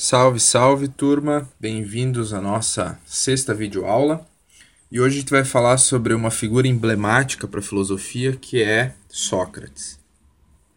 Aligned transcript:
Salve, 0.00 0.38
salve 0.38 0.86
turma! 0.86 1.50
Bem-vindos 1.58 2.32
à 2.32 2.40
nossa 2.40 2.96
sexta 3.04 3.52
videoaula. 3.52 4.24
E 4.92 5.00
hoje 5.00 5.16
a 5.16 5.20
gente 5.22 5.30
vai 5.30 5.44
falar 5.44 5.76
sobre 5.76 6.14
uma 6.14 6.30
figura 6.30 6.68
emblemática 6.68 7.48
para 7.48 7.58
a 7.58 7.62
filosofia 7.62 8.36
que 8.36 8.62
é 8.62 8.94
Sócrates. 9.08 9.98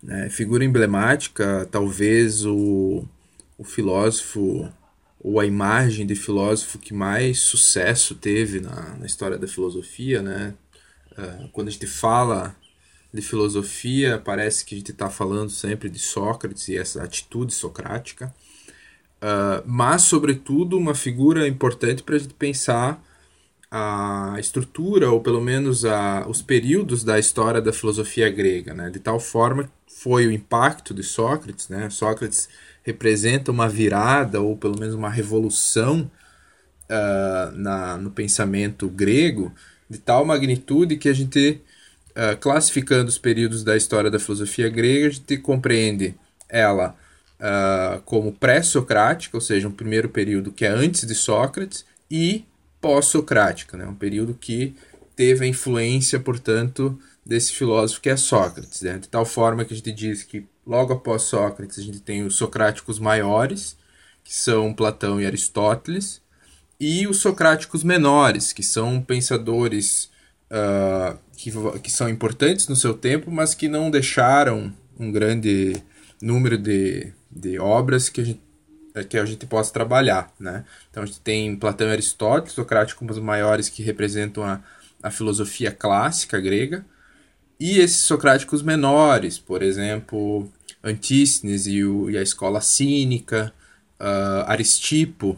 É, 0.07 0.28
figura 0.31 0.65
emblemática, 0.65 1.68
talvez 1.70 2.44
o, 2.47 3.05
o 3.60 3.63
filósofo 3.63 4.67
ou 5.20 5.40
a 5.40 5.46
imagem 5.46 6.08
de 6.08 6.15
filósofo 6.15 6.79
que 6.79 6.92
mais 6.92 7.42
sucesso 7.42 8.15
teve 8.15 8.60
na, 8.60 8.96
na 8.97 9.06
história 9.06 9.38
da 9.38 9.47
filosofia, 9.47 10.24
né? 10.24 10.56
Uh, 11.12 11.47
quando 11.49 11.67
a 11.67 11.72
gente 11.72 11.85
fala 11.85 12.56
de 13.13 13.22
filosofia, 13.22 14.17
parece 14.17 14.65
que 14.65 14.74
a 14.74 14.78
gente 14.79 14.92
está 14.92 15.12
falando 15.12 15.51
sempre 15.51 15.92
de 15.92 15.99
Sócrates 15.99 16.67
e 16.70 16.76
essa 16.76 17.03
atitude 17.03 17.53
socrática. 17.53 18.34
Uh, 19.21 19.61
mas, 19.66 20.03
sobretudo, 20.03 20.77
uma 20.77 20.95
figura 20.95 21.48
importante 21.48 22.02
para 22.02 22.16
a 22.16 22.20
gente 22.20 22.34
pensar 22.34 23.02
a 23.71 24.35
estrutura, 24.38 25.09
ou 25.09 25.21
pelo 25.21 25.39
menos 25.39 25.85
a, 25.85 26.25
os 26.27 26.41
períodos 26.41 27.05
da 27.05 27.17
história 27.17 27.61
da 27.61 27.71
filosofia 27.71 28.30
grega, 28.30 28.73
né? 28.73 28.89
de 28.89 28.99
tal 28.99 29.17
forma 29.17 29.71
foi 29.88 30.27
o 30.27 30.31
impacto 30.31 30.94
de 30.94 31.03
Sócrates. 31.03 31.70
Né? 31.70 31.89
Sócrates 31.89 32.49
representa 32.84 33.49
uma 33.49 33.70
virada, 33.70 34.41
ou 34.41 34.57
pelo 34.57 34.77
menos 34.77 34.94
uma 34.94 35.09
revolução 35.09 36.11
uh, 36.89 37.52
na, 37.55 37.95
no 37.95 38.11
pensamento 38.11 38.89
grego, 38.89 39.53
de 39.89 39.99
tal 39.99 40.25
magnitude 40.25 40.97
que 40.97 41.08
a 41.08 41.13
gente, 41.13 41.61
uh, 42.09 42.35
classificando 42.41 43.08
os 43.08 43.17
períodos 43.17 43.63
da 43.63 43.77
história 43.77 44.11
da 44.11 44.19
filosofia 44.19 44.67
grega, 44.67 45.08
a 45.08 45.11
gente 45.11 45.38
compreende 45.38 46.13
ela 46.49 46.97
uh, 47.41 48.02
como 48.04 48.31
pré-socrática, 48.31 49.36
ou 49.36 49.41
seja, 49.41 49.68
um 49.68 49.72
primeiro 49.72 50.08
período 50.09 50.52
que 50.52 50.66
é 50.66 50.70
antes 50.70 51.05
de 51.05 51.16
Sócrates, 51.16 51.83
e 52.09 52.45
pós-socrática, 52.80 53.78
né? 53.78 53.86
um 53.86 53.95
período 53.95 54.33
que 54.33 54.75
teve 55.16 55.45
a 55.45 55.48
influência, 55.48 56.20
portanto, 56.20 56.98
desse 57.25 57.53
filósofo 57.53 58.02
que 58.02 58.09
é 58.09 58.17
Sócrates. 58.17 58.81
Né? 58.81 58.98
De 58.98 59.08
tal 59.08 59.25
forma 59.25 59.66
que 59.66 59.73
a 59.73 59.78
gente 59.78 59.92
diz 59.92 60.23
que 60.23 60.45
logo 60.66 60.94
após 60.94 61.23
Sócrates 61.23 61.80
a 61.80 61.81
gente 61.81 62.00
tem 62.00 62.23
os 62.23 62.36
socráticos 62.36 63.00
maiores, 63.00 63.78
que 64.23 64.33
são 64.33 64.73
Platão 64.73 65.20
e 65.20 65.26
Aristóteles, 65.26 66.22
e 66.80 67.08
os 67.08 67.17
socráticos 67.17 67.83
menores, 67.83 68.52
que 68.52 68.64
são 68.64 69.02
pensadores 69.02 70.09
uh, 70.50 71.17
que, 71.38 71.52
que 71.80 71.92
são 71.92 72.09
importantes 72.09 72.67
no 72.67 72.76
seu 72.76 72.94
tempo, 72.94 73.31
mas 73.31 73.53
que 73.53 73.67
não 73.67 73.92
deixaram 73.92 74.73
um 75.00 75.11
grande 75.11 75.81
número 76.22 76.58
de 76.58 77.14
de 77.31 77.59
obras 77.59 78.09
que 78.09 78.21
a 78.21 78.23
gente, 78.23 78.41
é, 78.93 79.03
que 79.03 79.17
a 79.17 79.25
gente 79.25 79.45
possa 79.45 79.71
trabalhar, 79.71 80.33
né? 80.39 80.65
Então 80.89 81.03
a 81.03 81.05
gente 81.05 81.21
tem 81.21 81.55
Platão 81.55 81.87
e 81.87 81.91
Aristóteles, 81.91 82.53
Socrates 82.53 82.93
como 82.93 83.11
os 83.11 83.19
maiores 83.19 83.69
que 83.69 83.81
representam 83.81 84.43
a, 84.43 84.61
a 85.01 85.09
filosofia 85.09 85.71
clássica 85.71 86.39
grega, 86.39 86.85
e 87.59 87.79
esses 87.79 88.03
socráticos 88.03 88.63
menores, 88.63 89.37
por 89.37 89.61
exemplo, 89.61 90.52
Antístenes 90.83 91.67
e, 91.67 91.83
o, 91.83 92.09
e 92.09 92.17
a 92.17 92.21
escola 92.21 92.59
cínica, 92.59 93.53
uh, 93.99 94.49
Aristipo 94.49 95.37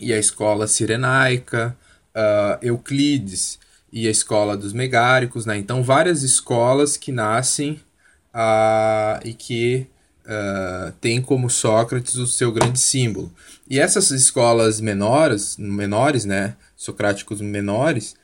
e 0.00 0.10
a 0.12 0.18
escola 0.18 0.66
cirenaica, 0.66 1.76
uh, 2.16 2.58
Euclides 2.64 3.58
e 3.92 4.08
a 4.08 4.10
escola 4.10 4.56
dos 4.56 4.72
megáricos, 4.72 5.44
né? 5.44 5.58
Então 5.58 5.82
várias 5.82 6.22
escolas 6.22 6.96
que 6.96 7.12
nascem 7.12 7.72
uh, 8.34 9.20
e 9.22 9.34
que 9.34 9.86
uh, 10.24 10.92
tem 11.00 11.20
como 11.20 11.50
Sócrates 11.50 12.16
o 12.16 12.26
seu 12.26 12.52
grande 12.52 12.78
símbolo. 12.78 13.32
E 13.68 13.78
essas 13.78 14.10
escolas 14.10 14.80
menores, 14.80 15.56
menores, 15.56 16.24
né, 16.24 16.56
socráticos 16.76 17.40
menores, 17.40 18.14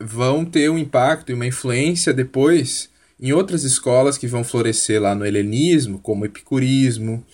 vão 0.00 0.44
ter 0.44 0.70
um 0.70 0.78
impacto 0.78 1.30
e 1.30 1.34
uma 1.34 1.46
influência 1.46 2.12
depois 2.12 2.88
em 3.18 3.32
outras 3.32 3.64
escolas 3.64 4.18
que 4.18 4.26
vão 4.26 4.44
florescer 4.44 5.00
lá 5.00 5.14
no 5.14 5.24
helenismo, 5.24 5.98
como 5.98 6.26
epicurismo, 6.26 7.24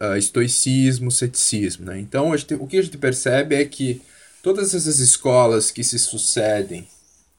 uh, 0.00 0.16
estoicismo, 0.16 1.10
ceticismo. 1.10 1.86
Né? 1.86 2.00
Então, 2.00 2.36
gente, 2.36 2.54
o 2.54 2.66
que 2.66 2.78
a 2.78 2.82
gente 2.82 2.98
percebe 2.98 3.54
é 3.54 3.64
que 3.64 4.02
todas 4.42 4.74
essas 4.74 4.98
escolas 4.98 5.70
que 5.70 5.84
se 5.84 5.98
sucedem 5.98 6.88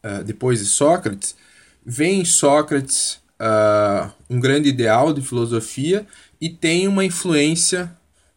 uh, 0.03 0.23
depois 0.23 0.59
de 0.59 0.65
Sócrates, 0.65 1.35
veem 1.85 2.23
Sócrates 2.23 3.19
uh, 3.39 4.11
um 4.29 4.39
grande 4.39 4.69
ideal 4.69 5.13
de 5.13 5.21
filosofia 5.21 6.05
e 6.39 6.49
tem 6.49 6.87
uma 6.87 7.03
influência 7.03 7.91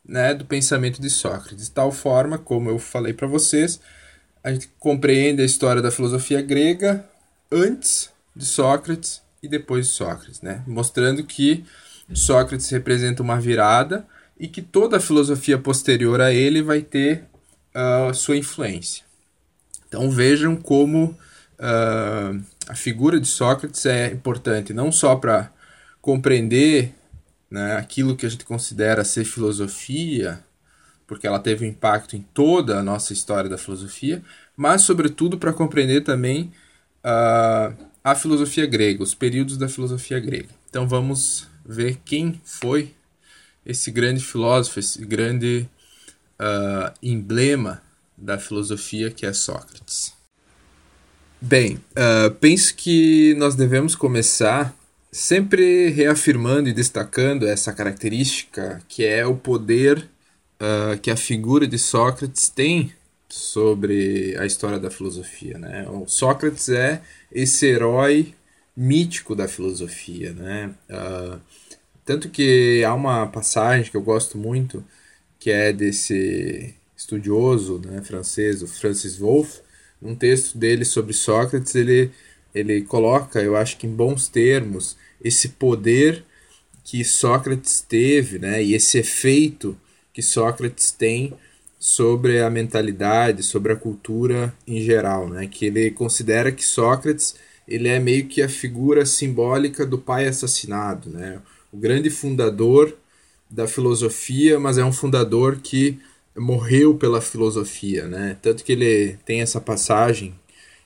né, 0.05 0.35
do 0.35 0.45
pensamento 0.45 1.01
de 1.01 1.09
Sócrates. 1.09 1.67
De 1.67 1.71
tal 1.71 1.93
forma, 1.93 2.39
como 2.39 2.69
eu 2.69 2.79
falei 2.79 3.13
para 3.13 3.27
vocês, 3.27 3.81
a 4.43 4.53
gente 4.53 4.69
compreende 4.79 5.43
a 5.43 5.45
história 5.45 5.81
da 5.81 5.91
filosofia 5.91 6.43
grega 6.43 7.05
antes 7.51 8.11
de 8.35 8.45
Sócrates 8.45 9.23
e 9.43 9.49
depois 9.49 9.87
de 9.87 9.93
Sócrates, 9.93 10.41
né? 10.41 10.63
mostrando 10.67 11.23
que 11.25 11.65
Sócrates 12.13 12.69
representa 12.71 13.23
uma 13.23 13.41
virada 13.41 14.07
e 14.39 14.49
que 14.49 14.61
toda 14.61 14.97
a 14.97 15.01
filosofia 15.01 15.59
posterior 15.59 16.21
a 16.21 16.33
ele 16.33 16.63
vai 16.63 16.83
ter 16.83 17.25
uh, 17.75 18.13
sua 18.15 18.37
influência. 18.37 19.05
Então 19.87 20.11
vejam 20.11 20.57
como 20.57 21.17
uh, 21.59 22.43
a 22.69 22.75
figura 22.75 23.21
de 23.21 23.29
Sócrates 23.29 23.87
é 23.87 24.07
importante 24.09 24.73
não 24.73 24.91
só 24.91 25.17
para 25.17 25.53
compreender 26.01 26.95
né, 27.53 27.77
aquilo 27.77 28.17
que 28.17 28.25
a 28.25 28.29
gente 28.31 28.47
considera 28.47 29.05
ser 29.05 29.27
filosofia, 29.27 30.43
porque 31.07 31.27
ela 31.27 31.39
teve 31.39 31.67
um 31.67 31.69
impacto 31.69 32.17
em 32.17 32.23
toda 32.33 32.79
a 32.79 32.83
nossa 32.83 33.13
história 33.13 33.51
da 33.51 33.59
filosofia, 33.59 34.23
mas 34.57 34.81
sobretudo 34.81 35.37
para 35.37 35.53
compreender 35.53 36.01
também 36.01 36.51
uh, 37.05 37.77
a 38.03 38.15
filosofia 38.15 38.65
grega, 38.65 39.03
os 39.03 39.15
períodos 39.15 39.59
da 39.59 39.69
filosofia 39.69 40.19
grega. 40.19 40.49
Então 40.71 40.89
vamos 40.89 41.47
ver 41.63 42.01
quem 42.07 42.41
foi 42.43 42.95
esse 43.67 43.91
grande 43.91 44.25
filósofo, 44.25 44.81
esse 44.81 45.05
grande 45.05 45.69
uh, 46.41 46.91
emblema 47.03 47.83
da 48.17 48.39
filosofia 48.39 49.11
que 49.11 49.27
é 49.27 49.33
Sócrates. 49.35 50.15
Bem, 51.39 51.75
uh, 51.91 52.31
penso 52.41 52.75
que 52.75 53.35
nós 53.35 53.55
devemos 53.55 53.95
começar 53.95 54.75
sempre 55.13 55.91
reafirmando 55.91 56.71
e 56.71 56.73
destacando 56.73 57.47
essa 57.47 57.73
característica 57.73 58.83
que 58.89 59.05
é 59.05 59.27
o 59.27 59.37
poder 59.37 60.09
uh, 60.59 60.99
que 61.01 61.11
a 61.11 61.17
figura 61.17 61.67
de 61.67 61.79
Sócrates 61.79 62.49
tem 62.49 62.93
sobre 63.29 64.37
a 64.39 64.47
história 64.47 64.79
da 64.79 64.91
filosofia. 64.91 65.59
Né? 65.59 65.87
O 65.89 66.07
Sócrates 66.07 66.71
é 66.71 67.03
esse 67.31 67.67
herói 67.67 68.35
mítico 68.75 69.35
da 69.35 69.47
filosofia. 69.47 70.33
Né? 70.33 70.75
Uh, 70.91 71.39
tanto 72.05 72.31
que 72.31 72.83
há 72.85 72.95
uma 72.95 73.27
passagem 73.27 73.91
que 73.91 73.97
eu 73.97 74.03
gosto 74.03 74.39
muito, 74.39 74.83
que 75.39 75.51
é 75.51 75.73
desse 75.73 76.75
estudioso 76.97 77.81
né, 77.85 78.01
francês, 78.03 78.63
o 78.63 78.67
Francis 78.67 79.17
Wolff, 79.17 79.61
um 80.01 80.15
texto 80.15 80.57
dele 80.59 80.85
sobre 80.85 81.13
Sócrates, 81.13 81.75
ele, 81.75 82.11
ele 82.55 82.83
coloca, 82.83 83.41
eu 83.41 83.57
acho 83.57 83.77
que 83.77 83.87
em 83.87 83.95
bons 83.95 84.29
termos, 84.29 84.97
esse 85.23 85.51
poder 85.51 86.25
que 86.85 87.05
Sócrates 87.05 87.81
teve, 87.81 88.39
né, 88.39 88.63
e 88.63 88.75
esse 88.75 88.99
efeito 88.99 89.77
que 90.13 90.23
Sócrates 90.23 90.91
tem 90.91 91.33
sobre 91.79 92.41
a 92.41 92.51
mentalidade, 92.51 93.43
sobre 93.43 93.73
a 93.73 93.77
cultura 93.77 94.55
em 94.67 94.81
geral, 94.81 95.29
né, 95.29 95.47
que 95.47 95.67
ele 95.67 95.91
considera 95.91 96.53
que 96.53 96.65
Sócrates 96.65 97.37
ele 97.67 97.89
é 97.89 97.99
meio 97.99 98.27
que 98.27 98.43
a 98.43 98.49
figura 98.49 99.07
simbólica 99.07 99.87
do 99.87 99.99
pai 99.99 100.27
assassinado, 100.27 101.09
né, 101.09 101.41
o 101.73 101.77
grande 101.77 102.11
fundador 102.11 102.97
da 103.49 103.67
filosofia, 103.67 104.59
mas 104.59 104.79
é 104.79 104.85
um 104.85 104.93
fundador 104.93 105.57
que 105.63 105.99
morreu 106.37 106.95
pela 106.95 107.21
filosofia, 107.21 108.09
né? 108.09 108.37
Tanto 108.41 108.65
que 108.65 108.73
ele 108.73 109.19
tem 109.25 109.43
essa 109.43 109.61
passagem 109.61 110.35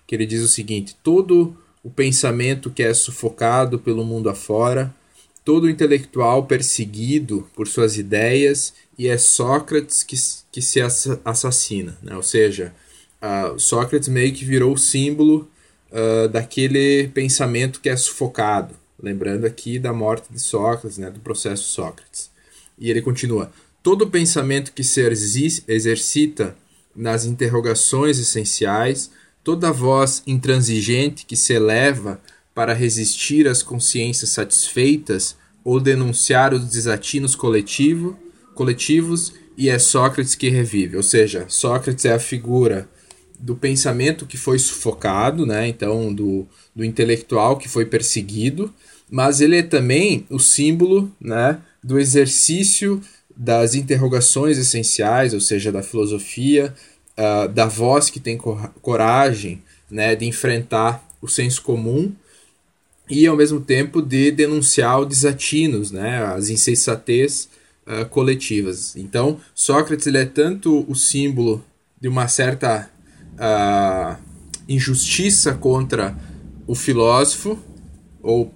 que 0.07 0.15
ele 0.15 0.27
diz 0.27 0.43
o 0.43 0.49
seguinte: 0.49 0.97
todo 1.03 1.57
o 1.83 1.91
pensamento 1.91 2.71
que 2.71 2.83
é 2.83 2.93
sufocado 2.93 3.79
pelo 3.79 4.05
mundo 4.05 4.29
afora, 4.29 4.95
todo 5.45 5.71
intelectual 5.71 6.47
perseguido 6.47 7.49
por 7.55 7.69
suas 7.69 7.97
ideias 7.97 8.75
e 8.99 9.09
é 9.09 9.17
Sócrates 9.17 10.03
que, 10.03 10.17
que 10.51 10.61
se 10.61 10.81
assassina, 11.25 11.97
né? 12.03 12.17
Ou 12.17 12.23
seja, 12.23 12.75
Sócrates 13.59 14.09
meio 14.09 14.33
que 14.33 14.45
virou 14.45 14.75
o 14.75 14.79
símbolo 14.79 15.49
uh, 15.93 16.29
daquele 16.29 17.09
pensamento 17.09 17.81
que 17.81 17.89
é 17.89 17.97
sufocado, 17.97 18.75
lembrando 19.01 19.45
aqui 19.47 19.79
da 19.79 19.93
morte 19.93 20.33
de 20.33 20.41
Sócrates, 20.41 20.99
né? 20.99 21.11
Do 21.11 21.21
processo 21.21 21.65
Sócrates. 21.65 22.31
E 22.79 22.91
ele 22.91 23.03
continua: 23.03 23.53
todo 23.83 24.11
pensamento 24.11 24.73
que 24.73 24.83
se 24.83 25.01
exercita 25.69 26.57
nas 26.95 27.25
interrogações 27.25 28.19
essenciais, 28.19 29.11
toda 29.47 29.71
voz 29.71 30.25
intransigente 30.27 31.25
que 31.25 31.37
se 31.37 31.53
eleva 31.53 32.21
para 32.53 32.73
resistir 32.73 33.47
às 33.47 33.63
consciências 33.63 34.31
satisfeitas 34.31 35.37
ou 35.63 35.79
denunciar 35.79 36.53
os 36.53 36.65
desatinos 36.65 37.37
coletivo, 37.37 38.19
coletivos 38.57 39.35
e 39.57 39.69
é 39.69 39.79
Sócrates 39.79 40.35
que 40.35 40.49
revive. 40.49 40.97
Ou 40.97 41.03
seja, 41.05 41.45
Sócrates 41.47 42.05
é 42.05 42.13
a 42.13 42.19
figura 42.19 42.89
do 43.39 43.55
pensamento 43.55 44.27
que 44.27 44.37
foi 44.37 44.59
sufocado, 44.59 45.47
né? 45.47 45.69
então 45.69 46.13
do, 46.13 46.45
do 46.75 46.85
intelectual 46.85 47.57
que 47.57 47.69
foi 47.69 47.87
perseguido, 47.87 48.75
mas 49.09 49.41
ele 49.41 49.59
é 49.59 49.63
também 49.63 50.27
o 50.29 50.41
símbolo 50.41 51.09
né, 51.21 51.61
do 51.81 52.01
exercício 52.01 53.01
das 53.37 53.77
interrogações 53.77 54.59
essenciais, 54.59 55.33
ou 55.33 55.41
seja, 55.41 55.71
da 55.71 55.85
filosofia, 55.85 56.75
uh, 57.19 57.49
da 57.49 57.67
voz 57.67 58.11
que 58.11 58.21
tem 58.21 58.39
coragem 58.83 59.63
né, 59.91 60.15
de 60.15 60.27
enfrentar 60.27 61.07
o 61.21 61.29
senso 61.29 61.63
comum 61.63 62.13
e, 63.09 63.27
ao 63.27 63.37
mesmo 63.37 63.61
tempo, 63.61 64.03
de 64.03 64.31
denunciar 64.31 65.01
os 65.01 65.09
desatinos, 65.09 65.91
né, 65.91 66.25
as 66.25 66.49
insensatez 66.49 67.49
uh, 67.87 68.05
coletivas. 68.07 68.97
Então, 68.97 69.41
Sócrates 69.55 70.07
ele 70.07 70.19
é 70.19 70.25
tanto 70.25 70.85
o 70.89 70.95
símbolo 70.95 71.65
de 72.01 72.09
uma 72.09 72.29
certa 72.29 72.91
uh, 73.35 74.21
injustiça 74.69 75.55
contra 75.55 76.17
o 76.67 76.75
filósofo, 76.75 77.59
ou 78.23 78.53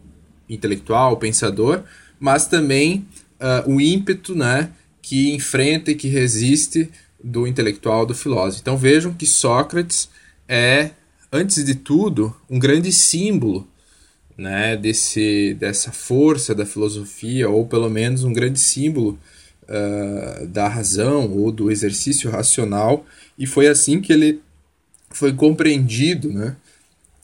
intelectual, 0.48 1.16
pensador, 1.16 1.84
mas 2.18 2.46
também 2.46 3.06
uh, 3.40 3.70
o 3.72 3.80
ímpeto 3.80 4.34
né, 4.34 4.70
que 5.00 5.32
enfrenta 5.32 5.92
e 5.92 5.94
que 5.94 6.08
resiste 6.08 6.90
do 7.22 7.46
intelectual, 7.46 8.06
do 8.06 8.14
filósofo. 8.14 8.60
Então 8.60 8.76
vejam 8.76 9.12
que 9.12 9.26
Sócrates 9.26 10.08
é, 10.48 10.90
antes 11.32 11.64
de 11.64 11.74
tudo, 11.74 12.34
um 12.48 12.58
grande 12.58 12.92
símbolo 12.92 13.68
né, 14.36 14.76
desse, 14.76 15.54
dessa 15.54 15.92
força 15.92 16.54
da 16.54 16.64
filosofia, 16.66 17.48
ou 17.48 17.66
pelo 17.66 17.88
menos 17.88 18.24
um 18.24 18.32
grande 18.32 18.58
símbolo 18.58 19.18
uh, 19.64 20.46
da 20.46 20.66
razão 20.66 21.30
ou 21.30 21.52
do 21.52 21.70
exercício 21.70 22.30
racional, 22.30 23.04
e 23.38 23.46
foi 23.46 23.68
assim 23.68 24.00
que 24.00 24.12
ele 24.12 24.40
foi 25.10 25.32
compreendido 25.32 26.32
né, 26.32 26.56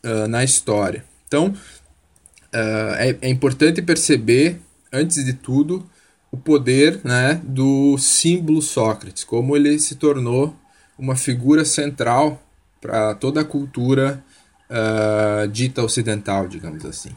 uh, 0.04 0.28
na 0.28 0.44
história. 0.44 1.04
Então, 1.26 1.48
uh, 1.48 2.94
é, 2.98 3.16
é 3.22 3.28
importante 3.28 3.80
perceber, 3.80 4.60
antes 4.92 5.24
de 5.24 5.32
tudo, 5.32 5.88
o 6.30 6.36
poder 6.36 7.00
né, 7.04 7.40
do 7.44 7.96
símbolo 7.98 8.60
Sócrates, 8.60 9.24
como 9.24 9.56
ele 9.56 9.78
se 9.78 9.94
tornou 9.94 10.54
uma 10.98 11.16
figura 11.16 11.64
central 11.64 12.42
para 12.80 13.14
toda 13.14 13.40
a 13.40 13.44
cultura 13.44 14.22
uh, 14.70 15.48
dita 15.48 15.82
ocidental, 15.82 16.48
digamos 16.48 16.84
assim. 16.84 17.10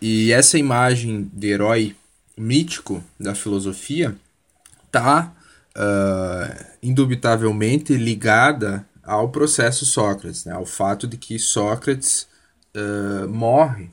E 0.00 0.32
essa 0.32 0.58
imagem 0.58 1.30
de 1.32 1.48
herói 1.48 1.96
mítico 2.36 3.02
da 3.18 3.34
filosofia 3.34 4.16
está 4.86 5.32
uh, 5.76 6.64
indubitavelmente 6.82 7.94
ligada 7.94 8.86
ao 9.02 9.28
processo 9.28 9.84
Sócrates, 9.84 10.44
né, 10.44 10.52
ao 10.52 10.66
fato 10.66 11.06
de 11.06 11.16
que 11.16 11.38
Sócrates 11.38 12.26
uh, 12.76 13.28
morre 13.28 13.90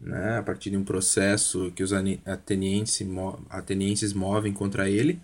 né, 0.00 0.38
a 0.38 0.42
partir 0.42 0.70
de 0.70 0.76
um 0.76 0.84
processo 0.84 1.72
que 1.74 1.82
os 1.82 1.92
atenienses, 1.92 3.06
atenienses 3.50 4.12
movem 4.12 4.52
contra 4.52 4.88
ele. 4.88 5.20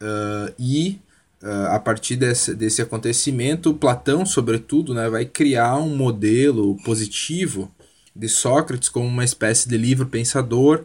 Uh, 0.00 0.54
e 0.58 1.00
uh, 1.42 1.74
a 1.74 1.78
partir 1.78 2.16
desse, 2.16 2.54
desse 2.54 2.80
acontecimento, 2.80 3.74
Platão, 3.74 4.24
sobretudo, 4.24 4.94
né, 4.94 5.08
vai 5.08 5.24
criar 5.24 5.76
um 5.76 5.96
modelo 5.96 6.76
positivo 6.84 7.70
de 8.14 8.28
Sócrates 8.28 8.88
como 8.88 9.06
uma 9.06 9.24
espécie 9.24 9.68
de 9.68 9.76
livre 9.76 10.06
pensador 10.06 10.84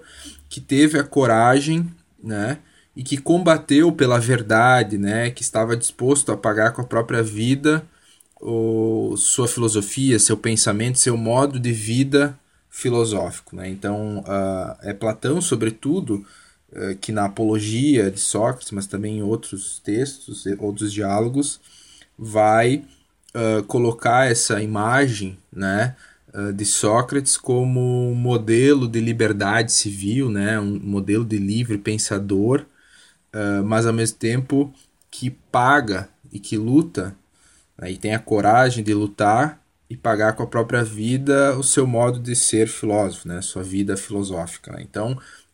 que 0.49 0.59
teve 0.59 0.99
a 0.99 1.03
coragem 1.03 1.89
né, 2.21 2.59
e 2.95 3.03
que 3.03 3.17
combateu 3.17 3.91
pela 3.91 4.19
verdade, 4.19 4.97
né, 4.97 5.29
que 5.29 5.41
estava 5.41 5.77
disposto 5.77 6.31
a 6.31 6.37
pagar 6.37 6.71
com 6.71 6.81
a 6.81 6.85
própria 6.85 7.21
vida 7.21 7.85
o, 8.39 9.15
sua 9.17 9.47
filosofia, 9.47 10.19
seu 10.19 10.37
pensamento, 10.37 10.99
seu 10.99 11.17
modo 11.17 11.59
de 11.59 11.71
vida 11.71 12.37
filosófico. 12.75 13.55
Né? 13.55 13.69
Então, 13.69 14.19
uh, 14.19 14.75
é 14.81 14.93
Platão, 14.93 15.39
sobretudo, 15.39 16.25
uh, 16.73 16.93
que 16.99 17.13
na 17.13 17.23
apologia 17.23 18.11
de 18.11 18.19
Sócrates, 18.19 18.71
mas 18.71 18.85
também 18.85 19.19
em 19.19 19.23
outros 19.23 19.79
textos, 19.79 20.45
outros 20.59 20.91
diálogos, 20.91 21.61
vai 22.19 22.83
uh, 23.33 23.63
colocar 23.63 24.29
essa 24.29 24.61
imagem 24.61 25.37
né, 25.51 25.95
de 26.53 26.65
Sócrates 26.65 27.37
como 27.37 28.11
um 28.11 28.13
modelo 28.13 28.89
de 28.89 28.99
liberdade 28.99 29.71
civil, 29.71 30.29
né, 30.29 30.59
um 30.59 30.77
modelo 30.83 31.23
de 31.23 31.37
livre 31.37 31.77
pensador, 31.77 32.65
mas 33.63 33.85
ao 33.85 33.93
mesmo 33.93 34.17
tempo 34.17 34.73
que 35.09 35.29
paga 35.29 36.09
e 36.33 36.37
que 36.37 36.57
luta 36.57 37.15
né, 37.77 37.89
e 37.89 37.97
tem 37.97 38.13
a 38.13 38.19
coragem 38.19 38.83
de 38.83 38.93
lutar 38.93 39.64
e 39.89 39.95
pagar 39.95 40.33
com 40.33 40.43
a 40.43 40.47
própria 40.47 40.83
vida 40.83 41.55
o 41.57 41.63
seu 41.63 41.85
modo 41.85 42.19
de 42.19 42.35
ser 42.35 42.67
filósofo, 42.67 43.27
né? 43.27 43.41
sua 43.41 43.63
vida 43.63 43.95
filosófica. 43.95 44.71
Né? 44.71 44.79
Então, 44.81 45.13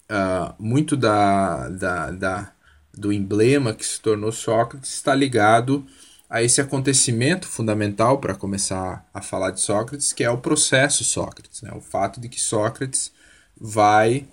uh, 0.10 0.54
muito 0.58 0.96
da, 0.96 1.70
da, 1.70 2.12
da, 2.12 2.52
do 2.94 3.12
emblema 3.12 3.74
que 3.74 3.86
se 3.86 4.00
tornou 4.00 4.32
Sócrates 4.32 4.94
está 4.94 5.14
ligado 5.14 5.86
a 6.30 6.42
esse 6.42 6.62
acontecimento 6.62 7.46
fundamental 7.46 8.20
para 8.20 8.34
começar 8.34 9.06
a 9.14 9.22
falar 9.22 9.52
de 9.52 9.60
Sócrates, 9.60 10.14
que 10.14 10.24
é 10.24 10.30
o 10.30 10.38
processo 10.38 11.04
Sócrates, 11.04 11.62
né? 11.62 11.72
o 11.76 11.82
fato 11.82 12.22
de 12.22 12.30
que 12.30 12.40
Sócrates 12.40 13.12
vai 13.60 14.26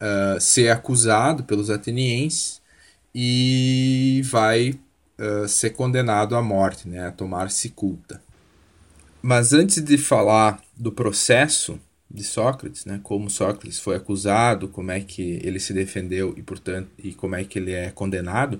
uh, 0.00 0.40
ser 0.40 0.70
acusado 0.70 1.44
pelos 1.44 1.68
atenienses 1.68 2.62
e 3.14 4.22
vai 4.24 4.80
uh, 5.18 5.46
ser 5.46 5.70
condenado 5.70 6.34
à 6.34 6.40
morte, 6.40 6.88
né? 6.88 7.06
a 7.06 7.12
tomar 7.12 7.50
cicuta. 7.50 8.18
Mas 9.22 9.52
antes 9.52 9.80
de 9.82 9.96
falar 9.96 10.60
do 10.76 10.90
processo 10.90 11.80
de 12.10 12.24
Sócrates, 12.24 12.84
né, 12.84 13.00
como 13.02 13.30
Sócrates 13.30 13.78
foi 13.78 13.96
acusado, 13.96 14.68
como 14.68 14.90
é 14.90 15.00
que 15.00 15.40
ele 15.42 15.60
se 15.60 15.72
defendeu 15.72 16.34
e 16.36 16.42
portanto 16.42 16.90
e 16.98 17.14
como 17.14 17.36
é 17.36 17.44
que 17.44 17.58
ele 17.58 17.72
é 17.72 17.90
condenado, 17.90 18.54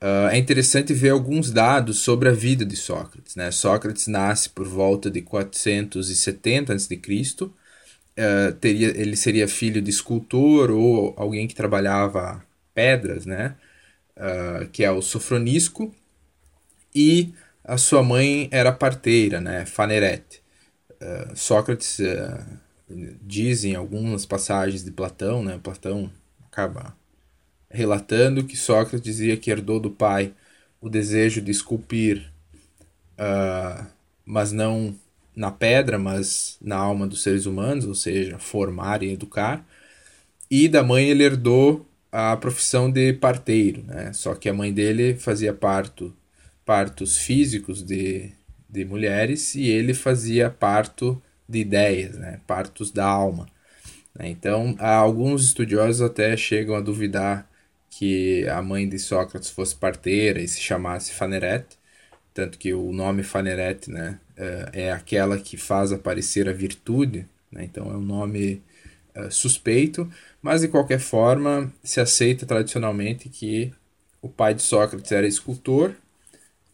uh, 0.00 0.28
é 0.30 0.38
interessante 0.38 0.94
ver 0.94 1.10
alguns 1.10 1.50
dados 1.50 1.98
sobre 1.98 2.28
a 2.28 2.32
vida 2.32 2.64
de 2.64 2.76
Sócrates. 2.76 3.36
Né? 3.36 3.50
Sócrates 3.50 4.06
nasce 4.06 4.48
por 4.48 4.66
volta 4.66 5.10
de 5.10 5.20
470 5.22 6.72
a.C. 6.72 6.94
Uh, 8.18 8.52
teria, 8.60 8.98
ele 8.98 9.16
seria 9.16 9.46
filho 9.46 9.82
de 9.82 9.90
escultor 9.90 10.70
ou 10.70 11.14
alguém 11.18 11.46
que 11.46 11.54
trabalhava 11.54 12.42
pedras, 12.72 13.26
né? 13.26 13.56
Uh, 14.16 14.66
que 14.68 14.82
é 14.82 14.90
o 14.90 15.02
Sofronisco, 15.02 15.94
e 16.94 17.34
a 17.66 17.76
sua 17.76 18.02
mãe 18.02 18.48
era 18.52 18.72
parteira, 18.72 19.40
né, 19.40 19.66
Fanerete. 19.66 20.40
Uh, 20.92 21.36
Sócrates 21.36 21.98
uh, 21.98 22.58
diz 23.20 23.64
em 23.64 23.74
algumas 23.74 24.24
passagens 24.24 24.84
de 24.84 24.92
Platão, 24.92 25.42
né, 25.42 25.58
Platão 25.62 26.10
acaba 26.46 26.96
relatando 27.68 28.44
que 28.44 28.56
Sócrates 28.56 29.02
dizia 29.02 29.36
que 29.36 29.50
herdou 29.50 29.80
do 29.80 29.90
pai 29.90 30.32
o 30.80 30.88
desejo 30.88 31.40
de 31.42 31.50
esculpir, 31.50 32.32
uh, 33.18 33.84
mas 34.24 34.52
não 34.52 34.94
na 35.34 35.50
pedra, 35.50 35.98
mas 35.98 36.56
na 36.62 36.76
alma 36.76 37.06
dos 37.06 37.22
seres 37.22 37.46
humanos, 37.46 37.84
ou 37.84 37.94
seja, 37.94 38.38
formar 38.38 39.02
e 39.02 39.12
educar. 39.12 39.66
E 40.50 40.68
da 40.68 40.82
mãe 40.82 41.08
ele 41.08 41.24
herdou 41.24 41.84
a 42.10 42.36
profissão 42.36 42.90
de 42.90 43.12
parteiro, 43.12 43.82
né? 43.82 44.12
Só 44.12 44.34
que 44.34 44.48
a 44.48 44.54
mãe 44.54 44.72
dele 44.72 45.14
fazia 45.16 45.52
parto 45.52 46.14
partos 46.66 47.16
físicos 47.16 47.82
de, 47.82 48.32
de 48.68 48.84
mulheres 48.84 49.54
e 49.54 49.68
ele 49.68 49.94
fazia 49.94 50.50
parto 50.50 51.22
de 51.48 51.60
ideias, 51.60 52.18
né? 52.18 52.40
partos 52.44 52.90
da 52.90 53.06
alma. 53.06 53.46
Né? 54.12 54.28
Então, 54.28 54.74
alguns 54.80 55.44
estudiosos 55.44 56.02
até 56.02 56.36
chegam 56.36 56.74
a 56.74 56.80
duvidar 56.80 57.48
que 57.88 58.46
a 58.48 58.60
mãe 58.60 58.86
de 58.88 58.98
Sócrates 58.98 59.48
fosse 59.48 59.76
parteira 59.76 60.40
e 60.40 60.48
se 60.48 60.60
chamasse 60.60 61.12
Fanerete, 61.12 61.78
tanto 62.34 62.58
que 62.58 62.74
o 62.74 62.92
nome 62.92 63.22
Fanerete 63.22 63.90
né, 63.90 64.18
eh, 64.36 64.70
é 64.72 64.92
aquela 64.92 65.38
que 65.38 65.56
faz 65.56 65.92
aparecer 65.92 66.48
a 66.48 66.52
virtude, 66.52 67.26
né? 67.50 67.64
então 67.64 67.90
é 67.90 67.96
um 67.96 68.02
nome 68.02 68.60
uh, 69.14 69.30
suspeito, 69.30 70.10
mas 70.42 70.60
de 70.60 70.68
qualquer 70.68 70.98
forma 70.98 71.72
se 71.82 72.00
aceita 72.00 72.44
tradicionalmente 72.44 73.28
que 73.28 73.72
o 74.20 74.28
pai 74.28 74.52
de 74.52 74.62
Sócrates 74.62 75.12
era 75.12 75.26
escultor 75.26 75.94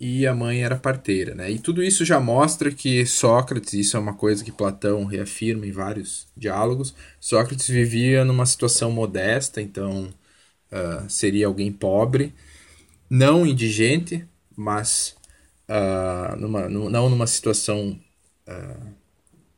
e 0.05 0.27
a 0.27 0.35
mãe 0.35 0.65
era 0.65 0.75
parteira, 0.77 1.33
né? 1.33 1.49
E 1.49 1.61
tudo 1.61 1.81
isso 1.81 2.05
já 2.05 2.19
mostra 2.19 2.73
que 2.73 3.07
Sócrates, 3.07 3.73
isso 3.73 3.97
é 3.97 4.01
uma 4.01 4.15
coisa 4.15 4.43
que 4.43 4.51
Platão 4.51 5.05
reafirma 5.05 5.65
em 5.65 5.71
vários 5.71 6.27
diálogos, 6.37 6.93
Sócrates 7.21 7.69
vivia 7.69 8.25
numa 8.25 8.45
situação 8.45 8.91
modesta, 8.91 9.63
então 9.63 10.13
uh, 10.73 11.09
seria 11.09 11.47
alguém 11.47 11.71
pobre, 11.71 12.35
não 13.09 13.47
indigente, 13.47 14.27
mas 14.57 15.15
uh, 15.69 16.35
numa, 16.37 16.69
não 16.69 17.09
numa 17.09 17.29
situação 17.29 17.97
uh, 18.49 18.87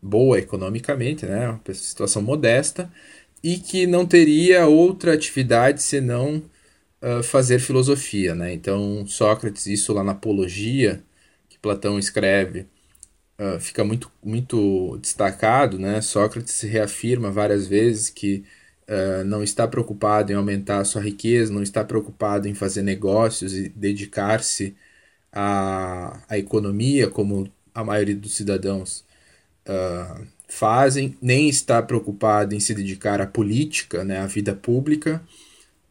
boa 0.03 0.39
economicamente, 0.39 1.25
né? 1.25 1.49
Uma 1.49 1.75
situação 1.75 2.21
modesta, 2.21 2.93
e 3.43 3.57
que 3.57 3.87
não 3.87 4.05
teria 4.05 4.67
outra 4.67 5.15
atividade 5.15 5.83
senão 5.83 6.43
fazer 7.23 7.59
filosofia. 7.59 8.35
Né? 8.35 8.55
Então, 8.55 9.07
Sócrates, 9.07 9.67
isso 9.67 9.93
lá 9.93 10.03
na 10.03 10.13
Apologia, 10.13 11.03
que 11.49 11.59
Platão 11.59 11.99
escreve, 11.99 12.67
uh, 13.39 13.61
fica 13.61 13.85
muito, 13.85 14.11
muito 14.23 14.99
destacado. 14.99 15.79
Né? 15.79 16.01
Sócrates 16.01 16.61
reafirma 16.63 17.31
várias 17.31 17.67
vezes 17.67 18.11
que 18.11 18.45
uh, 18.89 19.25
não 19.25 19.43
está 19.43 19.67
preocupado 19.69 20.33
em 20.33 20.35
aumentar 20.35 20.79
a 20.81 20.85
sua 20.85 21.03
riqueza, 21.03 21.53
não 21.53 21.63
está 21.63 21.85
preocupado 21.85 22.49
em 22.49 22.55
fazer 22.55 22.83
negócios 22.83 23.55
e 23.55 23.69
dedicar-se 23.69 24.77
à, 25.33 26.23
à 26.29 26.39
economia, 26.39 27.09
como 27.11 27.51
a 27.75 27.85
maioria 27.85 28.17
dos 28.17 28.35
cidadãos 28.35 29.05
uh, 29.69 30.27
fazem, 30.49 31.17
nem 31.21 31.49
está 31.49 31.83
preocupado 31.83 32.55
em 32.55 32.61
se 32.61 32.75
dedicar 32.75 33.21
à 33.21 33.27
política, 33.27 34.05
né, 34.05 34.19
à 34.21 34.27
vida 34.27 34.55
pública, 34.55 35.23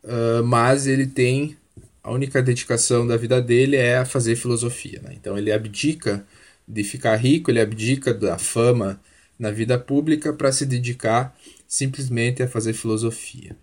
uh, 0.03 0.43
mas 0.43 0.87
ele 0.87 1.07
tem 1.07 1.57
a 2.03 2.11
única 2.11 2.43
dedicação 2.43 3.07
da 3.07 3.15
vida 3.15 3.41
dele 3.41 3.77
é 3.77 3.97
a 3.97 4.05
fazer 4.05 4.35
filosofia. 4.35 5.01
Né? 5.01 5.13
Então 5.13 5.37
ele 5.37 5.51
abdica 5.51 6.25
de 6.67 6.83
ficar 6.83 7.15
rico, 7.15 7.49
ele 7.49 7.61
abdica 7.61 8.13
da 8.13 8.37
fama 8.37 8.99
na 9.39 9.51
vida 9.51 9.79
pública 9.79 10.33
para 10.33 10.51
se 10.51 10.65
dedicar 10.65 11.35
simplesmente 11.67 12.43
a 12.43 12.47
fazer 12.47 12.73
filosofia. 12.73 13.55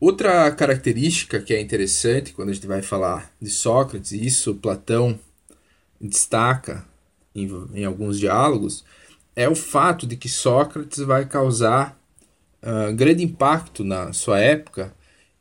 Outra 0.00 0.50
característica 0.52 1.40
que 1.40 1.54
é 1.54 1.60
interessante 1.60 2.32
quando 2.32 2.50
a 2.50 2.52
gente 2.52 2.66
vai 2.66 2.82
falar 2.82 3.32
de 3.40 3.48
Sócrates, 3.48 4.12
e 4.12 4.26
isso 4.26 4.54
Platão 4.54 5.18
destaca 6.00 6.84
em, 7.34 7.48
em 7.74 7.84
alguns 7.84 8.18
diálogos, 8.18 8.84
é 9.34 9.48
o 9.48 9.54
fato 9.54 10.06
de 10.06 10.16
que 10.16 10.28
Sócrates 10.28 10.98
vai 10.98 11.26
causar 11.26 11.98
uh, 12.66 12.92
grande 12.94 13.22
impacto 13.22 13.84
na 13.84 14.12
sua 14.12 14.40
época 14.40 14.92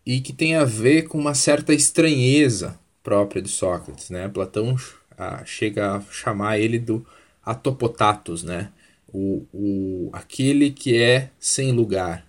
e 0.06 0.22
que 0.22 0.32
tem 0.32 0.56
a 0.56 0.64
ver 0.64 1.08
com 1.08 1.18
uma 1.18 1.34
certa 1.34 1.74
estranheza 1.74 2.80
própria 3.04 3.42
de 3.42 3.50
Sócrates. 3.50 4.10
Né? 4.12 4.30
Platão 4.30 4.76
uh, 4.76 5.46
chega 5.46 5.96
a 5.96 6.02
chamar 6.12 6.60
ele 6.60 6.78
do 6.78 7.06
atopotatos, 7.44 8.44
né? 8.44 8.70
o, 9.08 9.46
o, 9.54 10.10
aquele 10.14 10.72
que 10.72 11.02
é 11.02 11.32
sem 11.40 11.72
lugar. 11.72 12.26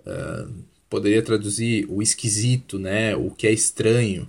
Uh, 0.00 0.64
poderia 0.88 1.22
traduzir 1.22 1.84
o 1.88 2.00
esquisito, 2.00 2.78
né? 2.78 3.16
o 3.16 3.30
que 3.30 3.46
é 3.46 3.52
estranho. 3.52 4.28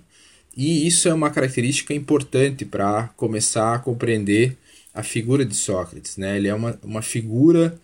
E 0.56 0.88
isso 0.88 1.08
é 1.08 1.14
uma 1.14 1.30
característica 1.30 1.94
importante 1.94 2.64
para 2.64 3.08
começar 3.16 3.74
a 3.74 3.78
compreender 3.78 4.56
a 4.92 5.04
figura 5.04 5.44
de 5.44 5.54
Sócrates. 5.54 6.16
Né? 6.16 6.36
Ele 6.36 6.48
é 6.48 6.54
uma, 6.54 6.76
uma 6.82 7.02
figura 7.02 7.78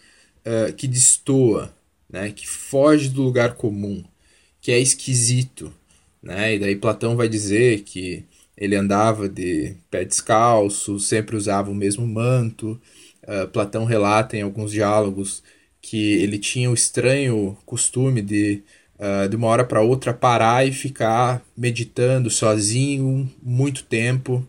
uh, 0.45 0.73
que 0.73 0.89
destoa, 0.89 1.73
né? 2.15 2.31
que 2.31 2.49
foge 2.49 3.09
do 3.09 3.23
lugar 3.23 3.55
comum, 3.55 4.03
que 4.61 4.73
é 4.73 4.79
esquisito. 4.79 5.73
Né? 6.23 6.55
E 6.55 6.59
daí 6.59 6.77
Platão 6.77 7.17
vai 7.17 7.29
dizer 7.29 7.83
que 7.83 8.25
ele 8.57 8.77
andava 8.77 9.29
de 9.29 9.75
pé 9.91 10.05
descalço, 10.05 10.99
sempre 10.99 11.37
usava 11.37 11.71
o 11.71 11.75
mesmo 11.75 12.07
manto, 12.07 12.81
Uh, 13.27 13.49
Platão 13.49 13.85
relata 13.85 14.37
em 14.37 14.43
alguns 14.43 14.71
diálogos 14.71 15.43
que 15.81 16.13
ele 16.15 16.39
tinha 16.39 16.71
o 16.71 16.75
estranho 16.75 17.57
costume 17.65 18.21
de, 18.21 18.63
uh, 18.99 19.29
de 19.29 19.35
uma 19.35 19.47
hora 19.47 19.65
para 19.65 19.81
outra, 19.81 20.13
parar 20.13 20.67
e 20.67 20.73
ficar 20.73 21.43
meditando 21.57 22.31
sozinho 22.31 23.31
muito 23.43 23.85
tempo. 23.85 24.47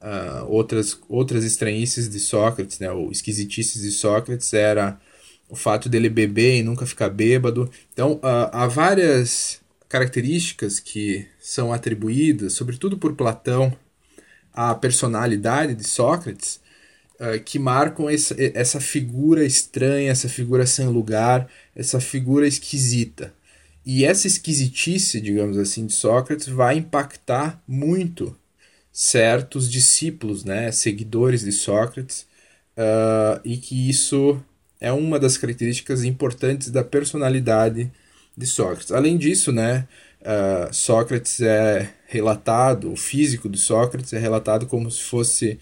Uh, 0.00 0.44
outras, 0.48 0.98
outras 1.08 1.44
estranhices 1.44 2.08
de 2.08 2.20
Sócrates, 2.20 2.78
né, 2.78 2.90
ou 2.90 3.10
esquisitices 3.10 3.82
de 3.82 3.90
Sócrates, 3.90 4.52
era 4.52 5.00
o 5.48 5.56
fato 5.56 5.88
dele 5.88 6.08
beber 6.08 6.56
e 6.58 6.62
nunca 6.62 6.86
ficar 6.86 7.08
bêbado. 7.08 7.70
Então, 7.92 8.18
há 8.22 8.66
várias 8.66 9.60
características 9.88 10.80
que 10.80 11.26
são 11.38 11.72
atribuídas, 11.72 12.54
sobretudo 12.54 12.98
por 12.98 13.14
Platão, 13.14 13.76
à 14.52 14.74
personalidade 14.74 15.74
de 15.74 15.84
Sócrates, 15.84 16.60
uh, 17.20 17.40
que 17.44 17.58
marcam 17.58 18.08
essa, 18.08 18.34
essa 18.38 18.80
figura 18.80 19.44
estranha, 19.44 20.10
essa 20.10 20.28
figura 20.28 20.66
sem 20.66 20.86
lugar, 20.86 21.48
essa 21.74 22.00
figura 22.00 22.46
esquisita. 22.46 23.34
E 23.84 24.04
essa 24.04 24.26
esquisitice, 24.26 25.20
digamos 25.20 25.58
assim, 25.58 25.86
de 25.86 25.92
Sócrates 25.92 26.48
vai 26.48 26.78
impactar 26.78 27.62
muito 27.68 28.36
certos 28.92 29.70
discípulos, 29.70 30.44
né, 30.44 30.70
seguidores 30.72 31.42
de 31.42 31.52
Sócrates, 31.52 32.26
uh, 32.78 33.40
e 33.44 33.56
que 33.56 33.88
isso 33.90 34.42
é 34.84 34.92
uma 34.92 35.18
das 35.18 35.38
características 35.38 36.04
importantes 36.04 36.70
da 36.70 36.84
personalidade 36.84 37.90
de 38.36 38.46
Sócrates. 38.46 38.92
Além 38.92 39.16
disso, 39.16 39.50
né, 39.50 39.88
uh, 40.20 40.74
Sócrates 40.74 41.40
é 41.40 41.94
relatado, 42.06 42.92
o 42.92 42.96
físico 42.96 43.48
de 43.48 43.58
Sócrates 43.58 44.12
é 44.12 44.18
relatado 44.18 44.66
como 44.66 44.90
se 44.90 45.02
fosse 45.02 45.58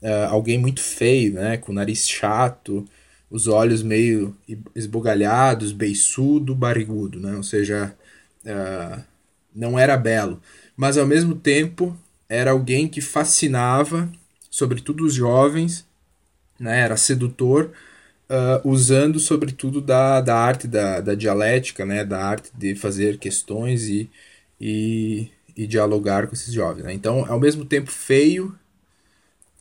uh, 0.00 0.30
alguém 0.30 0.56
muito 0.56 0.80
feio, 0.80 1.34
né? 1.34 1.58
Com 1.58 1.70
o 1.70 1.74
nariz 1.74 2.08
chato, 2.08 2.82
os 3.30 3.46
olhos 3.46 3.82
meio 3.82 4.34
esbugalhados, 4.74 5.70
beiçudo, 5.70 6.54
barrigudo, 6.54 7.20
né? 7.20 7.36
Ou 7.36 7.42
seja, 7.42 7.94
uh, 8.46 9.04
não 9.54 9.78
era 9.78 9.98
belo. 9.98 10.40
Mas 10.74 10.96
ao 10.96 11.06
mesmo 11.06 11.34
tempo 11.34 11.94
era 12.26 12.52
alguém 12.52 12.88
que 12.88 13.02
fascinava, 13.02 14.10
sobretudo 14.50 15.04
os 15.04 15.12
jovens, 15.12 15.86
né? 16.58 16.80
Era 16.80 16.96
sedutor, 16.96 17.70
uh, 18.32 18.66
usando 18.68 19.20
sobretudo 19.20 19.80
da, 19.80 20.20
da 20.20 20.34
arte 20.34 20.66
da, 20.66 21.00
da 21.00 21.14
dialética, 21.14 21.84
né? 21.84 22.04
Da 22.04 22.24
arte 22.24 22.50
de 22.56 22.74
fazer 22.74 23.18
questões 23.18 23.84
e, 23.88 24.10
e, 24.58 25.28
e 25.54 25.66
dialogar 25.66 26.26
com 26.26 26.34
esses 26.34 26.52
jovens. 26.52 26.84
Né? 26.84 26.94
Então, 26.94 27.26
ao 27.30 27.38
mesmo 27.38 27.64
tempo 27.64 27.90
feio, 27.90 28.58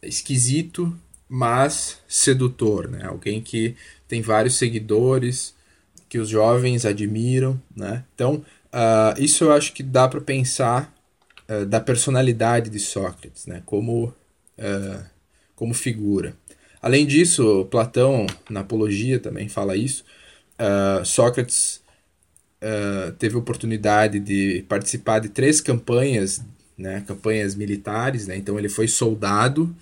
esquisito, 0.01 0.97
mas 1.27 1.99
sedutor, 2.07 2.87
né? 2.87 3.05
Alguém 3.05 3.41
que 3.41 3.75
tem 4.07 4.21
vários 4.21 4.55
seguidores, 4.55 5.53
que 6.09 6.17
os 6.17 6.29
jovens 6.29 6.85
admiram, 6.85 7.61
né? 7.75 8.03
Então, 8.15 8.45
uh, 8.73 9.21
isso 9.21 9.45
eu 9.45 9.51
acho 9.51 9.73
que 9.73 9.83
dá 9.83 10.07
para 10.07 10.19
pensar 10.21 10.93
uh, 11.49 11.65
da 11.65 11.79
personalidade 11.79 12.69
de 12.69 12.79
Sócrates, 12.79 13.45
né? 13.45 13.63
Como, 13.65 14.07
uh, 14.57 15.05
como 15.55 15.73
figura. 15.73 16.35
Além 16.81 17.05
disso, 17.05 17.65
Platão, 17.69 18.25
na 18.49 18.61
Apologia, 18.61 19.19
também 19.19 19.47
fala 19.47 19.75
isso. 19.75 20.03
Sócrates 21.05 21.81
teve 23.19 23.35
oportunidade 23.37 24.19
de 24.19 24.65
participar 24.67 25.19
de 25.19 25.29
três 25.29 25.61
campanhas 25.61 26.41
né, 26.81 27.03
campanhas 27.07 27.55
militares, 27.55 28.27
né, 28.27 28.35
então 28.35 28.57
ele 28.57 28.67
foi 28.67 28.87
soldado 28.87 29.73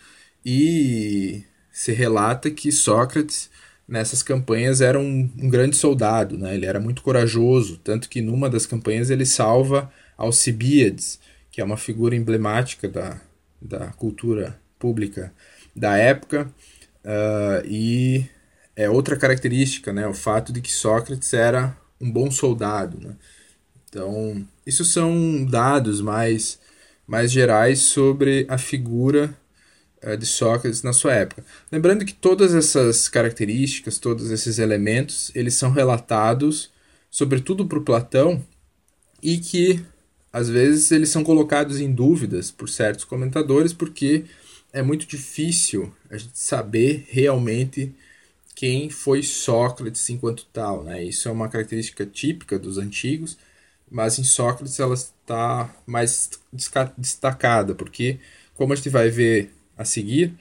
e 0.45 1.43
se 1.71 1.91
relata 1.93 2.51
que 2.51 2.71
Sócrates 2.71 3.49
nessas 3.87 4.21
campanhas 4.21 4.81
era 4.81 4.99
um, 4.99 5.29
um, 5.39 5.49
grande 5.49 5.75
soldado, 5.75 6.37
né, 6.37 6.53
ele 6.53 6.65
era 6.65 6.79
muito 6.79 7.01
corajoso, 7.01 7.77
tanto 7.77 8.09
que 8.09 8.21
numa 8.21 8.49
das 8.49 8.65
campanhas 8.65 9.09
ele 9.09 9.25
salva 9.25 9.91
Alcibíades, 10.17 11.19
que 11.49 11.61
é 11.61 11.63
uma 11.63 11.77
figura 11.77 12.15
emblemática 12.15 12.87
da, 12.87 13.19
da 13.61 13.87
cultura 13.93 14.59
pública 14.77 15.33
da 15.75 15.97
época, 15.97 16.53
uh, 17.03 17.65
e 17.65 18.25
é 18.75 18.89
outra 18.89 19.15
característica, 19.17 19.91
né, 19.91 20.07
o 20.07 20.13
fato 20.13 20.53
de 20.53 20.61
que 20.61 20.71
Sócrates 20.71 21.33
era 21.33 21.77
um 21.99 22.11
bom 22.11 22.31
soldado, 22.31 22.99
né? 22.99 23.15
Então, 23.89 24.45
isso 24.65 24.85
são 24.85 25.45
dados 25.45 26.01
mais 26.01 26.59
mais 27.07 27.31
gerais 27.31 27.79
sobre 27.79 28.45
a 28.47 28.57
figura 28.57 29.35
uh, 30.03 30.15
de 30.15 30.25
Sócrates 30.25 30.83
na 30.83 30.93
sua 30.93 31.13
época. 31.13 31.43
Lembrando 31.71 32.05
que 32.05 32.13
todas 32.13 32.53
essas 32.53 33.09
características, 33.09 33.97
todos 33.97 34.29
esses 34.29 34.59
elementos, 34.59 35.31
eles 35.33 35.55
são 35.55 35.71
relatados 35.71 36.71
sobretudo 37.09 37.65
por 37.65 37.83
Platão 37.83 38.45
e 39.21 39.37
que 39.37 39.83
às 40.31 40.47
vezes 40.47 40.91
eles 40.91 41.09
são 41.09 41.23
colocados 41.23 41.79
em 41.79 41.91
dúvidas 41.91 42.51
por 42.51 42.69
certos 42.69 43.03
comentadores 43.03 43.73
porque 43.73 44.25
é 44.71 44.81
muito 44.81 45.05
difícil 45.05 45.93
a 46.09 46.17
gente 46.17 46.37
saber 46.37 47.07
realmente 47.09 47.93
quem 48.55 48.89
foi 48.89 49.23
Sócrates 49.23 50.09
enquanto 50.09 50.45
tal, 50.51 50.83
né? 50.83 51.03
Isso 51.03 51.27
é 51.29 51.31
uma 51.31 51.47
característica 51.47 52.05
típica 52.05 52.59
dos 52.59 52.77
antigos 52.77 53.37
mas 53.89 54.19
em 54.19 54.23
Sócrates 54.23 54.79
ela 54.79 54.93
está 54.93 55.73
mais 55.85 56.29
destacada, 56.97 57.73
porque, 57.73 58.19
como 58.55 58.73
a 58.73 58.75
gente 58.75 58.89
vai 58.89 59.09
ver 59.09 59.51
a 59.77 59.83
seguir, 59.83 60.33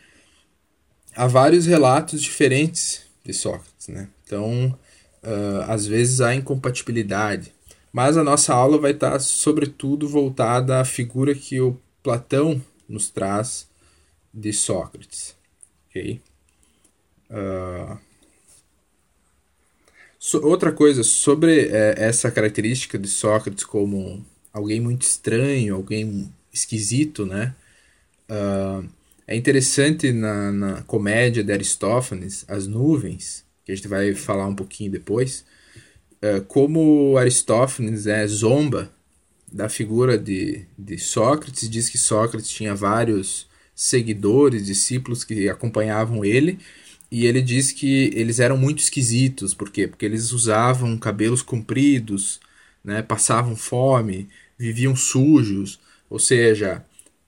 há 1.16 1.26
vários 1.26 1.66
relatos 1.66 2.20
diferentes 2.20 3.02
de 3.24 3.32
Sócrates. 3.32 3.88
Né? 3.88 4.08
Então, 4.24 4.78
uh, 5.22 5.62
às 5.66 5.86
vezes 5.86 6.20
há 6.20 6.34
incompatibilidade. 6.34 7.52
Mas 7.90 8.16
a 8.16 8.24
nossa 8.24 8.52
aula 8.54 8.78
vai 8.78 8.90
estar, 8.90 9.18
sobretudo, 9.18 10.08
voltada 10.08 10.80
à 10.80 10.84
figura 10.84 11.34
que 11.34 11.60
o 11.60 11.80
Platão 12.02 12.62
nos 12.88 13.08
traz 13.08 13.66
de 14.38 14.52
Sócrates. 14.52 15.36
ok? 15.88 16.20
Uh, 17.30 17.98
So, 20.20 20.44
outra 20.44 20.72
coisa 20.72 21.04
sobre 21.04 21.68
é, 21.68 21.94
essa 21.96 22.30
característica 22.30 22.98
de 22.98 23.08
Sócrates 23.08 23.64
como 23.64 24.24
alguém 24.52 24.80
muito 24.80 25.02
estranho, 25.02 25.76
alguém 25.76 26.32
esquisito, 26.52 27.24
né? 27.24 27.54
Uh, 28.28 28.88
é 29.26 29.36
interessante 29.36 30.12
na, 30.12 30.52
na 30.52 30.82
comédia 30.82 31.44
de 31.44 31.52
Aristófanes, 31.52 32.44
As 32.48 32.66
Nuvens, 32.66 33.44
que 33.64 33.72
a 33.72 33.74
gente 33.74 33.88
vai 33.88 34.14
falar 34.14 34.46
um 34.48 34.54
pouquinho 34.54 34.90
depois, 34.90 35.44
uh, 36.22 36.44
como 36.46 37.16
Aristófanes 37.16 38.06
é, 38.06 38.26
zomba 38.26 38.92
da 39.50 39.68
figura 39.68 40.18
de, 40.18 40.66
de 40.76 40.98
Sócrates, 40.98 41.70
diz 41.70 41.88
que 41.88 41.96
Sócrates 41.96 42.50
tinha 42.50 42.74
vários 42.74 43.47
seguidores, 43.78 44.66
discípulos 44.66 45.22
que 45.22 45.48
acompanhavam 45.48 46.24
ele, 46.24 46.58
e 47.12 47.26
ele 47.26 47.40
diz 47.40 47.70
que 47.70 48.10
eles 48.12 48.40
eram 48.40 48.56
muito 48.56 48.80
esquisitos, 48.80 49.54
por 49.54 49.70
quê? 49.70 49.86
Porque 49.86 50.04
eles 50.04 50.32
usavam 50.32 50.98
cabelos 50.98 51.42
compridos, 51.42 52.40
né, 52.82 53.02
passavam 53.02 53.54
fome, 53.54 54.28
viviam 54.58 54.96
sujos, 54.96 55.78
ou 56.10 56.18
seja, 56.18 56.84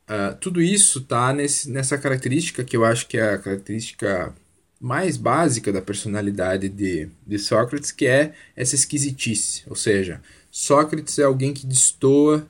uh, 0.09 0.35
tudo 0.40 0.61
isso 0.61 0.99
está 0.99 1.33
nessa 1.33 1.97
característica 1.97 2.64
que 2.64 2.76
eu 2.76 2.85
acho 2.85 3.07
que 3.07 3.16
é 3.16 3.35
a 3.35 3.38
característica 3.38 4.35
mais 4.80 5.16
básica 5.16 5.73
da 5.73 5.80
personalidade 5.80 6.69
de, 6.69 7.09
de 7.25 7.38
Sócrates, 7.38 7.92
que 7.92 8.07
é 8.07 8.35
essa 8.57 8.75
esquisitice, 8.75 9.62
ou 9.69 9.76
seja, 9.76 10.21
Sócrates 10.50 11.16
é 11.21 11.23
alguém 11.23 11.54
que 11.54 11.64
destoa 11.64 12.45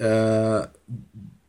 uh, 0.00 0.68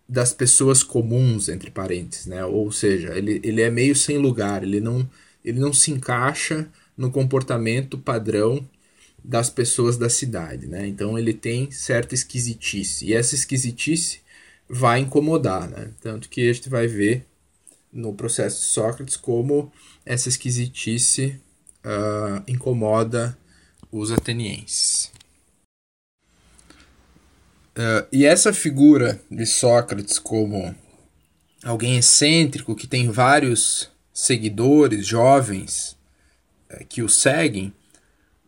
das 0.09 0.33
pessoas 0.33 0.81
comuns, 0.81 1.49
entre 1.49 1.69
parênteses, 1.69 2.25
né? 2.25 2.43
Ou 2.43 2.71
seja, 2.71 3.15
ele, 3.15 3.39
ele 3.43 3.61
é 3.61 3.69
meio 3.69 3.95
sem 3.95 4.17
lugar, 4.17 4.63
ele 4.63 4.79
não, 4.79 5.07
ele 5.45 5.59
não 5.59 5.71
se 5.71 5.91
encaixa 5.91 6.67
no 6.97 7.11
comportamento 7.11 7.95
padrão 7.95 8.67
das 9.23 9.51
pessoas 9.51 9.97
da 9.97 10.09
cidade, 10.09 10.65
né? 10.65 10.87
Então 10.87 11.17
ele 11.19 11.31
tem 11.31 11.69
certa 11.69 12.15
esquisitice, 12.15 13.05
e 13.05 13.13
essa 13.13 13.35
esquisitice 13.35 14.21
vai 14.67 14.99
incomodar, 14.99 15.69
né? 15.69 15.91
Tanto 16.01 16.27
que 16.27 16.49
a 16.49 16.53
gente 16.53 16.69
vai 16.69 16.87
ver 16.87 17.27
no 17.93 18.13
processo 18.13 18.61
de 18.61 18.65
Sócrates 18.65 19.15
como 19.15 19.71
essa 20.03 20.27
esquisitice 20.27 21.39
uh, 21.85 22.43
incomoda 22.47 23.37
os 23.91 24.11
atenienses. 24.11 25.11
Uh, 27.79 28.05
e 28.11 28.25
essa 28.25 28.51
figura 28.51 29.21
de 29.31 29.45
Sócrates 29.45 30.19
como 30.19 30.75
alguém 31.63 31.95
excêntrico 31.95 32.75
que 32.75 32.85
tem 32.85 33.09
vários 33.09 33.89
seguidores 34.13 35.07
jovens 35.07 35.95
uh, 36.69 36.85
que 36.89 37.01
o 37.01 37.07
seguem, 37.07 37.73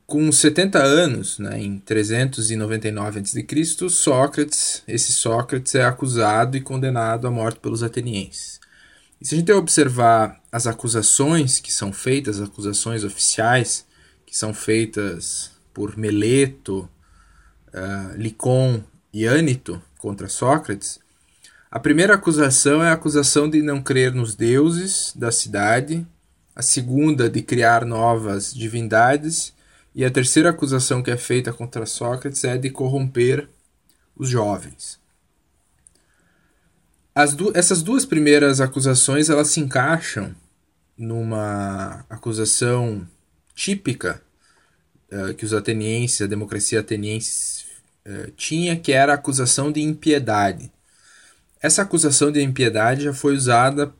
com 0.05 0.29
70 0.29 0.83
anos, 0.83 1.39
né, 1.39 1.61
em 1.61 1.79
399 1.79 3.21
a.C., 3.21 3.89
Sócrates, 3.89 4.83
esse 4.85 5.13
Sócrates 5.13 5.75
é 5.75 5.85
acusado 5.85 6.57
e 6.57 6.61
condenado 6.61 7.25
à 7.25 7.31
morte 7.31 7.61
pelos 7.61 7.83
atenienses. 7.83 8.59
E 9.21 9.25
se 9.25 9.33
a 9.33 9.37
gente 9.37 9.51
observar 9.53 10.41
as 10.51 10.67
acusações 10.67 11.61
que 11.61 11.71
são 11.71 11.93
feitas, 11.93 12.41
as 12.41 12.49
acusações 12.49 13.05
oficiais 13.05 13.85
que 14.25 14.35
são 14.37 14.53
feitas 14.53 15.51
por 15.73 15.95
Meleto, 15.95 16.89
uh, 17.73 18.17
Licon 18.17 18.83
e 19.13 19.25
Ânito 19.25 19.81
contra 19.97 20.27
Sócrates, 20.27 20.99
a 21.69 21.79
primeira 21.79 22.15
acusação 22.15 22.83
é 22.83 22.89
a 22.89 22.93
acusação 22.93 23.49
de 23.49 23.61
não 23.61 23.81
crer 23.81 24.13
nos 24.13 24.35
deuses 24.35 25.13
da 25.15 25.31
cidade, 25.31 26.05
a 26.53 26.61
segunda 26.61 27.29
de 27.29 27.41
criar 27.41 27.85
novas 27.85 28.53
divindades, 28.53 29.53
e 29.95 30.03
a 30.03 30.11
terceira 30.11 30.49
acusação 30.49 31.01
que 31.01 31.11
é 31.11 31.17
feita 31.17 31.53
contra 31.53 31.85
Sócrates 31.85 32.43
é 32.43 32.57
de 32.57 32.69
corromper 32.69 33.47
os 34.15 34.29
jovens. 34.29 34.99
Du 37.35 37.51
essas 37.55 37.81
duas 37.81 38.05
primeiras 38.05 38.61
acusações 38.61 39.29
elas 39.29 39.49
se 39.49 39.59
encaixam 39.59 40.33
numa 40.97 42.05
acusação 42.09 43.07
típica 43.53 44.21
uh, 45.11 45.33
que 45.33 45.45
os 45.45 45.53
atenienses, 45.53 46.21
a 46.21 46.27
democracia 46.27 46.79
ateniense 46.79 47.60
eh, 48.05 48.31
tinha, 48.35 48.77
que 48.77 48.91
era 48.91 49.13
a 49.13 49.15
acusação 49.15 49.71
de 49.71 49.81
impiedade. 49.81 50.71
Essa 51.61 51.83
acusação 51.83 52.31
de 52.31 52.41
impiedade 52.41 53.03
já 53.03 53.13
foi 53.13 53.35
usada 53.35 53.93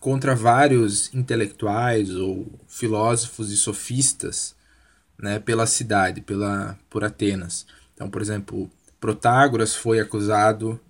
contra 0.00 0.34
vários 0.34 1.12
intelectuais 1.12 2.14
ou 2.14 2.46
filósofos 2.68 3.50
e 3.50 3.56
sofistas 3.56 4.54
né, 5.18 5.38
pela 5.38 5.66
cidade, 5.66 6.20
pela, 6.20 6.78
por 6.88 7.04
Atenas. 7.04 7.66
Então, 7.94 8.08
por 8.08 8.22
exemplo, 8.22 8.70
Protágoras 9.00 9.74
foi 9.74 10.00
acusado 10.00 10.80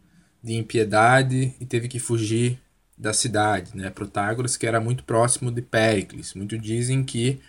de 0.42 0.54
impiedade 0.54 1.54
e 1.60 1.66
teve 1.66 1.88
que 1.88 1.98
fugir 1.98 2.58
da 2.96 3.12
cidade. 3.12 3.76
Né? 3.76 3.90
Protágoras, 3.90 4.56
que 4.56 4.66
era 4.66 4.80
muito 4.80 5.04
próximo 5.04 5.50
de 5.50 5.60
Péricles. 5.60 6.34
Muito 6.34 6.56
dizem 6.56 7.02
que 7.04 7.40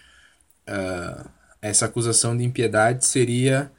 uh, 0.68 1.30
essa 1.62 1.86
acusação 1.86 2.36
de 2.36 2.44
impiedade 2.44 3.06
seria 3.06 3.72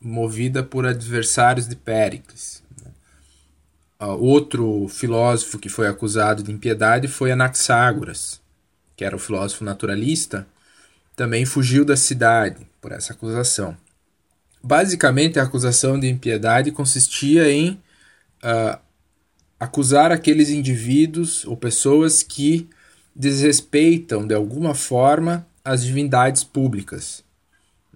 movida 0.00 0.62
por 0.62 0.86
adversários 0.86 1.66
de 1.66 1.76
Péricles. 1.76 2.62
Uh, 4.00 4.06
outro 4.06 4.86
filósofo 4.88 5.58
que 5.58 5.68
foi 5.68 5.88
acusado 5.88 6.42
de 6.42 6.52
impiedade 6.52 7.08
foi 7.08 7.32
Anaxágoras, 7.32 8.40
que 8.96 9.04
era 9.04 9.16
o 9.16 9.18
filósofo 9.18 9.64
naturalista, 9.64 10.46
também 11.16 11.44
fugiu 11.44 11.84
da 11.84 11.96
cidade 11.96 12.64
por 12.80 12.92
essa 12.92 13.12
acusação. 13.12 13.76
Basicamente, 14.62 15.38
a 15.38 15.42
acusação 15.42 15.98
de 15.98 16.08
impiedade 16.08 16.70
consistia 16.70 17.50
em 17.50 17.72
uh, 18.42 18.78
acusar 19.58 20.12
aqueles 20.12 20.48
indivíduos 20.50 21.44
ou 21.44 21.56
pessoas 21.56 22.22
que 22.22 22.68
desrespeitam 23.14 24.26
de 24.26 24.34
alguma 24.34 24.74
forma 24.74 25.44
as 25.64 25.82
divindades 25.82 26.44
públicas. 26.44 27.24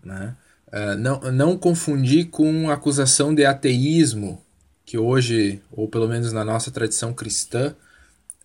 Né? 0.03 0.37
Uh, 0.72 0.96
não, 0.96 1.20
não 1.30 1.58
confundir 1.58 2.30
com 2.30 2.70
acusação 2.70 3.35
de 3.35 3.44
ateísmo, 3.44 4.42
que 4.87 4.96
hoje, 4.96 5.61
ou 5.70 5.87
pelo 5.87 6.08
menos 6.08 6.32
na 6.32 6.42
nossa 6.42 6.70
tradição 6.70 7.12
cristã, 7.12 7.76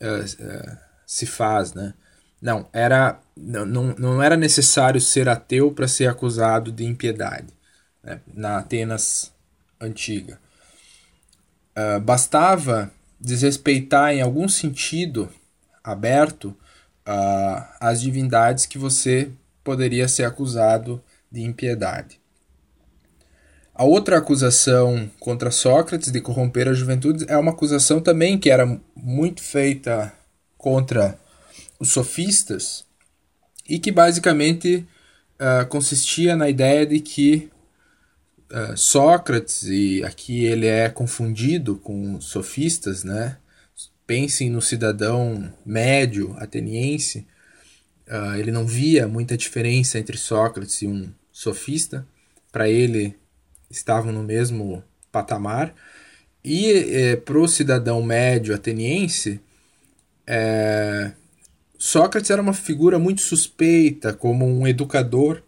uh, 0.01 0.25
uh, 0.25 0.77
se 1.05 1.25
faz. 1.25 1.73
Né? 1.73 1.93
Não, 2.41 2.67
era, 2.73 3.17
não, 3.35 3.65
não 3.65 4.21
era 4.21 4.35
necessário 4.35 4.99
ser 4.99 5.29
ateu 5.29 5.71
para 5.71 5.87
ser 5.87 6.09
acusado 6.09 6.69
de 6.69 6.83
impiedade 6.83 7.47
né? 8.03 8.19
na 8.33 8.57
Atenas 8.57 9.31
antiga. 9.79 10.37
bastava 12.03 12.91
desrespeitar 13.21 14.11
em 14.11 14.21
algum 14.21 14.49
sentido 14.49 15.29
aberto 15.83 16.55
as 17.79 18.01
divindades 18.01 18.65
que 18.65 18.77
você 18.77 19.31
poderia 19.63 20.07
ser 20.07 20.23
acusado 20.23 21.01
de 21.31 21.41
impiedade. 21.41 22.16
A 23.77 23.83
outra 23.83 24.17
acusação 24.17 25.07
contra 25.19 25.51
Sócrates 25.51 26.11
de 26.11 26.19
corromper 26.19 26.67
a 26.67 26.73
juventude 26.73 27.25
é 27.27 27.37
uma 27.37 27.51
acusação 27.51 28.01
também 28.01 28.35
que 28.35 28.49
era 28.49 28.65
muito 28.95 29.39
feita 29.39 30.11
contra 30.57 31.15
os 31.79 31.91
sofistas 31.91 32.83
e 33.69 33.77
que 33.77 33.91
basicamente 33.91 34.83
uh, 35.39 35.67
consistia 35.67 36.35
na 36.35 36.49
ideia 36.49 36.87
de 36.87 36.99
que 36.99 37.51
uh, 38.51 38.75
Sócrates, 38.75 39.61
e 39.61 40.03
aqui 40.03 40.43
ele 40.43 40.65
é 40.65 40.89
confundido 40.89 41.75
com 41.75 42.19
sofistas, 42.19 43.03
né? 43.03 43.37
Pensem 44.07 44.49
no 44.49 44.59
cidadão 44.59 45.53
médio 45.63 46.35
ateniense, 46.39 47.27
Uh, 48.07 48.37
ele 48.37 48.53
não 48.53 48.65
via 48.65 49.05
muita 49.05 49.35
diferença 49.35 49.99
entre 49.99 50.15
Sócrates 50.17 50.81
e 50.81 50.87
um 50.87 51.11
sofista. 51.29 52.07
Para 52.53 52.69
ele, 52.69 53.17
estavam 53.69 54.12
no 54.12 54.23
mesmo 54.23 54.84
patamar. 55.12 55.73
E 56.43 56.71
é, 56.71 57.15
para 57.15 57.38
o 57.38 57.47
cidadão 57.47 58.01
médio 58.01 58.56
ateniense, 58.56 59.39
é, 60.25 61.12
Sócrates 61.77 62.32
era 62.32 62.41
uma 62.41 62.53
figura 62.53 62.97
muito 62.97 63.21
suspeita, 63.21 64.13
como 64.13 64.45
um 64.45 64.67
educador 64.67 65.43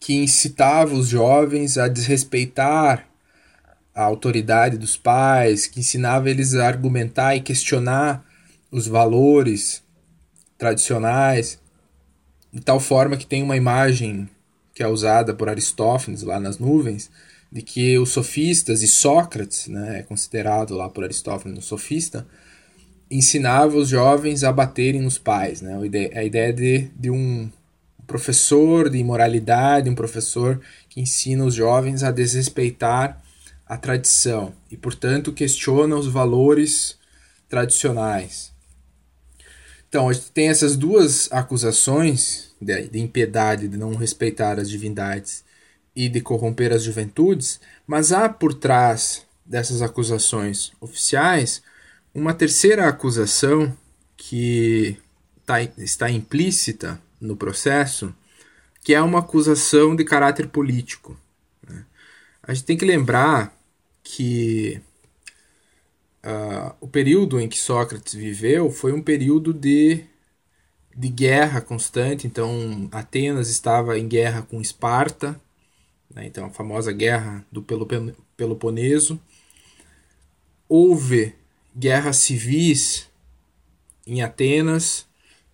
que 0.00 0.14
incitava 0.14 0.94
os 0.94 1.08
jovens 1.08 1.76
a 1.76 1.88
desrespeitar 1.88 3.08
a 3.94 4.02
autoridade 4.02 4.78
dos 4.78 4.96
pais, 4.96 5.66
que 5.66 5.80
ensinava 5.80 6.30
eles 6.30 6.54
a 6.54 6.66
argumentar 6.66 7.34
e 7.34 7.40
questionar 7.40 8.24
os 8.70 8.86
valores 8.86 9.82
tradicionais, 10.56 11.60
de 12.52 12.60
tal 12.60 12.78
forma 12.78 13.16
que 13.16 13.26
tem 13.26 13.42
uma 13.42 13.56
imagem 13.56 14.28
que 14.78 14.82
é 14.84 14.86
usada 14.86 15.34
por 15.34 15.48
Aristófanes 15.48 16.22
lá 16.22 16.38
nas 16.38 16.56
nuvens, 16.56 17.10
de 17.50 17.62
que 17.62 17.98
os 17.98 18.10
sofistas 18.10 18.80
e 18.80 18.86
Sócrates, 18.86 19.66
né, 19.66 19.98
é 19.98 20.02
considerado 20.04 20.76
lá 20.76 20.88
por 20.88 21.02
Aristófanes 21.02 21.58
um 21.58 21.60
sofista, 21.60 22.24
ensinava 23.10 23.76
os 23.76 23.88
jovens 23.88 24.44
a 24.44 24.52
baterem 24.52 25.00
nos 25.00 25.18
pais. 25.18 25.60
Né? 25.60 25.76
A 26.14 26.22
ideia 26.22 26.52
de, 26.52 26.90
de 26.96 27.10
um 27.10 27.50
professor 28.06 28.88
de 28.88 28.98
imoralidade, 28.98 29.90
um 29.90 29.96
professor 29.96 30.60
que 30.88 31.00
ensina 31.00 31.44
os 31.44 31.56
jovens 31.56 32.04
a 32.04 32.12
desrespeitar 32.12 33.20
a 33.66 33.76
tradição 33.76 34.52
e, 34.70 34.76
portanto, 34.76 35.32
questiona 35.32 35.96
os 35.96 36.06
valores 36.06 36.96
tradicionais. 37.48 38.52
Então, 39.88 40.08
a 40.08 40.12
gente 40.12 40.30
tem 40.32 40.48
essas 40.48 40.76
duas 40.76 41.32
acusações 41.32 42.54
de, 42.60 42.88
de 42.88 42.98
impiedade, 42.98 43.68
de 43.68 43.76
não 43.76 43.94
respeitar 43.94 44.58
as 44.58 44.68
divindades 44.68 45.44
e 45.96 46.08
de 46.08 46.20
corromper 46.20 46.72
as 46.72 46.82
juventudes, 46.82 47.60
mas 47.86 48.12
há 48.12 48.28
por 48.28 48.52
trás 48.52 49.26
dessas 49.44 49.80
acusações 49.80 50.72
oficiais 50.80 51.62
uma 52.14 52.34
terceira 52.34 52.86
acusação 52.86 53.74
que 54.16 54.96
tá, 55.46 55.62
está 55.62 56.10
implícita 56.10 57.00
no 57.20 57.36
processo, 57.36 58.14
que 58.82 58.94
é 58.94 59.00
uma 59.00 59.20
acusação 59.20 59.96
de 59.96 60.04
caráter 60.04 60.48
político. 60.48 61.18
Né? 61.66 61.84
A 62.42 62.52
gente 62.52 62.66
tem 62.66 62.76
que 62.76 62.84
lembrar 62.84 63.56
que 64.02 64.80
uh, 66.24 66.74
o 66.80 66.88
período 66.88 67.40
em 67.40 67.48
que 67.48 67.58
Sócrates 67.58 68.14
viveu 68.14 68.70
foi 68.70 68.92
um 68.92 69.02
período 69.02 69.52
de, 69.52 70.04
de 70.96 71.08
guerra 71.08 71.60
constante. 71.60 72.26
Então, 72.26 72.88
Atenas 72.92 73.48
estava 73.48 73.98
em 73.98 74.08
guerra 74.08 74.42
com 74.42 74.60
Esparta, 74.60 75.40
né? 76.14 76.26
então 76.26 76.46
a 76.46 76.50
famosa 76.50 76.92
guerra 76.92 77.44
do 77.50 77.64
Peloponeso. 78.36 79.20
Houve 80.68 81.34
guerras 81.76 82.16
civis 82.16 83.08
em 84.06 84.22
Atenas, 84.22 85.06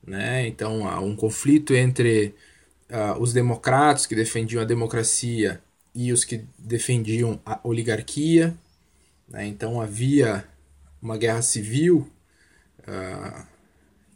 né? 0.04 0.46
então 0.46 0.88
há 0.88 1.00
um 1.00 1.14
conflito 1.14 1.74
entre 1.74 2.34
uh, 2.90 3.20
os 3.20 3.32
democratas 3.32 4.06
que 4.06 4.14
defendiam 4.14 4.62
a 4.62 4.66
democracia 4.66 5.62
e 5.94 6.12
os 6.12 6.24
que 6.24 6.44
defendiam 6.58 7.40
a 7.46 7.60
oligarquia. 7.62 8.54
Né? 9.28 9.46
Então 9.46 9.80
havia 9.80 10.44
uma 11.04 11.18
guerra 11.18 11.42
civil 11.42 12.10
uh, 12.80 13.46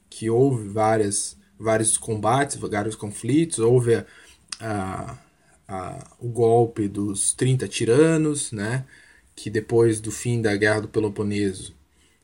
que 0.09 0.31
houve 0.31 0.69
várias, 0.69 1.37
vários 1.61 1.99
combates, 1.99 2.57
vários 2.57 2.97
conflitos, 2.97 3.59
houve 3.59 3.95
a, 3.95 4.07
a, 4.59 5.19
a, 5.69 6.17
o 6.19 6.29
golpe 6.31 6.89
dos 6.89 7.35
30 7.35 7.69
tiranos, 7.69 8.51
né? 8.51 8.87
que 9.37 9.51
depois 9.51 10.01
do 10.01 10.11
fim 10.11 10.41
da 10.41 10.57
guerra 10.57 10.81
do 10.81 10.89
Peloponeso 10.89 11.77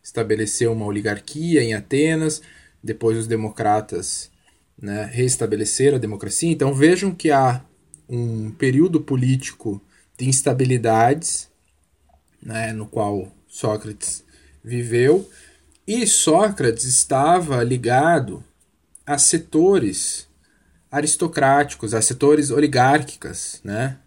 estabeleceu 0.02 0.72
uma 0.72 0.86
oligarquia 0.86 1.62
em 1.62 1.74
Atenas, 1.74 2.42
depois 2.82 3.18
os 3.18 3.26
democratas 3.26 4.30
né, 4.76 5.04
restabeleceram 5.12 5.96
a 5.96 6.00
democracia. 6.00 6.50
Então 6.50 6.74
vejam 6.74 7.14
que 7.14 7.30
há 7.30 7.64
um 8.08 8.50
período 8.50 9.00
político 9.00 9.80
de 10.18 10.28
instabilidades, 10.28 11.48
né, 12.42 12.72
no 12.72 12.86
qual 12.86 13.32
Sócrates 13.46 14.23
viveu, 14.64 15.30
e 15.86 16.06
Sócrates 16.06 16.84
estava 16.84 17.62
ligado 17.62 18.42
a 19.04 19.18
setores 19.18 20.26
aristocráticos, 20.90 21.92
a 21.92 22.00
setores 22.00 22.50
oligárquicas 22.50 23.60
né, 23.62 23.98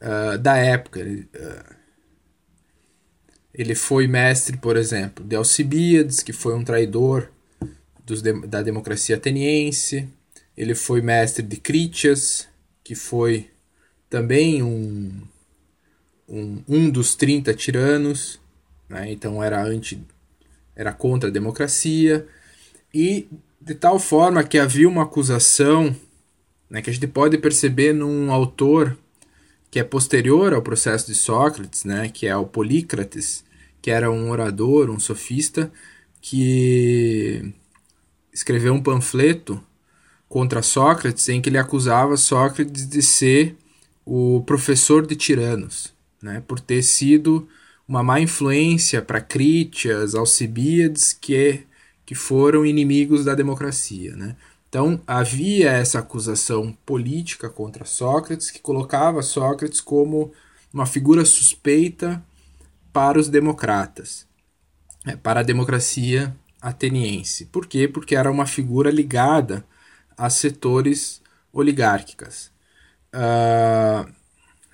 uh, 0.00 0.38
da 0.38 0.56
época. 0.56 1.00
Ele, 1.00 1.28
uh, 1.34 1.74
ele 3.52 3.74
foi 3.74 4.06
mestre, 4.06 4.56
por 4.56 4.76
exemplo, 4.76 5.24
de 5.24 5.36
Alcibíades, 5.36 6.22
que 6.22 6.32
foi 6.32 6.54
um 6.54 6.64
traidor 6.64 7.30
dos 8.06 8.22
da 8.22 8.62
democracia 8.62 9.16
ateniense. 9.16 10.08
Ele 10.56 10.74
foi 10.74 11.02
mestre 11.02 11.42
de 11.42 11.56
Critias, 11.58 12.48
que 12.82 12.94
foi 12.94 13.50
também 14.08 14.62
um, 14.62 15.22
um, 16.28 16.62
um 16.66 16.90
dos 16.90 17.14
30 17.14 17.52
tiranos, 17.54 18.39
né? 18.90 19.10
então 19.10 19.42
era 19.42 19.62
anti 19.62 20.04
era 20.76 20.92
contra 20.92 21.30
a 21.30 21.32
democracia 21.32 22.26
e 22.92 23.28
de 23.60 23.74
tal 23.74 23.98
forma 23.98 24.44
que 24.44 24.58
havia 24.58 24.88
uma 24.88 25.04
acusação 25.04 25.94
né, 26.68 26.82
que 26.82 26.90
a 26.90 26.92
gente 26.92 27.06
pode 27.06 27.36
perceber 27.38 27.92
num 27.92 28.30
autor 28.32 28.96
que 29.70 29.78
é 29.78 29.84
posterior 29.84 30.52
ao 30.52 30.62
processo 30.62 31.06
de 31.06 31.14
Sócrates, 31.14 31.84
né, 31.84 32.08
que 32.08 32.26
é 32.26 32.36
o 32.36 32.46
Polícrates, 32.46 33.44
que 33.80 33.90
era 33.90 34.10
um 34.10 34.30
orador, 34.30 34.90
um 34.90 34.98
sofista, 34.98 35.70
que 36.20 37.52
escreveu 38.32 38.72
um 38.72 38.82
panfleto 38.82 39.62
contra 40.28 40.62
Sócrates 40.62 41.28
em 41.28 41.40
que 41.40 41.48
ele 41.48 41.58
acusava 41.58 42.16
Sócrates 42.16 42.88
de 42.88 43.02
ser 43.02 43.56
o 44.04 44.42
professor 44.44 45.06
de 45.06 45.16
tiranos, 45.16 45.92
né, 46.22 46.42
por 46.46 46.58
ter 46.58 46.82
sido 46.82 47.48
uma 47.90 48.04
má 48.04 48.20
influência 48.20 49.02
para 49.02 49.20
Crítias, 49.20 50.14
Alcibíades, 50.14 51.12
que, 51.12 51.66
que 52.06 52.14
foram 52.14 52.64
inimigos 52.64 53.24
da 53.24 53.34
democracia. 53.34 54.14
Né? 54.14 54.36
Então 54.68 55.00
havia 55.04 55.72
essa 55.72 55.98
acusação 55.98 56.72
política 56.86 57.50
contra 57.50 57.84
Sócrates 57.84 58.48
que 58.48 58.60
colocava 58.60 59.22
Sócrates 59.22 59.80
como 59.80 60.32
uma 60.72 60.86
figura 60.86 61.24
suspeita 61.24 62.24
para 62.92 63.18
os 63.18 63.28
democratas, 63.28 64.24
né, 65.04 65.16
para 65.16 65.40
a 65.40 65.44
democracia 65.44 66.32
ateniense. 66.62 67.46
Por 67.46 67.66
quê? 67.66 67.88
Porque 67.88 68.14
era 68.14 68.30
uma 68.30 68.46
figura 68.46 68.92
ligada 68.92 69.64
a 70.16 70.30
setores 70.30 71.20
oligárquicas 71.52 72.52
uh, 73.12 74.08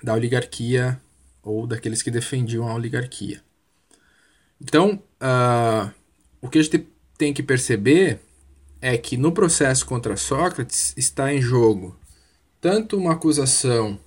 da 0.03 0.13
oligarquia 0.13 1.01
ou 1.47 1.65
daqueles 1.65 2.01
que 2.01 2.11
defendiam 2.11 2.67
a 2.67 2.75
oligarquia. 2.75 3.41
Então, 4.61 5.01
uh, 5.21 5.91
o 6.41 6.49
que 6.49 6.59
a 6.59 6.61
gente 6.61 6.87
tem 7.17 7.33
que 7.33 7.43
perceber 7.43 8.19
é 8.81 8.97
que 8.97 9.17
no 9.17 9.31
processo 9.31 9.85
contra 9.85 10.15
Sócrates 10.15 10.93
está 10.97 11.33
em 11.33 11.41
jogo 11.41 11.97
tanto 12.59 12.97
uma 12.97 13.13
acusação 13.13 13.99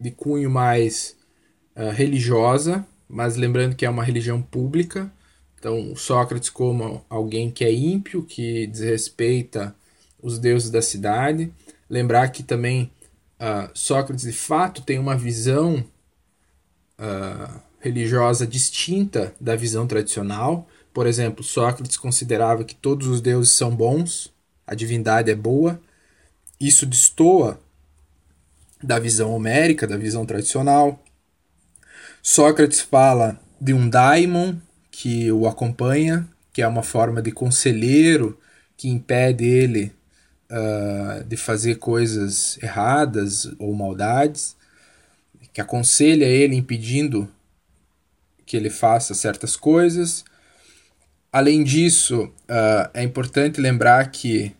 de 0.00 0.10
cunho 0.10 0.50
mais 0.50 1.16
uh, 1.76 1.90
religiosa, 1.90 2.86
mas 3.08 3.36
lembrando 3.36 3.76
que 3.76 3.86
é 3.86 3.90
uma 3.90 4.04
religião 4.04 4.42
pública, 4.42 5.10
então 5.58 5.94
Sócrates 5.96 6.50
como 6.50 7.04
alguém 7.08 7.50
que 7.50 7.64
é 7.64 7.72
ímpio, 7.72 8.22
que 8.22 8.66
desrespeita 8.66 9.74
os 10.20 10.38
deuses 10.38 10.70
da 10.70 10.82
cidade. 10.82 11.52
Lembrar 11.88 12.28
que 12.28 12.42
também 12.42 12.90
uh, 13.40 13.70
Sócrates 13.72 14.24
de 14.24 14.32
fato 14.32 14.82
tem 14.82 14.98
uma 14.98 15.16
visão 15.16 15.84
uh, 16.98 17.60
religiosa 17.80 18.46
distinta 18.46 19.34
da 19.40 19.54
visão 19.56 19.86
tradicional. 19.86 20.68
Por 20.92 21.06
exemplo, 21.06 21.44
Sócrates 21.44 21.96
considerava 21.96 22.64
que 22.64 22.74
todos 22.74 23.06
os 23.06 23.20
deuses 23.20 23.52
são 23.52 23.74
bons, 23.74 24.32
a 24.66 24.74
divindade 24.74 25.30
é 25.30 25.34
boa. 25.34 25.80
Isso 26.60 26.86
destoa 26.86 27.60
da 28.82 28.98
visão 28.98 29.32
homérica, 29.32 29.86
da 29.86 29.96
visão 29.96 30.24
tradicional. 30.24 31.02
Sócrates 32.22 32.80
fala 32.80 33.38
de 33.60 33.72
um 33.74 33.88
daimon 33.88 34.56
que 34.90 35.30
o 35.32 35.46
acompanha, 35.46 36.28
que 36.52 36.62
é 36.62 36.68
uma 36.68 36.82
forma 36.82 37.20
de 37.20 37.32
conselheiro 37.32 38.38
que 38.76 38.88
impede 38.88 39.44
ele 39.44 39.92
uh, 40.50 41.24
de 41.24 41.36
fazer 41.36 41.76
coisas 41.76 42.58
erradas 42.62 43.50
ou 43.58 43.74
maldades, 43.74 44.56
que 45.54 45.60
aconselha 45.60 46.24
ele 46.26 46.56
impedindo 46.56 47.28
que 48.44 48.56
ele 48.56 48.68
faça 48.68 49.14
certas 49.14 49.56
coisas. 49.56 50.24
Além 51.32 51.62
disso, 51.62 52.24
uh, 52.24 52.90
é 52.92 53.02
importante 53.02 53.60
lembrar 53.60 54.10
que 54.10 54.54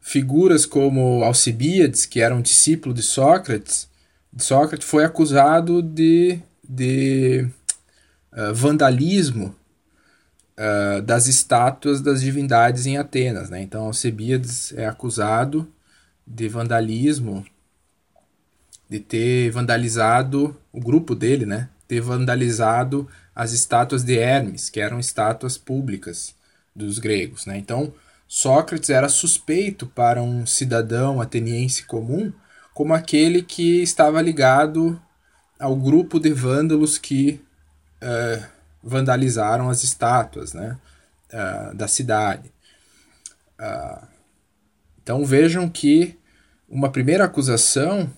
figuras 0.00 0.66
como 0.66 1.22
Alcibíades, 1.22 2.04
que 2.04 2.20
era 2.20 2.34
um 2.34 2.42
discípulo 2.42 2.92
de 2.92 3.02
Sócrates, 3.02 3.88
de 4.32 4.42
Sócrates 4.42 4.86
foi 4.86 5.04
acusado 5.04 5.80
de, 5.80 6.40
de 6.68 7.46
uh, 8.32 8.52
vandalismo 8.52 9.54
uh, 10.58 11.00
das 11.02 11.28
estátuas 11.28 12.00
das 12.00 12.20
divindades 12.20 12.84
em 12.84 12.96
Atenas. 12.96 13.48
Né? 13.48 13.62
Então, 13.62 13.84
Alcebiades 13.84 14.72
é 14.72 14.86
acusado 14.86 15.72
de 16.26 16.48
vandalismo, 16.48 17.44
de 18.92 19.00
ter 19.00 19.50
vandalizado 19.50 20.54
o 20.70 20.78
grupo 20.78 21.14
dele, 21.14 21.46
né? 21.46 21.70
ter 21.88 22.02
vandalizado 22.02 23.08
as 23.34 23.52
estátuas 23.52 24.04
de 24.04 24.18
Hermes, 24.18 24.68
que 24.68 24.80
eram 24.80 25.00
estátuas 25.00 25.56
públicas 25.56 26.34
dos 26.76 26.98
gregos. 26.98 27.46
Né? 27.46 27.56
Então, 27.56 27.94
Sócrates 28.28 28.90
era 28.90 29.08
suspeito 29.08 29.86
para 29.86 30.22
um 30.22 30.44
cidadão 30.44 31.22
ateniense 31.22 31.84
comum 31.84 32.30
como 32.74 32.92
aquele 32.92 33.42
que 33.42 33.82
estava 33.82 34.20
ligado 34.20 35.00
ao 35.58 35.74
grupo 35.74 36.20
de 36.20 36.30
vândalos 36.30 36.98
que 36.98 37.42
uh, 38.02 38.44
vandalizaram 38.82 39.70
as 39.70 39.82
estátuas 39.82 40.52
né, 40.52 40.76
uh, 41.32 41.74
da 41.74 41.88
cidade. 41.88 42.52
Uh, 43.58 44.06
então 45.02 45.24
vejam 45.24 45.66
que 45.66 46.18
uma 46.68 46.90
primeira 46.90 47.24
acusação, 47.24 48.10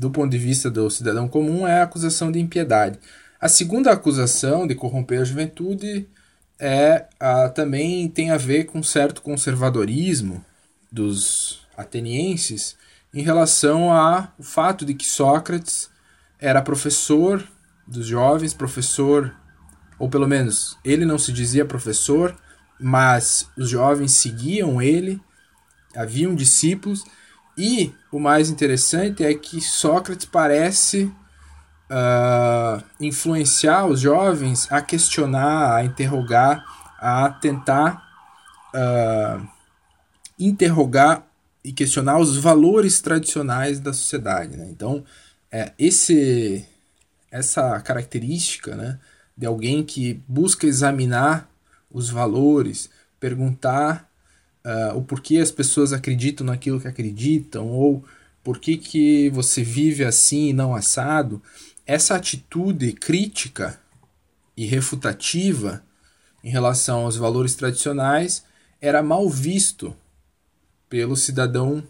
do 0.00 0.10
ponto 0.10 0.30
de 0.30 0.38
vista 0.38 0.70
do 0.70 0.88
cidadão 0.88 1.28
comum, 1.28 1.68
é 1.68 1.80
a 1.80 1.82
acusação 1.82 2.32
de 2.32 2.40
impiedade. 2.40 2.98
A 3.38 3.50
segunda 3.50 3.92
acusação 3.92 4.66
de 4.66 4.74
corromper 4.74 5.20
a 5.20 5.24
juventude 5.24 6.08
é 6.58 7.04
a, 7.20 7.50
também 7.50 8.08
tem 8.08 8.30
a 8.30 8.38
ver 8.38 8.64
com 8.64 8.82
certo 8.82 9.20
conservadorismo 9.20 10.42
dos 10.90 11.66
atenienses 11.76 12.76
em 13.12 13.20
relação 13.20 13.92
ao 13.92 14.32
fato 14.40 14.86
de 14.86 14.94
que 14.94 15.04
Sócrates 15.04 15.90
era 16.38 16.62
professor 16.62 17.46
dos 17.86 18.06
jovens, 18.06 18.54
professor, 18.54 19.36
ou 19.98 20.08
pelo 20.08 20.26
menos 20.26 20.78
ele 20.82 21.04
não 21.04 21.18
se 21.18 21.30
dizia 21.30 21.62
professor, 21.66 22.34
mas 22.80 23.50
os 23.54 23.68
jovens 23.68 24.12
seguiam 24.12 24.80
ele, 24.80 25.20
haviam 25.94 26.34
discípulos, 26.34 27.04
e 27.58 27.92
o 28.12 28.18
mais 28.18 28.50
interessante 28.50 29.24
é 29.24 29.32
que 29.34 29.60
Sócrates 29.60 30.26
parece 30.26 31.04
uh, 31.90 32.82
influenciar 33.00 33.86
os 33.86 34.00
jovens 34.00 34.70
a 34.70 34.80
questionar, 34.80 35.76
a 35.76 35.84
interrogar, 35.84 36.64
a 36.98 37.30
tentar 37.30 38.02
uh, 38.74 39.46
interrogar 40.38 41.26
e 41.62 41.72
questionar 41.72 42.18
os 42.18 42.36
valores 42.36 43.00
tradicionais 43.00 43.78
da 43.78 43.92
sociedade. 43.92 44.56
Né? 44.56 44.68
Então, 44.70 45.04
é, 45.52 45.72
esse, 45.78 46.64
essa 47.30 47.80
característica 47.80 48.74
né, 48.74 48.98
de 49.36 49.46
alguém 49.46 49.84
que 49.84 50.22
busca 50.26 50.66
examinar 50.66 51.48
os 51.90 52.08
valores, 52.08 52.88
perguntar 53.18 54.09
uh, 54.70 54.96
o 54.96 55.02
porquê 55.02 55.38
as 55.38 55.50
pessoas 55.50 55.92
acreditam 55.92 56.46
naquilo 56.46 56.80
que 56.80 56.88
acreditam, 56.88 57.68
ou 57.68 58.04
por 58.42 58.58
que, 58.58 58.76
que 58.76 59.28
você 59.30 59.62
vive 59.62 60.04
assim 60.04 60.48
e 60.48 60.52
não 60.52 60.74
assado, 60.74 61.42
essa 61.86 62.14
atitude 62.14 62.92
crítica 62.92 63.80
e 64.56 64.64
refutativa 64.64 65.82
em 66.42 66.50
relação 66.50 67.00
aos 67.00 67.16
valores 67.16 67.54
tradicionais 67.54 68.44
era 68.80 69.02
mal 69.02 69.28
visto 69.28 69.94
pelo 70.88 71.16
cidadão 71.16 71.82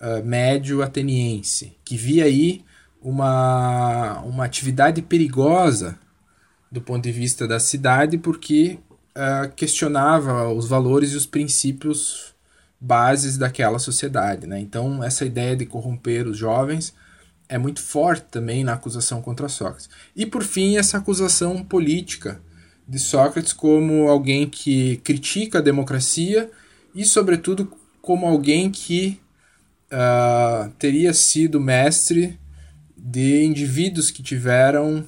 uh, 0.00 0.24
médio 0.24 0.82
ateniense, 0.82 1.76
que 1.84 1.96
via 1.96 2.24
aí 2.24 2.64
uma, 3.00 4.20
uma 4.20 4.44
atividade 4.44 5.00
perigosa 5.00 5.98
do 6.70 6.80
ponto 6.80 7.04
de 7.04 7.12
vista 7.12 7.46
da 7.46 7.58
cidade, 7.58 8.18
porque 8.18 8.78
uh, 9.16 9.50
questionava 9.56 10.48
os 10.52 10.68
valores 10.68 11.12
e 11.12 11.16
os 11.16 11.26
princípios 11.26 12.34
bases 12.78 13.38
daquela 13.38 13.78
sociedade. 13.78 14.46
Né? 14.46 14.60
Então, 14.60 15.02
essa 15.02 15.24
ideia 15.24 15.56
de 15.56 15.64
corromper 15.64 16.28
os 16.28 16.36
jovens 16.36 16.94
é 17.48 17.56
muito 17.56 17.80
forte 17.80 18.26
também 18.30 18.62
na 18.62 18.74
acusação 18.74 19.22
contra 19.22 19.48
Sócrates. 19.48 19.88
E, 20.14 20.26
por 20.26 20.42
fim, 20.42 20.76
essa 20.76 20.98
acusação 20.98 21.64
política 21.64 22.40
de 22.86 22.98
Sócrates 22.98 23.52
como 23.52 24.08
alguém 24.08 24.48
que 24.48 24.98
critica 24.98 25.58
a 25.58 25.62
democracia 25.62 26.50
e, 26.94 27.04
sobretudo, 27.04 27.72
como 28.02 28.26
alguém 28.26 28.70
que 28.70 29.20
uh, 29.92 30.70
teria 30.78 31.12
sido 31.12 31.60
mestre 31.60 32.38
de 32.96 33.44
indivíduos 33.44 34.10
que 34.10 34.22
tiveram 34.22 35.00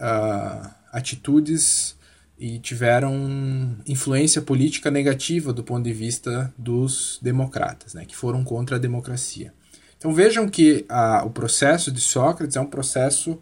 uh, 0.00 0.70
atitudes 0.92 1.96
e 2.38 2.58
tiveram 2.58 3.76
influência 3.86 4.42
política 4.42 4.90
negativa 4.90 5.52
do 5.52 5.62
ponto 5.62 5.84
de 5.84 5.92
vista 5.92 6.52
dos 6.58 7.18
democratas, 7.22 7.94
né, 7.94 8.04
que 8.04 8.16
foram 8.16 8.42
contra 8.42 8.76
a 8.76 8.78
democracia. 8.78 9.52
Então 9.96 10.12
vejam 10.12 10.48
que 10.48 10.84
a, 10.88 11.24
o 11.24 11.30
processo 11.30 11.92
de 11.92 12.00
Sócrates 12.00 12.56
é 12.56 12.60
um 12.60 12.66
processo 12.66 13.40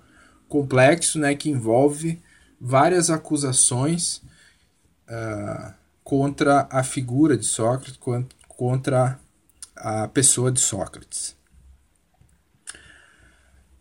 complexo, 0.49 1.19
né, 1.19 1.35
que 1.35 1.51
envolve 1.51 2.21
várias 2.61 3.11
acusações 3.11 4.23
uh, 5.09 5.73
contra 6.05 6.69
a 6.71 6.83
figura 6.83 7.37
de 7.37 7.47
Sócrates, 7.47 7.99
contra 8.47 9.19
a 9.75 10.07
pessoa 10.09 10.53
de 10.53 10.61
Sócrates. 10.61 11.35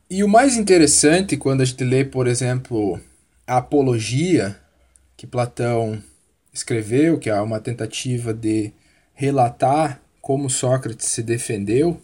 E 0.09 0.23
o 0.23 0.27
mais 0.27 0.57
interessante 0.57 1.37
quando 1.37 1.61
a 1.61 1.65
gente 1.65 1.83
lê, 1.83 2.03
por 2.03 2.27
exemplo, 2.27 2.99
a 3.45 3.57
Apologia 3.57 4.60
que 5.21 5.27
Platão 5.27 6.01
escreveu, 6.51 7.19
que 7.19 7.29
é 7.29 7.39
uma 7.39 7.59
tentativa 7.59 8.33
de 8.33 8.73
relatar 9.13 10.01
como 10.19 10.49
Sócrates 10.49 11.09
se 11.09 11.21
defendeu. 11.21 12.01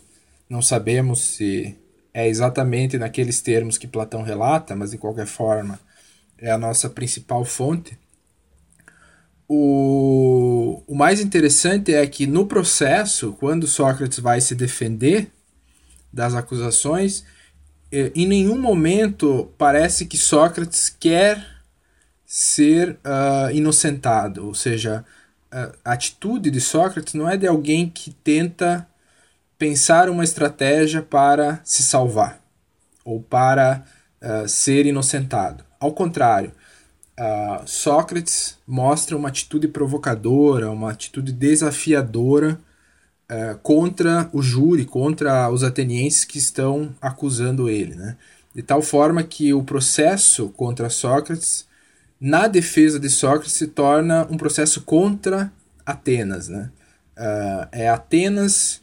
Não 0.48 0.62
sabemos 0.62 1.22
se 1.22 1.76
é 2.14 2.28
exatamente 2.28 2.96
naqueles 2.96 3.42
termos 3.42 3.76
que 3.76 3.88
Platão 3.88 4.22
relata, 4.22 4.76
mas 4.76 4.92
de 4.92 5.00
qualquer 5.00 5.26
forma 5.26 5.80
é 6.38 6.52
a 6.52 6.60
nossa 6.60 6.92
principal 6.92 7.44
fonte. 7.44 7.98
O, 9.50 10.84
o 10.86 10.94
mais 10.94 11.20
interessante 11.20 11.96
é 11.96 12.06
que 12.06 12.28
no 12.28 12.46
processo, 12.46 13.34
quando 13.40 13.66
Sócrates 13.66 14.20
vai 14.20 14.40
se 14.42 14.54
defender 14.54 15.32
das 16.14 16.36
acusações, 16.36 17.26
eh, 17.92 18.12
em 18.14 18.28
nenhum 18.28 18.62
momento 18.62 19.52
parece 19.58 20.06
que 20.06 20.20
Sócrates 20.20 20.88
quer 20.88 21.57
ser 22.28 23.00
uh, 23.06 23.50
inocentado, 23.52 24.46
ou 24.46 24.54
seja, 24.54 25.04
a 25.50 25.94
atitude 25.94 26.52
de 26.52 26.60
Sócrates 26.60 27.14
não 27.14 27.30
é 27.30 27.38
de 27.38 27.48
alguém 27.48 27.90
que 27.90 28.12
tenta 28.12 28.86
pensar 29.58 30.10
uma 30.10 30.24
estratégia 30.24 31.02
para 31.02 31.60
se 31.64 31.82
salvar 31.84 32.40
ou 33.04 33.22
para 33.22 33.84
uh, 34.22 34.48
ser 34.48 34.86
inocentado. 34.86 35.64
Ao 35.80 35.94
contrário, 35.94 36.52
uh, 37.18 37.66
Sócrates 37.66 38.58
mostra 38.68 39.16
uma 39.16 39.30
atitude 39.30 39.68
provocadora, 39.68 40.70
uma 40.70 40.92
atitude 40.92 41.32
desafiadora 41.32 42.60
uh, 43.32 43.58
contra 43.60 44.30
o 44.34 44.42
júri, 44.42 44.86
contra 44.86 45.50
os 45.50 45.64
atenienses 45.64 46.26
que 46.26 46.38
estão 46.38 46.94
acusando 47.02 47.70
ele. 47.70 47.96
Né? 47.96 48.18
De 48.54 48.62
tal 48.62 48.82
forma 48.82 49.24
que 49.24 49.54
o 49.54 49.64
processo 49.64 50.50
contra 50.50 50.90
Sócrates, 50.90 51.66
na 52.20 52.48
defesa 52.48 53.00
de 53.00 53.10
Sócrates, 53.10 53.54
se 53.54 53.68
torna 53.68 54.28
um 54.30 54.38
processo 54.38 54.82
contra 54.82 55.52
Atenas. 55.86 56.48
Né? 56.48 56.72
Uh, 57.18 57.68
é 57.72 57.90
Atenas 57.90 58.82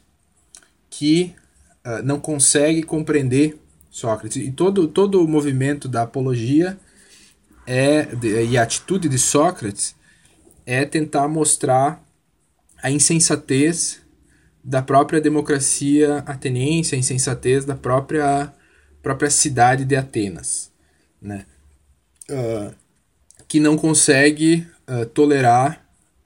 que 0.89 1.35
não 2.03 2.19
consegue 2.19 2.81
compreender 2.81 3.59
Sócrates. 3.91 4.37
E 4.37 4.51
todo, 4.51 4.87
todo 4.87 5.23
o 5.23 5.27
movimento 5.27 5.87
da 5.87 6.01
apologia 6.01 6.77
é 7.65 8.07
e 8.43 8.57
a 8.57 8.63
atitude 8.63 9.07
de 9.07 9.17
Sócrates 9.17 9.95
é 10.65 10.85
tentar 10.85 11.27
mostrar 11.27 12.03
a 12.81 12.91
insensatez 12.91 14.01
da 14.63 14.81
própria 14.81 15.21
democracia 15.21 16.17
ateniense, 16.25 16.95
a 16.95 16.97
insensatez 16.97 17.65
da 17.65 17.75
própria 17.75 18.53
própria 19.01 19.29
cidade 19.29 19.85
de 19.85 19.95
Atenas, 19.95 20.71
né? 21.21 21.45
Uh, 22.29 22.73
que 23.47 23.59
não 23.59 23.77
consegue 23.77 24.65
uh, 24.87 25.05
tolerar 25.05 25.85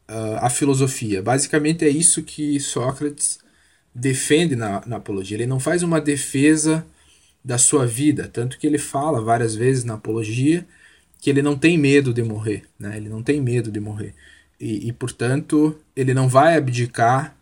uh, 0.10 0.38
a 0.41 0.49
filosofia. 0.49 1.21
Basicamente 1.21 1.86
é 1.86 1.89
isso 1.89 2.23
que 2.23 2.60
Sócrates 2.60 3.39
defende 3.93 4.55
na, 4.55 4.82
na 4.86 4.97
apologia. 4.97 5.38
Ele 5.38 5.45
não 5.45 5.60
faz 5.60 5.84
uma 5.84 5.99
defesa 5.99 6.86
da 7.43 7.58
sua 7.58 7.86
vida, 7.86 8.27
tanto 8.27 8.58
que 8.58 8.67
ele 8.67 8.77
fala 8.77 9.21
várias 9.21 9.55
vezes 9.55 9.84
na 9.84 9.95
apologia 9.95 10.65
que 11.19 11.29
ele 11.29 11.41
não 11.41 11.58
tem 11.58 11.77
medo 11.77 12.13
de 12.13 12.23
morrer, 12.23 12.63
né? 12.79 12.95
Ele 12.95 13.10
não 13.10 13.21
tem 13.21 13.41
medo 13.41 13.71
de 13.71 13.79
morrer. 13.79 14.13
E, 14.60 14.88
e 14.88 14.93
portanto, 14.93 15.77
ele 15.95 16.13
não 16.13 16.27
vai 16.29 16.55
abdicar 16.55 17.36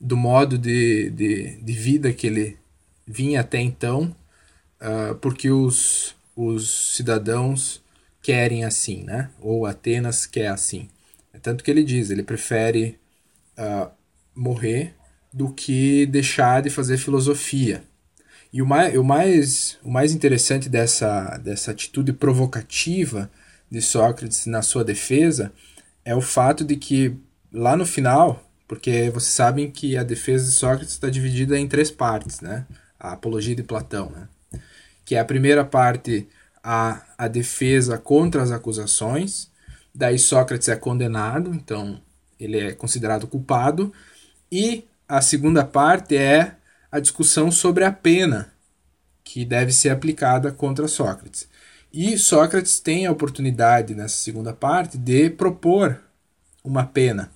do 0.00 0.16
modo 0.16 0.56
de, 0.56 1.10
de, 1.10 1.56
de 1.60 1.72
vida 1.72 2.12
que 2.12 2.26
ele 2.28 2.56
vinha 3.06 3.40
até 3.40 3.60
então, 3.60 4.14
uh, 4.80 5.14
porque 5.16 5.50
os, 5.50 6.14
os 6.36 6.94
cidadãos 6.94 7.82
querem 8.28 8.62
assim, 8.62 9.04
né? 9.04 9.30
Ou 9.40 9.64
Atenas 9.64 10.26
quer 10.26 10.48
assim. 10.48 10.86
É 11.32 11.38
tanto 11.38 11.64
que 11.64 11.70
ele 11.70 11.82
diz, 11.82 12.10
ele 12.10 12.22
prefere 12.22 12.98
uh, 13.56 13.90
morrer 14.34 14.94
do 15.32 15.50
que 15.50 16.04
deixar 16.04 16.60
de 16.60 16.68
fazer 16.68 16.98
filosofia. 16.98 17.82
E 18.52 18.60
o 18.60 18.66
mais, 18.66 18.94
o 18.94 19.02
mais, 19.02 19.78
o 19.82 19.90
mais 19.90 20.12
interessante 20.12 20.68
dessa, 20.68 21.38
dessa 21.38 21.70
atitude 21.70 22.12
provocativa 22.12 23.30
de 23.70 23.80
Sócrates 23.80 24.44
na 24.44 24.60
sua 24.60 24.84
defesa 24.84 25.50
é 26.04 26.14
o 26.14 26.20
fato 26.20 26.66
de 26.66 26.76
que 26.76 27.16
lá 27.50 27.78
no 27.78 27.86
final, 27.86 28.46
porque 28.66 29.08
vocês 29.08 29.32
sabem 29.32 29.70
que 29.70 29.96
a 29.96 30.02
defesa 30.02 30.44
de 30.44 30.52
Sócrates 30.52 30.92
está 30.92 31.08
dividida 31.08 31.58
em 31.58 31.66
três 31.66 31.90
partes, 31.90 32.42
né? 32.42 32.66
A 33.00 33.12
apologia 33.12 33.56
de 33.56 33.62
Platão, 33.62 34.10
né? 34.10 34.28
Que 35.02 35.14
é 35.14 35.18
a 35.18 35.24
primeira 35.24 35.64
parte 35.64 36.28
a, 36.62 37.02
a 37.16 37.28
defesa 37.28 37.98
contra 37.98 38.42
as 38.42 38.50
acusações, 38.50 39.50
daí 39.94 40.18
Sócrates 40.18 40.68
é 40.68 40.76
condenado, 40.76 41.54
então 41.54 42.00
ele 42.38 42.58
é 42.58 42.72
considerado 42.72 43.26
culpado, 43.26 43.92
e 44.50 44.84
a 45.08 45.20
segunda 45.20 45.64
parte 45.64 46.16
é 46.16 46.54
a 46.90 47.00
discussão 47.00 47.50
sobre 47.50 47.84
a 47.84 47.92
pena 47.92 48.52
que 49.24 49.44
deve 49.44 49.72
ser 49.72 49.90
aplicada 49.90 50.50
contra 50.50 50.88
Sócrates. 50.88 51.48
E 51.92 52.18
Sócrates 52.18 52.80
tem 52.80 53.06
a 53.06 53.12
oportunidade, 53.12 53.94
nessa 53.94 54.16
segunda 54.16 54.52
parte, 54.52 54.96
de 54.96 55.30
propor 55.30 56.00
uma 56.62 56.84
pena. 56.84 57.30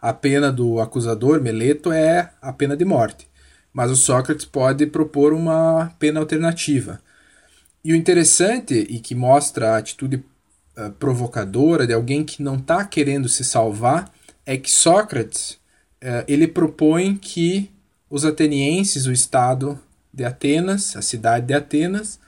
A 0.00 0.12
pena 0.12 0.52
do 0.52 0.80
acusador, 0.80 1.40
Meleto, 1.40 1.90
é 1.90 2.30
a 2.40 2.52
pena 2.52 2.76
de 2.76 2.84
morte. 2.84 3.28
Mas 3.72 3.90
o 3.90 3.96
Sócrates 3.96 4.44
pode 4.44 4.86
propor 4.86 5.32
uma 5.32 5.94
pena 5.98 6.20
alternativa. 6.20 7.00
E 7.84 7.92
o 7.92 7.96
interessante, 7.96 8.74
e 8.88 8.98
que 8.98 9.14
mostra 9.14 9.72
a 9.74 9.76
atitude 9.76 10.24
uh, 10.76 10.90
provocadora 10.92 11.86
de 11.86 11.92
alguém 11.92 12.24
que 12.24 12.42
não 12.42 12.56
está 12.56 12.84
querendo 12.84 13.28
se 13.28 13.44
salvar, 13.44 14.10
é 14.46 14.56
que 14.56 14.70
Sócrates 14.70 15.58
uh, 16.02 16.24
ele 16.26 16.48
propõe 16.48 17.14
que 17.14 17.70
os 18.08 18.24
atenienses, 18.24 19.06
o 19.06 19.12
Estado 19.12 19.78
de 20.12 20.24
Atenas, 20.24 20.96
a 20.96 21.02
cidade 21.02 21.46
de 21.46 21.52
Atenas, 21.54 22.18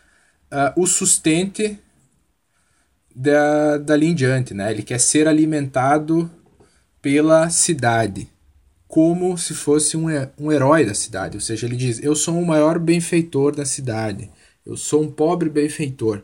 uh, 0.53 0.79
o 0.79 0.87
sustente 0.87 1.79
da, 3.15 3.79
dali 3.79 4.09
em 4.09 4.15
diante. 4.15 4.53
Né? 4.53 4.71
Ele 4.71 4.83
quer 4.83 5.01
ser 5.01 5.27
alimentado 5.27 6.31
pela 7.01 7.49
cidade, 7.49 8.29
como 8.87 9.39
se 9.39 9.55
fosse 9.55 9.97
um, 9.97 10.07
um 10.39 10.53
herói 10.53 10.85
da 10.85 10.93
cidade. 10.93 11.37
Ou 11.37 11.41
seja, 11.41 11.67
ele 11.67 11.77
diz: 11.77 12.03
Eu 12.03 12.15
sou 12.15 12.39
o 12.39 12.47
maior 12.47 12.79
benfeitor 12.79 13.55
da 13.55 13.65
cidade, 13.65 14.31
eu 14.67 14.77
sou 14.77 15.03
um 15.03 15.11
pobre 15.11 15.49
benfeitor. 15.49 16.23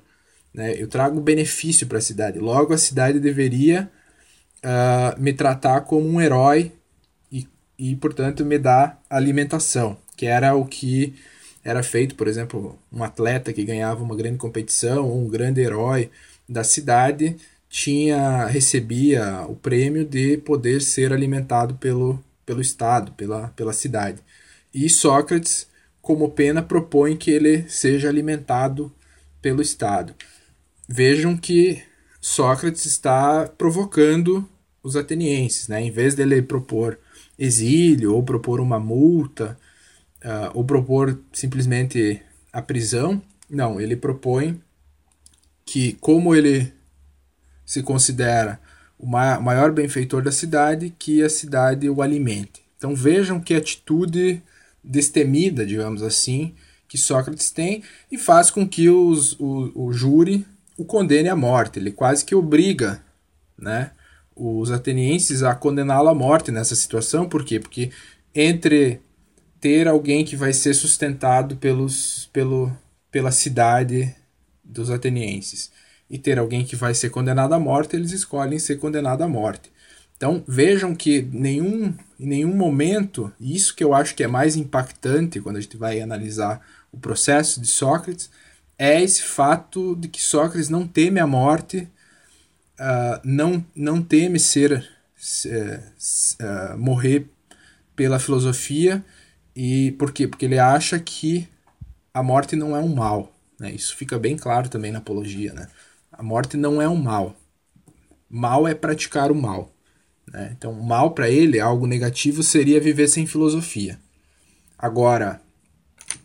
Né? 0.52 0.74
Eu 0.76 0.88
trago 0.88 1.20
benefício 1.20 1.86
para 1.86 1.98
a 1.98 2.02
cidade. 2.02 2.38
Logo, 2.38 2.74
a 2.74 2.78
cidade 2.78 3.20
deveria 3.20 3.90
uh, 4.64 5.20
me 5.20 5.32
tratar 5.32 5.82
como 5.82 6.08
um 6.08 6.20
herói 6.20 6.72
e, 7.30 7.46
e, 7.78 7.96
portanto, 7.96 8.44
me 8.44 8.58
dar 8.58 9.00
alimentação, 9.08 9.96
que 10.16 10.26
era 10.26 10.54
o 10.54 10.66
que 10.66 11.14
era 11.64 11.82
feito, 11.82 12.16
por 12.16 12.26
exemplo, 12.26 12.78
um 12.92 13.04
atleta 13.04 13.52
que 13.52 13.64
ganhava 13.64 14.02
uma 14.02 14.16
grande 14.16 14.36
competição, 14.36 15.16
um 15.16 15.28
grande 15.28 15.60
herói 15.60 16.10
da 16.48 16.64
cidade 16.64 17.36
tinha 17.72 18.44
recebia 18.46 19.46
o 19.48 19.56
prêmio 19.56 20.04
de 20.04 20.36
poder 20.36 20.82
ser 20.82 21.10
alimentado 21.10 21.74
pelo, 21.76 22.22
pelo 22.44 22.60
Estado, 22.60 23.12
pela, 23.12 23.48
pela 23.56 23.72
cidade. 23.72 24.20
E 24.74 24.90
Sócrates, 24.90 25.66
como 26.02 26.32
pena, 26.32 26.60
propõe 26.60 27.16
que 27.16 27.30
ele 27.30 27.66
seja 27.68 28.08
alimentado 28.08 28.92
pelo 29.40 29.62
Estado. 29.62 30.14
Vejam 30.88 31.36
que 31.36 31.80
Sócrates 32.20 32.84
está 32.84 33.48
provocando 33.56 34.46
os 34.82 34.96
atenienses, 34.96 35.68
né? 35.68 35.80
em 35.80 35.90
vez 35.90 36.14
dele 36.14 36.42
propor 36.42 36.98
exílio 37.38 38.14
ou 38.14 38.22
propor 38.22 38.60
uma 38.60 38.80
multa, 38.80 39.56
uh, 40.24 40.50
ou 40.54 40.64
propor 40.64 41.18
simplesmente 41.32 42.20
a 42.52 42.60
prisão. 42.60 43.22
Não, 43.48 43.80
ele 43.80 43.96
propõe 43.96 44.60
que, 45.64 45.94
como 45.94 46.34
ele 46.34 46.72
se 47.64 47.82
considera 47.82 48.60
o 48.98 49.06
maior 49.06 49.72
benfeitor 49.72 50.22
da 50.22 50.30
cidade, 50.30 50.94
que 50.98 51.22
a 51.22 51.28
cidade 51.28 51.88
o 51.88 52.02
alimente. 52.02 52.62
Então 52.76 52.94
vejam 52.94 53.40
que 53.40 53.54
atitude 53.54 54.42
destemida, 54.82 55.64
digamos 55.64 56.02
assim, 56.02 56.54
que 56.88 56.98
Sócrates 56.98 57.50
tem 57.50 57.82
e 58.10 58.18
faz 58.18 58.50
com 58.50 58.68
que 58.68 58.88
os, 58.88 59.32
o, 59.40 59.86
o 59.86 59.92
júri 59.92 60.46
o 60.76 60.84
condene 60.84 61.28
à 61.28 61.36
morte. 61.36 61.78
Ele 61.78 61.90
quase 61.90 62.24
que 62.24 62.34
obriga 62.34 63.02
né, 63.56 63.92
os 64.34 64.70
atenienses 64.70 65.42
a 65.42 65.54
condená-lo 65.54 66.08
à 66.08 66.14
morte 66.14 66.50
nessa 66.50 66.74
situação. 66.74 67.28
Por 67.28 67.44
quê? 67.44 67.60
Porque 67.60 67.90
entre 68.34 69.00
ter 69.60 69.86
alguém 69.86 70.24
que 70.24 70.36
vai 70.36 70.52
ser 70.52 70.74
sustentado 70.74 71.56
pelos, 71.56 72.28
pelo, 72.32 72.72
pela 73.10 73.30
cidade 73.30 74.14
dos 74.64 74.90
atenienses 74.90 75.70
e 76.10 76.18
ter 76.18 76.38
alguém 76.38 76.64
que 76.64 76.76
vai 76.76 76.94
ser 76.94 77.10
condenado 77.10 77.54
à 77.54 77.58
morte, 77.58 77.96
eles 77.96 78.12
escolhem 78.12 78.58
ser 78.58 78.76
condenado 78.76 79.22
à 79.22 79.28
morte. 79.28 79.70
Então 80.22 80.44
vejam 80.46 80.94
que 80.94 81.20
nenhum, 81.32 81.92
em 82.20 82.26
nenhum 82.28 82.54
momento, 82.54 83.32
e 83.40 83.56
isso 83.56 83.74
que 83.74 83.82
eu 83.82 83.92
acho 83.92 84.14
que 84.14 84.22
é 84.22 84.28
mais 84.28 84.54
impactante 84.54 85.40
quando 85.40 85.56
a 85.56 85.60
gente 85.60 85.76
vai 85.76 86.00
analisar 86.00 86.64
o 86.92 86.96
processo 86.96 87.60
de 87.60 87.66
Sócrates, 87.66 88.30
é 88.78 89.02
esse 89.02 89.20
fato 89.20 89.96
de 89.96 90.06
que 90.06 90.22
Sócrates 90.22 90.68
não 90.68 90.86
teme 90.86 91.18
a 91.18 91.26
morte, 91.26 91.88
uh, 92.78 93.20
não, 93.24 93.66
não 93.74 94.00
teme 94.00 94.38
ser 94.38 94.88
uh, 95.44 96.78
morrer 96.78 97.28
pela 97.96 98.20
filosofia 98.20 99.04
e 99.56 99.90
por 99.98 100.12
quê? 100.12 100.28
Porque 100.28 100.44
ele 100.44 100.60
acha 100.60 101.00
que 101.00 101.48
a 102.14 102.22
morte 102.22 102.54
não 102.54 102.76
é 102.76 102.78
um 102.78 102.94
mal. 102.94 103.34
Né? 103.58 103.72
Isso 103.72 103.96
fica 103.96 104.20
bem 104.20 104.36
claro 104.36 104.68
também 104.68 104.92
na 104.92 104.98
apologia. 104.98 105.52
Né? 105.52 105.66
A 106.12 106.22
morte 106.22 106.56
não 106.56 106.80
é 106.80 106.88
um 106.88 106.94
mal. 106.94 107.34
Mal 108.30 108.68
é 108.68 108.72
praticar 108.72 109.32
o 109.32 109.34
mal. 109.34 109.71
Né? 110.32 110.54
Então, 110.56 110.72
mal 110.72 111.12
para 111.12 111.28
ele, 111.28 111.60
algo 111.60 111.86
negativo, 111.86 112.42
seria 112.42 112.80
viver 112.80 113.08
sem 113.08 113.26
filosofia. 113.26 113.98
Agora, 114.78 115.40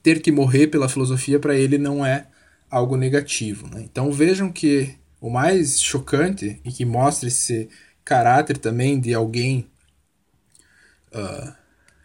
ter 0.01 0.21
que 0.21 0.31
morrer 0.31 0.67
pela 0.67 0.89
filosofia 0.89 1.39
para 1.39 1.55
ele 1.55 1.77
não 1.77 2.05
é 2.05 2.27
algo 2.69 2.95
negativo. 2.95 3.67
Né? 3.67 3.81
Então 3.83 4.11
vejam 4.11 4.51
que 4.51 4.95
o 5.19 5.29
mais 5.29 5.81
chocante 5.81 6.61
e 6.63 6.71
que 6.71 6.85
mostra 6.85 7.27
esse 7.27 7.69
caráter 8.03 8.57
também 8.57 8.99
de 8.99 9.13
alguém 9.13 9.69
uh, 11.13 11.53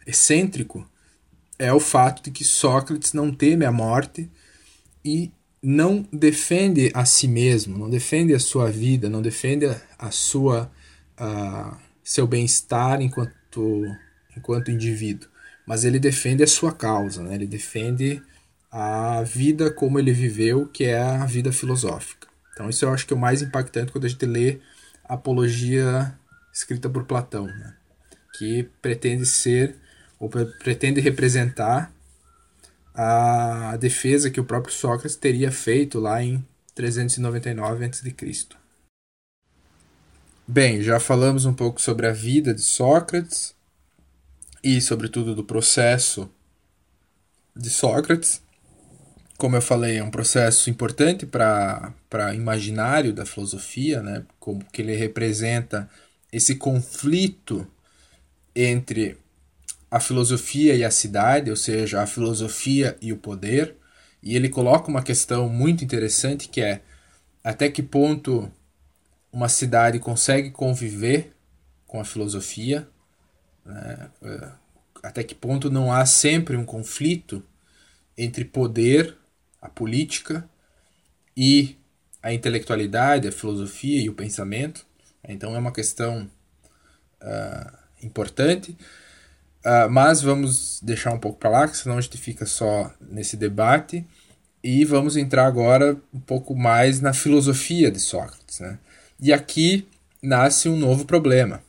excêntrico 0.05 0.87
é 1.57 1.71
o 1.71 1.79
fato 1.79 2.23
de 2.23 2.31
que 2.31 2.43
Sócrates 2.43 3.13
não 3.13 3.31
teme 3.31 3.65
a 3.65 3.71
morte 3.71 4.29
e 5.05 5.31
não 5.61 6.05
defende 6.11 6.91
a 6.93 7.05
si 7.05 7.27
mesmo, 7.27 7.77
não 7.77 7.89
defende 7.89 8.33
a 8.33 8.39
sua 8.39 8.69
vida, 8.69 9.09
não 9.09 9.21
defende 9.21 9.65
a 9.97 10.11
sua 10.11 10.69
uh, 11.17 11.77
seu 12.03 12.27
bem-estar 12.27 13.01
enquanto 13.01 13.85
enquanto 14.35 14.71
indivíduo, 14.71 15.29
mas 15.65 15.85
ele 15.85 15.99
defende 15.99 16.43
a 16.43 16.47
sua 16.47 16.71
causa, 16.71 17.21
né? 17.23 17.35
ele 17.35 17.47
defende 17.47 18.21
a 18.71 19.21
vida 19.21 19.71
como 19.71 19.99
ele 19.99 20.11
viveu, 20.11 20.67
que 20.67 20.85
é 20.85 20.99
a 20.99 21.25
vida 21.25 21.51
filosófica. 21.51 22.27
Então 22.51 22.69
isso 22.69 22.83
eu 22.83 22.91
acho 22.91 23.05
que 23.05 23.13
é 23.13 23.15
o 23.15 23.19
mais 23.19 23.41
impactante 23.41 23.91
quando 23.91 24.05
a 24.05 24.07
gente 24.07 24.25
lê 24.25 24.59
a 25.03 25.13
apologia 25.13 26.17
escrita 26.51 26.89
por 26.89 27.05
Platão, 27.05 27.45
né? 27.45 27.75
que 28.37 28.63
pretende 28.81 29.25
ser 29.25 29.75
ou 30.19 30.29
pretende 30.29 30.99
representar 30.99 31.93
a 32.95 33.75
defesa 33.77 34.29
que 34.29 34.39
o 34.39 34.45
próprio 34.45 34.73
Sócrates 34.73 35.15
teria 35.15 35.51
feito 35.51 35.99
lá 35.99 36.23
em 36.23 36.45
399 36.75 37.85
a.C. 37.85 38.15
Bem, 40.45 40.81
já 40.81 40.99
falamos 40.99 41.45
um 41.45 41.53
pouco 41.53 41.81
sobre 41.81 42.05
a 42.05 42.11
vida 42.11 42.53
de 42.53 42.61
Sócrates 42.61 43.55
e, 44.61 44.81
sobretudo, 44.81 45.33
do 45.33 45.41
processo 45.41 46.29
de 47.55 47.69
Sócrates. 47.69 48.41
Como 49.37 49.55
eu 49.55 49.61
falei, 49.61 49.99
é 49.99 50.03
um 50.03 50.11
processo 50.11 50.69
importante 50.69 51.25
para 51.25 51.93
imaginário 52.35 53.13
da 53.13 53.25
filosofia, 53.25 54.03
né? 54.03 54.25
como 54.37 54.65
que 54.65 54.81
ele 54.81 54.97
representa 54.97 55.89
esse 56.29 56.55
conflito 56.55 57.65
entre 58.53 59.17
a 59.89 60.01
filosofia 60.01 60.75
e 60.75 60.83
a 60.83 60.91
cidade, 60.91 61.49
ou 61.49 61.55
seja, 61.55 62.01
a 62.01 62.05
filosofia 62.05 62.97
e 63.01 63.13
o 63.13 63.17
poder. 63.17 63.77
E 64.21 64.35
ele 64.35 64.49
coloca 64.49 64.89
uma 64.89 65.03
questão 65.03 65.47
muito 65.47 65.85
interessante 65.85 66.49
que 66.49 66.59
é 66.59 66.81
até 67.41 67.69
que 67.69 67.81
ponto 67.81 68.51
uma 69.33 69.49
cidade 69.49 69.99
consegue 69.99 70.51
conviver 70.51 71.35
com 71.85 71.99
a 71.99 72.05
filosofia, 72.05 72.87
né? 73.65 74.09
É, 74.21 74.63
até 75.03 75.21
que 75.21 75.35
ponto 75.35 75.69
não 75.69 75.91
há 75.91 76.05
sempre 76.05 76.55
um 76.55 76.63
conflito 76.63 77.43
entre 78.17 78.45
poder, 78.45 79.17
a 79.61 79.67
política 79.67 80.47
e 81.35 81.77
a 82.21 82.31
intelectualidade, 82.31 83.27
a 83.27 83.31
filosofia 83.31 84.01
e 84.01 84.09
o 84.09 84.13
pensamento. 84.13 84.85
Então 85.27 85.53
é 85.55 85.59
uma 85.59 85.73
questão 85.73 86.29
uh, 87.21 87.77
importante. 88.01 88.77
Uh, 89.65 89.89
mas 89.89 90.21
vamos 90.21 90.79
deixar 90.81 91.11
um 91.11 91.19
pouco 91.19 91.39
para 91.39 91.49
lá, 91.49 91.67
senão 91.67 91.97
a 91.97 92.01
gente 92.01 92.17
fica 92.17 92.45
só 92.45 92.93
nesse 93.01 93.35
debate. 93.35 94.05
E 94.63 94.85
vamos 94.85 95.17
entrar 95.17 95.45
agora 95.45 95.97
um 96.13 96.19
pouco 96.19 96.55
mais 96.55 97.01
na 97.01 97.11
filosofia 97.11 97.91
de 97.91 97.99
Sócrates. 97.99 98.61
Né? 98.61 98.79
E 99.23 99.31
aqui 99.31 99.87
nasce 100.21 100.67
um 100.67 100.77
novo 100.77 101.05
problema. 101.05 101.63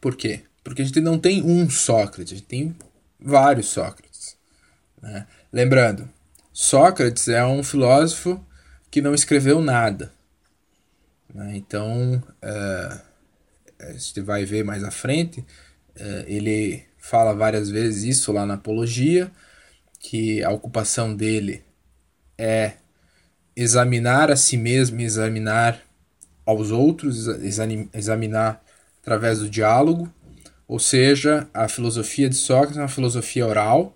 Por 0.00 0.16
quê? 0.16 0.42
Porque 0.62 0.82
a 0.82 0.84
gente 0.84 1.00
não 1.00 1.18
tem 1.18 1.42
um 1.42 1.68
Sócrates, 1.68 2.32
a 2.32 2.36
gente 2.36 2.46
tem 2.46 2.76
vários 3.18 3.66
Sócrates. 3.66 4.36
Né? 5.02 5.26
Lembrando, 5.52 6.08
Sócrates 6.52 7.26
é 7.26 7.44
um 7.44 7.64
filósofo 7.64 8.40
que 8.90 9.02
não 9.02 9.12
escreveu 9.12 9.60
nada. 9.60 10.12
Né? 11.34 11.56
Então, 11.56 12.22
uh, 12.44 13.00
a 13.80 13.92
gente 13.92 14.20
vai 14.20 14.44
ver 14.44 14.64
mais 14.64 14.84
à 14.84 14.90
frente 14.92 15.44
Uh, 15.98 16.22
ele 16.28 16.84
fala 16.96 17.34
várias 17.34 17.68
vezes 17.68 18.04
isso 18.04 18.30
lá 18.30 18.46
na 18.46 18.54
Apologia, 18.54 19.32
que 19.98 20.44
a 20.44 20.50
ocupação 20.50 21.14
dele 21.14 21.64
é 22.36 22.74
examinar 23.56 24.30
a 24.30 24.36
si 24.36 24.56
mesmo, 24.56 25.00
examinar 25.00 25.82
aos 26.48 26.70
outros, 26.70 27.28
examinar 27.92 28.64
através 29.02 29.40
do 29.40 29.50
diálogo, 29.50 30.10
ou 30.66 30.78
seja, 30.78 31.46
a 31.52 31.68
filosofia 31.68 32.26
de 32.26 32.36
Sócrates 32.36 32.78
é 32.78 32.80
uma 32.80 32.88
filosofia 32.88 33.46
oral 33.46 33.94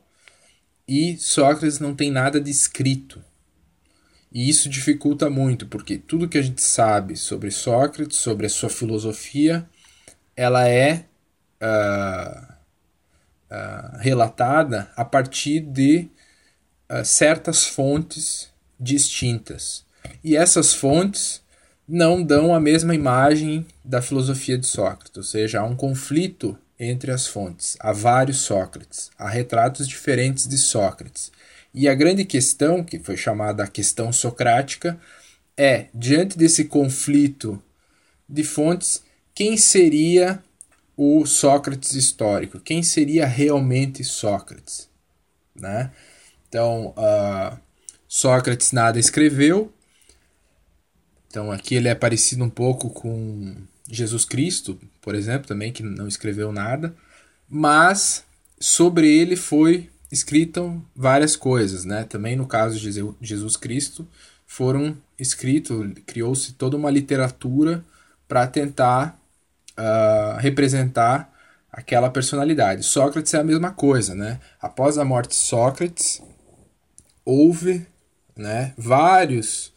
e 0.86 1.16
Sócrates 1.16 1.80
não 1.80 1.94
tem 1.94 2.11
nada 2.11 2.38
de 2.38 2.50
escrito. 2.50 3.24
E 4.30 4.50
isso 4.50 4.68
dificulta 4.68 5.30
muito, 5.30 5.66
porque 5.66 5.96
tudo 5.96 6.28
que 6.28 6.36
a 6.36 6.42
gente 6.42 6.61
sabe 6.61 7.16
sobre 7.16 7.50
Sócrates, 7.50 8.18
sobre 8.18 8.44
a 8.44 8.50
sua 8.50 8.68
filosofia, 8.68 9.66
ela 10.36 10.68
é 10.68 11.07
uh, 11.62 12.53
uh, 13.50 13.98
relatada 13.98 14.92
a 14.94 15.07
partir 15.07 15.61
de 15.61 16.11
uh, 16.90 17.03
certas 17.03 17.64
fontes 17.64 18.50
distintas. 18.78 19.86
E 20.22 20.36
essas 20.36 20.74
fontes 20.74 21.42
não 21.89 22.22
dão 22.22 22.55
a 22.55 22.61
mesma 22.61 22.95
imagem 22.95 23.66
da 23.85 24.01
filosofia 24.01 24.57
de 24.57 24.66
Sócrates, 24.66 25.16
ou 25.16 25.22
seja, 25.22 25.61
há 25.61 25.64
um 25.64 25.76
conflito 25.76 26.57
entre 26.78 27.11
as 27.11 27.26
fontes. 27.26 27.76
Há 27.80 27.93
vários 27.93 28.39
Sócrates, 28.39 29.11
há 29.18 29.28
retratos 29.28 29.87
diferentes 29.87 30.49
de 30.49 30.59
Sócrates. 30.59 31.30
E 31.74 31.89
a 31.89 31.95
grande 31.95 32.24
questão, 32.24 32.85
que 32.85 32.99
foi 32.99 33.16
chamada 33.16 33.64
a 33.64 33.68
questão 33.68 34.12
socrática, 34.12 34.99
é, 35.57 35.87
diante 35.95 36.37
desse 36.37 36.64
conflito 36.64 37.62
de 38.28 38.45
fontes, 38.45 39.03
quem 39.35 39.57
seria 39.57 40.43
o 40.97 41.24
Sócrates 41.24 41.95
histórico? 41.95 42.61
Quem 42.61 42.83
seria 42.83 43.26
realmente 43.26 44.05
Sócrates? 44.05 44.89
Né? 45.55 45.91
Então, 46.49 46.95
uh, 46.97 47.59
Sócrates 48.07 48.72
nada 48.72 48.99
escreveu. 48.99 49.72
Então, 51.33 51.51
aqui 51.51 51.76
ele 51.76 51.89
é 51.89 51.95
parecido 51.95 52.45
um 52.45 52.51
pouco 52.51 52.91
com 52.91 53.57
Jesus 53.89 54.22
Cristo, 54.22 54.78
por 55.01 55.14
exemplo, 55.14 55.49
também, 55.49 55.72
que 55.72 55.83
não 55.83 56.07
escreveu 56.07 56.53
nada. 56.53 56.95
Mas 57.49 58.22
sobre 58.61 59.11
ele 59.11 59.35
foi 59.35 59.89
escritam 60.11 60.85
várias 60.95 61.35
coisas, 61.35 61.87
né? 61.87 62.05
Também 62.05 62.37
no 62.37 62.47
caso 62.47 62.78
de 62.78 63.14
Jesus 63.18 63.57
Cristo 63.57 64.07
foram 64.47 64.95
escritos, 65.18 65.95
criou-se 66.05 66.53
toda 66.53 66.76
uma 66.76 66.91
literatura 66.91 67.83
para 68.28 68.47
tentar 68.47 69.18
uh, 69.70 70.37
representar 70.39 71.33
aquela 71.72 72.11
personalidade. 72.11 72.85
Sócrates 72.85 73.33
é 73.33 73.39
a 73.39 73.45
mesma 73.45 73.70
coisa, 73.70 74.14
né? 74.14 74.39
Após 74.61 74.99
a 74.99 75.05
morte 75.05 75.30
de 75.30 75.37
Sócrates, 75.37 76.20
houve 77.24 77.87
né, 78.37 78.74
vários 78.76 79.72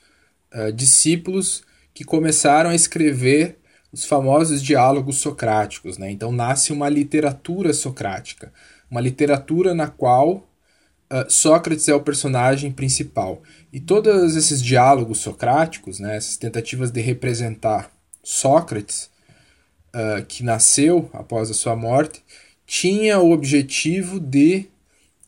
uh, 0.55 0.71
discípulos 0.71 1.63
que 1.93 2.03
começaram 2.03 2.69
a 2.69 2.75
escrever 2.75 3.57
os 3.91 4.05
famosos 4.05 4.61
diálogos 4.61 5.17
socráticos. 5.17 5.97
Né? 5.97 6.11
Então 6.11 6.31
nasce 6.31 6.73
uma 6.73 6.89
literatura 6.89 7.73
socrática 7.73 8.51
uma 8.89 9.01
literatura 9.01 9.73
na 9.73 9.87
qual 9.87 10.47
uh, 11.11 11.29
Sócrates 11.29 11.87
é 11.87 11.93
o 11.93 12.01
personagem 12.01 12.71
principal. 12.71 13.41
E 13.71 13.79
todos 13.79 14.35
esses 14.35 14.61
diálogos 14.61 15.19
socráticos, 15.19 15.99
né, 15.99 16.15
essas 16.15 16.37
tentativas 16.37 16.91
de 16.91 17.01
representar 17.01 17.91
Sócrates, 18.23 19.09
uh, 19.93 20.25
que 20.25 20.43
nasceu 20.43 21.09
após 21.13 21.49
a 21.49 21.53
sua 21.53 21.75
morte, 21.75 22.23
tinha 22.65 23.19
o 23.19 23.31
objetivo 23.31 24.19
de 24.19 24.67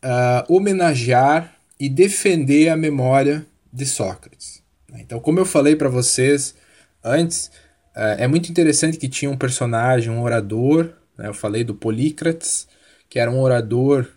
uh, 0.04 0.52
homenagear 0.54 1.56
e 1.80 1.90
defender 1.90 2.70
a 2.70 2.78
memória 2.78 3.46
de 3.72 3.86
Sócrates. 3.86 4.57
Então, 4.94 5.20
como 5.20 5.40
eu 5.40 5.46
falei 5.46 5.76
para 5.76 5.90
vocês 5.90 6.56
antes, 7.04 7.52
é 7.94 8.28
muito 8.28 8.50
interessante 8.50 8.98
que 8.98 9.10
tinha 9.10 9.30
um 9.30 9.38
personagem, 9.38 10.12
um 10.12 10.22
orador, 10.22 10.94
né, 11.18 11.28
eu 11.28 11.34
falei 11.34 11.64
do 11.64 11.76
Polícrates, 11.76 12.68
que 13.10 13.20
era 13.20 13.32
um 13.32 13.40
orador 13.40 14.08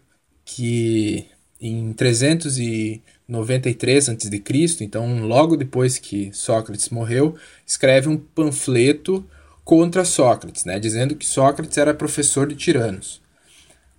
que 0.44 1.26
em 1.60 1.92
393 1.92 4.08
a.C., 4.08 4.40
então 4.80 5.26
logo 5.26 5.56
depois 5.56 5.98
que 5.98 6.32
Sócrates 6.32 6.88
morreu, 6.90 7.36
escreve 7.66 8.08
um 8.08 8.16
panfleto 8.16 9.28
contra 9.64 10.04
Sócrates, 10.04 10.64
né, 10.64 10.78
dizendo 10.78 11.14
que 11.14 11.26
Sócrates 11.26 11.78
era 11.78 11.94
professor 11.94 12.48
de 12.48 12.56
tiranos. 12.56 13.20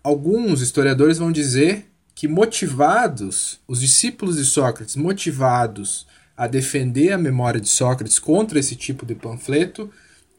Alguns 0.04 0.62
historiadores 0.62 1.20
vão 1.20 1.32
dizer 1.32 1.86
que 2.16 2.28
motivados, 2.28 3.60
os 3.68 3.80
discípulos 3.80 4.38
de 4.38 4.46
Sócrates, 4.46 4.96
motivados 4.96 6.08
a 6.42 6.48
defender 6.48 7.12
a 7.12 7.20
memória 7.20 7.62
de 7.62 7.70
Sócrates 7.70 8.18
contra 8.18 8.58
esse 8.58 8.76
tipo 8.76 9.06
de 9.06 9.14
panfleto, 9.14 9.92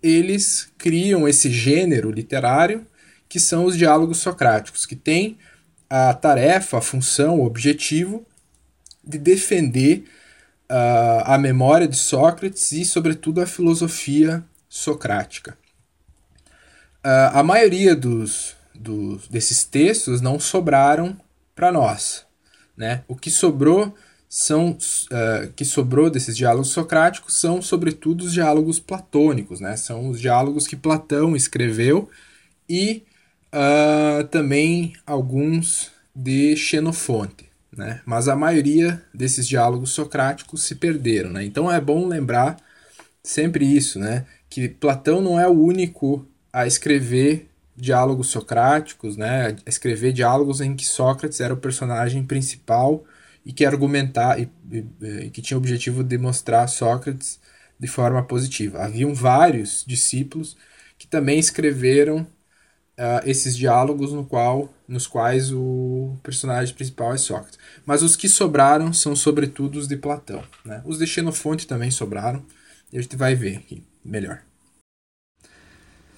eles 0.03 0.69
criam 0.77 1.29
esse 1.29 1.49
gênero 1.49 2.11
literário 2.11 2.85
que 3.29 3.39
são 3.39 3.67
os 3.67 3.79
diálogos 3.79 4.19
socráticos, 4.19 4.85
que 4.85 4.97
têm 4.97 5.39
a 5.89 6.13
tarefa, 6.13 6.79
a 6.79 6.81
função, 6.81 7.39
o 7.39 7.45
objetivo 7.45 8.27
de 9.05 9.17
defender 9.17 10.03
uh, 10.69 11.23
a 11.25 11.39
memória 11.39 11.87
de 11.87 11.97
Sócrates 11.97 12.73
e, 12.73 12.85
sobretudo, 12.85 13.41
a 13.41 13.47
filosofia 13.47 14.45
socrática. 14.69 15.57
Uh, 17.07 17.31
a 17.33 17.45
maioria 17.45 17.95
dos, 17.95 18.57
dos, 18.75 19.29
desses 19.29 19.63
textos 19.63 20.21
não 20.21 20.41
sobraram 20.41 21.17
para 21.55 21.71
nós. 21.71 22.27
Né? 22.77 23.05
O 23.07 23.15
que 23.15 23.31
sobrou 23.31 23.95
são 24.35 24.71
uh, 24.71 25.53
que 25.55 25.63
sobrou 25.63 26.09
desses 26.09 26.35
diálogos 26.35 26.69
socráticos 26.69 27.35
são 27.35 27.61
sobretudo 27.61 28.23
os 28.23 28.33
diálogos 28.33 28.81
platônicos, 28.81 29.61
né? 29.61 29.77
São 29.77 30.09
os 30.09 30.19
diálogos 30.19 30.67
que 30.67 30.75
Platão 30.75 31.37
escreveu 31.37 32.09
e 32.67 33.05
uh, 33.53 34.27
também 34.29 34.95
alguns 35.07 35.91
de 36.17 36.57
Xenofonte, 36.57 37.51
né? 37.77 38.01
mas 38.07 38.27
a 38.27 38.35
maioria 38.35 39.03
desses 39.13 39.47
diálogos 39.47 39.91
socráticos 39.91 40.63
se 40.63 40.77
perderam. 40.77 41.29
Né? 41.29 41.45
Então 41.45 41.71
é 41.71 41.79
bom 41.79 42.09
lembrar 42.09 42.57
sempre 43.23 43.67
isso, 43.67 43.99
né? 43.99 44.25
que 44.49 44.67
Platão 44.67 45.21
não 45.21 45.39
é 45.39 45.47
o 45.47 45.53
único 45.53 46.27
a 46.51 46.67
escrever 46.67 47.51
diálogos 47.77 48.29
socráticos, 48.29 49.15
né? 49.19 49.55
a 49.67 49.69
escrever 49.69 50.15
diálogos 50.15 50.63
em 50.63 50.75
que 50.75 50.87
Sócrates 50.87 51.39
era 51.39 51.53
o 51.53 51.59
personagem 51.59 52.25
principal 52.25 53.05
e 53.45 53.53
que 53.53 53.65
argumentar 53.65 54.39
e, 54.41 54.49
e, 54.71 54.87
e 55.25 55.31
que 55.31 55.43
tinha 55.43 55.57
o 55.57 55.61
objetivo 55.61 56.05
de 56.05 56.17
mostrar 56.19 56.67
Sócrates 56.69 57.41
de 57.79 57.89
forma 57.89 58.23
positiva. 58.23 58.85
Haviam 58.85 59.13
vários 59.13 59.85
discípulos 59.87 60.57
que 60.97 61.07
também 61.07 61.39
escreveram 61.39 62.27
uh, 62.99 63.21
esses 63.25 63.57
diálogos 63.57 64.13
no 64.13 64.25
qual, 64.25 64.73
nos 64.87 65.07
quais 65.07 65.53
o 65.53 66.17
personagem 66.23 66.75
principal 66.75 67.13
é 67.13 67.17
Sócrates. 67.17 67.59
Mas 67.85 68.03
os 68.03 68.15
que 68.15 68.29
sobraram 68.29 68.93
são 68.93 69.17
sobretudo 69.17 69.79
os 69.79 69.89
de 69.89 69.97
Platão. 69.97 70.45
Né? 70.65 70.81
Os 70.85 70.99
de 70.99 71.07
Xenofonte 71.07 71.67
também 71.67 71.91
sobraram, 71.91 72.45
e 72.93 72.99
a 72.99 73.03
gente 73.03 73.17
vai 73.17 73.35
ver 73.35 73.57
aqui 73.57 73.85
melhor. 74.05 74.43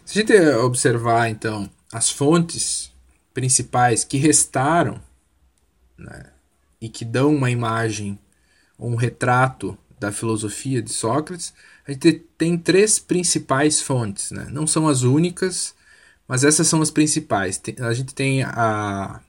Se 0.04 0.18
a 0.18 0.20
gente 0.20 0.36
observar, 0.56 1.30
então, 1.30 1.70
as 1.90 2.10
fontes 2.10 2.92
principais 3.32 4.04
que 4.04 4.18
restaram 4.18 5.00
né, 5.96 6.26
e 6.80 6.88
que 6.88 7.04
dão 7.04 7.34
uma 7.34 7.50
imagem, 7.50 8.18
um 8.78 8.94
retrato 8.94 9.76
da 9.98 10.12
filosofia 10.12 10.82
de 10.82 10.92
Sócrates, 10.92 11.54
a 11.86 11.92
gente 11.92 12.24
tem 12.36 12.58
três 12.58 12.98
principais 12.98 13.80
fontes. 13.80 14.30
Né? 14.30 14.46
Não 14.50 14.66
são 14.66 14.88
as 14.88 15.02
únicas, 15.02 15.74
mas 16.26 16.44
essas 16.44 16.66
são 16.66 16.82
as 16.82 16.90
principais. 16.90 17.60
A 17.80 17.92
gente 17.92 18.14
tem 18.14 18.42
a, 18.42 19.20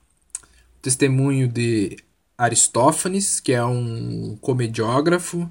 o 0.42 0.80
testemunho 0.80 1.48
de 1.48 1.96
Aristófanes, 2.36 3.40
que 3.40 3.52
é 3.52 3.64
um 3.64 4.36
comediógrafo, 4.40 5.50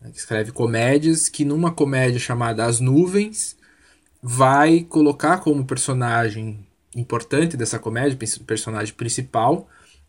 né, 0.00 0.10
que 0.10 0.18
escreve 0.18 0.52
comédias, 0.52 1.28
que 1.28 1.44
numa 1.44 1.72
comédia 1.72 2.18
chamada 2.18 2.64
As 2.64 2.80
Nuvens 2.80 3.56
vai 4.22 4.80
colocar 4.80 5.38
como 5.38 5.66
personagem 5.66 6.66
importante 6.96 7.56
dessa 7.56 7.78
comédia, 7.78 8.18
personagem 8.46 8.94
principal, 8.94 9.68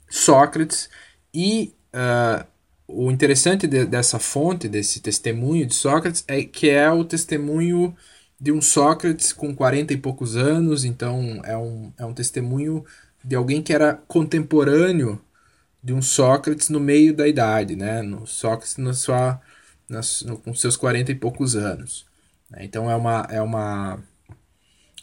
Sócrates. 0.10 0.90
E 1.36 1.74
uh, 1.94 2.48
o 2.88 3.12
interessante 3.12 3.68
de, 3.68 3.86
dessa 3.86 4.18
fonte, 4.18 4.70
desse 4.70 5.02
testemunho 5.02 5.66
de 5.66 5.74
Sócrates, 5.76 6.24
é 6.30 6.42
que 6.46 6.70
é 6.70 6.90
o 6.90 7.04
testemunho 7.04 7.94
de 8.40 8.54
um 8.54 8.62
Sócrates 8.62 9.34
com 9.34 9.54
40 9.54 9.92
e 9.94 9.98
poucos 9.98 10.38
anos, 10.38 10.86
então 10.86 11.42
é 11.44 11.58
um, 11.58 11.92
é 11.98 12.06
um 12.06 12.14
testemunho 12.14 12.86
de 13.22 13.36
alguém 13.36 13.62
que 13.62 13.74
era 13.74 13.94
contemporâneo 14.08 15.22
de 15.84 15.92
um 15.94 16.02
Sócrates 16.02 16.70
no 16.70 16.80
meio 16.80 17.14
da 17.14 17.28
idade, 17.28 17.76
né? 17.76 18.02
No 18.02 18.26
Sócrates 18.26 18.78
na 18.78 18.94
sua, 18.94 19.42
na, 19.90 20.00
no, 20.26 20.38
com 20.38 20.54
seus 20.54 20.78
40 20.78 21.12
e 21.12 21.16
poucos 21.16 21.56
anos. 21.56 22.06
Né? 22.50 22.60
Então 22.64 22.90
é, 22.90 22.96
uma, 22.96 23.28
é 23.30 23.42
uma, 23.42 24.00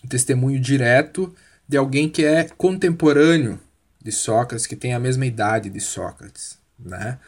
um 0.03 0.09
testemunho 0.09 0.59
direto 0.59 1.35
de 1.69 1.77
alguém 1.77 2.09
que 2.09 2.25
é 2.25 2.45
contemporâneo 2.45 3.61
de 4.03 4.11
Sócrates, 4.13 4.67
que 4.67 4.77
tem 4.77 4.95
a 4.95 4.99
mesma 4.99 5.27
idade 5.27 5.71
de 5.71 5.81
Sócrates, 5.81 6.59
né? 6.79 7.19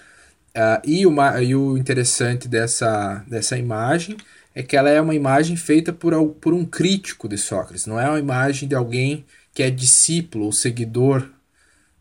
Uh, 0.56 0.80
e, 0.84 1.06
uma, 1.06 1.42
e 1.42 1.54
o 1.54 1.76
interessante 1.76 2.46
dessa, 2.46 3.24
dessa 3.26 3.58
imagem 3.58 4.16
é 4.54 4.62
que 4.62 4.76
ela 4.76 4.88
é 4.88 5.00
uma 5.00 5.14
imagem 5.14 5.56
feita 5.56 5.92
por, 5.92 6.14
por 6.34 6.54
um 6.54 6.64
crítico 6.64 7.28
de 7.28 7.36
Sócrates, 7.36 7.86
não 7.86 7.98
é 7.98 8.08
uma 8.08 8.20
imagem 8.20 8.68
de 8.68 8.74
alguém 8.74 9.24
que 9.52 9.62
é 9.62 9.70
discípulo 9.70 10.46
ou 10.46 10.52
seguidor 10.52 11.28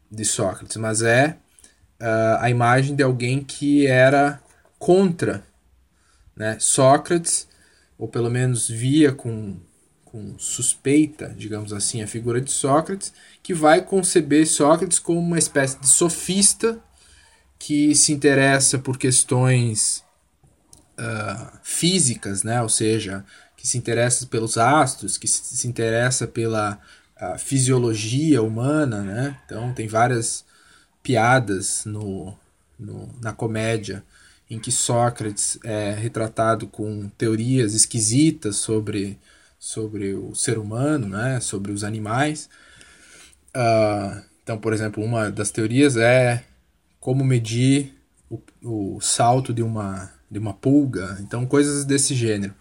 de 0.09 0.24
Sócrates, 0.24 0.78
mas 0.78 1.01
é 1.01 1.38
uh, 1.99 2.38
a 2.39 2.49
imagem 2.49 2.95
de 2.95 3.01
alguém 3.01 3.43
que 3.43 3.88
era 3.88 4.39
contra 4.78 5.43
né, 6.36 6.57
Sócrates, 6.59 7.47
ou 7.97 8.07
pelo 8.07 8.30
menos 8.30 8.67
via 8.67 9.11
com, 9.11 9.57
com 10.05 10.38
suspeita, 10.38 11.34
digamos 11.36 11.74
assim, 11.74 12.01
a 12.03 12.07
figura 12.07 12.41
de 12.41 12.51
Sócrates, 12.51 13.13
que 13.43 13.53
vai 13.53 13.81
conceber 13.81 14.47
Sócrates 14.47 14.97
como 14.97 15.19
uma 15.19 15.37
espécie 15.37 15.77
de 15.77 15.89
sofista 15.89 16.81
que 17.59 17.93
se 17.93 18.13
interessa 18.13 18.79
por 18.79 18.97
questões 18.97 20.03
uh, 20.97 21.59
físicas, 21.61 22.43
né? 22.43 22.61
ou 22.61 22.69
seja, 22.69 23.25
que 23.57 23.67
se 23.67 23.77
interessa 23.77 24.25
pelos 24.27 24.57
astros, 24.57 25.17
que 25.17 25.27
se 25.27 25.67
interessa 25.67 26.25
pela 26.25 26.79
uh, 27.21 27.37
fisiologia 27.37 28.41
humana. 28.41 29.01
Né? 29.01 29.39
Então, 29.45 29.73
tem 29.73 29.87
várias 29.87 30.45
piadas 31.01 31.83
no, 31.85 32.33
no, 32.79 33.09
na 33.21 33.33
comédia 33.33 34.03
em 34.49 34.59
que 34.59 34.71
Sócrates 34.71 35.57
é 35.63 35.93
retratado 35.93 36.67
com 36.67 37.09
teorias 37.17 37.73
esquisitas 37.73 38.57
sobre, 38.57 39.19
sobre 39.59 40.13
o 40.13 40.33
ser 40.33 40.57
humano, 40.57 41.07
né? 41.07 41.39
sobre 41.41 41.73
os 41.73 41.83
animais. 41.83 42.49
Uh, 43.56 44.22
então, 44.43 44.58
por 44.58 44.74
exemplo, 44.74 45.04
uma 45.04 45.32
das 45.32 45.51
teorias 45.51 45.95
é 45.95 46.43
como 46.99 47.24
medir 47.24 47.95
o, 48.30 48.41
o 48.64 49.01
salto 49.01 49.54
de 49.54 49.62
uma, 49.62 50.12
de 50.30 50.39
uma 50.39 50.54
pulga, 50.54 51.18
então 51.22 51.45
coisas 51.45 51.86
desse 51.86 52.16
gênero. 52.16 52.54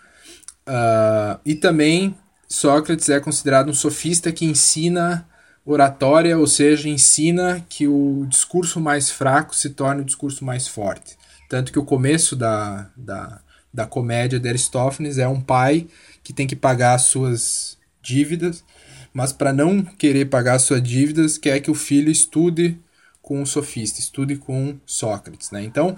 Uh, 0.67 1.41
e 1.45 1.55
também 1.55 2.17
Sócrates 2.49 3.09
é 3.09 3.19
considerado 3.19 3.71
um 3.71 3.75
sofista 3.75 4.31
que 4.31 4.45
ensina 4.45 5.27
oratória, 5.65 6.39
ou 6.39 6.47
seja, 6.47 6.89
ensina 6.89 7.65
que 7.69 7.89
o 7.89 8.27
discurso 8.29 8.81
mais 8.81 9.11
fraco 9.11 9.57
se 9.57 9.71
torne 9.71 10.03
o 10.03 10.05
discurso 10.05 10.45
mais 10.45 10.69
forte. 10.69 11.17
Tanto 11.49 11.73
que 11.73 11.79
o 11.79 11.85
começo 11.85 12.37
da, 12.37 12.91
da, 12.97 13.41
da 13.73 13.87
comédia 13.87 14.39
de 14.39 14.49
Aristófanes 14.49 15.19
é 15.19 15.27
um 15.27 15.41
pai 15.41 15.87
que 16.23 16.33
tem 16.33 16.47
que 16.47 16.57
pagar 16.57 16.95
as 16.95 17.03
suas 17.03 17.79
dívidas, 18.03 18.65
mas 19.13 19.33
para 19.33 19.53
não 19.53 19.83
querer 19.83 20.27
pagar 20.27 20.55
as 20.55 20.63
suas 20.63 20.83
dívidas, 20.83 21.39
quer 21.39 21.61
que 21.61 21.71
o 21.71 21.75
filho 21.75 22.11
estude 22.11 22.79
com 23.21 23.43
o 23.43 23.47
sofista, 23.47 24.01
estude 24.01 24.37
com 24.37 24.79
Sócrates. 24.85 25.51
Né? 25.51 25.63
Então, 25.63 25.97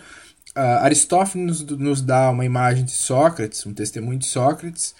Aristófanes 0.54 1.62
nos, 1.62 1.78
nos, 1.78 2.02
dá 2.02 2.30
uma 2.30 2.44
imagem 2.44 2.84
de 2.84 2.92
Sócrates, 2.92 3.66
um 3.66 3.74
testemunho 3.74 4.18
de 4.18 4.26
Sócrates, 4.26 4.94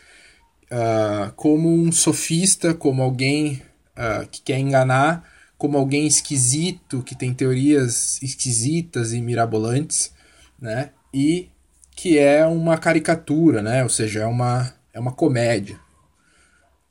uh, 0.64 1.32
como 1.36 1.72
um 1.72 1.92
sofista, 1.92 2.74
como 2.74 3.02
alguém 3.02 3.62
uh, 3.96 4.26
que 4.28 4.42
quer 4.42 4.58
enganar, 4.58 5.28
como 5.56 5.78
alguém 5.78 6.06
esquisito, 6.06 7.02
que 7.02 7.14
tem 7.14 7.32
teorias 7.32 8.20
esquisitas 8.20 9.12
e 9.12 9.20
mirabolantes, 9.20 10.12
né? 10.60 10.90
e 11.12 11.48
que 11.94 12.18
é 12.18 12.44
uma 12.44 12.76
caricatura, 12.76 13.62
né? 13.62 13.84
ou 13.84 13.88
seja, 13.88 14.20
é 14.20 14.26
uma, 14.26 14.74
é 14.92 14.98
uma 14.98 15.12
comédia. 15.12 15.78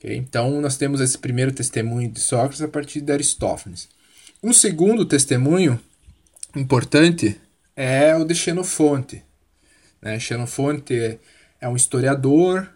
Okay? 0.03 0.17
Então, 0.17 0.59
nós 0.59 0.75
temos 0.75 0.99
esse 0.99 1.17
primeiro 1.17 1.53
testemunho 1.53 2.11
de 2.11 2.19
Sócrates 2.19 2.61
a 2.61 2.67
partir 2.67 2.99
de 2.99 3.11
Aristófanes. 3.11 3.87
Um 4.43 4.51
segundo 4.51 5.05
testemunho 5.05 5.79
importante 6.53 7.39
é 7.75 8.13
o 8.13 8.25
de 8.25 8.35
Xenofonte. 8.35 9.23
Né? 10.01 10.19
Xenofonte 10.19 11.17
é 11.61 11.69
um 11.69 11.77
historiador 11.77 12.69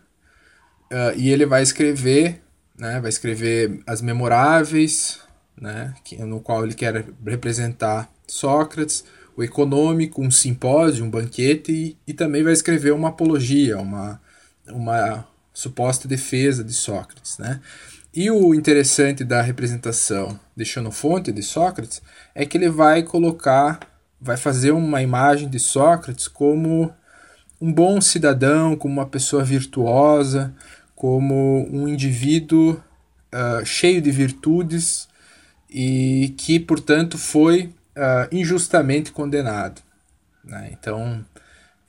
uh, 0.91 1.17
e 1.17 1.29
ele 1.29 1.45
vai 1.45 1.61
escrever, 1.61 2.41
né? 2.77 3.01
vai 3.01 3.09
escrever 3.09 3.81
as 3.85 4.01
memoráveis, 4.01 5.19
né? 5.59 5.93
no 6.19 6.39
qual 6.39 6.63
ele 6.63 6.73
quer 6.73 7.05
representar 7.25 8.09
Sócrates, 8.25 9.03
o 9.35 9.43
econômico, 9.43 10.21
um 10.21 10.31
simpósio, 10.31 11.03
um 11.05 11.09
banquete, 11.09 11.71
e, 11.71 11.97
e 12.07 12.13
também 12.13 12.43
vai 12.43 12.53
escrever 12.53 12.91
uma 12.93 13.09
apologia, 13.09 13.77
uma, 13.77 14.19
uma 14.67 15.27
suposta 15.57 16.07
defesa 16.07 16.63
de 16.63 16.71
Sócrates. 16.71 17.39
Né? 17.39 17.59
E 18.13 18.29
o 18.29 18.53
interessante 18.53 19.23
da 19.23 19.41
representação 19.41 20.39
de 20.55 20.63
Xenofonte 20.63 21.31
de 21.31 21.41
Sócrates 21.41 21.99
é 22.35 22.45
que 22.45 22.59
ele 22.59 22.69
vai 22.69 23.01
colocar, 23.01 23.79
vai 24.21 24.37
fazer 24.37 24.69
uma 24.69 25.01
imagem 25.01 25.49
de 25.49 25.57
Sócrates 25.57 26.27
como 26.27 26.93
um 27.59 27.73
bom 27.73 27.99
cidadão, 27.99 28.75
como 28.75 28.93
uma 28.93 29.07
pessoa 29.07 29.43
virtuosa, 29.43 30.53
como 30.95 31.67
um 31.71 31.87
indivíduo 31.87 32.73
uh, 33.33 33.65
cheio 33.65 33.99
de 33.99 34.11
virtudes 34.11 35.07
e 35.67 36.35
que, 36.37 36.59
portanto, 36.59 37.17
foi 37.17 37.73
uh, 37.97 38.27
injustamente 38.31 39.11
condenado. 39.11 39.81
Né? 40.43 40.69
Então, 40.71 41.25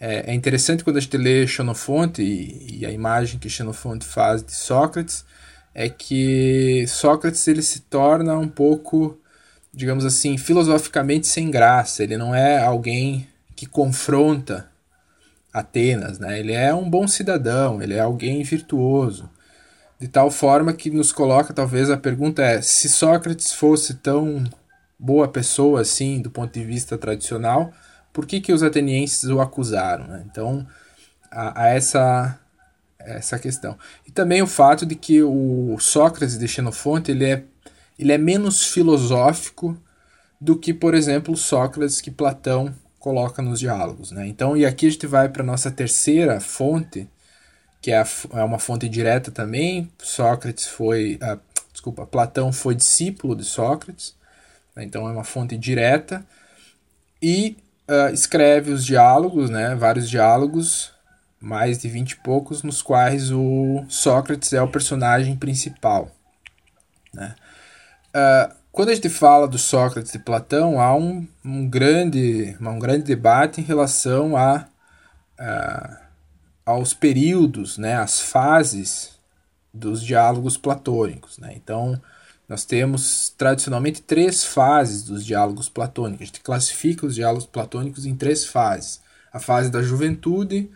é, 0.01 0.31
é, 0.31 0.35
interessante 0.35 0.85
quando 0.85 0.97
a 0.97 1.01
gente 1.01 1.17
lê 1.17 1.47
Xenofonte 1.47 2.23
e, 2.23 2.81
e 2.81 2.87
a 2.87 2.91
imagem 2.91 3.39
que 3.39 3.51
Xenofonte 3.51 4.05
faz 4.05 4.43
de 4.43 4.53
Sócrates, 4.53 5.25
é 5.75 5.89
que 5.89 6.85
Sócrates 6.89 7.47
ele 7.49 7.63
se 7.63 7.81
torna 7.81 8.37
um 8.37 8.49
pouco, 8.49 9.19
digamos 9.73 10.05
assim, 10.05 10.37
filosoficamente 10.39 11.27
sem 11.27 11.51
graça. 11.51 12.03
Ele 12.03 12.17
não 12.17 12.35
é 12.35 12.59
alguém 12.59 13.29
que 13.55 13.67
confronta 13.67 14.69
Atenas, 15.53 16.19
né? 16.19 16.39
Ele 16.39 16.53
é 16.53 16.75
um 16.75 16.89
bom 16.89 17.09
cidadão, 17.09 17.83
ele 17.83 17.95
é 17.95 18.01
alguém 18.01 18.43
virtuoso. 18.43 19.29
De 19.99 20.07
tal 20.07 20.31
forma 20.31 20.73
que 20.73 20.91
nos 20.91 21.11
coloca, 21.11 21.53
talvez, 21.53 21.91
a 21.91 21.97
pergunta 21.97 22.43
é: 22.43 22.63
se 22.63 22.89
Sócrates 22.89 23.53
fosse 23.53 23.95
tão 23.95 24.45
boa 24.99 25.27
pessoa 25.29 25.81
assim, 25.81 26.21
do 26.21 26.31
ponto 26.31 26.53
de 26.53 26.65
vista 26.65 26.97
tradicional, 26.97 27.73
por 28.19 28.27
que, 28.27 28.41
que 28.41 28.53
os 28.53 28.65
atenienses 28.65 29.31
o 29.31 29.41
acusaram? 29.41 30.09
Né? 30.09 30.25
Então, 30.29 30.67
a 31.31 31.69
essa 31.69 32.37
essa 32.99 33.39
questão. 33.39 33.79
E 34.05 34.11
também 34.11 34.43
o 34.43 34.47
fato 34.49 34.85
de 34.85 34.97
que 34.97 35.23
o 35.23 35.77
Sócrates 35.79 36.37
de 36.37 36.49
Xenofonte 36.49 37.13
ele 37.13 37.25
é, 37.25 37.45
ele 37.97 38.11
é 38.11 38.19
menos 38.19 38.67
filosófico 38.67 39.81
do 40.41 40.59
que, 40.59 40.75
por 40.75 40.97
exemplo, 40.97 41.33
o 41.33 41.37
Sócrates 41.37 42.01
que 42.01 42.11
Platão 42.11 42.75
coloca 42.99 43.41
nos 43.41 43.61
diálogos. 43.61 44.11
Né? 44.11 44.27
Então, 44.27 44.57
e 44.57 44.67
aqui 44.67 44.89
a 44.89 44.91
gente 44.91 45.07
vai 45.07 45.29
para 45.29 45.45
a 45.45 45.47
nossa 45.47 45.71
terceira 45.71 46.41
fonte, 46.41 47.09
que 47.81 47.93
é, 47.93 47.99
a, 47.99 48.07
é, 48.35 48.43
uma 48.43 48.59
fonte 48.59 48.89
direta 48.89 49.31
também. 49.31 49.89
Sócrates 49.97 50.67
foi. 50.67 51.21
Uh, 51.23 51.39
desculpa, 51.73 52.05
Platão 52.05 52.53
foi 52.53 52.75
discípulo 52.75 53.37
de 53.37 53.45
Sócrates, 53.45 54.17
né? 54.75 54.83
então 54.83 55.09
é 55.09 55.13
uma 55.13 55.23
fonte 55.23 55.57
direta. 55.57 56.27
E 57.23 57.57
uh, 57.89 58.13
escreve 58.13 58.71
os 58.71 58.85
diálogos, 58.85 59.51
né? 59.51 59.75
vários 59.75 60.09
diálogos 60.09 60.93
mais 61.41 61.79
de 61.79 61.89
vinte 61.89 62.13
e 62.13 62.17
poucos, 62.17 62.63
nos 62.63 62.83
quais 62.83 63.31
o 63.31 63.85
Sócrates 63.89 64.53
é 64.53 64.61
o 64.61 64.69
personagem 64.69 65.37
principal. 65.37 66.11
Né? 67.15 67.35
Uh, 68.09 68.55
quando 68.73 68.91
a 68.91 68.95
gente 68.95 69.09
fala 69.09 69.49
do 69.49 69.59
Sócrates 69.59 70.15
e 70.15 70.19
Platão, 70.19 70.81
há 70.81 70.95
um, 70.95 71.27
um, 71.45 71.69
grande, 71.69 72.57
um 72.61 72.79
grande 72.79 73.05
debate 73.05 73.61
em 73.61 73.65
relação 73.65 74.37
a, 74.37 74.67
aos 76.65 76.95
períodos, 76.95 77.79
né, 77.79 77.97
as 77.97 78.21
fases 78.21 79.19
dos 79.73 80.03
diálogos 80.03 80.57
platônicos. 80.57 81.39
Né? 81.39 81.55
Então, 81.57 82.01
nós 82.49 82.65
temos 82.65 83.35
tradicionalmente 83.37 84.01
três 84.01 84.43
fases 84.43 85.03
dos 85.03 85.25
diálogos 85.25 85.69
platônicos. 85.69 86.23
A 86.23 86.27
gente 86.27 86.41
classifica 86.41 87.05
os 87.05 87.15
diálogos 87.15 87.45
platônicos 87.45 88.07
em 88.07 88.17
três 88.17 88.47
fases: 88.47 89.01
a 89.31 89.39
fase 89.39 89.71
da 89.71 89.83
juventude, 89.83 90.71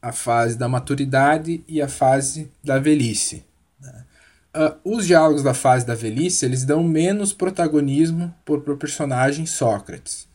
a 0.00 0.12
fase 0.12 0.56
da 0.56 0.68
maturidade 0.68 1.64
e 1.66 1.82
a 1.82 1.88
fase 1.88 2.50
da 2.62 2.78
velhice. 2.78 3.44
Né? 3.80 4.04
Uh, 4.56 4.96
os 4.96 5.06
diálogos 5.06 5.42
da 5.42 5.52
fase 5.52 5.84
da 5.84 5.94
velhice 5.94 6.44
eles 6.44 6.64
dão 6.64 6.84
menos 6.84 7.32
protagonismo 7.32 8.32
para 8.44 8.54
o 8.54 8.76
personagem 8.76 9.44
Sócrates. 9.44 10.28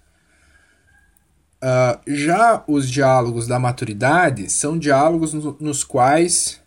Uh, 1.64 1.98
já 2.14 2.62
os 2.68 2.90
diálogos 2.90 3.48
da 3.48 3.58
maturidade 3.58 4.52
são 4.52 4.78
diálogos 4.78 5.34
no, 5.34 5.56
nos 5.62 5.82
quais 5.82 6.62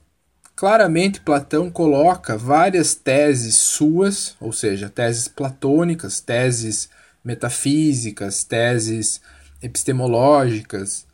claramente 0.57 1.21
Platão 1.21 1.71
coloca 1.71 2.37
várias 2.37 2.95
teses 2.95 3.57
suas, 3.57 4.35
ou 4.41 4.53
seja, 4.53 4.89
teses 4.89 5.29
platônicas, 5.29 6.21
teses 6.21 6.89
metafísicas, 7.23 8.43
teses 8.43 9.21
epistemológicas, 9.63 11.07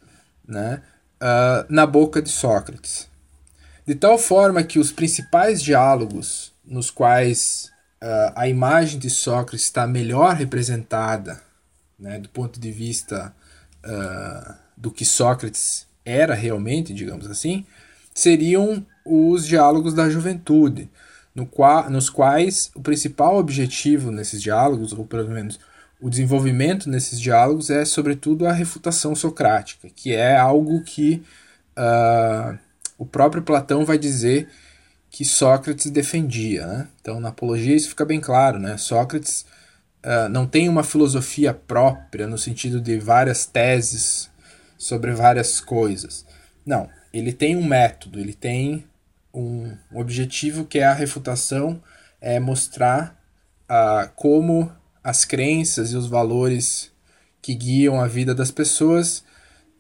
né? 0.46 0.80
uh, 1.22 1.66
na 1.68 1.86
boca 1.86 2.22
de 2.22 2.30
Sócrates. 2.30 3.08
De 3.86 3.94
tal 3.94 4.16
forma 4.16 4.62
que 4.62 4.78
os 4.78 4.92
principais 4.92 5.62
diálogos 5.62 6.52
nos 6.64 6.90
quais 6.90 7.70
uh, 8.02 8.32
a 8.36 8.48
imagem 8.48 8.98
de 8.98 9.10
Sócrates 9.10 9.64
está 9.64 9.86
melhor 9.86 10.34
representada 10.34 11.42
né, 11.98 12.18
do 12.18 12.28
ponto 12.28 12.58
de 12.58 12.70
vista 12.70 13.34
uh, 13.84 14.54
do 14.76 14.90
que 14.90 15.04
Sócrates 15.04 15.86
era 16.04 16.34
realmente, 16.34 16.92
digamos 16.92 17.28
assim, 17.28 17.64
seriam 18.12 18.84
os 19.04 19.46
diálogos 19.46 19.94
da 19.94 20.08
juventude, 20.08 20.88
no 21.34 21.46
qua, 21.46 21.88
nos 21.88 22.10
quais 22.10 22.70
o 22.74 22.80
principal 22.80 23.36
objetivo 23.36 24.10
nesses 24.10 24.42
diálogos, 24.42 24.92
ou 24.92 25.04
pelo 25.04 25.28
menos 25.28 25.58
o 26.00 26.10
desenvolvimento 26.10 26.90
nesses 26.90 27.20
diálogos, 27.20 27.70
é 27.70 27.84
sobretudo 27.84 28.46
a 28.46 28.52
refutação 28.52 29.14
socrática, 29.14 29.88
que 29.94 30.12
é 30.12 30.36
algo 30.36 30.82
que 30.82 31.22
uh, 31.76 32.58
o 32.98 33.06
próprio 33.06 33.42
Platão 33.42 33.84
vai 33.84 33.98
dizer 33.98 34.48
que 35.10 35.24
Sócrates 35.24 35.90
defendia. 35.90 36.66
Né? 36.66 36.88
Então, 37.00 37.20
na 37.20 37.28
Apologia 37.28 37.76
isso 37.76 37.90
fica 37.90 38.04
bem 38.04 38.20
claro. 38.20 38.58
Né? 38.58 38.76
Sócrates 38.76 39.46
uh, 40.04 40.28
não 40.28 40.46
tem 40.46 40.68
uma 40.68 40.82
filosofia 40.82 41.54
própria, 41.54 42.26
no 42.26 42.38
sentido 42.38 42.80
de 42.80 42.98
várias 42.98 43.46
teses 43.46 44.30
sobre 44.76 45.12
várias 45.12 45.60
coisas. 45.60 46.26
Não, 46.66 46.88
ele 47.12 47.32
tem 47.32 47.56
um 47.56 47.64
método, 47.64 48.18
ele 48.18 48.34
tem 48.34 48.84
um 49.34 49.76
objetivo 49.92 50.64
que 50.64 50.78
é 50.78 50.84
a 50.84 50.92
refutação, 50.92 51.82
é 52.20 52.38
mostrar 52.38 53.18
uh, 53.64 54.10
como 54.14 54.70
as 55.02 55.24
crenças 55.24 55.92
e 55.92 55.96
os 55.96 56.06
valores 56.06 56.92
que 57.40 57.54
guiam 57.54 58.00
a 58.00 58.06
vida 58.06 58.34
das 58.34 58.50
pessoas 58.50 59.24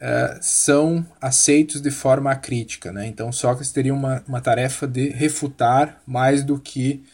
uh, 0.00 0.38
são 0.40 1.06
aceitos 1.20 1.80
de 1.80 1.90
forma 1.90 2.34
crítica. 2.34 2.90
Né? 2.90 3.06
Então, 3.06 3.30
Sócrates 3.30 3.70
teria 3.70 3.94
uma, 3.94 4.22
uma 4.26 4.40
tarefa 4.40 4.86
de 4.86 5.10
refutar 5.10 6.02
mais 6.06 6.42
do 6.42 6.58
que 6.58 7.04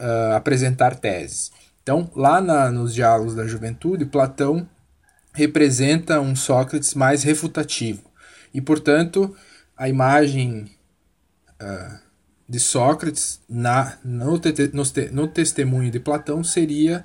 uh, 0.00 0.34
apresentar 0.34 0.96
teses. 0.96 1.52
Então, 1.82 2.10
lá 2.14 2.40
na, 2.40 2.70
nos 2.70 2.94
Diálogos 2.94 3.34
da 3.34 3.46
Juventude, 3.46 4.06
Platão 4.06 4.68
representa 5.32 6.20
um 6.20 6.34
Sócrates 6.34 6.94
mais 6.94 7.22
refutativo. 7.22 8.02
E, 8.52 8.60
portanto, 8.60 9.34
a 9.76 9.88
imagem 9.88 10.70
de 12.48 12.60
Sócrates 12.60 13.40
na, 13.48 13.96
no, 14.04 14.38
te, 14.38 14.52
no, 14.72 14.82
no 15.12 15.28
testemunho 15.28 15.90
de 15.90 15.98
Platão 15.98 16.44
seria 16.44 17.04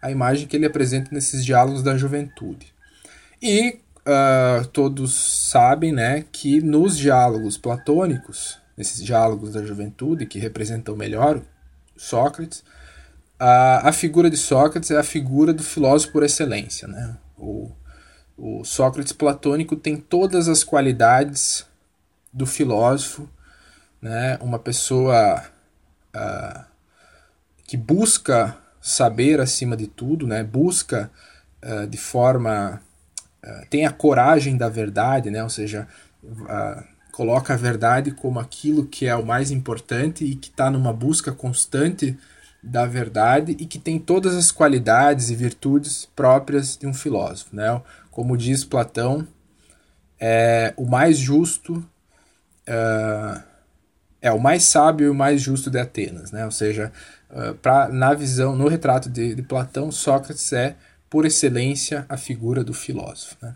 a 0.00 0.10
imagem 0.10 0.46
que 0.46 0.56
ele 0.56 0.66
apresenta 0.66 1.10
nesses 1.12 1.44
diálogos 1.44 1.82
da 1.82 1.96
juventude. 1.96 2.72
E 3.42 3.80
uh, 4.06 4.66
todos 4.68 5.14
sabem 5.50 5.92
né, 5.92 6.24
que 6.32 6.60
nos 6.60 6.96
diálogos 6.96 7.58
platônicos, 7.58 8.58
nesses 8.76 9.04
diálogos 9.04 9.52
da 9.52 9.64
juventude, 9.64 10.26
que 10.26 10.38
representam 10.38 10.96
melhor 10.96 11.42
Sócrates, 11.96 12.64
a, 13.38 13.88
a 13.88 13.92
figura 13.92 14.30
de 14.30 14.36
Sócrates 14.36 14.90
é 14.90 14.98
a 14.98 15.02
figura 15.02 15.52
do 15.52 15.62
filósofo 15.62 16.12
por 16.12 16.22
excelência. 16.22 16.88
Né? 16.88 17.16
O, 17.36 17.70
o 18.36 18.64
Sócrates 18.64 19.12
platônico 19.12 19.76
tem 19.76 19.96
todas 19.96 20.48
as 20.48 20.64
qualidades 20.64 21.66
do 22.32 22.46
filósofo, 22.46 23.28
né? 24.06 24.38
uma 24.40 24.58
pessoa 24.58 25.42
uh, 26.14 26.64
que 27.66 27.76
busca 27.76 28.56
saber 28.80 29.40
acima 29.40 29.76
de 29.76 29.86
tudo, 29.86 30.26
né? 30.26 30.44
busca 30.44 31.10
uh, 31.62 31.86
de 31.86 31.98
forma. 31.98 32.80
Uh, 33.44 33.66
tem 33.68 33.84
a 33.86 33.92
coragem 33.92 34.56
da 34.56 34.68
verdade, 34.68 35.30
né? 35.30 35.42
ou 35.42 35.50
seja, 35.50 35.86
coloca 37.12 37.54
a 37.54 37.56
verdade 37.56 38.10
como 38.10 38.38
aquilo 38.38 38.86
que 38.86 39.06
é 39.06 39.14
o 39.14 39.24
mais 39.24 39.50
importante 39.50 40.24
e 40.24 40.34
que 40.34 40.50
está 40.50 40.70
numa 40.70 40.92
busca 40.92 41.32
constante 41.32 42.18
da 42.62 42.84
verdade 42.84 43.56
e 43.58 43.66
que 43.66 43.78
tem 43.78 43.98
todas 43.98 44.34
as 44.34 44.50
qualidades 44.50 45.30
e 45.30 45.34
virtudes 45.36 46.08
próprias 46.16 46.76
de 46.76 46.86
um 46.86 46.94
filósofo. 46.94 47.54
Né? 47.54 47.80
Como 48.10 48.36
diz 48.36 48.64
Platão, 48.64 49.26
é 50.18 50.74
o 50.76 50.84
mais 50.84 51.16
justo, 51.16 51.74
uh, 52.68 53.55
é 54.26 54.32
o 54.32 54.40
mais 54.40 54.64
sábio 54.64 55.06
e 55.06 55.10
o 55.10 55.14
mais 55.14 55.40
justo 55.40 55.70
de 55.70 55.78
Atenas. 55.78 56.32
Né? 56.32 56.44
Ou 56.44 56.50
seja, 56.50 56.92
uh, 57.30 57.54
pra, 57.54 57.88
na 57.88 58.14
visão, 58.14 58.56
no 58.56 58.68
retrato 58.68 59.08
de, 59.08 59.34
de, 59.34 59.42
Platão, 59.42 59.90
Sócrates 59.90 60.52
é, 60.52 60.76
por 61.08 61.24
excelência, 61.24 62.04
a 62.08 62.16
figura 62.16 62.64
do 62.64 62.74
filósofo. 62.74 63.36
Né? 63.40 63.54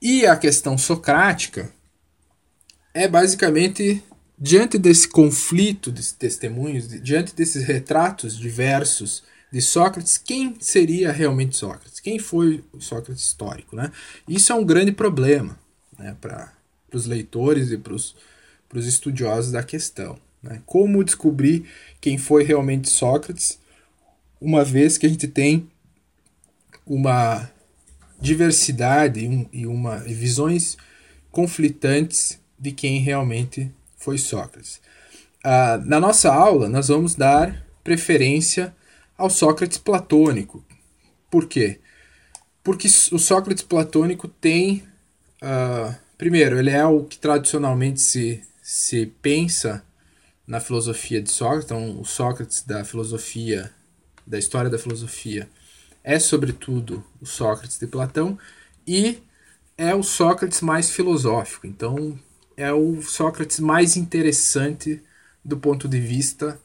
E 0.00 0.26
a 0.26 0.36
questão 0.36 0.76
socrática 0.76 1.70
é 2.94 3.08
basicamente 3.08 4.02
Diante 4.44 4.76
desse 4.76 5.06
conflito 5.06 5.92
de 5.92 6.14
testemunhos, 6.14 6.88
diante 7.00 7.32
desses 7.32 7.62
retratos 7.62 8.36
diversos 8.36 9.22
de 9.52 9.62
Sócrates, 9.62 10.18
quem 10.18 10.56
seria 10.58 11.12
realmente 11.12 11.56
Sócrates? 11.56 12.00
Quem 12.00 12.18
foi 12.18 12.64
o 12.72 12.80
Sócrates 12.80 13.22
histórico? 13.22 13.76
Né? 13.76 13.92
Isso 14.26 14.50
é 14.50 14.56
um 14.56 14.64
grande 14.64 14.90
problema 14.90 15.56
né, 15.96 16.16
para 16.20 16.52
os 16.92 17.06
leitores 17.06 17.70
e 17.70 17.78
para 17.78 17.94
os 17.94 18.16
estudiosos 18.78 19.52
da 19.52 19.62
questão. 19.62 20.18
Né? 20.42 20.60
Como 20.66 21.04
descobrir 21.04 21.66
quem 22.00 22.18
foi 22.18 22.44
realmente 22.44 22.88
Sócrates, 22.88 23.58
uma 24.40 24.64
vez 24.64 24.98
que 24.98 25.06
a 25.06 25.08
gente 25.08 25.28
tem 25.28 25.68
uma 26.86 27.50
diversidade 28.20 29.48
e, 29.52 29.66
uma, 29.66 30.02
e 30.06 30.14
visões 30.14 30.76
conflitantes 31.30 32.38
de 32.58 32.72
quem 32.72 33.00
realmente 33.00 33.70
foi 33.96 34.18
Sócrates. 34.18 34.80
Ah, 35.44 35.80
na 35.84 35.98
nossa 35.98 36.32
aula, 36.32 36.68
nós 36.68 36.88
vamos 36.88 37.14
dar 37.14 37.66
preferência 37.82 38.74
ao 39.16 39.28
Sócrates 39.28 39.78
platônico. 39.78 40.64
Por 41.30 41.46
quê? 41.46 41.80
Porque 42.62 42.86
o 43.10 43.18
Sócrates 43.18 43.64
platônico 43.64 44.28
tem. 44.28 44.84
Uh, 45.42 45.94
primeiro, 46.16 46.58
ele 46.58 46.70
é 46.70 46.84
o 46.84 47.02
que 47.02 47.18
tradicionalmente 47.18 48.00
se, 48.00 48.42
se 48.72 49.04
pensa 49.20 49.84
na 50.46 50.58
filosofia 50.58 51.20
de 51.20 51.30
Sócrates. 51.30 51.66
Então, 51.66 52.00
o 52.00 52.06
Sócrates 52.06 52.62
da 52.62 52.82
filosofia, 52.86 53.70
da 54.26 54.38
história 54.38 54.70
da 54.70 54.78
filosofia, 54.78 55.46
é 56.02 56.18
sobretudo 56.18 57.04
o 57.20 57.26
Sócrates 57.26 57.78
de 57.78 57.86
Platão 57.86 58.38
e 58.86 59.22
é 59.76 59.94
o 59.94 60.02
Sócrates 60.02 60.62
mais 60.62 60.88
filosófico. 60.88 61.66
Então, 61.66 62.18
é 62.56 62.72
o 62.72 63.02
Sócrates 63.02 63.60
mais 63.60 63.94
interessante 63.94 65.02
do 65.44 65.58
ponto 65.58 65.86
de 65.86 66.00
vista 66.00 66.58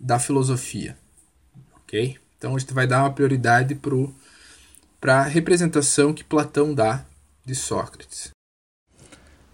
da 0.00 0.18
filosofia. 0.18 0.96
Ok? 1.82 2.16
Então 2.38 2.56
a 2.56 2.58
gente 2.58 2.72
vai 2.72 2.86
dar 2.86 3.02
uma 3.02 3.12
prioridade 3.12 3.78
para 4.98 5.20
a 5.20 5.24
representação 5.24 6.14
que 6.14 6.24
Platão 6.24 6.74
dá 6.74 7.04
de 7.44 7.54
Sócrates. 7.54 8.30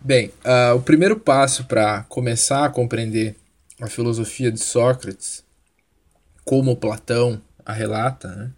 Bem, 0.00 0.30
uh, 0.44 0.76
o 0.76 0.80
primeiro 0.80 1.18
passo 1.18 1.64
para 1.64 2.04
começar 2.04 2.64
a 2.64 2.70
compreender 2.70 3.34
a 3.80 3.88
filosofia 3.88 4.50
de 4.50 4.60
Sócrates, 4.60 5.44
como 6.44 6.76
Platão 6.76 7.42
a 7.66 7.72
relata, 7.72 8.28
né, 8.28 8.52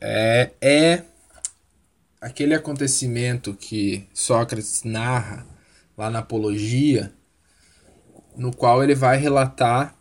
é, 0.00 0.50
é 0.60 1.02
aquele 2.20 2.54
acontecimento 2.54 3.52
que 3.52 4.06
Sócrates 4.14 4.84
narra 4.84 5.44
lá 5.96 6.08
na 6.08 6.20
Apologia, 6.20 7.12
no 8.36 8.54
qual 8.54 8.82
ele 8.82 8.94
vai 8.94 9.16
relatar 9.16 9.96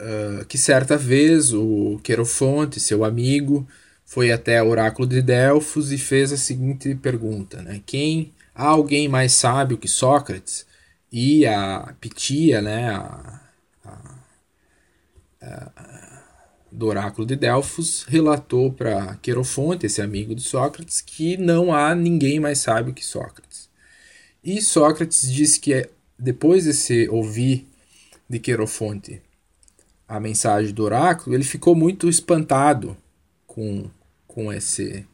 uh, 0.00 0.44
que 0.46 0.56
certa 0.56 0.96
vez 0.96 1.52
o 1.52 1.98
Querofonte, 2.04 2.78
seu 2.78 3.04
amigo, 3.04 3.66
foi 4.04 4.30
até 4.30 4.62
o 4.62 4.68
oráculo 4.68 5.08
de 5.08 5.20
Delfos 5.20 5.90
e 5.90 5.98
fez 5.98 6.32
a 6.32 6.36
seguinte 6.36 6.94
pergunta: 6.94 7.60
né? 7.60 7.82
Quem 7.84 8.32
há 8.60 8.66
alguém 8.66 9.08
mais 9.08 9.32
sábio 9.32 9.78
que 9.78 9.88
Sócrates? 9.88 10.66
E 11.10 11.46
a 11.46 11.94
Pitia, 11.98 12.60
né, 12.60 12.90
a, 12.90 13.40
a, 13.84 14.16
a, 15.42 16.22
do 16.70 16.86
oráculo 16.86 17.26
de 17.26 17.34
Delfos, 17.36 18.04
relatou 18.04 18.70
para 18.70 19.16
Querofonte, 19.16 19.86
esse 19.86 20.02
amigo 20.02 20.34
de 20.34 20.42
Sócrates, 20.42 21.00
que 21.00 21.38
não 21.38 21.72
há 21.72 21.94
ninguém 21.94 22.38
mais 22.38 22.58
sábio 22.58 22.92
que 22.92 23.04
Sócrates. 23.04 23.68
E 24.44 24.60
Sócrates 24.60 25.32
diz 25.32 25.56
que 25.56 25.88
depois 26.18 26.64
de 26.64 26.74
se 26.74 27.08
ouvir 27.08 27.66
de 28.28 28.38
Querofonte 28.38 29.22
a 30.06 30.20
mensagem 30.20 30.74
do 30.74 30.84
oráculo, 30.84 31.34
ele 31.34 31.44
ficou 31.44 31.74
muito 31.74 32.08
espantado 32.08 32.96
com, 33.46 33.90
com, 34.26 34.52
esse, 34.52 35.06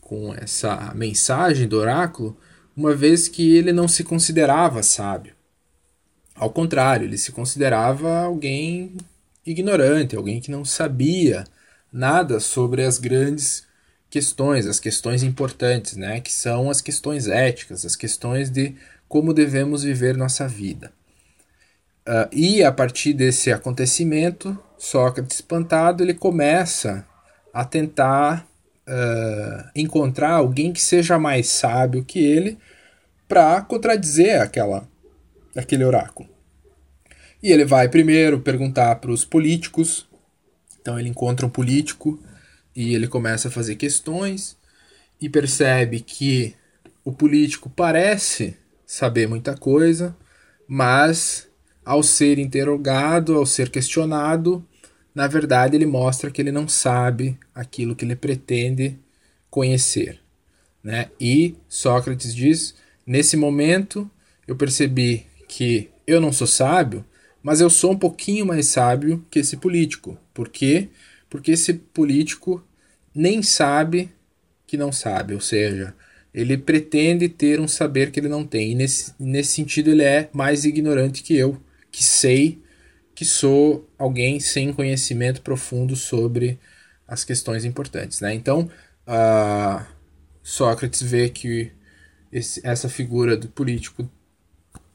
com 0.00 0.32
essa 0.34 0.92
mensagem 0.94 1.66
do 1.66 1.76
oráculo, 1.78 2.36
uma 2.76 2.94
vez 2.94 3.28
que 3.28 3.56
ele 3.56 3.72
não 3.72 3.86
se 3.86 4.04
considerava 4.04 4.82
sábio. 4.82 5.34
Ao 6.34 6.50
contrário, 6.50 7.06
ele 7.06 7.18
se 7.18 7.32
considerava 7.32 8.20
alguém 8.20 8.96
ignorante, 9.44 10.16
alguém 10.16 10.40
que 10.40 10.50
não 10.50 10.64
sabia 10.64 11.44
nada 11.92 12.40
sobre 12.40 12.84
as 12.84 12.98
grandes 12.98 13.66
questões, 14.08 14.66
as 14.66 14.80
questões 14.80 15.22
importantes, 15.22 15.96
né, 15.96 16.20
que 16.20 16.32
são 16.32 16.70
as 16.70 16.80
questões 16.80 17.28
éticas, 17.28 17.84
as 17.84 17.96
questões 17.96 18.50
de 18.50 18.74
como 19.08 19.34
devemos 19.34 19.82
viver 19.82 20.16
nossa 20.16 20.48
vida. 20.48 20.92
Uh, 22.06 22.28
e 22.32 22.64
a 22.64 22.72
partir 22.72 23.12
desse 23.12 23.52
acontecimento, 23.52 24.58
Sócrates, 24.76 25.36
espantado, 25.36 26.02
ele 26.02 26.14
começa 26.14 27.06
a 27.54 27.64
tentar 27.64 28.46
uh, 28.88 29.70
encontrar 29.74 30.32
alguém 30.32 30.72
que 30.72 30.80
seja 30.80 31.18
mais 31.18 31.48
sábio 31.48 32.04
que 32.04 32.18
ele 32.18 32.58
para 33.28 33.60
contradizer 33.62 34.40
aquela, 34.40 34.88
aquele 35.56 35.84
oráculo. 35.84 36.28
E 37.42 37.50
ele 37.50 37.64
vai 37.64 37.88
primeiro 37.88 38.40
perguntar 38.40 38.96
para 38.96 39.10
os 39.10 39.24
políticos. 39.24 40.06
Então 40.80 40.98
ele 40.98 41.08
encontra 41.08 41.46
um 41.46 41.50
político 41.50 42.22
e 42.74 42.94
ele 42.94 43.08
começa 43.08 43.48
a 43.48 43.50
fazer 43.50 43.76
questões 43.76 44.56
e 45.20 45.28
percebe 45.28 46.00
que 46.00 46.54
o 47.04 47.12
político 47.12 47.70
parece 47.70 48.56
saber 48.86 49.28
muita 49.28 49.56
coisa, 49.56 50.16
mas 50.68 51.48
ao 51.84 52.02
ser 52.02 52.38
interrogado, 52.38 53.36
ao 53.36 53.46
ser 53.46 53.70
questionado, 53.70 54.64
na 55.14 55.26
verdade 55.26 55.76
ele 55.76 55.86
mostra 55.86 56.30
que 56.30 56.40
ele 56.40 56.52
não 56.52 56.66
sabe 56.66 57.38
aquilo 57.54 57.94
que 57.94 58.04
ele 58.04 58.16
pretende 58.16 58.98
conhecer. 59.50 60.20
Né? 60.82 61.10
E 61.20 61.54
Sócrates 61.68 62.34
diz: 62.34 62.74
nesse 63.06 63.36
momento 63.36 64.10
eu 64.46 64.56
percebi 64.56 65.26
que 65.48 65.90
eu 66.06 66.20
não 66.20 66.32
sou 66.32 66.46
sábio, 66.46 67.04
mas 67.42 67.60
eu 67.60 67.70
sou 67.70 67.92
um 67.92 67.98
pouquinho 67.98 68.46
mais 68.46 68.66
sábio 68.66 69.24
que 69.30 69.38
esse 69.38 69.56
político. 69.56 70.18
Por 70.32 70.48
quê? 70.48 70.88
Porque 71.28 71.52
esse 71.52 71.74
político 71.74 72.64
nem 73.14 73.42
sabe 73.42 74.10
que 74.66 74.76
não 74.76 74.90
sabe, 74.90 75.34
ou 75.34 75.40
seja, 75.40 75.94
ele 76.32 76.56
pretende 76.56 77.28
ter 77.28 77.60
um 77.60 77.68
saber 77.68 78.10
que 78.10 78.18
ele 78.18 78.28
não 78.28 78.44
tem. 78.44 78.72
E 78.72 78.74
nesse, 78.74 79.12
nesse 79.18 79.52
sentido, 79.52 79.90
ele 79.90 80.02
é 80.02 80.30
mais 80.32 80.64
ignorante 80.64 81.22
que 81.22 81.36
eu, 81.36 81.60
que 81.90 82.02
sei 82.02 82.61
que 83.14 83.24
sou 83.24 83.88
alguém 83.98 84.40
sem 84.40 84.72
conhecimento 84.72 85.42
profundo 85.42 85.94
sobre 85.94 86.58
as 87.06 87.24
questões 87.24 87.64
importantes. 87.64 88.20
Né? 88.20 88.34
Então, 88.34 88.70
uh, 89.06 89.84
Sócrates 90.42 91.02
vê 91.02 91.28
que 91.28 91.70
esse, 92.32 92.60
essa 92.64 92.88
figura 92.88 93.36
do 93.36 93.48
político 93.48 94.08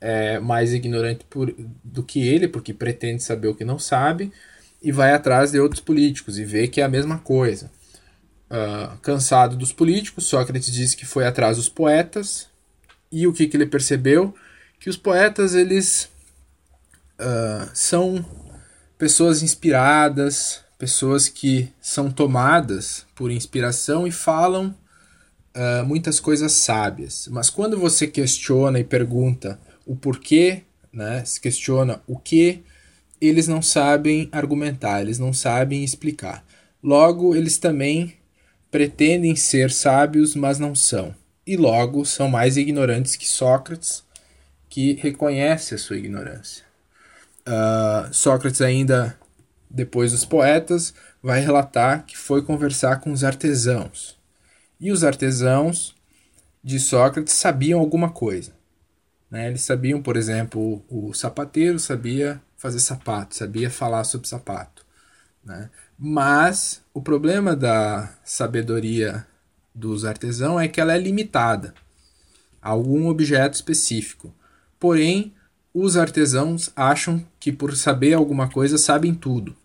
é 0.02 0.40
mais 0.40 0.74
ignorante 0.74 1.26
por, 1.30 1.54
do 1.84 2.04
que 2.04 2.28
ele, 2.28 2.48
porque 2.48 2.74
pretende 2.74 3.24
saber 3.24 3.48
o 3.48 3.56
que 3.56 3.64
não 3.64 3.80
sabe, 3.80 4.32
e 4.82 4.92
vai 4.92 5.12
atrás 5.12 5.52
de 5.52 5.60
outros 5.60 5.82
políticos 5.82 6.38
e 6.38 6.46
vê 6.46 6.68
que 6.68 6.82
é 6.82 6.84
a 6.84 6.90
mesma 6.90 7.20
coisa. 7.20 7.72
Uh, 8.50 8.98
cansado 9.00 9.56
dos 9.56 9.74
políticos, 9.74 10.26
Sócrates 10.26 10.72
diz 10.72 10.96
que 10.96 11.06
foi 11.06 11.26
atrás 11.26 11.58
dos 11.58 11.70
poetas, 11.70 12.48
e 13.12 13.28
o 13.28 13.34
que, 13.34 13.48
que 13.48 13.58
ele 13.58 13.66
percebeu? 13.66 14.34
Que 14.80 14.90
os 14.90 14.98
poetas 14.98 15.56
eles 15.56 16.10
uh, 17.20 17.70
são 17.74 18.26
pessoas 18.98 19.44
inspiradas, 19.44 20.62
pessoas 20.78 21.28
que 21.28 21.72
são 21.82 22.12
tomadas 22.12 23.06
por 23.16 23.32
inspiração 23.32 24.08
e 24.08 24.12
falam 24.12 24.76
uh, 25.56 25.86
muitas 25.86 26.20
coisas 26.20 26.52
sábias. 26.52 27.28
Mas 27.32 27.50
quando 27.50 27.78
você 27.78 28.08
questiona 28.08 28.80
e 28.80 28.84
pergunta 28.84 29.60
o 29.86 29.96
porquê, 29.96 30.64
né, 30.92 31.24
se 31.26 31.40
questiona 31.40 32.02
o 32.08 32.18
que, 32.18 32.64
eles 33.20 33.48
não 33.48 33.62
sabem 33.62 34.30
argumentar, 34.32 35.02
eles 35.02 35.18
não 35.18 35.34
sabem 35.34 35.84
explicar. 35.84 36.46
Logo, 36.84 37.36
eles 37.36 37.58
também 37.58 38.14
pretendem 38.70 39.36
ser 39.36 39.72
sábios, 39.72 40.36
mas 40.36 40.60
não 40.60 40.76
são. 40.76 41.16
E 41.46 41.58
logo 41.58 42.06
são 42.06 42.30
mais 42.30 42.58
ignorantes 42.58 43.16
que 43.16 43.28
Sócrates, 43.28 44.04
que 44.70 44.94
reconhece 44.94 45.74
a 45.74 45.78
sua 45.78 45.98
ignorância. 45.98 46.67
Uh, 47.48 48.14
Sócrates, 48.14 48.62
ainda 48.62 49.18
depois 49.70 50.12
dos 50.12 50.26
poetas, 50.26 50.94
vai 51.24 51.40
relatar 51.40 52.06
que 52.06 52.18
foi 52.18 52.42
conversar 52.42 53.00
com 53.00 53.12
os 53.12 53.24
artesãos. 53.24 54.18
E 54.80 54.92
os 54.92 55.04
artesãos 55.04 55.96
de 56.64 56.80
Sócrates 56.80 57.34
sabiam 57.34 57.80
alguma 57.80 58.10
coisa. 58.10 58.52
Né? 59.30 59.48
Eles 59.48 59.62
sabiam, 59.62 60.02
por 60.02 60.16
exemplo, 60.18 60.84
o, 60.90 61.14
sapateiro 61.14 61.80
sabia 61.80 62.42
fazer 62.58 62.80
sapato, 62.80 63.36
sabia 63.36 63.70
falar 63.70 64.04
sobre 64.04 64.28
sapato. 64.28 64.86
Né? 65.44 65.70
Mas 65.98 66.82
o 66.94 67.02
problema 67.02 67.56
da 67.56 68.14
sabedoria 68.24 69.26
dos 69.74 70.06
artesãos 70.06 70.62
é 70.62 70.68
que 70.68 70.82
ela 70.82 70.94
é 70.94 70.98
limitada 70.98 71.74
a 72.62 72.70
algum 72.70 73.08
objeto 73.08 73.54
específico. 73.54 74.34
Porém, 74.80 75.34
os 75.74 75.96
artesãos 75.96 76.72
acham 76.76 77.24
que 77.48 77.52
por 77.54 77.78
saber 77.78 78.12
alguma 78.14 78.50
coisa 78.50 78.78
sabem 78.78 79.14
tudo. 79.14 79.56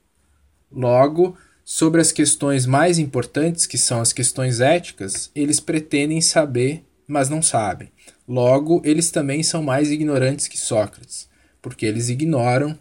Logo, 0.71 1.37
sobre 1.65 2.01
as 2.01 2.13
questões 2.13 2.65
mais 2.65 2.97
importantes, 2.97 3.67
que 3.67 3.77
são 3.77 4.01
as 4.01 4.13
questões 4.13 4.61
éticas, 4.61 5.33
eles 5.35 5.59
pretendem 5.59 6.21
saber, 6.21 6.85
mas 7.09 7.29
não 7.29 7.43
sabem. 7.43 7.91
Logo, 8.29 8.81
eles 8.85 9.11
também 9.11 9.43
são 9.43 9.65
mais 9.65 9.91
ignorantes 9.91 10.47
que 10.47 10.57
Sócrates, 10.57 11.29
porque 11.61 11.85
eles 11.85 12.09
ignoram 12.09 12.79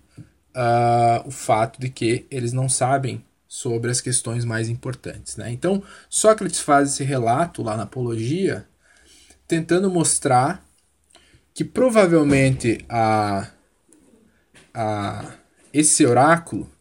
uh, 0.56 1.28
o 1.28 1.32
fato 1.32 1.82
de 1.82 1.89
que 1.89 2.28
eles 2.30 2.54
não 2.54 2.70
sabem 2.70 3.26
sobre 3.47 3.89
as 3.89 3.99
questões 3.99 4.45
mais 4.45 4.70
importantes. 4.70 5.36
Né? 5.36 5.52
Então, 5.52 5.82
Sócrates 6.12 6.60
faz 6.60 6.89
esse 6.89 7.04
relato 7.04 7.64
lá 7.64 7.76
na 7.76 7.84
Apologia, 7.84 8.68
tentando 9.47 9.89
mostrar 9.89 10.64
que 11.56 11.64
provavelmente 11.66 12.86
a, 12.88 13.49
a, 14.74 15.34
esse 15.74 16.05
oráculo, 16.05 16.72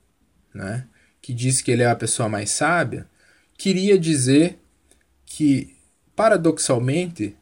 né, 0.55 0.87
que 1.21 1.33
diz 1.33 1.61
que 1.61 1.71
ele 1.71 1.83
é 1.83 1.87
a 1.87 1.97
pessoa 1.97 2.29
mais 2.29 2.51
sábia, 2.51 3.07
queria 3.57 3.99
dizer 3.99 4.59
que, 5.25 5.77
paradoxalmente, 6.17 7.37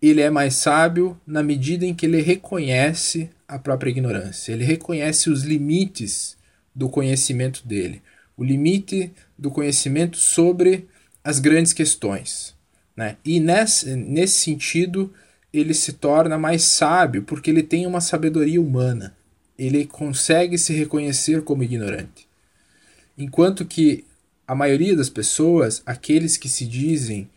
ele 0.00 0.20
é 0.20 0.30
mais 0.30 0.54
sábio 0.54 1.20
na 1.26 1.42
medida 1.42 1.84
em 1.84 1.94
que 1.94 2.06
ele 2.06 2.22
reconhece 2.22 3.30
a 3.46 3.58
própria 3.58 3.90
ignorância, 3.90 4.52
ele 4.52 4.64
reconhece 4.64 5.28
os 5.28 5.42
limites 5.42 6.36
do 6.74 6.88
conhecimento 6.88 7.66
dele, 7.66 8.00
o 8.36 8.44
limite 8.44 9.12
do 9.36 9.50
conhecimento 9.50 10.16
sobre 10.16 10.88
as 11.22 11.38
grandes 11.38 11.72
questões. 11.72 12.54
Né? 12.96 13.16
E 13.24 13.40
nesse, 13.40 13.94
nesse 13.96 14.38
sentido, 14.38 15.12
ele 15.52 15.74
se 15.74 15.94
torna 15.94 16.38
mais 16.38 16.62
sábio 16.62 17.22
porque 17.22 17.50
ele 17.50 17.62
tem 17.62 17.86
uma 17.86 18.00
sabedoria 18.00 18.60
humana. 18.60 19.16
Ele 19.60 19.84
consegue 19.84 20.56
se 20.56 20.72
reconhecer 20.72 21.42
como 21.42 21.62
ignorante. 21.62 22.26
Enquanto 23.18 23.66
que 23.66 24.06
a 24.48 24.54
maioria 24.54 24.96
das 24.96 25.10
pessoas, 25.10 25.82
aqueles 25.84 26.38
que 26.38 26.48
se 26.48 26.64
dizem 26.64 27.28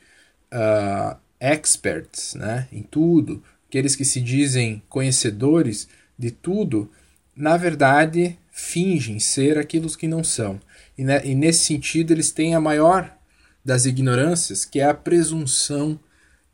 uh, 0.53 1.17
experts 1.37 2.33
né, 2.35 2.69
em 2.71 2.81
tudo, 2.81 3.43
aqueles 3.67 3.95
que 3.95 4.05
se 4.05 4.21
dizem 4.21 4.81
conhecedores 4.87 5.89
de 6.17 6.31
tudo, 6.31 6.89
na 7.35 7.57
verdade 7.57 8.39
fingem 8.49 9.19
ser 9.19 9.57
aquilo 9.57 9.89
que 9.97 10.07
não 10.07 10.23
são. 10.23 10.61
E, 10.97 11.03
né, 11.03 11.21
e 11.25 11.35
nesse 11.35 11.65
sentido 11.65 12.13
eles 12.13 12.31
têm 12.31 12.55
a 12.55 12.61
maior 12.61 13.13
das 13.65 13.85
ignorâncias, 13.85 14.63
que 14.63 14.79
é 14.79 14.85
a 14.85 14.93
presunção 14.93 15.99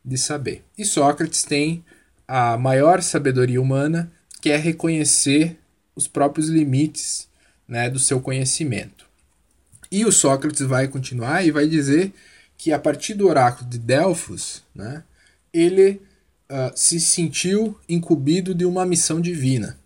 de 0.03 0.17
saber. 0.17 0.63
E 0.75 0.83
Sócrates 0.83 1.43
tem 1.43 1.83
a 2.27 2.57
maior 2.57 3.03
sabedoria 3.03 3.61
humana, 3.61 4.11
que 4.41 4.49
é 4.49 4.57
reconhecer 4.57 5.58
os 5.99 6.07
próprios 6.07 6.47
limites 6.47 7.27
né, 7.67 7.89
do 7.89 7.99
seu 7.99 8.21
conhecimento. 8.21 9.05
E 9.91 10.05
o 10.05 10.11
Sócrates 10.13 10.61
vai 10.61 10.87
continuar 10.87 11.45
e 11.45 11.51
vai 11.51 11.67
dizer 11.67 12.13
que 12.57 12.71
a 12.71 12.79
partir 12.79 13.15
do 13.15 13.27
oráculo 13.27 13.69
de 13.69 13.77
Delfos, 13.77 14.63
né, 14.73 15.03
ele 15.53 16.01
uh, 16.49 16.71
se 16.73 17.01
sentiu 17.01 17.77
incumbido 17.87 18.55
de 18.55 18.65
uma 18.65 18.85
missão 18.85 19.19
divina. 19.19 19.77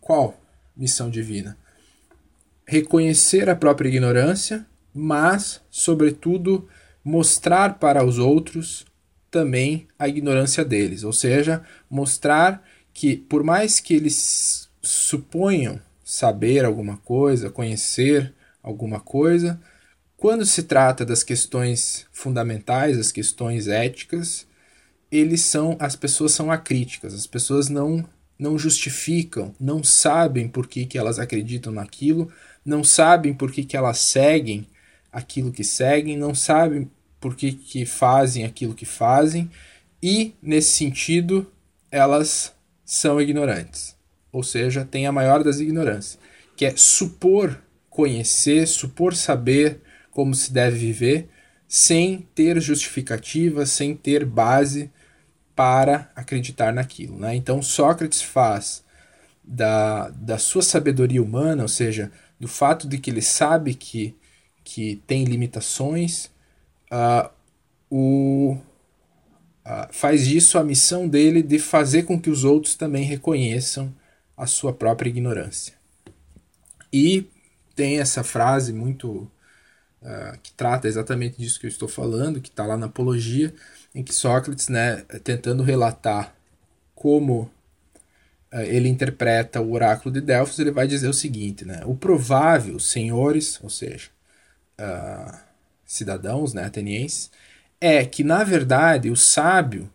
Qual 0.00 0.40
missão 0.76 1.10
divina? 1.10 1.58
Reconhecer 2.64 3.50
a 3.50 3.56
própria 3.56 3.88
ignorância, 3.88 4.64
mas, 4.94 5.60
sobretudo, 5.70 6.68
mostrar 7.02 7.80
para 7.80 8.04
os 8.04 8.18
outros 8.18 8.86
também 9.28 9.88
a 9.98 10.06
ignorância 10.06 10.64
deles, 10.64 11.02
ou 11.02 11.12
seja, 11.12 11.64
mostrar 11.90 12.64
que, 12.94 13.16
por 13.16 13.42
mais 13.42 13.80
que 13.80 13.94
eles 13.94 14.67
suponham 14.82 15.80
saber 16.04 16.64
alguma 16.64 16.96
coisa, 16.98 17.50
conhecer 17.50 18.32
alguma 18.62 19.00
coisa, 19.00 19.60
quando 20.16 20.44
se 20.44 20.64
trata 20.64 21.04
das 21.04 21.22
questões 21.22 22.06
fundamentais, 22.10 22.98
as 22.98 23.12
questões 23.12 23.68
éticas, 23.68 24.46
eles 25.12 25.42
são 25.42 25.76
as 25.78 25.94
pessoas 25.94 26.32
são 26.32 26.50
acríticas, 26.50 27.14
as 27.14 27.26
pessoas 27.26 27.68
não 27.68 28.04
não 28.38 28.56
justificam, 28.56 29.54
não 29.58 29.82
sabem 29.82 30.48
por 30.48 30.68
que, 30.68 30.86
que 30.86 30.96
elas 30.96 31.18
acreditam 31.18 31.72
naquilo, 31.72 32.32
não 32.64 32.84
sabem 32.84 33.34
por 33.34 33.50
que, 33.50 33.64
que 33.64 33.76
elas 33.76 33.98
seguem 33.98 34.66
aquilo 35.12 35.50
que 35.50 35.64
seguem, 35.64 36.16
não 36.16 36.34
sabem 36.34 36.88
por 37.20 37.34
que, 37.34 37.52
que 37.52 37.84
fazem 37.84 38.44
aquilo 38.44 38.74
que 38.74 38.86
fazem, 38.86 39.50
e 40.00 40.34
nesse 40.40 40.70
sentido 40.70 41.50
elas 41.90 42.54
são 42.84 43.20
ignorantes. 43.20 43.97
Ou 44.32 44.42
seja, 44.42 44.84
tem 44.84 45.06
a 45.06 45.12
maior 45.12 45.42
das 45.42 45.58
ignorâncias, 45.58 46.18
que 46.56 46.64
é 46.64 46.74
supor 46.76 47.62
conhecer, 47.88 48.66
supor 48.66 49.14
saber 49.14 49.80
como 50.10 50.34
se 50.34 50.52
deve 50.52 50.76
viver, 50.76 51.28
sem 51.66 52.26
ter 52.34 52.60
justificativa, 52.60 53.66
sem 53.66 53.94
ter 53.94 54.24
base 54.24 54.90
para 55.54 56.10
acreditar 56.14 56.72
naquilo. 56.72 57.18
Né? 57.18 57.34
Então 57.34 57.60
Sócrates 57.60 58.22
faz 58.22 58.84
da, 59.42 60.08
da 60.10 60.38
sua 60.38 60.62
sabedoria 60.62 61.22
humana, 61.22 61.62
ou 61.62 61.68
seja, 61.68 62.12
do 62.38 62.46
fato 62.46 62.86
de 62.86 62.98
que 62.98 63.10
ele 63.10 63.22
sabe 63.22 63.74
que, 63.74 64.14
que 64.62 65.02
tem 65.06 65.24
limitações, 65.24 66.26
uh, 66.92 67.28
o, 67.90 68.56
uh, 69.66 69.88
faz 69.90 70.26
disso 70.26 70.58
a 70.58 70.64
missão 70.64 71.08
dele 71.08 71.42
de 71.42 71.58
fazer 71.58 72.04
com 72.04 72.20
que 72.20 72.30
os 72.30 72.44
outros 72.44 72.74
também 72.74 73.04
reconheçam 73.04 73.92
a 74.38 74.46
sua 74.46 74.72
própria 74.72 75.10
ignorância. 75.10 75.74
E 76.92 77.28
tem 77.74 77.98
essa 77.98 78.22
frase 78.22 78.72
muito 78.72 79.30
uh, 80.00 80.38
que 80.42 80.52
trata 80.52 80.86
exatamente 80.86 81.36
disso 81.38 81.58
que 81.58 81.66
eu 81.66 81.70
estou 81.70 81.88
falando, 81.88 82.40
que 82.40 82.48
está 82.48 82.64
lá 82.64 82.76
na 82.76 82.86
Apologia, 82.86 83.52
em 83.94 84.02
que 84.02 84.14
Sócrates, 84.14 84.68
né, 84.68 84.98
tentando 85.24 85.62
relatar 85.62 86.34
como 86.94 87.50
uh, 88.52 88.60
ele 88.60 88.88
interpreta 88.88 89.60
o 89.60 89.72
oráculo 89.72 90.12
de 90.14 90.20
Delfos, 90.20 90.58
ele 90.58 90.70
vai 90.70 90.86
dizer 90.86 91.08
o 91.08 91.12
seguinte, 91.12 91.64
né, 91.64 91.82
o 91.84 91.94
provável, 91.94 92.78
senhores, 92.78 93.58
ou 93.62 93.68
seja, 93.68 94.08
uh, 94.80 95.36
cidadãos, 95.84 96.54
né, 96.54 96.64
atenienses, 96.64 97.30
é 97.80 98.04
que 98.04 98.22
na 98.22 98.44
verdade 98.44 99.10
o 99.10 99.16
sábio 99.16 99.90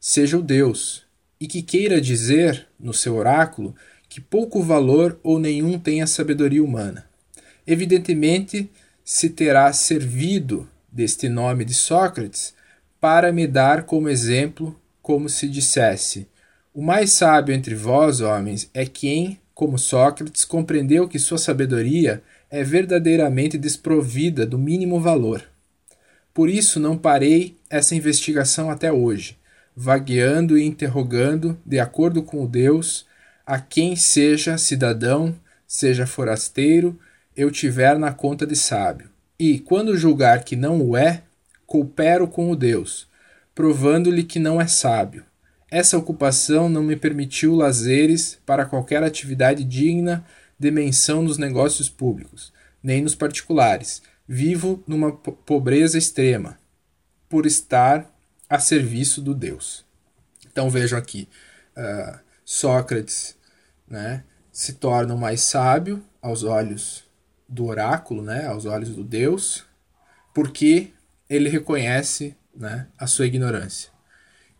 seja 0.00 0.36
o 0.38 0.42
Deus 0.42 1.03
e 1.40 1.46
que 1.46 1.62
queira 1.62 2.00
dizer 2.00 2.66
no 2.78 2.94
seu 2.94 3.16
oráculo 3.16 3.74
que 4.08 4.20
pouco 4.20 4.62
valor 4.62 5.18
ou 5.22 5.38
nenhum 5.38 5.78
tem 5.78 6.00
a 6.00 6.06
sabedoria 6.06 6.62
humana. 6.62 7.04
Evidentemente, 7.66 8.70
se 9.04 9.28
terá 9.30 9.72
servido 9.72 10.68
deste 10.90 11.28
nome 11.28 11.64
de 11.64 11.74
Sócrates 11.74 12.54
para 13.00 13.32
me 13.32 13.46
dar 13.46 13.82
como 13.82 14.08
exemplo, 14.08 14.78
como 15.02 15.28
se 15.28 15.48
dissesse: 15.48 16.26
O 16.72 16.82
mais 16.82 17.12
sábio 17.12 17.54
entre 17.54 17.74
vós, 17.74 18.20
homens, 18.20 18.70
é 18.72 18.86
quem, 18.86 19.38
como 19.54 19.78
Sócrates, 19.78 20.44
compreendeu 20.44 21.08
que 21.08 21.18
sua 21.18 21.38
sabedoria 21.38 22.22
é 22.50 22.62
verdadeiramente 22.62 23.58
desprovida 23.58 24.46
do 24.46 24.56
mínimo 24.56 25.00
valor. 25.00 25.42
Por 26.32 26.48
isso 26.48 26.80
não 26.80 26.96
parei 26.96 27.56
essa 27.68 27.94
investigação 27.94 28.70
até 28.70 28.92
hoje, 28.92 29.36
vagueando 29.76 30.56
e 30.56 30.64
interrogando, 30.64 31.58
de 31.64 31.80
acordo 31.80 32.22
com 32.22 32.44
o 32.44 32.48
Deus, 32.48 33.06
a 33.46 33.58
quem 33.58 33.96
seja 33.96 34.56
cidadão, 34.56 35.34
seja 35.66 36.06
forasteiro, 36.06 36.98
eu 37.36 37.50
tiver 37.50 37.98
na 37.98 38.12
conta 38.12 38.46
de 38.46 38.54
sábio. 38.54 39.10
E, 39.38 39.58
quando 39.58 39.96
julgar 39.96 40.44
que 40.44 40.54
não 40.54 40.80
o 40.80 40.96
é, 40.96 41.22
coopero 41.66 42.28
com 42.28 42.50
o 42.50 42.56
Deus, 42.56 43.08
provando-lhe 43.54 44.22
que 44.22 44.38
não 44.38 44.60
é 44.60 44.66
sábio. 44.66 45.24
Essa 45.70 45.98
ocupação 45.98 46.68
não 46.68 46.82
me 46.82 46.94
permitiu 46.94 47.54
lazeres 47.54 48.38
para 48.46 48.64
qualquer 48.64 49.02
atividade 49.02 49.64
digna 49.64 50.24
de 50.58 50.70
menção 50.70 51.22
nos 51.22 51.36
negócios 51.36 51.88
públicos, 51.88 52.52
nem 52.80 53.02
nos 53.02 53.14
particulares. 53.14 54.00
Vivo 54.26 54.82
numa 54.86 55.12
pobreza 55.12 55.98
extrema, 55.98 56.58
por 57.28 57.44
estar 57.44 58.13
a 58.54 58.58
serviço 58.60 59.20
do 59.20 59.34
Deus. 59.34 59.84
Então 60.46 60.70
vejam 60.70 60.96
aqui, 60.96 61.28
uh, 61.76 62.18
Sócrates 62.44 63.36
né, 63.88 64.22
se 64.52 64.74
torna 64.74 65.16
mais 65.16 65.40
sábio 65.40 66.04
aos 66.22 66.44
olhos 66.44 67.04
do 67.48 67.66
oráculo, 67.66 68.22
né, 68.22 68.46
aos 68.46 68.64
olhos 68.64 68.90
do 68.90 69.02
Deus, 69.02 69.64
porque 70.32 70.92
ele 71.28 71.48
reconhece 71.48 72.36
né, 72.54 72.86
a 72.96 73.08
sua 73.08 73.26
ignorância. 73.26 73.90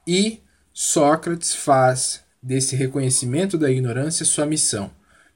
E 0.05 0.43
Sócrates 0.73 1.55
faz 1.55 2.25
desse 2.43 2.75
reconhecimento 2.75 3.57
da 3.57 3.71
ignorância 3.71 4.27
sua 4.27 4.45
missão, 4.45 4.91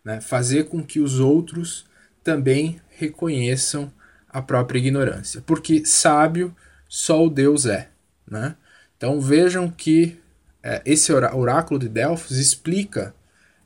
né, 0.04 0.20
fazer 0.20 0.64
com 0.64 0.84
que 0.84 0.98
os 0.98 1.20
outros 1.20 1.86
também 2.24 2.80
reconheçam 2.88 3.92
a 4.28 4.42
própria 4.42 4.80
ignorância, 4.80 5.40
porque 5.42 5.84
sábio 5.86 6.54
só 6.88 7.24
o 7.24 7.30
Deus 7.30 7.64
é. 7.64 7.90
Né? 8.30 8.56
Então 8.96 9.20
vejam 9.20 9.70
que 9.70 10.20
é, 10.62 10.82
esse 10.84 11.12
oráculo 11.12 11.78
de 11.78 11.88
Delfos 11.88 12.36
explica 12.36 13.14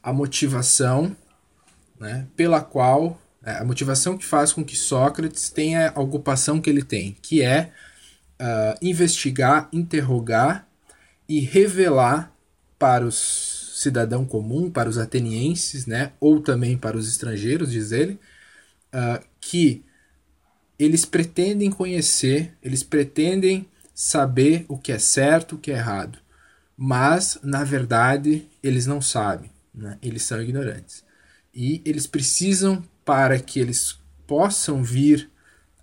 a 0.02 0.12
motivação 0.12 1.16
né, 1.98 2.26
pela 2.36 2.60
qual 2.60 3.20
é, 3.44 3.52
a 3.52 3.64
motivação 3.64 4.16
que 4.16 4.24
faz 4.24 4.52
com 4.52 4.64
que 4.64 4.76
Sócrates 4.76 5.50
tenha 5.50 5.90
a 5.94 6.00
ocupação 6.00 6.60
que 6.60 6.70
ele 6.70 6.82
tem, 6.82 7.16
que 7.20 7.42
é 7.42 7.72
uh, 8.40 8.78
investigar, 8.80 9.68
interrogar 9.72 10.68
e 11.28 11.40
revelar 11.40 12.32
para 12.78 13.04
os 13.04 13.72
cidadão 13.74 14.24
comum, 14.24 14.70
para 14.70 14.88
os 14.88 14.96
atenienses, 14.96 15.86
né, 15.86 16.12
ou 16.20 16.40
também 16.40 16.78
para 16.78 16.96
os 16.96 17.08
estrangeiros, 17.08 17.72
diz 17.72 17.90
ele, 17.90 18.12
uh, 18.94 19.24
que 19.40 19.84
eles 20.78 21.04
pretendem 21.04 21.70
conhecer, 21.70 22.56
eles 22.62 22.84
pretendem 22.84 23.66
saber 23.94 24.64
o 24.68 24.78
que 24.78 24.92
é 24.92 24.98
certo, 24.98 25.56
o 25.56 25.58
que 25.58 25.70
é 25.70 25.76
errado, 25.76 26.18
mas 26.76 27.38
na 27.42 27.64
verdade 27.64 28.48
eles 28.62 28.86
não 28.86 29.00
sabem, 29.00 29.50
né? 29.74 29.98
eles 30.02 30.22
são 30.22 30.40
ignorantes 30.40 31.04
e 31.54 31.82
eles 31.84 32.06
precisam 32.06 32.82
para 33.04 33.38
que 33.38 33.60
eles 33.60 33.98
possam 34.26 34.82
vir 34.82 35.30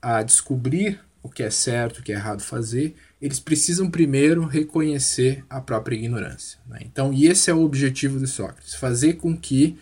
a 0.01 0.23
descobrir 0.23 0.99
o 1.21 1.29
que 1.29 1.43
é 1.43 1.49
certo, 1.49 1.99
o 1.99 2.03
que 2.03 2.11
é 2.11 2.15
errado 2.15 2.41
fazer, 2.41 2.95
eles 3.21 3.39
precisam 3.39 3.91
primeiro 3.91 4.45
reconhecer 4.45 5.43
a 5.49 5.59
própria 5.59 5.95
ignorância. 5.95 6.59
Né? 6.65 6.79
Então, 6.81 7.13
e 7.13 7.27
esse 7.27 7.51
é 7.51 7.53
o 7.53 7.61
objetivo 7.61 8.19
de 8.19 8.27
Sócrates: 8.27 8.73
fazer 8.73 9.13
com 9.13 9.37
que 9.37 9.77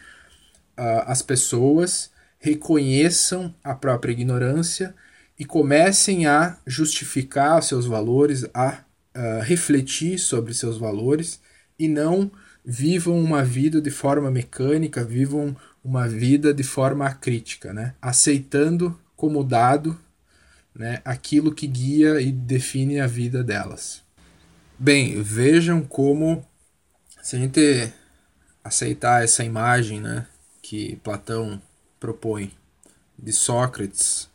uh, 0.77 1.05
as 1.05 1.21
pessoas 1.21 2.09
reconheçam 2.39 3.53
a 3.63 3.75
própria 3.75 4.11
ignorância 4.11 4.95
e 5.37 5.45
comecem 5.45 6.25
a 6.25 6.57
justificar 6.65 7.61
seus 7.61 7.85
valores, 7.85 8.45
a 8.53 8.79
uh, 9.15 9.41
refletir 9.41 10.17
sobre 10.17 10.53
seus 10.53 10.77
valores 10.77 11.39
e 11.77 11.87
não 11.87 12.31
vivam 12.65 13.19
uma 13.19 13.43
vida 13.43 13.79
de 13.79 13.91
forma 13.91 14.31
mecânica, 14.31 15.03
vivam 15.03 15.55
uma 15.83 16.07
vida 16.07 16.53
de 16.53 16.63
forma 16.63 17.09
crítica, 17.13 17.71
né? 17.71 17.93
aceitando 18.01 18.99
como 19.15 19.43
dado 19.43 19.97
né, 20.75 21.01
aquilo 21.03 21.53
que 21.53 21.65
guia 21.65 22.21
e 22.21 22.31
define 22.31 22.99
a 22.99 23.07
vida 23.07 23.43
delas. 23.43 24.03
Bem, 24.77 25.21
vejam 25.23 25.81
como, 25.81 26.45
se 27.23 27.35
a 27.35 27.39
gente 27.39 27.91
aceitar 28.63 29.23
essa 29.23 29.43
imagem 29.43 29.99
né, 29.99 30.27
que 30.61 30.97
Platão 30.97 31.59
propõe 31.99 32.51
de 33.17 33.33
Sócrates 33.33 34.29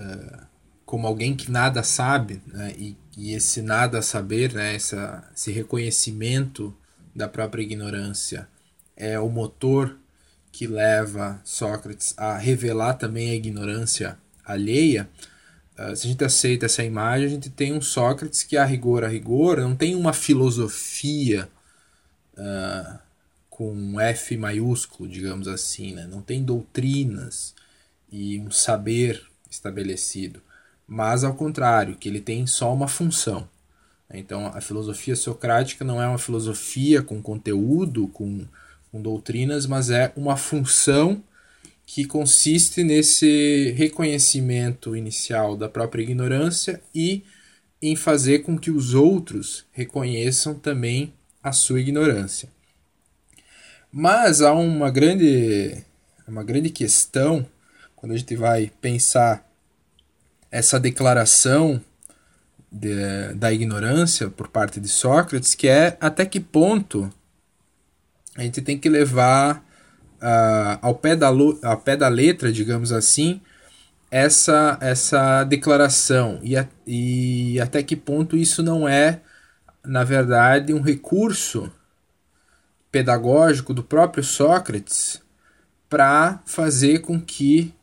uh, 0.00 0.46
como 0.84 1.06
alguém 1.06 1.36
que 1.36 1.50
nada 1.50 1.82
sabe, 1.84 2.42
né, 2.46 2.74
e, 2.76 2.96
e, 3.16 3.32
esse 3.32 3.62
nada 3.62 4.02
saber, 4.02 4.52
né, 4.52 4.74
essa, 4.74 5.28
esse 5.32 5.52
reconhecimento 5.52 6.76
da 7.14 7.28
própria 7.28 7.62
ignorância 7.62 8.48
é 8.96 9.18
o 9.20 9.28
motor 9.28 9.96
que 10.50 10.66
leva 10.66 11.40
Sócrates 11.44 12.12
a 12.16 12.36
revelar 12.36 12.94
também 12.94 13.30
a 13.30 13.34
ignorância 13.34 14.18
alheia, 14.44 15.08
uh, 15.78 15.94
se 15.94 16.06
a 16.06 16.10
gente 16.10 16.24
aceita 16.24 16.66
essa 16.66 16.82
imagem, 16.82 17.26
a 17.26 17.30
gente 17.30 17.50
tem 17.50 17.72
um 17.72 17.80
Sócrates 17.80 18.42
que, 18.42 18.56
a 18.56 18.64
rigor, 18.64 19.04
a 19.04 19.08
rigor, 19.08 19.60
não 19.60 19.76
tem 19.76 19.94
uma 19.94 20.12
filosofia 20.12 21.48
uh, 22.36 22.98
com 23.48 23.72
um 23.72 24.00
F 24.00 24.36
maiúsculo, 24.36 25.08
digamos 25.08 25.46
assim, 25.46 25.94
né? 25.94 26.06
não 26.10 26.20
tem 26.20 26.42
doutrinas 26.42 27.54
e 28.10 28.40
um 28.40 28.50
saber 28.50 29.29
estabelecido, 29.50 30.40
mas 30.86 31.24
ao 31.24 31.34
contrário, 31.34 31.96
que 31.96 32.08
ele 32.08 32.20
tem 32.20 32.46
só 32.46 32.72
uma 32.72 32.88
função. 32.88 33.48
Então, 34.12 34.46
a 34.46 34.60
filosofia 34.60 35.14
socrática 35.14 35.84
não 35.84 36.02
é 36.02 36.06
uma 36.06 36.18
filosofia 36.18 37.02
com 37.02 37.22
conteúdo, 37.22 38.08
com 38.08 38.46
com 38.90 39.00
doutrinas, 39.00 39.66
mas 39.66 39.90
é 39.90 40.12
uma 40.16 40.36
função 40.36 41.22
que 41.86 42.04
consiste 42.04 42.84
nesse 42.84 43.72
reconhecimento 43.76 44.96
inicial 44.96 45.56
da 45.56 45.68
própria 45.68 46.02
ignorância 46.02 46.80
e 46.94 47.22
em 47.82 47.96
fazer 47.96 48.40
com 48.40 48.58
que 48.58 48.70
os 48.70 48.94
outros 48.94 49.64
reconheçam 49.72 50.54
também 50.54 51.12
a 51.42 51.52
sua 51.52 51.80
ignorância. 51.80 52.48
Mas 53.90 54.40
há 54.40 54.52
uma 54.52 54.90
grande, 54.90 55.82
uma 56.28 56.44
grande 56.44 56.70
questão 56.70 57.46
quando 58.00 58.12
a 58.12 58.16
gente 58.16 58.34
vai 58.34 58.72
pensar 58.80 59.46
essa 60.50 60.80
declaração 60.80 61.80
de, 62.72 63.34
da 63.34 63.52
ignorância 63.52 64.30
por 64.30 64.48
parte 64.48 64.80
de 64.80 64.88
Sócrates, 64.88 65.54
que 65.54 65.68
é 65.68 65.98
até 66.00 66.24
que 66.24 66.40
ponto 66.40 67.12
a 68.34 68.42
gente 68.42 68.62
tem 68.62 68.78
que 68.78 68.88
levar 68.88 69.58
uh, 70.16 70.78
ao, 70.80 70.94
pé 70.94 71.14
da, 71.14 71.28
ao 71.28 71.76
pé 71.76 71.94
da 71.94 72.08
letra, 72.08 72.50
digamos 72.50 72.90
assim, 72.90 73.38
essa, 74.10 74.78
essa 74.80 75.44
declaração. 75.44 76.40
E, 76.42 76.56
a, 76.56 76.66
e 76.86 77.60
até 77.60 77.82
que 77.82 77.94
ponto 77.94 78.34
isso 78.34 78.62
não 78.62 78.88
é, 78.88 79.20
na 79.84 80.04
verdade, 80.04 80.72
um 80.72 80.80
recurso 80.80 81.70
pedagógico 82.90 83.74
do 83.74 83.84
próprio 83.84 84.24
Sócrates 84.24 85.20
para 85.86 86.40
fazer 86.46 87.00
com 87.00 87.20
que 87.20 87.74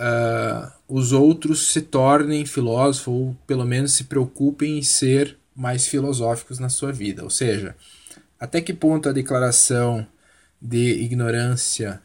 uh, 0.00 0.72
os 0.88 1.12
outros 1.12 1.68
se 1.68 1.82
tornem 1.82 2.46
filósofos 2.46 3.12
ou 3.12 3.36
pelo 3.46 3.66
menos 3.66 3.92
se 3.92 4.04
preocupem 4.04 4.78
em 4.78 4.82
ser 4.82 5.36
mais 5.54 5.86
filosóficos 5.86 6.58
na 6.58 6.70
sua 6.70 6.90
vida. 6.90 7.22
Ou 7.22 7.30
seja, 7.30 7.76
até 8.38 8.60
que 8.60 8.72
ponto 8.72 9.08
a 9.08 9.12
declaração 9.12 10.06
de 10.60 11.02
ignorância 11.02 12.00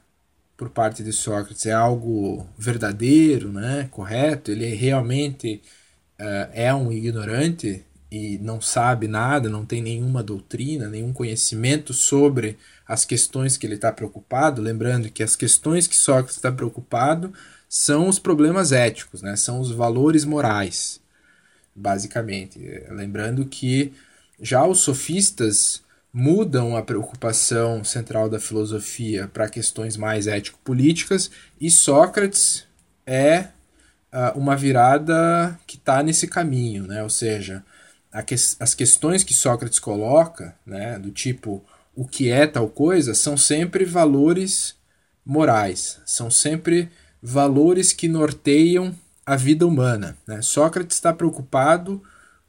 por 0.58 0.70
parte 0.70 1.04
de 1.04 1.12
Sócrates 1.12 1.66
é 1.66 1.72
algo 1.72 2.48
verdadeiro, 2.58 3.52
né, 3.52 3.88
correto? 3.92 4.52
Ele 4.52 4.74
realmente 4.74 5.62
uh, 6.20 6.50
é 6.54 6.74
um 6.74 6.92
ignorante 6.92 7.86
e 8.12 8.38
não 8.38 8.62
sabe 8.62 9.08
nada, 9.08 9.50
não 9.50 9.66
tem 9.66 9.82
nenhuma 9.82 10.24
doutrina, 10.24 10.88
nenhum 10.88 11.12
conhecimento 11.12 11.94
sobre 11.94 12.58
as 12.88 13.04
questões 13.04 13.58
que 13.58 13.66
ele 13.66 13.76
está 13.76 13.92
preocupado. 13.92 14.62
Lembrando 14.62 15.10
que 15.10 15.24
as 15.24 15.36
questões 15.36 15.88
que 15.88 15.96
Sócrates 15.96 16.36
está 16.36 16.52
preocupado 16.52 17.34
são 17.68 18.08
os 18.08 18.20
problemas 18.20 18.72
éticos, 18.72 19.22
né? 19.22 19.36
são 19.36 19.60
os 19.60 19.72
valores 19.72 20.26
morais, 20.26 21.00
basicamente. 21.76 22.60
Lembrando 22.90 23.46
que 23.46 23.94
já 24.40 24.66
os 24.66 24.80
sofistas 24.80 25.84
mudam 26.14 26.78
a 26.78 26.82
preocupação 26.82 27.84
central 27.84 28.30
da 28.30 28.40
filosofia 28.40 29.30
para 29.34 29.50
questões 29.50 29.98
mais 29.98 30.28
ético-políticas 30.28 31.30
e 31.60 31.70
Sócrates 31.70 32.66
é 33.06 33.50
uh, 34.14 34.38
uma 34.38 34.56
virada 34.56 35.60
que 35.68 35.76
está 35.76 36.02
nesse 36.02 36.28
caminho, 36.28 36.88
né? 36.88 37.04
ou 37.04 37.10
seja, 37.10 37.64
que, 38.26 38.34
as 38.34 38.74
questões 38.74 39.24
que 39.24 39.34
Sócrates 39.34 39.80
coloca, 39.80 40.56
né, 40.66 40.98
do 40.98 41.12
tipo 41.12 41.64
o 41.96 42.06
que 42.06 42.30
é 42.30 42.46
tal 42.46 42.70
coisa, 42.70 43.14
são 43.14 43.38
sempre 43.38 43.86
valores 43.86 44.76
morais, 45.26 46.00
são 46.06 46.30
sempre 46.30 46.90
valores 47.26 47.92
que 47.92 48.08
norteiam 48.08 48.96
a 49.26 49.36
vida 49.36 49.66
humana. 49.66 50.16
Né? 50.28 50.44
Sócrates 50.44 50.96
está 50.96 51.12
preocupado 51.12 52.02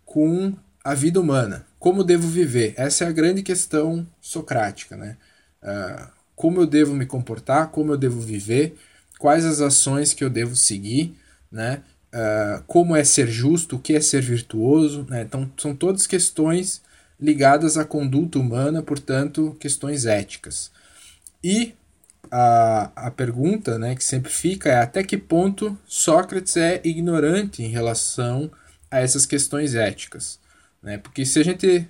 com 0.05 0.53
a 0.85 0.95
vida 0.95 1.18
humana. 1.18 1.66
Como 1.79 2.05
devo 2.05 2.29
viver? 2.29 2.74
Essa 2.77 3.05
é 3.05 3.09
a 3.09 3.12
grande 3.12 3.43
questão 3.43 4.07
socrática. 4.20 4.95
Né? 4.95 5.16
Uh, 5.62 6.09
como 6.35 6.61
eu 6.61 6.66
devo 6.66 6.95
me 6.95 7.07
comportar? 7.07 7.70
Como 7.70 7.93
eu 7.93 7.97
devo 7.97 8.20
viver? 8.20 8.77
Quais 9.18 9.47
as 9.47 9.62
ações 9.62 10.12
que 10.12 10.22
eu 10.22 10.29
devo 10.29 10.55
seguir? 10.55 11.16
Né? 11.51 11.83
Uh, 12.12 12.62
como 12.66 12.95
é 12.95 13.03
ser 13.03 13.29
justo? 13.29 13.77
O 13.77 13.79
que 13.79 13.95
é 13.95 14.01
ser 14.01 14.20
virtuoso? 14.20 15.07
Né? 15.09 15.22
Então, 15.22 15.51
são 15.57 15.74
todas 15.74 16.07
questões 16.07 16.83
ligadas 17.18 17.79
à 17.79 17.85
conduta 17.85 18.39
humana, 18.39 18.83
portanto, 18.83 19.57
questões 19.59 20.05
éticas. 20.05 20.70
E 21.43 21.74
a, 22.31 22.91
a 22.95 23.11
pergunta 23.11 23.79
né, 23.79 23.95
que 23.95 24.05
sempre 24.05 24.31
fica 24.31 24.70
é 24.70 24.79
até 24.79 25.03
que 25.03 25.16
ponto 25.16 25.77
Sócrates 25.87 26.57
é 26.57 26.81
ignorante 26.85 27.62
em 27.62 27.68
relação 27.68 28.51
a 28.91 29.01
essas 29.01 29.27
questões 29.27 29.74
éticas. 29.74 30.39
Né? 30.83 30.99
Porque 30.99 31.24
se 31.24 31.39
a 31.39 31.45
gente 31.45 31.89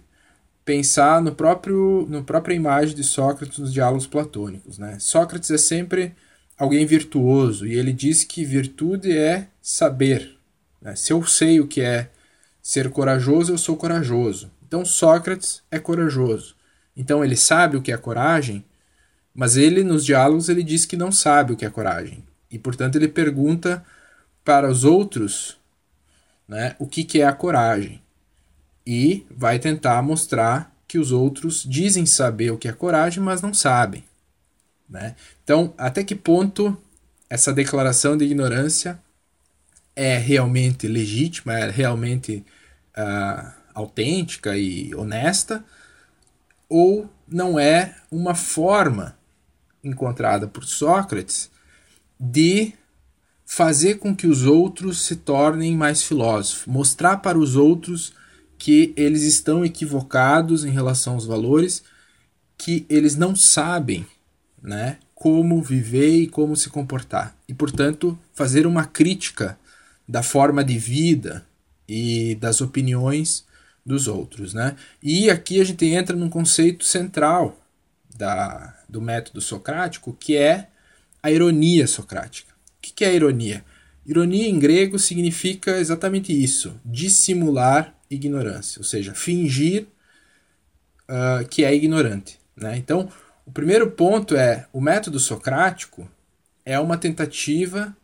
pensar 0.64 1.22
no 1.22 1.32
próprio 1.32 2.06
no 2.08 2.24
própria 2.24 2.54
imagem 2.54 2.94
de 2.94 3.04
Sócrates 3.04 3.58
nos 3.58 3.72
diálogos 3.72 4.06
platônicos, 4.06 4.78
né? 4.78 4.98
Sócrates 4.98 5.50
é 5.50 5.56
sempre 5.56 6.14
alguém 6.58 6.84
virtuoso 6.84 7.66
e 7.66 7.74
ele 7.74 7.92
diz 7.92 8.24
que 8.24 8.44
virtude 8.44 9.16
é 9.16 9.46
saber. 9.62 10.36
Né? 10.82 10.96
Se 10.96 11.12
eu 11.12 11.24
sei 11.24 11.60
o 11.60 11.68
que 11.68 11.80
é 11.80 12.10
ser 12.60 12.90
corajoso, 12.90 13.52
eu 13.52 13.58
sou 13.58 13.76
corajoso. 13.76 14.50
Então 14.66 14.84
Sócrates 14.84 15.62
é 15.70 15.78
corajoso. 15.78 16.56
Então 16.96 17.24
ele 17.24 17.36
sabe 17.36 17.76
o 17.76 17.82
que 17.82 17.92
é 17.92 17.96
coragem, 17.96 18.64
mas 19.36 19.58
ele 19.58 19.84
nos 19.84 20.04
diálogos 20.04 20.48
ele 20.48 20.62
diz 20.62 20.86
que 20.86 20.96
não 20.96 21.12
sabe 21.12 21.52
o 21.52 21.56
que 21.56 21.66
é 21.66 21.70
coragem 21.70 22.24
e 22.50 22.58
portanto 22.58 22.96
ele 22.96 23.06
pergunta 23.06 23.84
para 24.42 24.70
os 24.70 24.82
outros, 24.82 25.58
né, 26.48 26.74
o 26.78 26.86
que, 26.86 27.04
que 27.04 27.20
é 27.20 27.26
a 27.26 27.32
coragem 27.32 28.00
e 28.86 29.26
vai 29.30 29.58
tentar 29.58 30.00
mostrar 30.02 30.74
que 30.88 30.98
os 30.98 31.12
outros 31.12 31.64
dizem 31.64 32.06
saber 32.06 32.52
o 32.52 32.58
que 32.58 32.68
é 32.68 32.72
coragem, 32.72 33.22
mas 33.22 33.42
não 33.42 33.52
sabem. 33.52 34.04
Né? 34.88 35.16
Então, 35.42 35.74
até 35.76 36.04
que 36.04 36.14
ponto 36.14 36.76
essa 37.28 37.52
declaração 37.52 38.16
de 38.16 38.24
ignorância 38.24 38.98
é 39.96 40.16
realmente 40.16 40.86
legítima, 40.86 41.58
é 41.58 41.70
realmente 41.70 42.44
uh, 42.96 43.52
autêntica 43.74 44.56
e 44.56 44.94
honesta, 44.94 45.64
ou 46.68 47.10
não 47.26 47.58
é 47.58 47.96
uma 48.10 48.34
forma 48.34 49.15
encontrada 49.88 50.46
por 50.46 50.64
Sócrates 50.64 51.50
de 52.18 52.72
fazer 53.44 53.96
com 53.96 54.14
que 54.14 54.26
os 54.26 54.44
outros 54.44 55.02
se 55.04 55.16
tornem 55.16 55.76
mais 55.76 56.02
filósofos, 56.02 56.66
mostrar 56.66 57.18
para 57.18 57.38
os 57.38 57.54
outros 57.54 58.12
que 58.58 58.92
eles 58.96 59.22
estão 59.22 59.64
equivocados 59.64 60.64
em 60.64 60.70
relação 60.70 61.14
aos 61.14 61.26
valores, 61.26 61.84
que 62.58 62.84
eles 62.88 63.14
não 63.16 63.36
sabem, 63.36 64.06
né, 64.60 64.98
como 65.14 65.62
viver 65.62 66.22
e 66.22 66.26
como 66.26 66.56
se 66.56 66.68
comportar. 66.68 67.36
E, 67.48 67.54
portanto, 67.54 68.18
fazer 68.34 68.66
uma 68.66 68.84
crítica 68.84 69.58
da 70.08 70.22
forma 70.22 70.64
de 70.64 70.78
vida 70.78 71.46
e 71.88 72.34
das 72.36 72.60
opiniões 72.60 73.44
dos 73.84 74.08
outros, 74.08 74.52
né? 74.52 74.74
E 75.00 75.30
aqui 75.30 75.60
a 75.60 75.64
gente 75.64 75.86
entra 75.86 76.16
num 76.16 76.28
conceito 76.28 76.84
central 76.84 77.60
da, 78.16 78.75
do 78.88 79.00
método 79.00 79.40
socrático, 79.40 80.12
que 80.12 80.36
é 80.36 80.68
a 81.22 81.30
ironia 81.30 81.86
socrática. 81.86 82.52
O 82.52 82.80
que 82.80 83.04
é 83.04 83.14
ironia? 83.14 83.64
Ironia 84.06 84.48
em 84.48 84.58
grego 84.58 84.98
significa 84.98 85.78
exatamente 85.78 86.32
isso: 86.32 86.80
dissimular 86.84 87.94
ignorância, 88.08 88.78
ou 88.78 88.84
seja, 88.84 89.14
fingir 89.14 89.86
uh, 91.08 91.46
que 91.48 91.64
é 91.64 91.74
ignorante. 91.74 92.38
Né? 92.56 92.76
Então, 92.76 93.10
o 93.44 93.50
primeiro 93.50 93.90
ponto 93.90 94.36
é: 94.36 94.66
o 94.72 94.80
método 94.80 95.18
socrático 95.18 96.08
é 96.64 96.78
uma 96.78 96.96
tentativa 96.96 97.96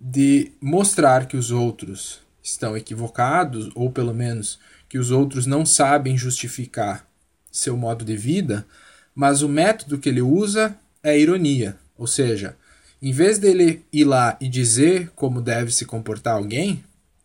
de 0.00 0.52
mostrar 0.60 1.26
que 1.26 1.36
os 1.36 1.50
outros 1.50 2.20
estão 2.42 2.76
equivocados, 2.76 3.70
ou 3.74 3.90
pelo 3.90 4.14
menos 4.14 4.58
que 4.88 4.98
os 4.98 5.10
outros 5.10 5.46
não 5.46 5.64
sabem 5.64 6.16
justificar 6.16 7.06
seu 7.50 7.76
modo 7.76 8.04
de 8.04 8.16
vida, 8.16 8.66
mas 9.14 9.42
o 9.42 9.48
método 9.48 9.98
que 9.98 10.08
ele 10.08 10.22
usa 10.22 10.76
é 11.02 11.18
ironia, 11.18 11.76
ou 11.96 12.06
seja, 12.06 12.56
em 13.00 13.12
vez 13.12 13.38
dele 13.38 13.84
ir 13.92 14.04
lá 14.04 14.36
e 14.40 14.48
dizer 14.48 15.10
como 15.14 15.40
deve 15.40 15.70
se 15.70 15.84
comportar 15.84 16.34
alguém, 16.34 16.82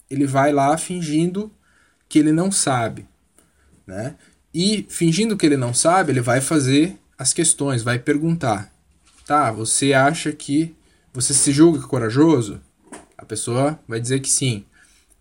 ele 0.10 0.26
vai 0.26 0.52
lá 0.52 0.78
fingindo 0.78 1.52
que 2.08 2.20
ele 2.20 2.32
não 2.32 2.52
sabe, 2.52 3.08
né? 3.88 4.16
E 4.54 4.86
fingindo 4.90 5.38
que 5.38 5.46
ele 5.46 5.58
não 5.58 5.74
sabe, 5.74 6.12
ele 6.12 6.22
vai 6.22 6.42
fazer 6.42 6.98
as 7.18 7.34
questões, 7.34 7.84
vai 7.84 8.00
perguntar. 8.00 8.74
Tá, 9.26 9.52
você 9.52 9.94
acha 9.94 10.32
que 10.32 10.76
você 11.14 11.34
se 11.34 11.52
julga 11.52 11.82
corajoso? 11.88 12.60
A 13.18 13.24
pessoa 13.26 13.80
vai 13.88 14.00
dizer 14.00 14.20
que 14.22 14.30
sim. 14.30 14.66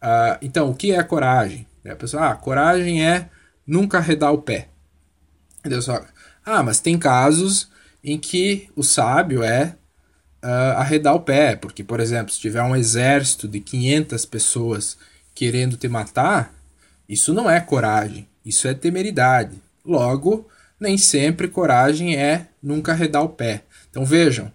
Uh, 0.03 0.39
então, 0.41 0.71
o 0.71 0.75
que 0.75 0.93
é 0.93 1.03
coragem? 1.03 1.67
a 1.89 1.97
pessoa, 1.97 2.31
ah, 2.31 2.37
coragem 2.37 3.07
é 3.07 3.31
nunca 3.67 3.99
arredar 3.99 4.33
o 4.33 4.43
pé. 4.43 4.69
Deus 5.65 5.87
fala, 5.87 6.07
ah, 6.49 6.63
mas 6.63 6.81
tem 6.81 6.99
casos 6.99 7.69
em 8.03 8.19
que 8.19 8.69
o 8.75 8.83
sábio 8.83 9.43
é 9.43 9.77
uh, 10.43 10.79
arredar 10.79 11.15
o 11.15 11.21
pé, 11.21 11.57
porque, 11.57 11.85
por 11.85 12.01
exemplo, 12.01 12.33
se 12.33 12.41
tiver 12.41 12.63
um 12.63 12.77
exército 12.77 13.47
de 13.47 13.61
500 13.61 14.25
pessoas 14.25 14.97
querendo 15.35 15.77
te 15.77 15.89
matar, 15.89 16.55
isso 17.09 17.33
não 17.33 17.51
é 17.51 17.61
coragem, 17.61 18.29
isso 18.45 18.67
é 18.67 18.75
temeridade. 18.75 19.61
Logo, 19.85 20.49
nem 20.79 20.97
sempre 20.97 21.49
coragem 21.49 22.17
é 22.17 22.49
nunca 22.63 22.93
arredar 22.93 23.23
o 23.23 23.29
pé. 23.29 23.65
Então 23.91 24.05
vejam, 24.05 24.51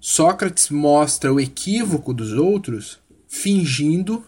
Sócrates 0.00 0.68
mostra 0.68 1.32
o 1.32 1.40
equívoco 1.40 2.12
dos 2.12 2.32
outros 2.32 2.98
fingindo 3.28 4.24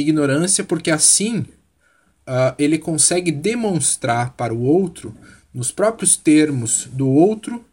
ignorância, 0.00 0.64
porque 0.64 0.90
assim 0.90 1.38
uh, 1.38 2.54
ele 2.58 2.78
consegue 2.78 3.30
demonstrar 3.30 4.34
para 4.34 4.54
o 4.54 4.62
outro, 4.62 5.14
nos 5.58 5.72
próprios 5.72 6.16
termos 6.16 6.88
do 6.92 7.08
outro, 7.08 7.64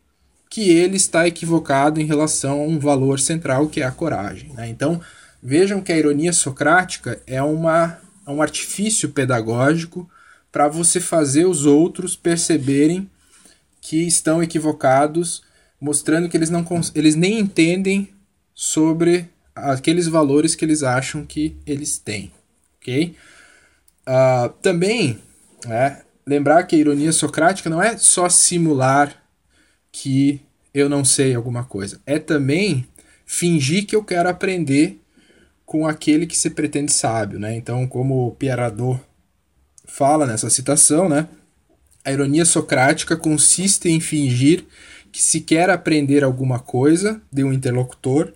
que 0.50 0.72
ele 0.72 0.98
está 0.98 1.28
equivocado 1.28 2.02
em 2.02 2.06
relação 2.06 2.62
a 2.62 2.64
um 2.64 2.80
valor 2.80 3.20
central 3.20 3.68
que 3.70 3.80
é 3.80 3.86
a 3.86 3.92
coragem. 3.92 4.52
Né? 4.54 4.68
Então 4.70 5.00
vejam 5.42 5.80
que 5.80 5.92
a 5.92 5.98
ironia 5.98 6.34
socrática 6.34 7.22
é 7.28 7.44
uma 7.44 8.00
é 8.26 8.32
um 8.32 8.42
artifício 8.42 9.10
pedagógico 9.10 10.10
para 10.52 10.68
você 10.68 11.00
fazer 11.00 11.46
os 11.46 11.68
outros 11.68 12.16
perceberem 12.16 13.08
que 13.80 13.98
estão 13.98 14.42
equivocados, 14.42 15.44
mostrando 15.80 16.28
que 16.28 16.36
eles, 16.36 16.50
não, 16.50 16.66
eles 16.96 17.14
nem 17.14 17.38
entendem 17.38 18.10
sobre 18.52 19.30
aqueles 19.54 20.08
valores 20.08 20.56
que 20.56 20.66
eles 20.66 20.82
acham 20.82 21.24
que 21.24 21.56
eles 21.68 22.00
têm. 22.00 22.32
Ok? 22.82 23.16
Uh, 24.08 24.50
também, 24.64 25.20
né, 25.68 26.02
lembrar 26.26 26.64
que 26.64 26.76
a 26.76 26.80
ironia 26.80 27.12
socrática 27.12 27.70
não 27.70 27.82
é 27.82 27.98
só 27.98 28.28
simular 28.30 29.24
que 29.92 30.42
eu 30.74 30.90
não 30.90 31.06
sei 31.06 31.34
alguma 31.34 31.64
coisa, 31.64 32.02
é 32.06 32.20
também 32.20 32.86
fingir 33.26 33.86
que 33.86 33.96
eu 33.96 34.04
quero 34.04 34.28
aprender 34.28 35.00
com 35.66 35.88
aquele 35.88 36.28
que 36.28 36.38
se 36.38 36.50
pretende 36.50 36.92
sábio, 36.92 37.40
né? 37.40 37.56
Então, 37.56 37.88
como 37.88 38.36
Pieradot 38.36 39.00
fala 39.86 40.26
nessa 40.26 40.50
citação, 40.50 41.08
né? 41.10 41.28
A 42.04 42.12
ironia 42.12 42.46
socrática 42.46 43.16
consiste 43.16 43.90
em 43.90 44.00
fingir 44.00 44.66
que 45.12 45.22
se 45.22 45.42
quer 45.42 45.70
aprender 45.70 46.24
alguma 46.24 46.60
coisa 46.60 47.22
de 47.32 47.44
um 47.44 47.54
interlocutor 47.54 48.34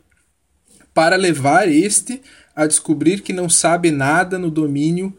para 0.94 1.16
levar 1.16 1.68
este 1.68 2.22
a 2.56 2.66
descobrir 2.66 3.22
que 3.22 3.34
não 3.34 3.48
sabe 3.48 3.92
nada 3.92 4.40
no 4.40 4.50
domínio 4.50 5.16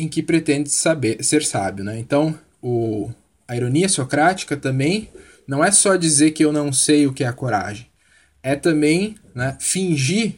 em 0.00 0.08
que 0.08 0.22
pretende 0.22 0.70
saber 0.70 1.22
ser 1.22 1.44
sábio, 1.44 1.84
né? 1.84 1.98
Então, 1.98 2.38
o, 2.62 3.10
a 3.46 3.56
ironia 3.56 3.88
socrática 3.88 4.56
também 4.56 5.10
não 5.46 5.64
é 5.64 5.70
só 5.70 5.96
dizer 5.96 6.30
que 6.30 6.44
eu 6.44 6.52
não 6.52 6.72
sei 6.72 7.06
o 7.06 7.12
que 7.12 7.24
é 7.24 7.26
a 7.26 7.32
coragem, 7.32 7.86
é 8.42 8.54
também 8.56 9.16
né, 9.34 9.56
fingir 9.60 10.34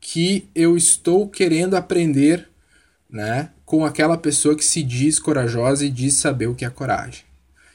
que 0.00 0.48
eu 0.54 0.76
estou 0.76 1.28
querendo 1.28 1.76
aprender 1.76 2.48
né, 3.08 3.50
com 3.64 3.84
aquela 3.84 4.18
pessoa 4.18 4.56
que 4.56 4.64
se 4.64 4.82
diz 4.82 5.18
corajosa 5.18 5.84
e 5.84 5.90
diz 5.90 6.14
saber 6.14 6.46
o 6.46 6.54
que 6.54 6.64
é 6.64 6.70
coragem. 6.70 7.24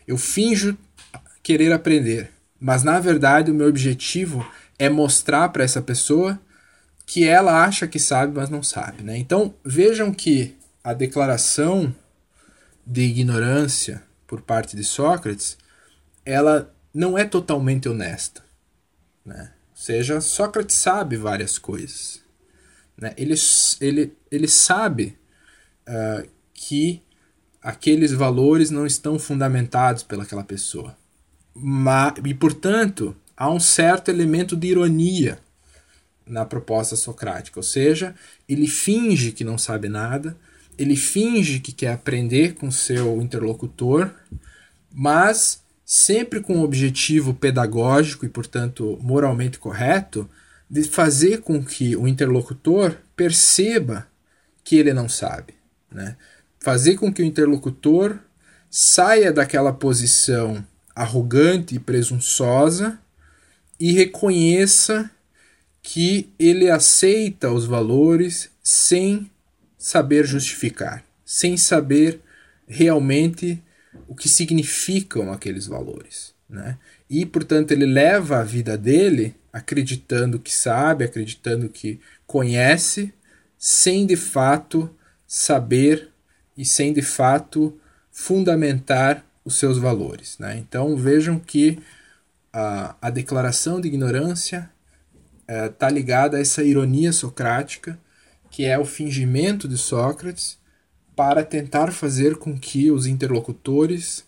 Eu 0.07 0.17
finjo 0.17 0.77
querer 1.41 1.71
aprender, 1.71 2.29
mas 2.59 2.83
na 2.83 2.99
verdade 2.99 3.51
o 3.51 3.53
meu 3.53 3.67
objetivo 3.67 4.45
é 4.77 4.89
mostrar 4.89 5.49
para 5.49 5.63
essa 5.63 5.81
pessoa 5.81 6.39
que 7.05 7.25
ela 7.25 7.63
acha 7.63 7.87
que 7.87 7.97
sabe, 7.97 8.33
mas 8.35 8.49
não 8.49 8.61
sabe. 8.61 9.01
Né? 9.01 9.17
Então 9.17 9.53
vejam 9.63 10.13
que 10.13 10.56
a 10.87 10.93
declaração 10.93 11.93
de 12.85 13.01
ignorância 13.01 14.01
por 14.25 14.41
parte 14.41 14.73
de 14.73 14.85
Sócrates, 14.85 15.57
ela 16.23 16.73
não 16.93 17.17
é 17.17 17.25
totalmente 17.25 17.89
honesta. 17.89 18.41
Né? 19.25 19.51
Ou 19.71 19.75
seja, 19.75 20.21
Sócrates 20.21 20.77
sabe 20.77 21.17
várias 21.17 21.57
coisas. 21.57 22.21
Né? 22.97 23.13
Ele, 23.17 23.35
ele, 23.81 24.17
ele 24.31 24.47
sabe 24.47 25.17
uh, 25.89 26.25
que 26.53 27.03
aqueles 27.61 28.13
valores 28.13 28.71
não 28.71 28.85
estão 28.85 29.19
fundamentados 29.19 30.03
pelaquela 30.03 30.45
pessoa. 30.45 30.97
Mas, 31.53 32.13
e, 32.23 32.33
portanto, 32.33 33.13
há 33.35 33.51
um 33.51 33.59
certo 33.59 34.07
elemento 34.07 34.55
de 34.55 34.67
ironia 34.67 35.37
na 36.25 36.45
proposta 36.45 36.95
socrática, 36.95 37.59
ou 37.59 37.63
seja, 37.63 38.15
ele 38.47 38.67
finge 38.67 39.33
que 39.33 39.43
não 39.43 39.57
sabe 39.57 39.89
nada, 39.89 40.37
ele 40.77 40.95
finge 40.95 41.59
que 41.59 41.71
quer 41.71 41.91
aprender 41.91 42.55
com 42.55 42.69
seu 42.69 43.21
interlocutor, 43.21 44.11
mas 44.93 45.63
sempre 45.85 46.41
com 46.41 46.59
o 46.59 46.63
objetivo 46.63 47.33
pedagógico 47.33 48.25
e, 48.25 48.29
portanto, 48.29 48.97
moralmente 49.01 49.57
correto 49.57 50.29
de 50.69 50.83
fazer 50.83 51.41
com 51.41 51.63
que 51.63 51.95
o 51.95 52.07
interlocutor 52.07 52.97
perceba 53.15 54.07
que 54.63 54.75
ele 54.75 54.93
não 54.93 55.07
sabe. 55.07 55.53
Né? 55.91 56.17
Fazer 56.59 56.97
com 56.97 57.11
que 57.11 57.21
o 57.21 57.25
interlocutor 57.25 58.19
saia 58.69 59.31
daquela 59.31 59.71
posição 59.71 60.63
arrogante 60.93 61.75
e 61.75 61.79
presunçosa 61.79 62.99
e 63.79 63.93
reconheça 63.93 65.09
que 65.81 66.29
ele 66.37 66.69
aceita 66.69 67.49
os 67.49 67.65
valores 67.65 68.49
sem 68.61 69.31
saber 69.77 70.25
justificar, 70.25 71.03
sem 71.25 71.55
saber 71.57 72.19
realmente 72.67 73.61
o 74.07 74.15
que 74.15 74.27
significam 74.27 75.31
aqueles 75.31 75.67
valores. 75.67 76.33
Né? 76.49 76.77
E, 77.09 77.25
portanto, 77.25 77.71
ele 77.71 77.85
leva 77.85 78.39
a 78.39 78.43
vida 78.43 78.77
dele 78.77 79.35
acreditando 79.51 80.39
que 80.39 80.53
sabe, 80.53 81.03
acreditando 81.03 81.69
que 81.69 81.99
conhece, 82.25 83.13
sem 83.57 84.05
de 84.05 84.15
fato 84.15 84.89
saber 85.25 86.09
e 86.55 86.65
sem 86.65 86.93
de 86.93 87.01
fato 87.01 87.77
fundamentar 88.11 89.25
os 89.43 89.57
seus 89.57 89.77
valores. 89.77 90.37
Né? 90.39 90.57
Então 90.57 90.95
vejam 90.95 91.39
que 91.39 91.79
a, 92.51 92.95
a 93.01 93.09
declaração 93.09 93.79
de 93.79 93.87
ignorância 93.87 94.69
está 95.47 95.87
é, 95.87 95.91
ligada 95.91 96.37
a 96.37 96.39
essa 96.39 96.63
ironia 96.63 97.13
socrática, 97.13 97.97
que 98.57 98.65
é 98.65 98.75
o 98.75 98.83
fingimento 98.83 99.67
de 99.67 99.77
Sócrates 99.77 100.57
para 101.15 101.43
tentar 101.43 101.91
fazer 101.91 102.37
com 102.37 102.57
que 102.57 102.89
os 102.89 103.05
interlocutores 103.05 104.25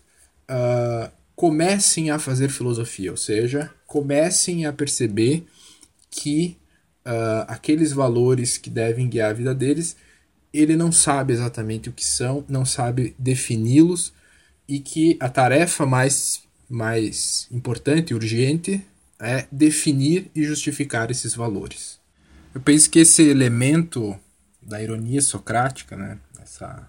uh, 0.48 1.10
comecem 1.34 2.12
a 2.12 2.18
fazer 2.20 2.48
filosofia, 2.48 3.10
ou 3.10 3.16
seja, 3.16 3.74
comecem 3.88 4.66
a 4.66 4.72
perceber 4.72 5.44
que 6.08 6.56
uh, 7.04 7.42
aqueles 7.48 7.90
valores 7.90 8.56
que 8.56 8.70
devem 8.70 9.08
guiar 9.08 9.30
a 9.30 9.34
vida 9.34 9.52
deles, 9.52 9.96
ele 10.54 10.76
não 10.76 10.92
sabe 10.92 11.32
exatamente 11.32 11.88
o 11.88 11.92
que 11.92 12.06
são, 12.06 12.44
não 12.48 12.64
sabe 12.64 13.16
defini-los 13.18 14.12
e 14.68 14.78
que 14.78 15.16
a 15.18 15.28
tarefa 15.28 15.84
mais, 15.84 16.44
mais 16.68 17.48
importante 17.50 18.12
e 18.12 18.14
urgente 18.14 18.80
é 19.18 19.48
definir 19.50 20.30
e 20.36 20.44
justificar 20.44 21.10
esses 21.10 21.34
valores. 21.34 21.99
Eu 22.54 22.60
penso 22.60 22.90
que 22.90 22.98
esse 22.98 23.22
elemento 23.22 24.18
da 24.60 24.82
ironia 24.82 25.20
socrática, 25.20 25.96
né, 25.96 26.18
essa, 26.40 26.88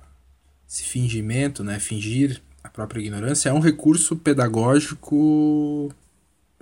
esse 0.67 0.83
fingimento, 0.83 1.63
né, 1.63 1.79
fingir 1.79 2.41
a 2.63 2.69
própria 2.69 3.01
ignorância 3.01 3.49
é 3.49 3.53
um 3.53 3.59
recurso 3.59 4.15
pedagógico 4.15 5.93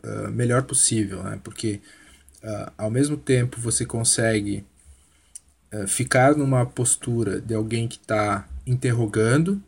uh, 0.03 0.31
melhor 0.31 0.63
possível, 0.63 1.23
né? 1.23 1.39
porque 1.43 1.81
uh, 2.43 2.71
ao 2.77 2.89
mesmo 2.89 3.17
tempo 3.17 3.59
você 3.59 3.85
consegue 3.85 4.65
uh, 5.73 5.87
ficar 5.87 6.35
numa 6.35 6.65
postura 6.65 7.41
de 7.41 7.53
alguém 7.53 7.87
que 7.87 7.97
está 7.97 8.47
interrogando, 8.65 9.61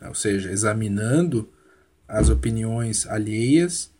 né? 0.00 0.08
ou 0.08 0.14
seja, 0.14 0.50
examinando 0.50 1.48
as 2.06 2.28
opiniões 2.28 3.06
alheias, 3.06 3.90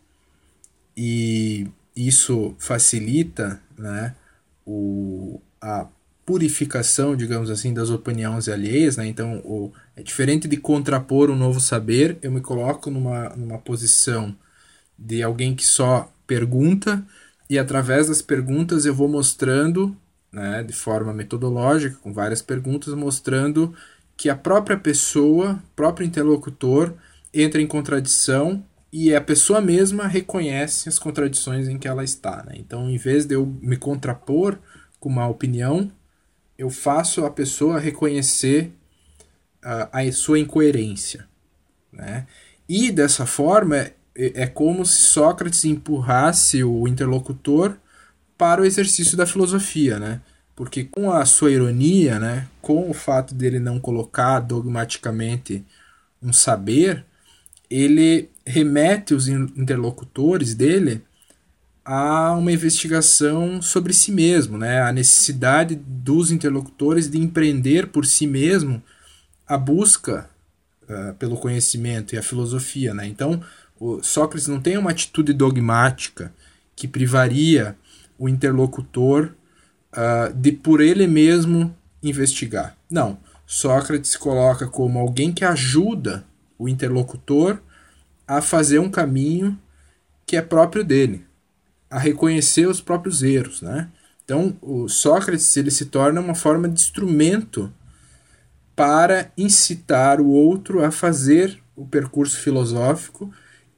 e 0.95 1.67
isso 1.95 2.55
facilita 2.59 3.59
né, 3.77 4.15
o, 4.65 5.41
a 5.61 5.87
purificação, 6.25 7.15
digamos 7.15 7.51
assim, 7.51 7.73
das 7.73 7.89
opiniões 7.89 8.49
alheias, 8.49 8.97
né? 8.97 9.05
Então, 9.05 9.37
o, 9.45 9.71
é 9.95 10.01
diferente 10.01 10.47
de 10.47 10.57
contrapor 10.57 11.29
um 11.29 11.35
novo 11.35 11.59
saber, 11.59 12.17
eu 12.21 12.31
me 12.31 12.41
coloco 12.41 12.89
numa, 12.89 13.29
numa 13.29 13.59
posição 13.59 14.35
de 14.97 15.21
alguém 15.21 15.55
que 15.55 15.65
só 15.65 16.11
pergunta 16.25 17.05
e 17.49 17.59
através 17.59 18.07
das 18.07 18.21
perguntas 18.21 18.85
eu 18.85 18.95
vou 18.95 19.07
mostrando, 19.07 19.95
né, 20.31 20.63
de 20.63 20.73
forma 20.73 21.13
metodológica, 21.13 21.97
com 22.01 22.11
várias 22.11 22.41
perguntas, 22.41 22.93
mostrando 22.93 23.73
que 24.17 24.29
a 24.29 24.35
própria 24.35 24.77
pessoa, 24.77 25.61
próprio 25.75 26.07
interlocutor, 26.07 26.93
entra 27.33 27.61
em 27.61 27.67
contradição 27.67 28.65
e 28.97 29.13
a 29.13 29.19
pessoa 29.19 29.59
mesma 29.59 30.07
reconhece 30.07 30.87
as 30.87 30.97
contradições 30.97 31.67
em 31.67 31.77
que 31.77 31.85
ela 31.85 32.01
está. 32.01 32.45
Né? 32.45 32.53
Então, 32.55 32.89
em 32.89 32.95
vez 32.95 33.25
de 33.25 33.35
eu 33.35 33.45
me 33.45 33.75
contrapor 33.75 34.57
com 35.01 35.09
uma 35.09 35.27
opinião, 35.27 35.91
eu 36.57 36.69
faço 36.69 37.25
a 37.25 37.29
pessoa 37.29 37.77
reconhecer 37.77 38.71
uh, 39.61 39.89
a 39.91 40.11
sua 40.13 40.39
incoerência. 40.39 41.27
Né? 41.91 42.25
E 42.69 42.89
dessa 42.89 43.25
forma, 43.25 43.75
é, 43.75 43.95
é 44.15 44.47
como 44.47 44.85
se 44.85 45.01
Sócrates 45.07 45.65
empurrasse 45.65 46.63
o 46.63 46.87
interlocutor 46.87 47.75
para 48.37 48.61
o 48.61 48.65
exercício 48.65 49.17
da 49.17 49.25
filosofia, 49.25 49.99
né? 49.99 50.21
Porque 50.55 50.85
com 50.85 51.11
a 51.11 51.25
sua 51.25 51.51
ironia, 51.51 52.17
né, 52.17 52.47
com 52.61 52.89
o 52.89 52.93
fato 52.93 53.35
dele 53.35 53.59
não 53.59 53.77
colocar 53.77 54.39
dogmaticamente 54.39 55.65
um 56.23 56.31
saber, 56.31 57.05
ele 57.69 58.29
remete 58.45 59.13
os 59.13 59.27
interlocutores 59.27 60.53
dele 60.53 61.01
a 61.83 62.33
uma 62.33 62.51
investigação 62.51 63.61
sobre 63.61 63.93
si 63.93 64.11
mesmo, 64.11 64.57
né? 64.57 64.81
a 64.81 64.91
necessidade 64.91 65.75
dos 65.75 66.31
interlocutores 66.31 67.09
de 67.09 67.19
empreender 67.19 67.87
por 67.87 68.05
si 68.05 68.25
mesmo 68.25 68.81
a 69.47 69.57
busca 69.57 70.29
uh, 70.83 71.13
pelo 71.15 71.37
conhecimento 71.37 72.15
e 72.15 72.17
a 72.17 72.23
filosofia. 72.23 72.93
Né? 72.93 73.07
Então, 73.07 73.41
Sócrates 74.01 74.47
não 74.47 74.59
tem 74.59 74.77
uma 74.77 74.91
atitude 74.91 75.31
dogmática 75.33 76.33
que 76.75 76.87
privaria 76.87 77.77
o 78.17 78.27
interlocutor 78.27 79.31
uh, 79.93 80.33
de 80.33 80.51
por 80.51 80.81
ele 80.81 81.05
mesmo 81.05 81.75
investigar. 82.01 82.75
Não. 82.89 83.17
Sócrates 83.45 84.15
coloca 84.15 84.65
como 84.65 84.97
alguém 84.97 85.31
que 85.31 85.45
ajuda 85.45 86.25
o 86.57 86.67
interlocutor 86.67 87.59
a 88.27 88.41
fazer 88.41 88.79
um 88.79 88.89
caminho 88.89 89.59
que 90.25 90.35
é 90.35 90.41
próprio 90.41 90.83
dele, 90.83 91.25
a 91.89 91.99
reconhecer 91.99 92.67
os 92.67 92.81
próprios 92.81 93.21
erros, 93.23 93.61
né? 93.61 93.89
Então, 94.23 94.57
o 94.61 94.89
Sócrates 94.89 95.55
ele 95.55 95.69
se 95.69 95.85
torna 95.85 96.19
uma 96.19 96.33
forma 96.33 96.67
de 96.67 96.79
instrumento 96.79 97.71
para 98.75 99.31
incitar 99.37 100.19
o 100.19 100.27
outro 100.27 100.83
a 100.83 100.89
fazer 100.89 101.61
o 101.75 101.85
percurso 101.85 102.39
filosófico, 102.39 103.31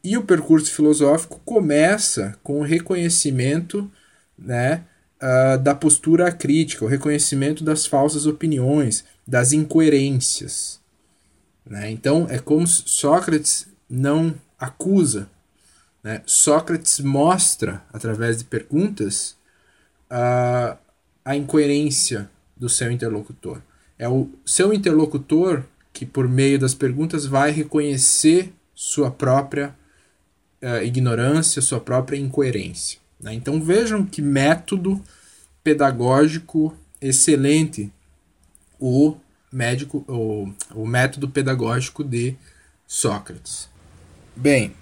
e 0.03 0.15
o 0.15 0.23
percurso 0.23 0.71
filosófico 0.71 1.41
começa 1.43 2.37
com 2.41 2.59
o 2.59 2.63
reconhecimento 2.63 3.91
né, 4.37 4.85
uh, 5.21 5.57
da 5.57 5.75
postura 5.75 6.31
crítica, 6.31 6.85
o 6.85 6.87
reconhecimento 6.87 7.61
das 7.63 7.85
falsas 7.85 8.25
opiniões, 8.25 9.03
das 9.27 9.51
incoerências. 9.51 10.79
Né? 11.65 11.91
Então, 11.91 12.25
é 12.29 12.39
como 12.39 12.65
Sócrates 12.65 13.67
não 13.89 14.35
acusa, 14.59 15.29
né? 16.03 16.21
Sócrates 16.25 16.99
mostra, 16.99 17.83
através 17.91 18.37
de 18.37 18.45
perguntas, 18.45 19.35
a, 20.09 20.77
a 21.25 21.35
incoerência 21.35 22.29
do 22.55 22.69
seu 22.69 22.91
interlocutor. 22.91 23.61
É 23.99 24.07
o 24.07 24.29
seu 24.45 24.73
interlocutor 24.73 25.63
que, 25.91 26.05
por 26.05 26.27
meio 26.27 26.59
das 26.59 26.73
perguntas, 26.73 27.25
vai 27.25 27.51
reconhecer 27.51 28.53
sua 28.73 29.09
própria 29.09 29.75
uh, 30.61 30.83
ignorância, 30.83 31.61
sua 31.61 31.79
própria 31.79 32.17
incoerência. 32.17 32.99
Né? 33.19 33.33
Então 33.33 33.61
vejam 33.61 34.05
que 34.05 34.21
método 34.21 35.03
pedagógico 35.63 36.75
excelente 37.01 37.91
o 38.79 39.17
médico 39.51 40.05
o, 40.07 40.53
o 40.75 40.85
método 40.85 41.27
pedagógico 41.27 42.03
de 42.03 42.35
Sócrates. 42.85 43.69
Bem, 44.37 44.75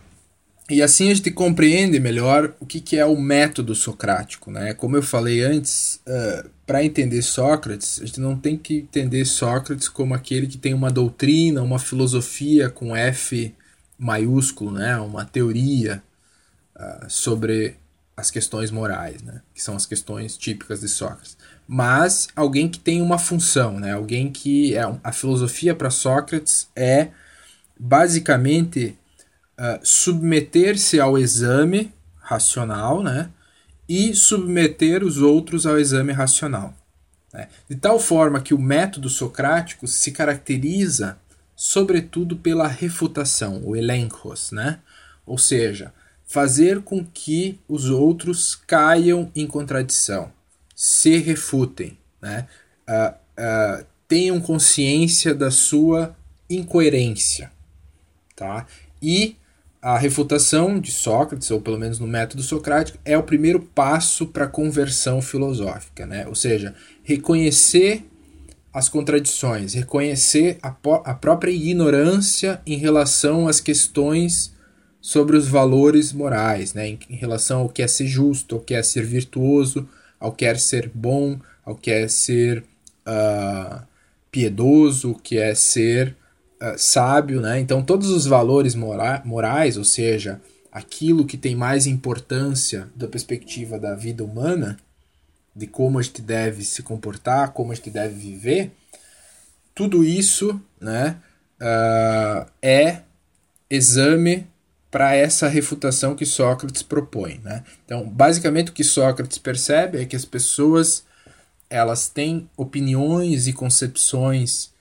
e 0.69 0.81
assim 0.81 1.09
a 1.09 1.13
gente 1.13 1.31
compreende 1.31 1.97
melhor 1.97 2.53
o 2.59 2.65
que, 2.65 2.81
que 2.81 2.97
é 2.97 3.05
o 3.05 3.17
método 3.17 3.73
socrático. 3.73 4.51
Né? 4.51 4.73
Como 4.73 4.97
eu 4.97 5.01
falei 5.01 5.41
antes, 5.41 6.01
uh, 6.05 6.49
para 6.67 6.83
entender 6.83 7.21
Sócrates, 7.21 8.01
a 8.01 8.05
gente 8.05 8.19
não 8.19 8.35
tem 8.35 8.57
que 8.57 8.79
entender 8.79 9.23
Sócrates 9.23 9.87
como 9.87 10.13
aquele 10.13 10.45
que 10.45 10.57
tem 10.57 10.73
uma 10.73 10.91
doutrina, 10.91 11.61
uma 11.61 11.79
filosofia 11.79 12.69
com 12.69 12.93
F 12.93 13.55
maiúsculo, 13.97 14.71
né? 14.71 14.97
uma 14.97 15.23
teoria 15.23 16.03
uh, 16.75 17.09
sobre 17.09 17.77
as 18.17 18.29
questões 18.29 18.71
morais, 18.71 19.21
né? 19.21 19.41
que 19.53 19.63
são 19.63 19.73
as 19.73 19.85
questões 19.85 20.35
típicas 20.35 20.81
de 20.81 20.89
Sócrates. 20.89 21.37
Mas 21.65 22.27
alguém 22.35 22.67
que 22.67 22.79
tem 22.79 23.01
uma 23.01 23.17
função, 23.17 23.79
né? 23.79 23.93
alguém 23.93 24.29
que. 24.29 24.75
É, 24.75 24.81
a 25.01 25.13
filosofia 25.13 25.73
para 25.73 25.89
Sócrates 25.89 26.67
é 26.75 27.09
basicamente 27.79 28.97
uh, 29.59 29.79
submeter-se 29.83 30.99
ao 30.99 31.17
exame 31.17 31.93
racional, 32.17 33.03
né? 33.03 33.29
E 33.87 34.15
submeter 34.15 35.03
os 35.03 35.19
outros 35.19 35.65
ao 35.65 35.79
exame 35.79 36.11
racional. 36.11 36.73
Né? 37.33 37.49
De 37.69 37.75
tal 37.75 37.99
forma 37.99 38.41
que 38.41 38.53
o 38.53 38.59
método 38.59 39.09
socrático 39.09 39.87
se 39.87 40.11
caracteriza, 40.11 41.17
sobretudo, 41.55 42.35
pela 42.35 42.67
refutação, 42.67 43.61
o 43.63 43.75
elencos, 43.75 44.51
né? 44.51 44.79
Ou 45.25 45.37
seja, 45.37 45.93
fazer 46.25 46.81
com 46.81 47.05
que 47.05 47.59
os 47.67 47.89
outros 47.89 48.55
caiam 48.55 49.31
em 49.35 49.45
contradição, 49.45 50.31
se 50.75 51.17
refutem, 51.17 51.97
né? 52.21 52.47
Uh, 52.87 53.13
uh, 53.41 53.85
tenham 54.07 54.39
consciência 54.39 55.33
da 55.33 55.51
sua 55.51 56.15
incoerência. 56.49 57.51
Tá? 58.35 58.67
E 59.01 59.35
a 59.85 59.99
refutação 59.99 60.79
de 60.79 60.91
Sócrates, 60.91 61.51
ou 61.51 61.61
pelo 61.61 61.77
menos 61.77 61.99
no 61.99 62.07
método 62.07 62.41
socrático, 62.41 62.97
é 63.05 63.15
o 63.15 63.21
primeiro 63.21 63.59
passo 63.59 64.25
para 64.25 64.45
a 64.45 64.47
conversão 64.47 65.21
filosófica, 65.21 66.07
né? 66.07 66.25
ou 66.25 66.33
seja, 66.33 66.73
reconhecer 67.03 68.03
as 68.73 68.89
contradições, 68.89 69.75
reconhecer 69.75 70.57
a, 70.63 70.75
a 71.03 71.13
própria 71.13 71.51
ignorância 71.51 72.59
em 72.65 72.79
relação 72.79 73.47
às 73.47 73.59
questões 73.59 74.55
sobre 74.99 75.37
os 75.37 75.47
valores 75.47 76.11
morais, 76.11 76.73
né? 76.73 76.87
em, 76.87 76.99
em 77.07 77.15
relação 77.15 77.59
ao 77.59 77.69
que 77.69 77.83
é 77.83 77.87
ser 77.87 78.07
justo, 78.07 78.55
ao 78.55 78.61
que 78.61 78.73
é 78.73 78.81
ser 78.81 79.05
virtuoso, 79.05 79.87
ao 80.19 80.31
que 80.31 80.45
é 80.45 80.55
ser 80.55 80.89
bom, 80.95 81.39
ao 81.63 81.75
que 81.75 81.91
é 81.91 82.07
ser 82.07 82.63
uh, 83.07 83.83
piedoso, 84.31 85.11
o 85.11 85.19
que 85.19 85.37
é 85.37 85.53
ser 85.53 86.15
uh, 86.61 86.77
sábio, 86.77 87.41
né? 87.41 87.59
Então 87.59 87.83
todos 87.83 88.09
os 88.09 88.25
valores 88.25 88.75
mora 88.75 89.21
morais, 89.25 89.77
ou 89.77 89.83
seja, 89.83 90.41
aquilo 90.71 91.25
que 91.25 91.37
tem 91.37 91.55
mais 91.55 91.87
importância 91.87 92.89
da 92.95 93.07
perspectiva 93.07 93.79
da 93.79 93.95
vida 93.95 94.23
humana, 94.23 94.77
de 95.55 95.67
como 95.67 95.99
a 95.99 96.01
gente 96.01 96.21
deve 96.21 96.63
se 96.63 96.83
comportar, 96.83 97.51
como 97.51 97.71
a 97.71 97.75
gente 97.75 97.89
deve 97.89 98.15
viver, 98.15 98.71
tudo 99.73 100.03
isso, 100.03 100.59
né, 100.79 101.17
uh, 101.61 102.49
é 102.61 103.01
exame 103.69 104.47
para 104.91 105.13
essa 105.13 105.47
refutação 105.47 106.15
que 106.15 106.25
Sócrates 106.25 106.81
propõe, 106.81 107.41
né? 107.43 107.63
Então, 107.83 108.07
basicamente 108.07 108.69
o 108.69 108.73
que 108.73 108.83
Sócrates 108.83 109.37
percebe 109.37 110.01
é 110.01 110.05
que 110.05 110.15
as 110.15 110.23
pessoas 110.23 111.03
elas 111.69 112.07
têm 112.07 112.49
opiniões 112.55 113.47
e 113.47 113.53
concepções 113.53 114.71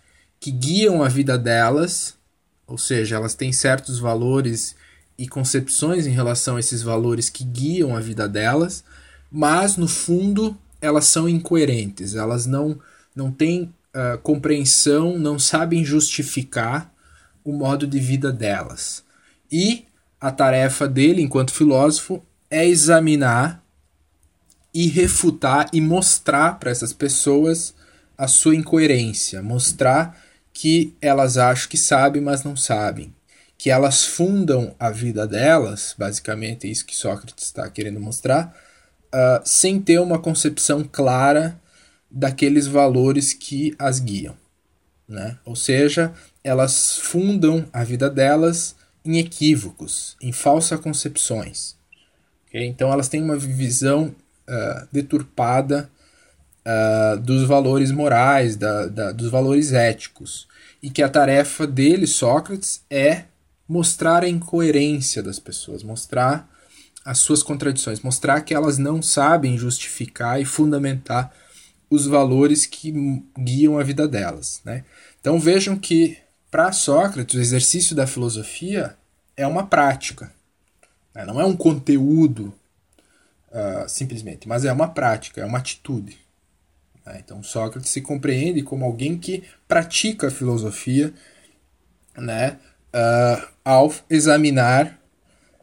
que 0.44 0.50
guiam 0.50 1.02
a 1.02 1.08
vida 1.08 1.38
delas, 1.38 2.16
ou 2.66 2.76
seja, 2.76 3.16
elas 3.16 3.34
têm 3.34 3.50
certos 3.50 3.98
valores 3.98 4.76
e 5.16 5.26
concepções 5.26 6.06
em 6.06 6.10
relação 6.10 6.56
a 6.56 6.60
esses 6.60 6.82
valores 6.82 7.30
que 7.30 7.42
guiam 7.42 7.96
a 7.96 8.00
vida 8.00 8.28
delas, 8.28 8.84
mas 9.32 9.78
no 9.78 9.88
fundo 9.88 10.54
elas 10.82 11.06
são 11.06 11.26
incoerentes, 11.26 12.14
elas 12.14 12.44
não, 12.44 12.78
não 13.16 13.32
têm 13.32 13.72
uh, 13.94 14.18
compreensão, 14.18 15.18
não 15.18 15.38
sabem 15.38 15.82
justificar 15.82 16.92
o 17.42 17.50
modo 17.50 17.86
de 17.86 17.98
vida 17.98 18.30
delas. 18.30 19.02
E 19.50 19.86
a 20.20 20.30
tarefa 20.30 20.86
dele, 20.86 21.22
enquanto 21.22 21.54
filósofo, 21.54 22.22
é 22.50 22.68
examinar 22.68 23.64
e 24.74 24.88
refutar 24.88 25.70
e 25.72 25.80
mostrar 25.80 26.58
para 26.58 26.70
essas 26.70 26.92
pessoas 26.92 27.74
a 28.18 28.28
sua 28.28 28.54
incoerência, 28.54 29.42
mostrar 29.42 30.22
que 30.54 30.94
elas 31.02 31.36
acham 31.36 31.68
que 31.68 31.76
sabem, 31.76 32.22
mas 32.22 32.44
não 32.44 32.56
sabem. 32.56 33.12
Que 33.58 33.70
elas 33.70 34.04
fundam 34.04 34.74
a 34.78 34.90
vida 34.90 35.26
delas, 35.26 35.94
basicamente 35.98 36.66
é 36.66 36.70
isso 36.70 36.86
que 36.86 36.94
Sócrates 36.94 37.44
está 37.44 37.68
querendo 37.68 38.00
mostrar, 38.00 38.56
uh, 39.12 39.42
sem 39.44 39.80
ter 39.80 40.00
uma 40.00 40.18
concepção 40.18 40.88
clara 40.90 41.60
daqueles 42.08 42.68
valores 42.68 43.32
que 43.32 43.74
as 43.78 43.98
guiam. 43.98 44.36
Né? 45.08 45.36
Ou 45.44 45.56
seja, 45.56 46.14
elas 46.42 46.98
fundam 46.98 47.66
a 47.72 47.82
vida 47.82 48.08
delas 48.08 48.76
em 49.04 49.18
equívocos, 49.18 50.16
em 50.22 50.32
falsas 50.32 50.78
concepções. 50.78 51.76
Okay? 52.46 52.64
Então 52.64 52.92
elas 52.92 53.08
têm 53.08 53.22
uma 53.22 53.36
visão 53.36 54.14
uh, 54.48 54.88
deturpada 54.92 55.90
uh, 56.66 57.20
dos 57.20 57.46
valores 57.46 57.90
morais, 57.90 58.56
da, 58.56 58.86
da, 58.86 59.12
dos 59.12 59.30
valores 59.30 59.72
éticos. 59.72 60.46
E 60.82 60.90
que 60.90 61.02
a 61.02 61.08
tarefa 61.08 61.66
dele, 61.66 62.06
Sócrates, 62.06 62.82
é 62.90 63.24
mostrar 63.68 64.22
a 64.22 64.28
incoerência 64.28 65.22
das 65.22 65.38
pessoas, 65.38 65.82
mostrar 65.82 66.48
as 67.04 67.18
suas 67.18 67.42
contradições, 67.42 68.00
mostrar 68.00 68.40
que 68.40 68.54
elas 68.54 68.78
não 68.78 69.02
sabem 69.02 69.58
justificar 69.58 70.40
e 70.40 70.44
fundamentar 70.44 71.32
os 71.90 72.06
valores 72.06 72.66
que 72.66 72.92
guiam 73.38 73.78
a 73.78 73.82
vida 73.82 74.08
delas. 74.08 74.60
Né? 74.64 74.84
Então 75.20 75.38
vejam 75.38 75.76
que, 75.76 76.18
para 76.50 76.72
Sócrates, 76.72 77.34
o 77.34 77.40
exercício 77.40 77.94
da 77.94 78.06
filosofia 78.06 78.96
é 79.36 79.46
uma 79.46 79.66
prática, 79.66 80.32
né? 81.14 81.24
não 81.24 81.40
é 81.40 81.44
um 81.44 81.56
conteúdo 81.56 82.54
uh, 83.50 83.88
simplesmente, 83.88 84.48
mas 84.48 84.64
é 84.64 84.72
uma 84.72 84.88
prática, 84.88 85.40
é 85.40 85.44
uma 85.44 85.58
atitude. 85.58 86.23
Né? 87.04 87.20
Então 87.24 87.42
Sócrates 87.42 87.90
se 87.90 88.00
compreende 88.00 88.62
como 88.62 88.84
alguém 88.84 89.18
que 89.18 89.42
pratica 89.68 90.28
a 90.28 90.30
filosofia 90.30 91.12
né, 92.16 92.58
uh, 92.94 93.46
ao 93.64 93.92
examinar 94.08 95.00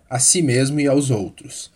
a 0.09 0.19
si 0.19 0.41
mesmo 0.41 0.79
e 0.79 0.87
aos 0.87 1.09
outros. 1.09 1.71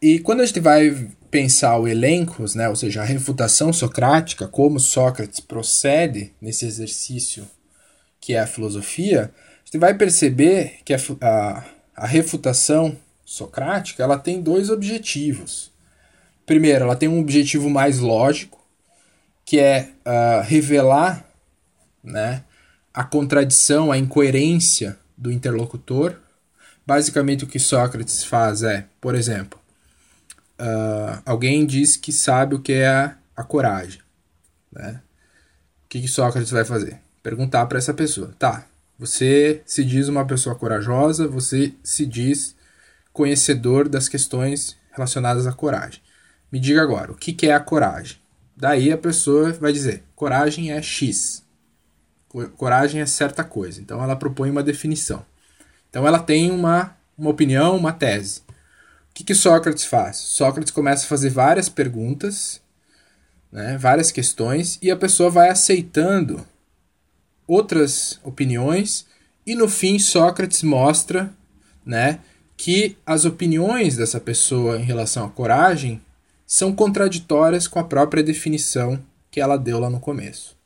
E 0.00 0.18
quando 0.18 0.40
a 0.40 0.46
gente 0.46 0.60
vai 0.60 1.08
pensar 1.30 1.78
o 1.78 1.88
elencos, 1.88 2.54
né, 2.54 2.68
ou 2.68 2.76
seja, 2.76 3.02
a 3.02 3.04
refutação 3.04 3.72
socrática, 3.72 4.46
como 4.46 4.78
Sócrates 4.78 5.40
procede 5.40 6.32
nesse 6.40 6.66
exercício 6.66 7.48
que 8.20 8.34
é 8.34 8.40
a 8.40 8.46
filosofia, 8.46 9.32
a 9.34 9.64
gente 9.64 9.78
vai 9.78 9.94
perceber 9.94 10.78
que 10.84 10.94
a, 10.94 10.98
a, 11.20 11.64
a 11.96 12.06
refutação 12.06 12.96
socrática 13.24 14.02
ela 14.02 14.18
tem 14.18 14.40
dois 14.40 14.70
objetivos. 14.70 15.70
Primeiro, 16.46 16.84
ela 16.84 16.96
tem 16.96 17.08
um 17.08 17.20
objetivo 17.20 17.68
mais 17.68 17.98
lógico, 17.98 18.57
que 19.48 19.58
é 19.58 19.90
uh, 20.04 20.42
revelar 20.42 21.24
né, 22.04 22.44
a 22.92 23.02
contradição, 23.02 23.90
a 23.90 23.96
incoerência 23.98 24.98
do 25.16 25.32
interlocutor, 25.32 26.16
Basicamente, 26.88 27.44
o 27.44 27.46
que 27.46 27.58
Sócrates 27.58 28.24
faz 28.24 28.62
é, 28.62 28.86
por 28.98 29.14
exemplo, 29.14 29.60
uh, 30.58 31.20
alguém 31.26 31.66
diz 31.66 31.98
que 31.98 32.10
sabe 32.10 32.54
o 32.54 32.60
que 32.60 32.72
é 32.72 32.88
a, 32.88 33.14
a 33.36 33.44
coragem. 33.44 34.00
Né? 34.72 35.02
O 35.84 35.88
que, 35.90 36.00
que 36.00 36.08
Sócrates 36.08 36.50
vai 36.50 36.64
fazer? 36.64 36.98
Perguntar 37.22 37.66
para 37.66 37.76
essa 37.76 37.92
pessoa: 37.92 38.34
tá, 38.38 38.64
você 38.98 39.60
se 39.66 39.84
diz 39.84 40.08
uma 40.08 40.26
pessoa 40.26 40.54
corajosa, 40.54 41.28
você 41.28 41.74
se 41.82 42.06
diz 42.06 42.56
conhecedor 43.12 43.86
das 43.86 44.08
questões 44.08 44.74
relacionadas 44.90 45.46
à 45.46 45.52
coragem. 45.52 46.00
Me 46.50 46.58
diga 46.58 46.80
agora, 46.80 47.12
o 47.12 47.16
que, 47.16 47.34
que 47.34 47.48
é 47.48 47.54
a 47.54 47.60
coragem? 47.60 48.16
Daí 48.58 48.90
a 48.90 48.98
pessoa 48.98 49.52
vai 49.52 49.72
dizer: 49.72 50.02
coragem 50.16 50.72
é 50.72 50.82
X. 50.82 51.44
Coragem 52.56 53.00
é 53.00 53.06
certa 53.06 53.44
coisa. 53.44 53.80
Então 53.80 54.02
ela 54.02 54.16
propõe 54.16 54.50
uma 54.50 54.64
definição. 54.64 55.24
Então 55.88 56.04
ela 56.06 56.18
tem 56.18 56.50
uma, 56.50 56.96
uma 57.16 57.30
opinião, 57.30 57.76
uma 57.76 57.92
tese. 57.92 58.40
O 59.10 59.14
que, 59.14 59.22
que 59.22 59.34
Sócrates 59.34 59.84
faz? 59.84 60.16
Sócrates 60.16 60.72
começa 60.72 61.04
a 61.04 61.08
fazer 61.08 61.30
várias 61.30 61.68
perguntas, 61.68 62.60
né, 63.50 63.78
várias 63.78 64.10
questões, 64.10 64.78
e 64.82 64.90
a 64.90 64.96
pessoa 64.96 65.30
vai 65.30 65.48
aceitando 65.48 66.44
outras 67.46 68.20
opiniões, 68.22 69.06
e 69.46 69.54
no 69.54 69.68
fim 69.68 69.98
Sócrates 69.98 70.62
mostra 70.62 71.32
né, 71.84 72.20
que 72.56 72.96
as 73.06 73.24
opiniões 73.24 73.96
dessa 73.96 74.20
pessoa 74.20 74.78
em 74.78 74.84
relação 74.84 75.24
à 75.24 75.30
coragem 75.30 76.00
são 76.48 76.72
contraditórias 76.72 77.68
com 77.68 77.78
a 77.78 77.84
própria 77.84 78.22
definição 78.22 78.98
que 79.30 79.38
ela 79.38 79.58
deu 79.58 79.78
lá 79.78 79.90
no 79.90 80.00
começo. 80.00 80.56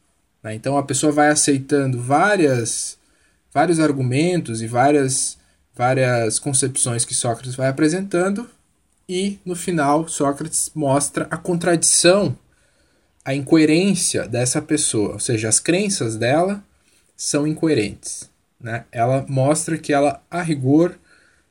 Né? 0.41 0.55
Então 0.55 0.79
a 0.79 0.85
pessoa 0.85 1.11
vai 1.11 1.29
aceitando 1.29 2.01
várias, 2.01 2.97
vários 3.53 3.81
argumentos 3.81 4.63
e 4.63 4.69
várias, 4.69 5.37
várias 5.75 6.39
concepções 6.39 7.05
que 7.05 7.17
Sócrates 7.17 7.57
vai 7.57 7.67
apresentando, 7.67 8.49
e 9.09 9.41
no 9.45 9.57
final 9.57 10.07
Sócrates 10.07 10.71
mostra 10.73 11.27
a 11.29 11.37
contradição, 11.37 12.39
a 13.25 13.35
incoerência 13.35 14.29
dessa 14.29 14.63
pessoa, 14.63 15.15
ou 15.15 15.21
seja, 15.21 15.49
as 15.49 15.59
crenças 15.59 16.17
dela 16.17 16.63
são 17.17 17.45
incoerentes. 17.45 18.31
Né? 18.61 18.85
Ela 18.93 19.27
mostra 19.29 19.77
que 19.77 19.93
ela, 19.93 20.23
a 20.31 20.43
rigor, 20.43 20.97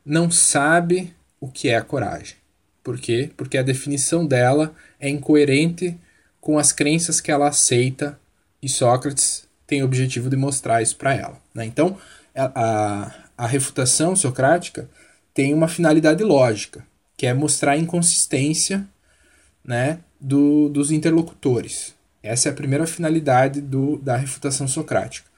não 0.06 0.32
sabe 0.32 1.14
o 1.38 1.50
que 1.50 1.68
é 1.68 1.76
a 1.76 1.84
coragem. 1.84 2.41
Por 2.84 3.00
quê? 3.00 3.30
Porque 3.38 3.58
a 3.58 3.64
definição 3.64 4.26
dela 4.26 4.74
é 5.00 5.10
incoerente 5.10 5.98
com 6.40 6.58
as 6.58 6.72
crenças 6.72 7.22
que 7.22 7.32
ela 7.32 7.48
aceita 7.48 8.20
e 8.62 8.68
Sócrates 8.68 9.48
tem 9.68 9.82
o 9.82 9.86
objetivo 9.86 10.30
de 10.30 10.36
mostrar 10.36 10.82
isso 10.82 10.96
para 10.98 11.14
ela. 11.14 11.40
Né? 11.54 11.66
Então, 11.66 11.98
a, 12.36 13.14
a 13.38 13.48
refutação 13.48 14.16
socrática 14.16 14.90
tem 15.34 15.54
uma 15.54 15.68
finalidade 15.68 16.24
lógica, 16.24 16.86
que 17.16 17.26
é 17.26 17.34
mostrar 17.34 17.74
a 17.74 17.78
inconsistência 17.78 18.88
né, 19.64 20.00
do, 20.20 20.70
dos 20.70 20.92
interlocutores. 20.92 21.96
Essa 22.22 22.50
é 22.50 22.52
a 22.52 22.56
primeira 22.56 22.86
finalidade 22.86 23.62
do, 23.62 23.98
da 23.98 24.16
refutação 24.18 24.68
socrática. 24.68 25.30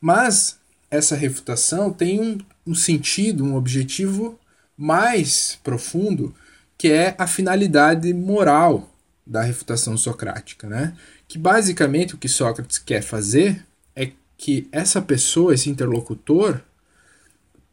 Mas 0.00 0.58
essa 0.90 1.14
refutação 1.14 1.92
tem 1.92 2.20
um, 2.20 2.38
um 2.66 2.74
sentido, 2.74 3.44
um 3.44 3.56
objetivo 3.56 4.38
mais 4.76 5.58
profundo, 5.62 6.34
que 6.80 6.90
é 6.90 7.14
a 7.18 7.26
finalidade 7.26 8.10
moral 8.14 8.90
da 9.26 9.42
refutação 9.42 9.98
socrática, 9.98 10.66
né? 10.66 10.96
Que 11.28 11.36
basicamente 11.36 12.14
o 12.14 12.16
que 12.16 12.26
Sócrates 12.26 12.78
quer 12.78 13.02
fazer 13.02 13.66
é 13.94 14.12
que 14.38 14.66
essa 14.72 15.02
pessoa, 15.02 15.52
esse 15.52 15.68
interlocutor, 15.68 16.58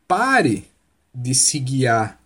pare 0.05 0.67
de 1.15 1.33
se 1.33 1.57
guiar 1.57 2.19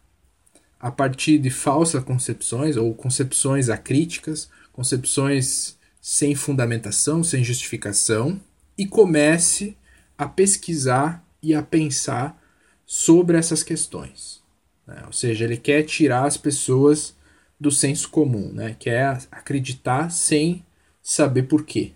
a 0.79 0.89
partir 0.89 1.37
de 1.37 1.51
falsas 1.51 2.03
concepções 2.03 2.75
ou 2.77 2.95
concepções 2.95 3.69
acríticas, 3.69 4.49
concepções 4.73 5.77
sem 6.01 6.33
fundamentação, 6.33 7.23
sem 7.23 7.43
justificação, 7.43 8.41
e 8.75 8.87
comece 8.87 9.77
a 10.17 10.27
pesquisar 10.27 11.23
e 11.43 11.53
a 11.53 11.61
pensar 11.61 12.41
sobre 12.87 13.37
essas 13.37 13.61
questões. 13.61 14.40
Né? 14.85 15.03
Ou 15.05 15.13
seja, 15.13 15.45
ele 15.45 15.57
quer 15.57 15.83
tirar 15.83 16.25
as 16.25 16.37
pessoas 16.37 17.15
do 17.59 17.71
senso 17.71 18.09
comum, 18.09 18.51
né? 18.51 18.75
quer 18.79 19.19
acreditar 19.31 20.09
sem 20.09 20.65
saber 21.01 21.43
por 21.43 21.65
quê. 21.65 21.91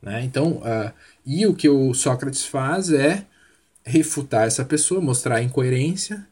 Né? 0.00 0.22
Então, 0.24 0.58
uh, 0.58 0.92
e 1.24 1.46
o 1.46 1.54
que 1.54 1.68
o 1.68 1.92
Sócrates 1.94 2.44
faz 2.44 2.90
é 2.90 3.24
refutar 3.84 4.46
essa 4.46 4.64
pessoa, 4.64 5.00
mostrar 5.00 5.36
a 5.36 5.42
incoerência, 5.42 6.26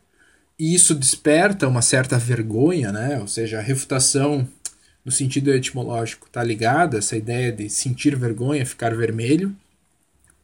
e 0.58 0.74
isso 0.74 0.94
desperta 0.94 1.68
uma 1.68 1.82
certa 1.82 2.18
vergonha, 2.18 2.92
né? 2.92 3.18
ou 3.18 3.28
seja, 3.28 3.58
a 3.58 3.62
refutação 3.62 4.48
no 5.04 5.10
sentido 5.10 5.52
etimológico 5.52 6.26
está 6.26 6.42
ligada 6.42 6.98
essa 6.98 7.16
ideia 7.16 7.50
de 7.50 7.68
sentir 7.68 8.16
vergonha, 8.16 8.64
ficar 8.64 8.94
vermelho, 8.94 9.54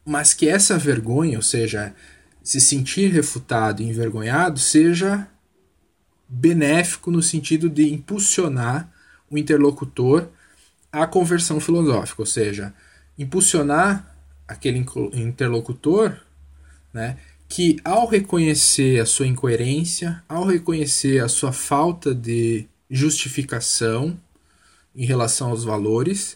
mas 0.05 0.33
que 0.33 0.47
essa 0.49 0.77
vergonha, 0.77 1.37
ou 1.37 1.43
seja, 1.43 1.93
se 2.49 2.59
sentir 2.59 3.11
refutado 3.11 3.83
e 3.83 3.85
envergonhado, 3.85 4.57
seja 4.57 5.27
benéfico 6.27 7.11
no 7.11 7.21
sentido 7.21 7.69
de 7.69 7.93
impulsionar 7.93 8.91
o 9.29 9.37
interlocutor 9.37 10.27
à 10.91 11.05
conversão 11.05 11.59
filosófica, 11.59 12.23
ou 12.23 12.25
seja, 12.25 12.73
impulsionar 13.19 14.15
aquele 14.47 14.83
interlocutor, 15.13 16.17
né, 16.91 17.17
que 17.47 17.79
ao 17.83 18.07
reconhecer 18.07 18.99
a 18.99 19.05
sua 19.05 19.27
incoerência, 19.27 20.23
ao 20.27 20.43
reconhecer 20.43 21.23
a 21.23 21.27
sua 21.29 21.51
falta 21.51 22.15
de 22.15 22.65
justificação 22.89 24.19
em 24.95 25.05
relação 25.05 25.51
aos 25.51 25.63
valores, 25.63 26.35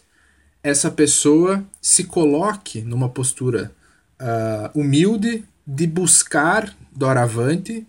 essa 0.62 0.92
pessoa 0.92 1.66
se 1.82 2.04
coloque 2.04 2.82
numa 2.82 3.08
postura 3.08 3.74
uh, 4.20 4.78
humilde 4.78 5.44
de 5.66 5.86
buscar 5.86 6.74
doravante 6.92 7.86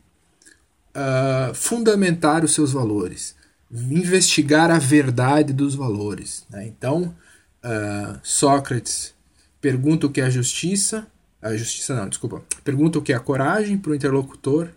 uh, 0.95 1.53
fundamentar 1.53 2.43
os 2.43 2.53
seus 2.53 2.71
valores, 2.71 3.35
investigar 3.71 4.71
a 4.71 4.79
verdade 4.79 5.51
dos 5.51 5.75
valores. 5.75 6.45
Né? 6.49 6.67
Então, 6.67 7.15
uh, 7.63 8.19
Sócrates 8.23 9.13
pergunta 9.59 10.07
o 10.07 10.09
que 10.09 10.21
é 10.21 10.25
a 10.25 10.29
justiça, 10.29 11.07
a 11.41 11.55
justiça 11.55 11.95
não, 11.95 12.07
desculpa, 12.07 12.43
pergunta 12.63 12.97
o 12.97 13.01
que 13.01 13.13
é 13.13 13.15
a 13.15 13.19
coragem 13.19 13.77
para 13.77 13.91
o 13.91 13.95
interlocutor, 13.95 14.69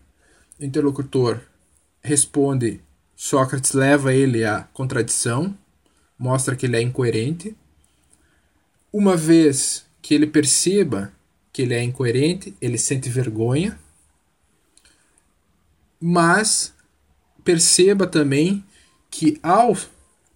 o 0.61 0.65
interlocutor 0.65 1.41
responde, 2.03 2.81
Sócrates 3.15 3.73
leva 3.73 4.13
ele 4.13 4.45
à 4.45 4.63
contradição, 4.73 5.57
mostra 6.19 6.57
que 6.57 6.67
ele 6.67 6.77
é 6.77 6.81
incoerente. 6.81 7.57
Uma 8.93 9.17
vez 9.17 9.85
que 10.01 10.15
ele 10.15 10.27
perceba 10.27 11.13
que 11.59 11.63
ele 11.63 11.75
é 11.75 11.83
incoerente, 11.83 12.55
ele 12.63 12.79
sente 12.79 13.09
vergonha, 13.09 13.77
mas 16.01 16.73
perceba 17.43 18.07
também 18.07 18.65
que 19.11 19.41
ao, 19.43 19.77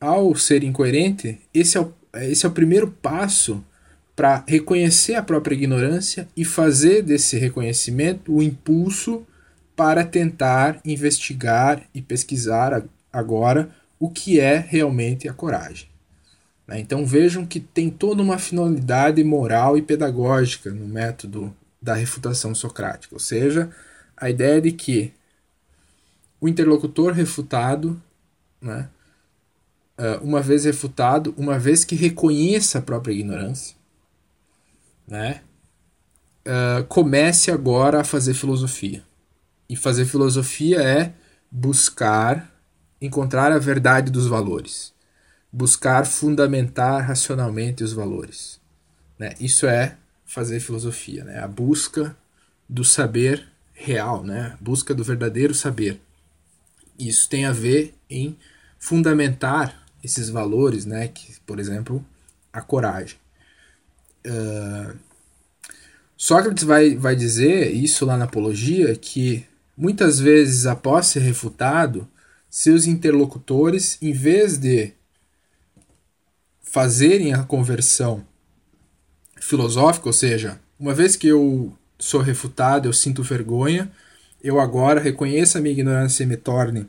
ao 0.00 0.34
ser 0.34 0.64
incoerente, 0.64 1.38
esse 1.54 1.78
é 1.78 1.80
o, 1.80 1.94
esse 2.14 2.44
é 2.44 2.48
o 2.48 2.52
primeiro 2.52 2.90
passo 2.90 3.64
para 4.16 4.42
reconhecer 4.48 5.14
a 5.14 5.22
própria 5.22 5.54
ignorância 5.54 6.26
e 6.36 6.44
fazer 6.44 7.02
desse 7.02 7.38
reconhecimento 7.38 8.34
o 8.34 8.42
impulso 8.42 9.24
para 9.76 10.04
tentar 10.04 10.80
investigar 10.84 11.88
e 11.94 12.02
pesquisar 12.02 12.84
agora 13.12 13.70
o 13.96 14.10
que 14.10 14.40
é 14.40 14.58
realmente 14.58 15.28
a 15.28 15.32
coragem. 15.32 15.91
Né? 16.72 16.80
Então 16.80 17.04
vejam 17.04 17.44
que 17.44 17.60
tem 17.60 17.90
toda 17.90 18.22
uma 18.22 18.38
finalidade 18.38 19.22
moral 19.22 19.76
e 19.76 19.82
pedagógica 19.82 20.70
no 20.70 20.88
método 20.88 21.54
da 21.80 21.94
refutação 21.94 22.54
socrática, 22.54 23.14
ou 23.14 23.18
seja, 23.18 23.70
a 24.16 24.30
ideia 24.30 24.60
de 24.60 24.72
que 24.72 25.12
o 26.40 26.48
interlocutor 26.48 27.12
refutado, 27.12 28.00
né, 28.60 28.88
eh, 29.98 30.18
uma 30.22 30.40
vez 30.40 30.64
refutado, 30.64 31.34
uma 31.36 31.58
vez 31.58 31.84
que 31.84 31.94
reconheça 31.94 32.78
a 32.78 32.82
própria 32.82 33.12
ignorância, 33.12 33.76
né, 35.06 35.42
eh, 36.44 36.84
comece 36.88 37.50
agora 37.50 38.00
a 38.00 38.04
fazer 38.04 38.32
filosofia. 38.32 39.02
E 39.68 39.76
fazer 39.76 40.04
filosofia 40.06 40.80
é 40.80 41.12
buscar 41.50 42.50
encontrar 43.00 43.52
a 43.52 43.58
verdade 43.58 44.10
dos 44.10 44.26
valores 44.26 44.92
buscar 45.52 46.06
fundamentar 46.06 47.06
racionalmente 47.06 47.84
os 47.84 47.92
valores. 47.92 48.58
Né? 49.18 49.34
Isso 49.38 49.66
é 49.66 49.96
fazer 50.24 50.60
filosofia, 50.60 51.24
né? 51.24 51.38
a 51.38 51.46
busca 51.46 52.16
do 52.68 52.82
saber 52.84 53.46
real, 53.74 54.24
né? 54.24 54.56
a 54.58 54.64
busca 54.64 54.94
do 54.94 55.04
verdadeiro 55.04 55.54
saber. 55.54 56.00
Isso 56.98 57.28
tem 57.28 57.44
a 57.44 57.52
ver 57.52 57.94
em 58.08 58.36
fundamentar 58.78 59.86
esses 60.02 60.30
valores, 60.30 60.86
né? 60.86 61.08
que, 61.08 61.38
por 61.44 61.60
exemplo, 61.60 62.04
a 62.52 62.62
coragem. 62.62 63.16
Uh, 64.26 64.96
Sócrates 66.16 66.64
vai, 66.64 66.94
vai 66.94 67.16
dizer 67.16 67.72
isso 67.72 68.06
lá 68.06 68.16
na 68.16 68.24
Apologia 68.24 68.94
que 68.94 69.44
muitas 69.76 70.20
vezes 70.20 70.66
após 70.66 71.06
ser 71.06 71.20
refutado, 71.20 72.08
seus 72.48 72.86
interlocutores, 72.86 73.98
em 74.00 74.12
vez 74.12 74.56
de 74.56 74.92
fazerem 76.72 77.34
a 77.34 77.42
conversão 77.42 78.24
filosófica, 79.38 80.08
ou 80.08 80.12
seja, 80.12 80.58
uma 80.80 80.94
vez 80.94 81.16
que 81.16 81.28
eu 81.28 81.76
sou 81.98 82.22
refutado, 82.22 82.88
eu 82.88 82.94
sinto 82.94 83.22
vergonha, 83.22 83.92
eu 84.42 84.58
agora 84.58 84.98
reconheço 84.98 85.58
a 85.58 85.60
minha 85.60 85.74
ignorância 85.74 86.22
e 86.22 86.26
me 86.26 86.38
torne 86.38 86.88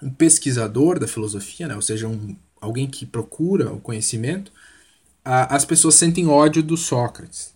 um 0.00 0.10
pesquisador 0.10 1.00
da 1.00 1.08
filosofia, 1.08 1.66
né? 1.66 1.74
ou 1.74 1.82
seja, 1.82 2.06
um, 2.06 2.36
alguém 2.60 2.86
que 2.86 3.04
procura 3.04 3.72
o 3.72 3.80
conhecimento, 3.80 4.52
a, 5.24 5.56
as 5.56 5.64
pessoas 5.64 5.96
sentem 5.96 6.28
ódio 6.28 6.62
do 6.62 6.76
Sócrates. 6.76 7.52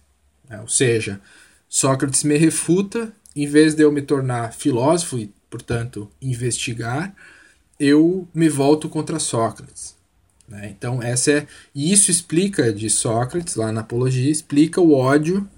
Né? 0.51 0.61
Ou 0.61 0.69
seja, 0.69 1.21
Sócrates 1.69 2.25
me 2.25 2.37
refuta, 2.37 3.13
em 3.37 3.47
vez 3.47 3.77
de 3.77 3.85
eu 3.85 3.93
me 3.93 4.03
tornar 4.03 4.53
filósofo 4.53 5.19
e, 5.19 5.33
portanto, 5.49 6.11
investigar, 6.21 7.15
eu 7.79 8.27
me 8.35 8.49
volto 8.49 8.89
contra 8.89 9.21
Sócrates. 9.21 9.94
Né? 10.49 10.69
Então, 10.71 11.03
essa 11.03 11.31
é. 11.31 11.47
E 11.75 11.93
isso 11.93 12.11
explica 12.11 12.73
de 12.73 12.89
Sócrates, 12.91 13.57
lá 13.57 13.73
na 13.73 13.81
Apologia, 13.81 14.31
explica 14.31 14.81
o 14.81 14.95
ódio 14.95 15.49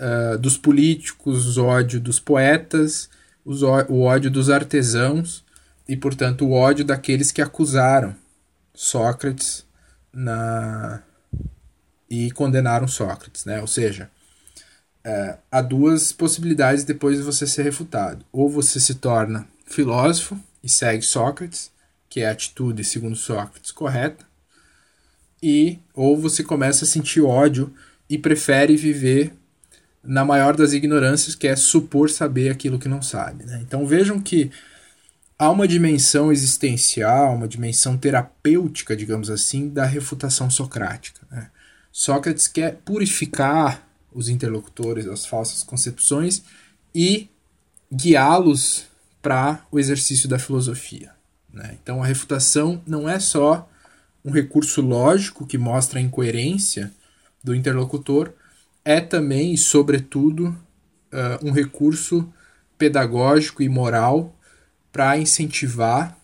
uh, 0.00 0.38
dos 0.38 0.56
políticos, 0.56 1.56
o 1.56 1.64
ódio 1.64 2.00
dos 2.00 2.20
poetas, 2.20 3.08
os, 3.44 3.62
o 3.62 4.00
ódio 4.00 4.30
dos 4.30 4.50
artesãos 4.50 5.44
e, 5.88 5.96
portanto, 5.96 6.46
o 6.46 6.52
ódio 6.52 6.84
daqueles 6.84 7.32
que 7.32 7.42
acusaram 7.42 8.14
Sócrates 8.74 9.66
na 10.12 11.02
e 12.08 12.30
condenaram 12.30 12.86
Sócrates, 12.86 13.46
né? 13.46 13.58
Ou 13.62 13.66
seja, 13.66 14.10
é, 15.02 15.38
há 15.50 15.62
duas 15.62 16.12
possibilidades 16.12 16.84
depois 16.84 17.16
de 17.16 17.22
você 17.22 17.46
ser 17.46 17.62
refutado. 17.62 18.22
Ou 18.30 18.50
você 18.50 18.78
se 18.78 18.96
torna 18.96 19.48
filósofo 19.64 20.38
e 20.62 20.68
segue 20.68 21.02
Sócrates, 21.02 21.71
que 22.12 22.20
é 22.20 22.28
a 22.28 22.32
atitude, 22.32 22.84
segundo 22.84 23.16
Sócrates, 23.16 23.70
correta, 23.70 24.26
e 25.42 25.78
ou 25.94 26.14
você 26.14 26.44
começa 26.44 26.84
a 26.84 26.86
sentir 26.86 27.22
ódio 27.22 27.72
e 28.06 28.18
prefere 28.18 28.76
viver 28.76 29.32
na 30.04 30.22
maior 30.22 30.54
das 30.54 30.74
ignorâncias, 30.74 31.34
que 31.34 31.48
é 31.48 31.56
supor 31.56 32.10
saber 32.10 32.50
aquilo 32.50 32.78
que 32.78 32.86
não 32.86 33.00
sabe. 33.00 33.46
Né? 33.46 33.60
Então 33.62 33.86
vejam 33.86 34.20
que 34.20 34.50
há 35.38 35.50
uma 35.50 35.66
dimensão 35.66 36.30
existencial, 36.30 37.34
uma 37.34 37.48
dimensão 37.48 37.96
terapêutica, 37.96 38.94
digamos 38.94 39.30
assim, 39.30 39.70
da 39.70 39.86
refutação 39.86 40.50
socrática. 40.50 41.26
Né? 41.30 41.50
Sócrates 41.90 42.46
quer 42.46 42.74
purificar 42.84 43.88
os 44.12 44.28
interlocutores 44.28 45.06
das 45.06 45.24
falsas 45.24 45.62
concepções 45.62 46.42
e 46.94 47.30
guiá-los 47.90 48.84
para 49.22 49.64
o 49.72 49.80
exercício 49.80 50.28
da 50.28 50.38
filosofia. 50.38 51.21
Né? 51.52 51.76
Então 51.82 52.02
a 52.02 52.06
refutação 52.06 52.82
não 52.86 53.08
é 53.08 53.20
só 53.20 53.68
um 54.24 54.30
recurso 54.30 54.80
lógico 54.80 55.46
que 55.46 55.58
mostra 55.58 55.98
a 55.98 56.02
incoerência 56.02 56.92
do 57.42 57.54
interlocutor, 57.54 58.32
é 58.84 59.00
também 59.00 59.52
e 59.52 59.58
sobretudo 59.58 60.48
uh, 61.12 61.46
um 61.46 61.50
recurso 61.50 62.32
pedagógico 62.78 63.62
e 63.62 63.68
moral 63.68 64.34
para 64.92 65.18
incentivar 65.18 66.16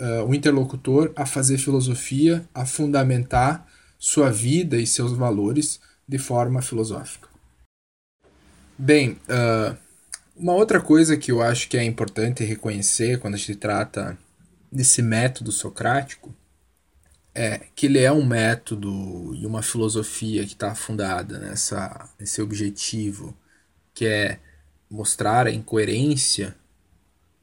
uh, 0.00 0.24
o 0.26 0.34
interlocutor 0.34 1.12
a 1.14 1.26
fazer 1.26 1.58
filosofia, 1.58 2.44
a 2.54 2.66
fundamentar 2.66 3.66
sua 3.98 4.30
vida 4.30 4.76
e 4.76 4.86
seus 4.86 5.12
valores 5.12 5.80
de 6.08 6.18
forma 6.18 6.60
filosófica. 6.60 7.28
Bem, 8.76 9.12
uh, 9.28 9.76
uma 10.36 10.54
outra 10.54 10.80
coisa 10.80 11.16
que 11.16 11.30
eu 11.30 11.40
acho 11.40 11.68
que 11.68 11.76
é 11.76 11.84
importante 11.84 12.42
reconhecer 12.42 13.20
quando 13.20 13.34
a 13.34 13.38
gente 13.38 13.54
trata 13.54 14.18
desse 14.72 15.02
método 15.02 15.52
socrático 15.52 16.34
é 17.34 17.66
que 17.74 17.86
ele 17.86 17.98
é 17.98 18.10
um 18.10 18.24
método 18.24 19.34
e 19.34 19.44
uma 19.46 19.62
filosofia 19.62 20.44
que 20.46 20.54
está 20.54 20.74
fundada 20.74 21.38
nessa, 21.38 22.08
nesse 22.18 22.40
objetivo 22.40 23.36
que 23.94 24.06
é 24.06 24.40
mostrar 24.90 25.46
a 25.46 25.52
incoerência 25.52 26.56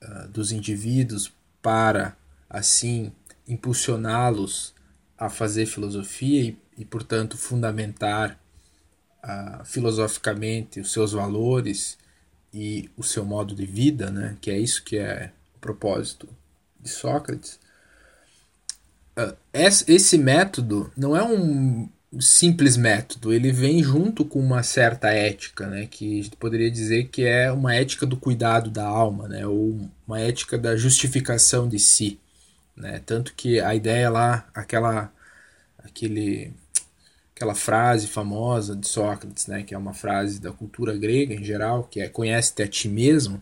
uh, 0.03 0.27
dos 0.30 0.51
indivíduos 0.51 1.31
para, 1.61 2.18
assim, 2.49 3.11
impulsioná-los 3.47 4.73
a 5.18 5.30
fazer 5.30 5.65
filosofia 5.65 6.43
e, 6.43 6.57
e 6.77 6.85
portanto, 6.85 7.38
fundamentar 7.38 8.39
uh, 9.23 9.65
filosoficamente 9.65 10.80
os 10.80 10.91
seus 10.91 11.11
valores 11.11 11.97
e 12.53 12.89
o 12.97 13.03
seu 13.03 13.26
modo 13.26 13.56
de 13.56 13.65
vida, 13.65 14.10
né? 14.10 14.38
que 14.41 14.49
é 14.49 14.57
isso 14.57 14.84
que 14.84 14.97
é 14.97 15.31
o 15.56 15.60
propósito 15.60 16.27
de 16.80 16.89
Sócrates. 16.89 17.60
Uh, 19.18 19.35
esse 19.53 20.18
método 20.18 20.91
não 20.95 21.15
é 21.15 21.23
um 21.23 21.89
simples 22.19 22.76
método, 22.76 23.31
ele 23.31 23.51
vem 23.51 23.84
junto 23.84 24.26
com 24.26 24.39
uma 24.39 24.64
certa 24.64 25.10
ética, 25.10 25.68
né, 25.68 25.85
que 25.85 26.19
a 26.19 26.23
gente 26.23 26.35
poderia 26.38 26.72
dizer 26.72 27.10
que 27.10 27.23
é 27.23 27.51
uma 27.51 27.76
ética 27.76 28.06
do 28.06 28.18
cuidado 28.18 28.72
da 28.72 28.85
alma, 28.85 29.27
né, 29.27 29.45
ou 29.45 29.89
uma 30.07 30.19
ética 30.19 30.57
da 30.57 30.76
justificação 30.76 31.68
de 31.69 31.77
si, 31.77 32.19
né, 32.76 32.99
tanto 33.06 33.35
que 33.35 33.60
a 33.60 33.76
ideia 33.76 34.10
lá, 34.10 34.47
aquela, 34.56 35.11
aquele, 35.77 36.51
aquela 37.35 37.53
frase 37.53 38.07
famosa 38.07 38.76
de 38.76 38.88
Sócrates, 38.88 39.45
né, 39.45 39.61
que 39.61 39.76
é 39.76 39.77
uma 39.77 39.93
frase 39.93 40.41
da 40.41 40.51
cultura 40.51 40.97
grega 40.97 41.35
em 41.35 41.43
geral, 41.43 41.84
que 41.84 42.01
é 42.01 42.10
conhece-te 42.10 42.64
a 42.64 42.68
ti 42.68 42.89
mesmo, 42.89 43.41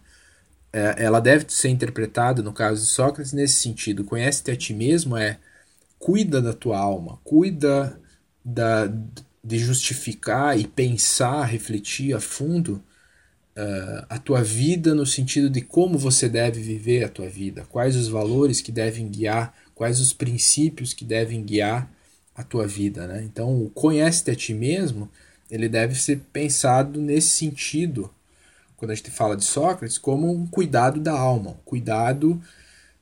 ela 0.97 1.19
deve 1.19 1.45
ser 1.49 1.69
interpretada 1.69 2.41
no 2.41 2.53
caso 2.53 2.81
de 2.81 2.89
Sócrates 2.89 3.33
nesse 3.33 3.55
sentido, 3.55 4.03
conhece-te 4.03 4.51
a 4.51 4.55
ti 4.55 4.73
mesmo 4.73 5.15
é 5.15 5.37
cuida 5.99 6.41
da 6.41 6.53
tua 6.53 6.77
alma, 6.77 7.19
cuida 7.23 7.99
da, 8.43 8.91
de 9.43 9.57
justificar 9.57 10.59
e 10.59 10.67
pensar, 10.67 11.43
refletir 11.45 12.13
a 12.15 12.19
fundo 12.19 12.83
uh, 13.57 14.05
a 14.09 14.19
tua 14.19 14.43
vida 14.43 14.93
no 14.93 15.05
sentido 15.05 15.49
de 15.49 15.61
como 15.61 15.97
você 15.97 16.29
deve 16.29 16.61
viver 16.61 17.03
a 17.03 17.09
tua 17.09 17.27
vida, 17.27 17.65
quais 17.69 17.95
os 17.95 18.07
valores 18.07 18.61
que 18.61 18.71
devem 18.71 19.07
guiar, 19.07 19.53
quais 19.73 19.99
os 19.99 20.13
princípios 20.13 20.93
que 20.93 21.03
devem 21.03 21.43
guiar 21.43 21.91
a 22.35 22.43
tua 22.43 22.67
vida. 22.67 23.07
Né? 23.07 23.23
Então, 23.23 23.63
o 23.63 23.69
conhece-te 23.69 24.31
a 24.31 24.35
ti 24.35 24.53
mesmo, 24.53 25.09
ele 25.49 25.67
deve 25.67 25.95
ser 25.95 26.19
pensado 26.31 27.01
nesse 27.01 27.29
sentido, 27.29 28.11
quando 28.77 28.91
a 28.91 28.95
gente 28.95 29.09
fala 29.09 29.35
de 29.35 29.43
Sócrates, 29.43 29.97
como 29.97 30.31
um 30.31 30.45
cuidado 30.45 30.99
da 30.99 31.11
alma, 31.11 31.51
um 31.51 31.63
cuidado 31.65 32.41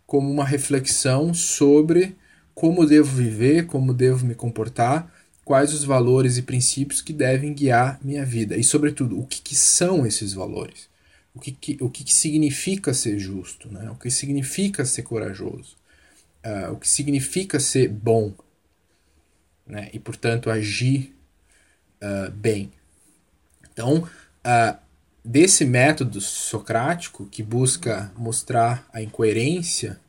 como 0.08 0.32
uma 0.32 0.46
reflexão 0.46 1.34
sobre 1.34 2.16
como 2.54 2.86
devo 2.86 3.14
viver, 3.14 3.66
como 3.66 3.94
devo 3.94 4.26
me 4.26 4.34
comportar, 4.34 5.14
quais 5.44 5.74
os 5.74 5.84
valores 5.84 6.38
e 6.38 6.42
princípios 6.42 7.02
que 7.02 7.12
devem 7.12 7.54
guiar 7.54 8.00
minha 8.02 8.26
vida 8.26 8.56
e, 8.56 8.64
sobretudo, 8.64 9.20
o 9.20 9.28
que, 9.28 9.42
que 9.42 9.56
são 9.56 10.06
esses 10.06 10.34
valores, 10.34 10.90
o 11.36 11.40
que, 11.40 11.52
que 11.52 11.78
o 11.82 11.90
que, 11.90 12.04
que, 12.06 12.14
significa 12.14 12.94
ser 12.94 13.20
justo, 13.20 13.70
né? 13.70 13.92
o 13.92 13.96
que 13.96 14.10
significa 14.10 14.86
ser 14.86 15.04
corajoso, 15.04 15.76
uh, 16.46 16.72
o 16.72 16.78
que 16.78 16.88
significa 16.88 17.60
ser 17.60 17.90
bom 17.90 18.34
né? 19.68 19.90
e, 19.92 20.00
portanto, 20.00 20.50
agir 20.50 21.14
uh, 22.02 22.32
bem. 22.32 22.72
Então, 23.72 23.98
uh, 23.98 24.85
desse 25.26 25.66
método 25.66 26.22
socrático 26.22 27.26
que 27.26 27.42
busca 27.42 28.12
mostrar 28.16 28.88
a 28.94 29.02
incoerência 29.02 30.00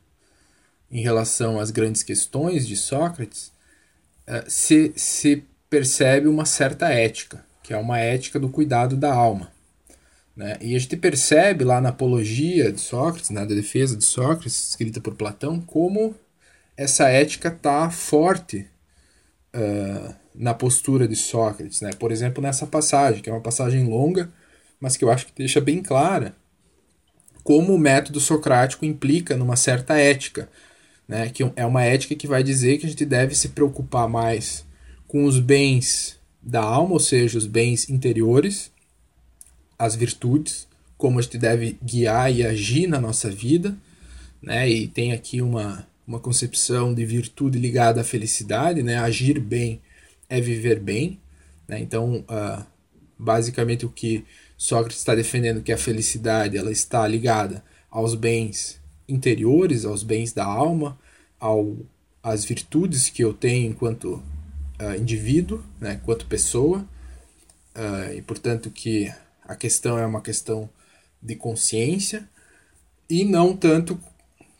em 0.91 1.01
relação 1.01 1.59
às 1.59 1.71
grandes 1.71 2.03
questões 2.03 2.67
de 2.67 2.75
Sócrates, 2.77 3.51
eh, 4.27 4.45
se, 4.47 4.93
se 4.95 5.43
percebe 5.69 6.27
uma 6.27 6.45
certa 6.45 6.89
ética, 6.89 7.43
que 7.63 7.73
é 7.73 7.77
uma 7.77 7.99
ética 7.99 8.39
do 8.39 8.47
cuidado 8.47 8.95
da 8.95 9.11
alma. 9.11 9.51
Né? 10.35 10.55
E 10.61 10.75
a 10.75 10.79
gente 10.79 10.95
percebe 10.95 11.63
lá 11.63 11.81
na 11.81 11.89
Apologia 11.89 12.71
de 12.71 12.79
Sócrates, 12.79 13.31
na 13.31 13.43
defesa 13.43 13.97
de 13.97 14.05
Sócrates, 14.05 14.69
escrita 14.69 15.01
por 15.01 15.15
Platão, 15.15 15.59
como 15.59 16.15
essa 16.77 17.09
ética 17.09 17.49
está 17.49 17.89
forte 17.89 18.67
uh, 19.55 20.13
na 20.35 20.53
postura 20.53 21.07
de 21.07 21.15
Sócrates. 21.15 21.81
Né? 21.81 21.89
Por 21.99 22.11
exemplo, 22.11 22.41
nessa 22.41 22.67
passagem, 22.67 23.21
que 23.21 23.29
é 23.29 23.33
uma 23.33 23.41
passagem 23.41 23.83
longa, 23.85 24.31
mas 24.79 24.97
que 24.97 25.03
eu 25.03 25.11
acho 25.11 25.27
que 25.27 25.33
deixa 25.35 25.61
bem 25.61 25.81
clara 25.81 26.35
como 27.43 27.73
o 27.73 27.79
método 27.79 28.19
socrático 28.19 28.85
implica 28.85 29.37
numa 29.37 29.55
certa 29.55 29.97
ética 29.97 30.49
né? 31.07 31.29
Que 31.29 31.43
é 31.55 31.65
uma 31.65 31.83
ética 31.83 32.15
que 32.15 32.27
vai 32.27 32.43
dizer 32.43 32.77
que 32.77 32.85
a 32.85 32.89
gente 32.89 33.05
deve 33.05 33.33
se 33.33 33.49
preocupar 33.49 34.09
mais 34.09 34.65
com 35.07 35.23
os 35.23 35.39
bens 35.39 36.19
da 36.43 36.61
alma, 36.61 36.93
ou 36.93 36.99
seja, 36.99 37.37
os 37.37 37.47
bens 37.47 37.89
interiores, 37.89 38.71
as 39.79 39.95
virtudes, 39.95 40.67
como 40.97 41.19
a 41.19 41.21
gente 41.21 41.37
deve 41.37 41.77
guiar 41.81 42.33
e 42.33 42.43
agir 42.43 42.87
na 42.87 42.99
nossa 42.99 43.29
vida, 43.29 43.75
né? 44.41 44.69
E 44.69 44.87
tem 44.87 45.13
aqui 45.13 45.41
uma 45.41 45.87
uma 46.05 46.21
concepção 46.21 46.93
de 46.93 47.05
virtude 47.05 47.59
ligada 47.59 47.99
à 47.99 48.03
felicidade, 48.03 48.81
né? 48.81 48.97
Agir 48.97 49.41
bem 49.41 49.81
é 50.29 50.39
viver 50.39 50.79
bem, 50.79 51.19
né? 51.67 51.79
Então, 51.79 52.23
uh, 52.29 52.65
basicamente 53.19 53.85
o 53.85 53.89
que 53.89 54.23
Sócrates 54.57 54.97
está 54.97 55.13
defendendo 55.13 55.61
que 55.61 55.71
a 55.71 55.77
felicidade 55.77 56.57
ela 56.57 56.71
está 56.71 57.07
ligada 57.07 57.63
aos 57.91 58.15
bens 58.15 58.81
interiores, 59.07 59.85
aos 59.85 60.01
bens 60.01 60.33
da 60.33 60.43
alma, 60.43 60.97
ao, 61.39 61.77
às 62.23 62.43
virtudes 62.43 63.07
que 63.09 63.23
eu 63.23 63.33
tenho 63.33 63.69
enquanto 63.69 64.15
uh, 64.81 64.95
indivíduo, 64.99 65.63
né, 65.79 65.99
enquanto 66.01 66.25
pessoa, 66.25 66.79
uh, 67.75 68.13
e 68.13 68.21
portanto 68.23 68.71
que 68.71 69.13
a 69.43 69.55
questão 69.55 69.97
é 69.97 70.05
uma 70.05 70.21
questão 70.21 70.67
de 71.21 71.35
consciência, 71.35 72.27
e 73.09 73.23
não 73.23 73.55
tanto 73.55 73.99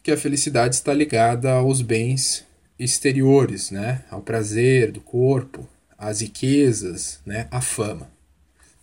que 0.02 0.12
a 0.12 0.18
felicidade 0.18 0.76
está 0.76 0.94
ligada 0.94 1.52
aos 1.52 1.82
bens 1.82 2.46
exteriores, 2.80 3.72
né, 3.72 4.06
ao 4.10 4.22
prazer 4.22 4.92
do 4.92 5.02
corpo, 5.02 5.68
às 5.98 6.22
riquezas, 6.22 7.20
né, 7.26 7.48
à 7.50 7.60
fama. 7.60 8.10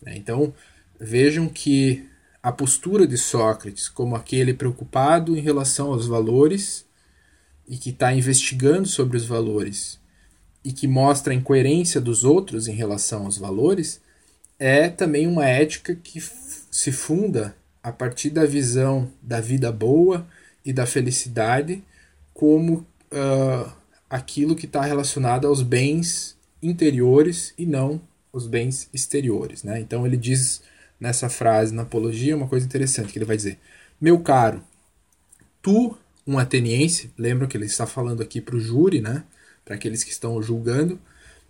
Né. 0.03 0.17
Então, 0.17 0.53
vejam 0.99 1.49
que 1.49 2.09
a 2.43 2.53
postura 2.53 3.07
de 3.07 3.17
Sócrates 3.17 3.89
como 3.89 4.15
aquele 4.15 4.53
preocupado 4.53 5.37
em 5.37 5.41
relação 5.41 5.93
aos 5.93 6.07
valores 6.07 6.85
e 7.67 7.77
que 7.77 7.91
está 7.91 8.13
investigando 8.13 8.87
sobre 8.87 9.17
os 9.17 9.25
valores 9.25 9.99
e 10.65 10.73
que 10.73 10.87
mostra 10.87 11.33
a 11.33 11.37
incoerência 11.37 12.01
dos 12.01 12.25
outros 12.25 12.69
em 12.69 12.75
relação 12.75 13.25
aos 13.25 13.37
valores, 13.37 14.01
é 14.59 14.89
também 14.89 15.27
uma 15.27 15.47
ética 15.47 15.95
que 15.95 16.21
se 16.21 16.91
funda 16.91 17.55
a 17.83 17.93
partir 17.93 18.31
da 18.31 18.47
visão 18.47 19.11
da 19.23 19.41
vida 19.41 19.71
boa 19.71 20.27
e 20.65 20.73
da 20.73 20.87
felicidade 20.87 21.85
como 22.33 22.87
uh, 23.13 23.71
aquilo 24.09 24.57
que 24.57 24.65
está 24.65 24.83
relacionado 24.83 25.47
aos 25.47 25.61
bens 25.61 26.37
interiores 26.63 27.53
e 27.59 27.67
não 27.67 28.01
os 28.33 28.47
bens 28.47 28.89
exteriores. 28.93 29.63
Né? 29.63 29.81
Então 29.81 30.07
ele 30.07 30.17
diz 30.17 30.63
nessa 31.05 31.29
frase 31.29 31.75
na 31.75 31.83
Apologia 31.83 32.35
uma 32.35 32.49
coisa 32.49 32.65
interessante 32.65 33.13
que 33.13 33.19
ele 33.19 33.27
vai 33.27 33.37
dizer: 33.37 33.59
Meu 34.01 34.19
caro, 34.21 34.63
tu, 35.61 35.95
um 36.27 36.39
ateniense, 36.39 37.13
lembra 37.19 37.47
que 37.47 37.57
ele 37.57 37.67
está 37.67 37.87
falando 37.87 38.23
aqui 38.23 38.41
para 38.41 38.57
o 38.57 38.61
júri, 38.61 39.03
né? 39.03 39.23
para 39.65 39.75
aqueles 39.75 40.03
que 40.03 40.11
estão 40.11 40.43
julgando. 40.43 40.99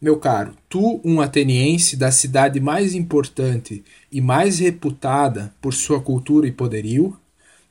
Meu 0.01 0.19
caro, 0.19 0.55
tu, 0.69 1.01
um 1.05 1.21
ateniense 1.21 1.97
da 1.97 2.11
cidade 2.11 2.61
mais 2.61 2.95
importante 2.95 3.85
e 4.11 4.21
mais 4.21 4.59
reputada 4.59 5.55
por 5.63 5.73
sua 5.73 6.01
cultura 6.01 6.47
e 6.47 6.53
poderio, 6.53 7.17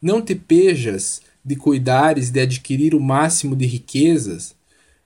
não 0.02 0.22
te 0.22 0.34
pejas 0.34 1.22
de 1.44 1.56
cuidares 1.58 2.32
de 2.32 2.40
adquirir 2.40 2.96
o 2.96 3.00
máximo 3.00 3.56
de 3.56 3.66
riquezas, 3.66 4.56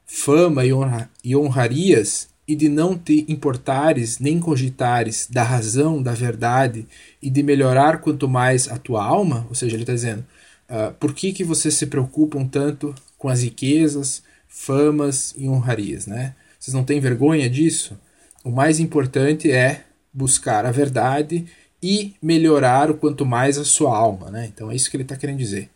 fama 0.06 0.64
e, 0.64 0.72
honra, 0.72 1.10
e 1.24 1.36
honrarias, 1.36 2.30
e 2.48 2.56
de 2.56 2.70
não 2.70 2.98
te 2.98 3.26
importares 3.28 4.20
nem 4.20 4.40
cogitares 4.40 5.28
da 5.30 5.44
razão, 5.44 6.02
da 6.02 6.14
verdade 6.14 6.88
e 7.22 7.30
de 7.30 7.44
melhorar 7.44 8.00
quanto 8.00 8.30
mais 8.30 8.70
a 8.70 8.78
tua 8.78 9.04
alma, 9.04 9.46
ou 9.50 9.56
seja, 9.56 9.76
ele 9.76 9.84
está 9.84 9.94
dizendo, 9.94 10.26
uh, 10.70 10.94
por 10.94 11.14
que, 11.14 11.34
que 11.34 11.44
vocês 11.44 11.74
se 11.74 11.88
preocupam 11.88 12.46
tanto 12.46 12.96
com 13.18 13.28
as 13.28 13.44
riquezas, 13.44 14.24
famas 14.48 15.34
e 15.38 15.50
honrarias, 15.50 16.08
né? 16.08 16.36
Vocês 16.58 16.74
não 16.74 16.84
têm 16.84 17.00
vergonha 17.00 17.50
disso? 17.50 18.00
O 18.44 18.52
mais 18.52 18.80
importante 18.80 19.52
é 19.52 19.84
buscar 20.14 20.66
a 20.66 20.72
verdade 20.72 21.46
e 21.84 22.16
melhorar 22.22 22.90
o 22.90 22.96
quanto 22.96 23.26
mais 23.26 23.58
a 23.58 23.66
sua 23.66 23.96
alma, 23.96 24.32
né? 24.32 24.50
Então 24.54 24.72
é 24.72 24.76
isso 24.76 24.90
que 24.90 24.96
ele 24.96 25.04
está 25.04 25.16
querendo 25.16 25.38
dizer. 25.38 25.70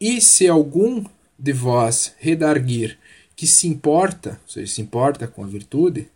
E 0.00 0.20
se 0.20 0.48
algum 0.48 1.04
de 1.38 1.52
vós 1.52 2.14
redarguir 2.18 2.98
que 3.36 3.46
se 3.46 3.68
importa, 3.68 4.40
ou 4.44 4.50
seja, 4.50 4.72
se 4.72 4.80
importa 4.80 5.28
com 5.28 5.44
a 5.44 5.46
virtude, 5.46 6.08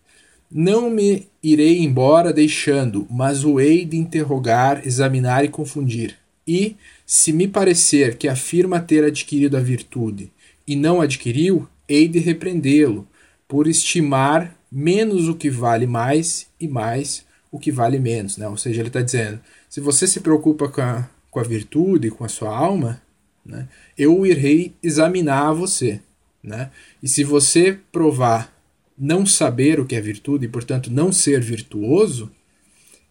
não 0.50 0.90
me 0.90 1.28
irei 1.42 1.78
embora 1.78 2.32
deixando, 2.32 3.06
mas 3.08 3.44
o 3.44 3.60
hei 3.60 3.84
de 3.84 3.96
interrogar, 3.96 4.84
examinar 4.84 5.44
e 5.44 5.48
confundir. 5.48 6.16
E, 6.46 6.76
se 7.06 7.32
me 7.32 7.46
parecer 7.46 8.16
que 8.16 8.26
afirma 8.26 8.80
ter 8.80 9.04
adquirido 9.04 9.56
a 9.56 9.60
virtude 9.60 10.32
e 10.66 10.74
não 10.74 11.00
adquiriu, 11.00 11.68
hei 11.88 12.08
de 12.08 12.18
repreendê-lo, 12.18 13.06
por 13.46 13.68
estimar 13.68 14.56
menos 14.70 15.28
o 15.28 15.34
que 15.34 15.50
vale 15.50 15.86
mais 15.86 16.48
e 16.58 16.66
mais 16.66 17.24
o 17.50 17.58
que 17.58 17.70
vale 17.70 17.98
menos. 17.98 18.36
Né? 18.36 18.48
Ou 18.48 18.56
seja, 18.56 18.80
ele 18.80 18.88
está 18.88 19.02
dizendo: 19.02 19.40
se 19.68 19.80
você 19.80 20.06
se 20.06 20.20
preocupa 20.20 20.68
com 20.68 20.80
a, 20.80 21.08
com 21.30 21.40
a 21.40 21.44
virtude, 21.44 22.10
com 22.10 22.24
a 22.24 22.28
sua 22.28 22.56
alma, 22.56 23.02
né, 23.44 23.68
eu 23.98 24.24
irei 24.24 24.74
examinar 24.82 25.52
você. 25.52 26.00
Né? 26.42 26.70
E 27.02 27.08
se 27.08 27.24
você 27.24 27.78
provar 27.90 28.54
não 28.96 29.24
saber 29.24 29.80
o 29.80 29.86
que 29.86 29.96
é 29.96 30.00
virtude 30.00 30.44
e, 30.44 30.48
portanto, 30.48 30.90
não 30.90 31.10
ser 31.10 31.40
virtuoso, 31.40 32.30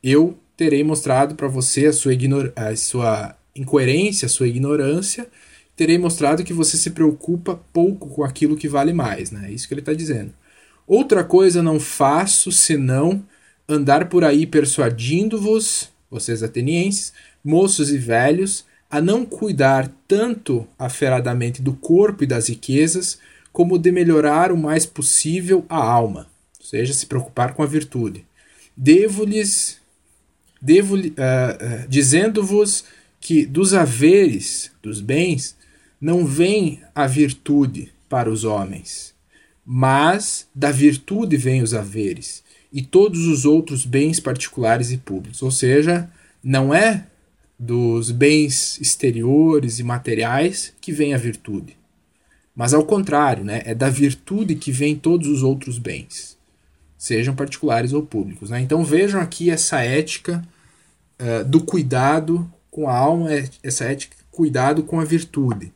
eu 0.03 0.37
terei 0.55 0.83
mostrado 0.83 1.35
para 1.35 1.47
você 1.47 1.87
a 1.87 1.93
sua, 1.93 2.13
a 2.55 2.75
sua 2.75 3.35
incoerência, 3.55 4.27
a 4.27 4.29
sua 4.29 4.47
ignorância, 4.47 5.27
terei 5.75 5.97
mostrado 5.97 6.43
que 6.43 6.53
você 6.53 6.77
se 6.77 6.91
preocupa 6.91 7.59
pouco 7.73 8.09
com 8.09 8.23
aquilo 8.23 8.55
que 8.55 8.67
vale 8.67 8.93
mais. 8.93 9.31
Né? 9.31 9.49
É 9.49 9.51
isso 9.51 9.67
que 9.67 9.73
ele 9.73 9.81
está 9.81 9.93
dizendo. 9.93 10.33
Outra 10.85 11.23
coisa 11.23 11.63
não 11.63 11.79
faço 11.79 12.51
senão 12.51 13.23
andar 13.67 14.09
por 14.09 14.23
aí 14.23 14.45
persuadindo-vos, 14.45 15.89
vocês 16.09 16.43
atenienses, 16.43 17.13
moços 17.43 17.91
e 17.91 17.97
velhos, 17.97 18.65
a 18.89 18.99
não 18.99 19.23
cuidar 19.23 19.89
tanto 20.07 20.67
aferradamente 20.77 21.61
do 21.61 21.73
corpo 21.73 22.23
e 22.23 22.27
das 22.27 22.49
riquezas, 22.49 23.19
como 23.51 23.77
de 23.77 23.91
melhorar 23.91 24.51
o 24.51 24.57
mais 24.57 24.85
possível 24.85 25.65
a 25.69 25.77
alma, 25.77 26.27
ou 26.59 26.65
seja, 26.65 26.93
se 26.93 27.05
preocupar 27.05 27.53
com 27.53 27.63
a 27.63 27.65
virtude. 27.65 28.25
Devo-lhes, 28.75 29.77
devo, 30.61 30.95
uh, 30.95 30.99
uh, 30.99 31.87
dizendo-vos 31.87 32.85
que 33.19 33.45
dos 33.45 33.73
haveres, 33.73 34.71
dos 34.81 35.01
bens, 35.01 35.55
não 35.99 36.25
vem 36.25 36.81
a 36.95 37.05
virtude 37.05 37.91
para 38.07 38.29
os 38.29 38.43
homens, 38.43 39.13
mas 39.65 40.47
da 40.55 40.71
virtude 40.71 41.35
vêm 41.35 41.61
os 41.61 41.73
haveres 41.73 42.43
e 42.71 42.81
todos 42.81 43.27
os 43.27 43.45
outros 43.45 43.85
bens 43.85 44.19
particulares 44.19 44.91
e 44.91 44.97
públicos. 44.97 45.41
Ou 45.41 45.51
seja, 45.51 46.09
não 46.43 46.73
é 46.73 47.05
dos 47.57 48.11
bens 48.11 48.79
exteriores 48.79 49.79
e 49.79 49.83
materiais 49.83 50.73
que 50.79 50.91
vem 50.91 51.13
a 51.13 51.17
virtude. 51.17 51.75
Mas 52.59 52.73
ao 52.73 52.83
contrário, 52.83 53.45
né, 53.45 53.61
é 53.63 53.73
da 53.73 53.89
virtude 53.89 54.53
que 54.53 54.69
vem 54.69 54.93
todos 54.93 55.29
os 55.29 55.43
outros 55.43 55.79
bens, 55.79 56.37
sejam 56.97 57.33
particulares 57.33 57.93
ou 57.93 58.03
públicos. 58.05 58.49
Né? 58.49 58.59
Então 58.59 58.83
vejam 58.83 59.21
aqui 59.21 59.49
essa 59.49 59.79
ética 59.79 60.45
uh, 61.21 61.45
do 61.45 61.63
cuidado 61.63 62.51
com 62.69 62.89
a 62.89 62.97
alma, 62.97 63.33
é, 63.33 63.49
essa 63.63 63.85
ética 63.85 64.17
cuidado 64.29 64.83
com 64.83 64.99
a 64.99 65.05
virtude. 65.05 65.71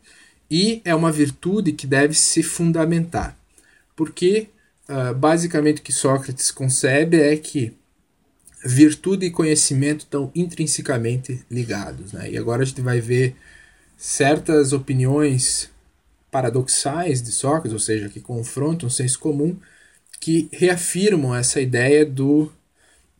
E 0.51 0.81
é 0.83 0.93
uma 0.93 1.09
virtude 1.09 1.71
que 1.71 1.87
deve 1.87 2.15
se 2.15 2.43
fundamentar. 2.43 3.37
Porque 3.95 4.49
uh, 4.89 5.15
basicamente 5.15 5.79
o 5.79 5.83
que 5.83 5.93
Sócrates 5.93 6.51
concebe 6.51 7.15
é 7.15 7.37
que 7.37 7.71
virtude 8.65 9.27
e 9.27 9.31
conhecimento 9.31 10.01
estão 10.01 10.29
intrinsecamente 10.35 11.45
ligados. 11.49 12.11
Né? 12.11 12.31
E 12.31 12.37
agora 12.37 12.63
a 12.63 12.65
gente 12.65 12.81
vai 12.81 12.99
ver 12.99 13.37
certas 13.95 14.73
opiniões 14.73 15.71
paradoxais 16.33 17.21
de 17.21 17.31
Sócrates, 17.31 17.73
ou 17.73 17.79
seja, 17.79 18.09
que 18.09 18.19
confrontam 18.19 18.87
o 18.87 18.91
senso 18.91 19.19
comum, 19.19 19.55
que 20.19 20.49
reafirmam 20.51 21.35
essa 21.35 21.61
ideia 21.61 22.03
do, 22.03 22.51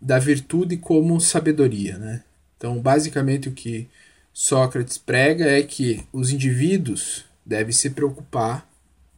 da 0.02 0.18
virtude 0.18 0.78
como 0.78 1.22
sabedoria. 1.22 2.00
Né? 2.00 2.24
Então, 2.58 2.80
basicamente, 2.80 3.48
o 3.48 3.52
que 3.52 3.88
Sócrates 4.34 4.98
prega 4.98 5.46
é 5.46 5.62
que 5.62 6.04
os 6.12 6.32
indivíduos 6.32 7.24
devem 7.46 7.72
se 7.72 7.92
preocupar 7.92 8.68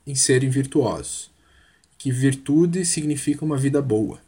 em 0.06 0.14
serem 0.14 0.50
virtuosos, 0.50 1.32
que 1.98 2.12
virtude 2.12 2.84
significa 2.84 3.46
uma 3.46 3.58
vida 3.58 3.82
boa. 3.82 4.20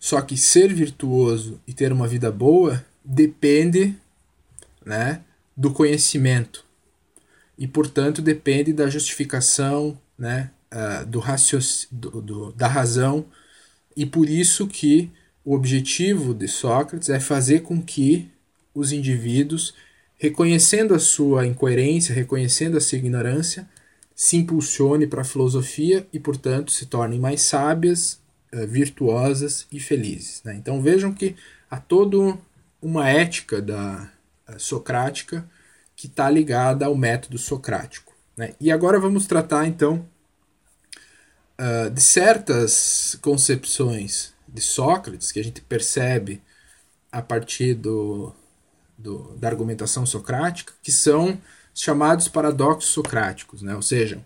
Só 0.00 0.20
que 0.20 0.36
ser 0.36 0.74
virtuoso 0.74 1.60
e 1.68 1.72
ter 1.72 1.92
uma 1.92 2.08
vida 2.08 2.32
boa 2.32 2.84
depende 3.04 3.94
né, 4.84 5.20
do 5.56 5.72
conhecimento. 5.72 6.64
E, 7.60 7.68
portanto, 7.68 8.22
depende 8.22 8.72
da 8.72 8.88
justificação, 8.88 9.98
né, 10.18 10.50
uh, 10.72 11.04
do, 11.04 11.20
do, 11.92 12.22
do, 12.22 12.52
da 12.52 12.66
razão. 12.66 13.26
E 13.94 14.06
por 14.06 14.30
isso 14.30 14.66
que 14.66 15.10
o 15.44 15.54
objetivo 15.54 16.32
de 16.32 16.48
Sócrates 16.48 17.10
é 17.10 17.20
fazer 17.20 17.60
com 17.60 17.82
que 17.82 18.30
os 18.74 18.92
indivíduos, 18.92 19.74
reconhecendo 20.16 20.94
a 20.94 20.98
sua 20.98 21.46
incoerência, 21.46 22.14
reconhecendo 22.14 22.78
a 22.78 22.80
sua 22.80 22.96
ignorância, 22.96 23.68
se 24.14 24.38
impulsione 24.38 25.06
para 25.06 25.20
a 25.20 25.24
filosofia 25.24 26.06
e, 26.14 26.18
portanto, 26.18 26.70
se 26.70 26.86
tornem 26.86 27.20
mais 27.20 27.42
sábias, 27.42 28.18
uh, 28.54 28.66
virtuosas 28.66 29.66
e 29.70 29.78
felizes. 29.78 30.40
Né? 30.44 30.54
Então 30.54 30.80
vejam 30.80 31.12
que 31.12 31.36
há 31.70 31.78
toda 31.78 32.38
uma 32.80 33.06
ética 33.06 33.60
da 33.60 34.10
uh, 34.48 34.58
socrática 34.58 35.46
que 36.00 36.06
está 36.06 36.30
ligada 36.30 36.86
ao 36.86 36.96
método 36.96 37.36
socrático. 37.36 38.14
Né? 38.34 38.54
E 38.58 38.72
agora 38.72 38.98
vamos 38.98 39.26
tratar 39.26 39.66
então 39.66 40.08
uh, 41.60 41.90
de 41.90 42.00
certas 42.00 43.18
concepções 43.20 44.32
de 44.48 44.62
Sócrates 44.62 45.30
que 45.30 45.38
a 45.38 45.44
gente 45.44 45.60
percebe 45.60 46.40
a 47.12 47.20
partir 47.20 47.74
do, 47.74 48.32
do, 48.96 49.36
da 49.36 49.48
argumentação 49.48 50.06
socrática, 50.06 50.72
que 50.82 50.90
são 50.90 51.38
chamados 51.74 52.28
paradoxos 52.28 52.90
socráticos, 52.90 53.60
né? 53.60 53.76
ou 53.76 53.82
seja, 53.82 54.24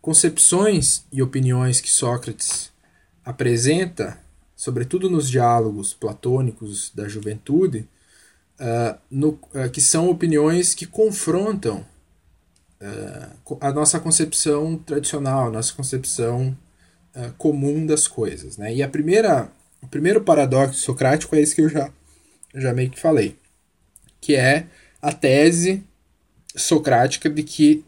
concepções 0.00 1.04
e 1.12 1.20
opiniões 1.20 1.78
que 1.78 1.90
Sócrates 1.90 2.72
apresenta, 3.22 4.18
sobretudo 4.56 5.10
nos 5.10 5.28
diálogos 5.28 5.92
platônicos 5.92 6.90
da 6.94 7.06
juventude, 7.06 7.86
uh, 8.62 8.98
no, 9.10 9.30
uh, 9.54 9.68
que 9.72 9.80
são 9.80 10.08
opiniões 10.08 10.72
que 10.74 10.86
confrontam 10.86 11.84
uh, 12.80 13.58
a 13.60 13.72
nossa 13.72 13.98
concepção 13.98 14.78
tradicional, 14.78 15.48
a 15.48 15.50
nossa 15.50 15.72
concepção 15.74 16.56
comum 17.36 17.84
das 17.84 18.08
coisas. 18.08 18.56
Né? 18.56 18.76
E 18.76 18.82
a 18.82 18.88
primeira, 18.88 19.52
o 19.82 19.86
primeiro 19.86 20.22
paradoxo 20.22 20.80
socrático 20.80 21.36
é 21.36 21.40
esse 21.42 21.54
que 21.54 21.60
eu 21.60 21.68
já, 21.68 21.92
já 22.54 22.72
meio 22.72 22.88
que 22.88 22.98
falei, 22.98 23.36
que 24.18 24.34
é 24.34 24.66
a 25.02 25.12
tese 25.12 25.84
socrática 26.56 27.28
de 27.28 27.42
que 27.42 27.84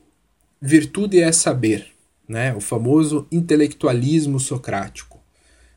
virtude 0.61 1.21
é 1.21 1.33
saber, 1.33 1.87
né? 2.29 2.55
o 2.55 2.61
famoso 2.61 3.27
intelectualismo 3.33 4.39
socrático. 4.39 5.19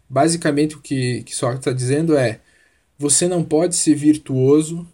Basicamente, 0.09 0.75
o 0.75 0.81
que, 0.81 1.23
que 1.23 1.33
Sócrates 1.33 1.67
está 1.67 1.71
dizendo 1.71 2.17
é: 2.17 2.41
você 2.97 3.27
não 3.27 3.43
pode 3.43 3.75
ser 3.75 3.95
virtuoso 3.95 4.87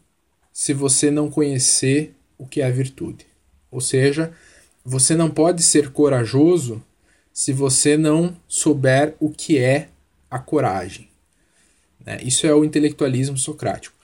se 0.52 0.74
você 0.74 1.10
não 1.10 1.30
conhecer 1.30 2.14
o 2.38 2.46
que 2.46 2.62
é 2.62 2.66
a 2.66 2.72
virtude. 2.72 3.26
Ou 3.72 3.82
seja, 3.82 4.32
você 4.84 5.16
não 5.16 5.30
pode 5.30 5.64
ser 5.64 5.92
corajoso 5.92 6.84
se 7.34 7.52
você 7.52 7.98
não 7.98 8.36
souber 8.48 9.16
o 9.20 9.30
que 9.30 9.58
é 9.58 9.90
a 10.30 10.38
coragem. 10.38 11.10
Né? 12.06 12.20
Isso 12.24 12.46
é 12.46 12.54
o 12.54 12.64
intelectualismo 12.64 13.38
socrático. 13.38 13.96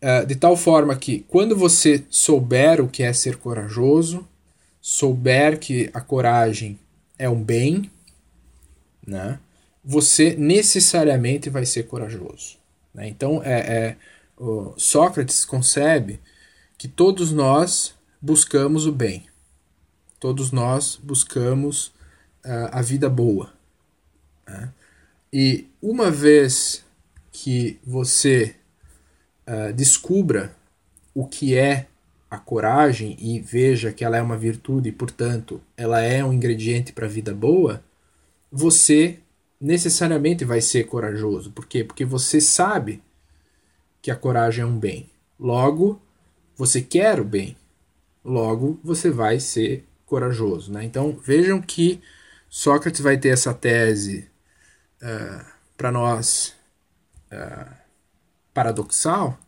Uh, 0.00 0.24
de 0.24 0.36
tal 0.36 0.56
forma 0.56 0.94
que, 0.94 1.24
quando 1.26 1.56
você 1.56 2.04
souber 2.08 2.80
o 2.80 2.88
que 2.88 3.02
é 3.02 3.12
ser 3.12 3.36
corajoso, 3.36 4.28
souber 4.80 5.58
que 5.58 5.90
a 5.92 6.00
coragem 6.00 6.78
é 7.18 7.28
um 7.28 7.42
bem, 7.42 7.90
né, 9.04 9.40
você 9.84 10.36
necessariamente 10.36 11.50
vai 11.50 11.66
ser 11.66 11.84
corajoso. 11.84 12.57
Né? 12.98 13.08
Então, 13.08 13.40
é, 13.44 13.58
é 13.58 13.96
Sócrates 14.76 15.44
concebe 15.44 16.20
que 16.76 16.88
todos 16.88 17.32
nós 17.32 17.94
buscamos 18.20 18.86
o 18.86 18.92
bem, 18.92 19.26
todos 20.18 20.50
nós 20.50 20.98
buscamos 21.02 21.86
uh, 22.44 22.68
a 22.72 22.82
vida 22.82 23.08
boa. 23.08 23.52
Né? 24.46 24.72
E 25.32 25.68
uma 25.80 26.10
vez 26.10 26.84
que 27.30 27.78
você 27.84 28.56
uh, 29.46 29.72
descubra 29.72 30.54
o 31.14 31.26
que 31.26 31.56
é 31.56 31.86
a 32.30 32.38
coragem 32.38 33.16
e 33.18 33.40
veja 33.40 33.92
que 33.92 34.04
ela 34.04 34.16
é 34.16 34.22
uma 34.22 34.36
virtude 34.36 34.88
e, 34.88 34.92
portanto, 34.92 35.60
ela 35.76 36.00
é 36.00 36.24
um 36.24 36.32
ingrediente 36.32 36.92
para 36.92 37.06
a 37.06 37.08
vida 37.08 37.32
boa, 37.32 37.82
você 38.50 39.18
necessariamente 39.60 40.44
vai 40.44 40.60
ser 40.60 40.84
corajoso. 40.84 41.50
Por 41.50 41.66
quê? 41.66 41.82
Porque 41.82 42.04
você 42.04 42.40
sabe 42.40 43.02
que 44.00 44.10
a 44.10 44.16
coragem 44.16 44.62
é 44.62 44.66
um 44.66 44.78
bem. 44.78 45.10
Logo, 45.38 46.00
você 46.56 46.80
quer 46.80 47.20
o 47.20 47.24
bem. 47.24 47.56
Logo, 48.24 48.78
você 48.82 49.10
vai 49.10 49.40
ser 49.40 49.84
corajoso. 50.06 50.72
Né? 50.72 50.84
Então, 50.84 51.18
vejam 51.22 51.60
que 51.60 52.00
Sócrates 52.48 53.00
vai 53.00 53.18
ter 53.18 53.28
essa 53.28 53.52
tese 53.52 54.28
uh, 55.02 55.06
eh, 55.06 55.44
para 55.76 55.92
nós 55.92 56.54
uh, 57.30 57.74
paradoxal 58.54 59.38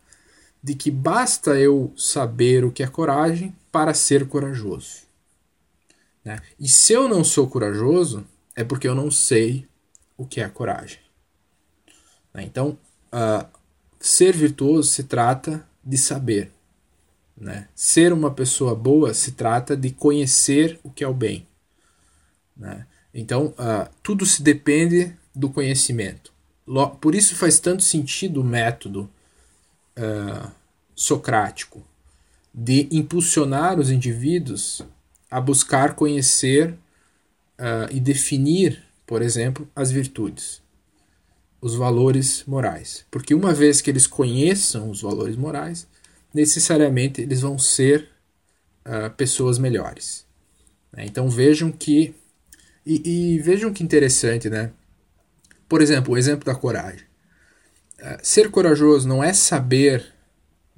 de 0.63 0.75
que 0.75 0.91
basta 0.91 1.59
eu 1.59 1.91
saber 1.97 2.63
o 2.63 2.71
que 2.71 2.83
é 2.83 2.87
coragem 2.87 3.55
para 3.71 3.93
ser 3.93 4.27
corajoso. 4.27 5.01
Né? 6.23 6.39
E 6.59 6.67
se 6.67 6.93
eu 6.93 7.09
não 7.09 7.23
sou 7.23 7.49
corajoso, 7.49 8.23
é 8.55 8.63
porque 8.63 8.87
eu 8.87 8.93
não 8.93 9.09
sei 9.09 9.67
o 10.21 10.25
que 10.27 10.39
é 10.39 10.47
coragem. 10.47 10.99
Né? 12.31 12.43
Então, 12.43 12.77
uh, 13.11 13.45
ser 13.99 14.35
virtuoso 14.35 14.89
se 14.89 15.05
trata 15.05 15.67
de 15.83 15.97
saber. 15.97 16.51
Né? 17.35 17.67
Ser 17.73 18.13
uma 18.13 18.29
pessoa 18.29 18.75
boa 18.75 19.15
se 19.15 19.31
trata 19.31 19.75
de 19.75 19.89
conhecer 19.89 20.79
o 20.83 20.91
que 20.91 21.03
é 21.03 21.07
o 21.07 21.13
bem. 21.13 21.47
Né? 22.55 22.85
Então, 23.11 23.47
uh, 23.47 23.89
tudo 24.03 24.23
se 24.27 24.43
depende 24.43 25.11
do 25.33 25.49
conhecimento. 25.49 26.31
Por 27.01 27.15
isso 27.15 27.35
faz 27.35 27.59
tanto 27.59 27.81
sentido 27.81 28.41
o 28.41 28.43
método 28.43 29.09
uh, 29.97 30.51
socrático 30.93 31.83
de 32.53 32.87
impulsionar 32.91 33.79
os 33.79 33.89
indivíduos 33.89 34.83
a 35.31 35.41
buscar 35.41 35.95
conhecer 35.95 36.71
uh, 36.71 37.89
e 37.89 37.99
definir, 37.99 38.83
por 39.11 39.21
exemplo, 39.21 39.69
as 39.75 39.91
virtudes, 39.91 40.61
os 41.59 41.75
valores 41.75 42.45
morais. 42.47 43.05
Porque 43.11 43.35
uma 43.35 43.53
vez 43.53 43.81
que 43.81 43.89
eles 43.89 44.07
conheçam 44.07 44.89
os 44.89 45.01
valores 45.01 45.35
morais, 45.35 45.85
necessariamente 46.33 47.19
eles 47.19 47.41
vão 47.41 47.59
ser 47.59 48.07
uh, 48.85 49.13
pessoas 49.17 49.59
melhores. 49.59 50.25
Né? 50.93 51.03
Então 51.05 51.29
vejam 51.29 51.73
que. 51.73 52.15
E, 52.85 53.33
e, 53.33 53.39
vejam 53.39 53.73
que 53.73 53.83
interessante, 53.83 54.49
né? 54.49 54.71
Por 55.67 55.81
exemplo, 55.81 56.13
o 56.13 56.17
exemplo 56.17 56.45
da 56.45 56.55
coragem. 56.55 57.05
Uh, 57.99 58.17
ser 58.23 58.49
corajoso 58.49 59.09
não 59.09 59.21
é 59.21 59.33
saber 59.33 60.05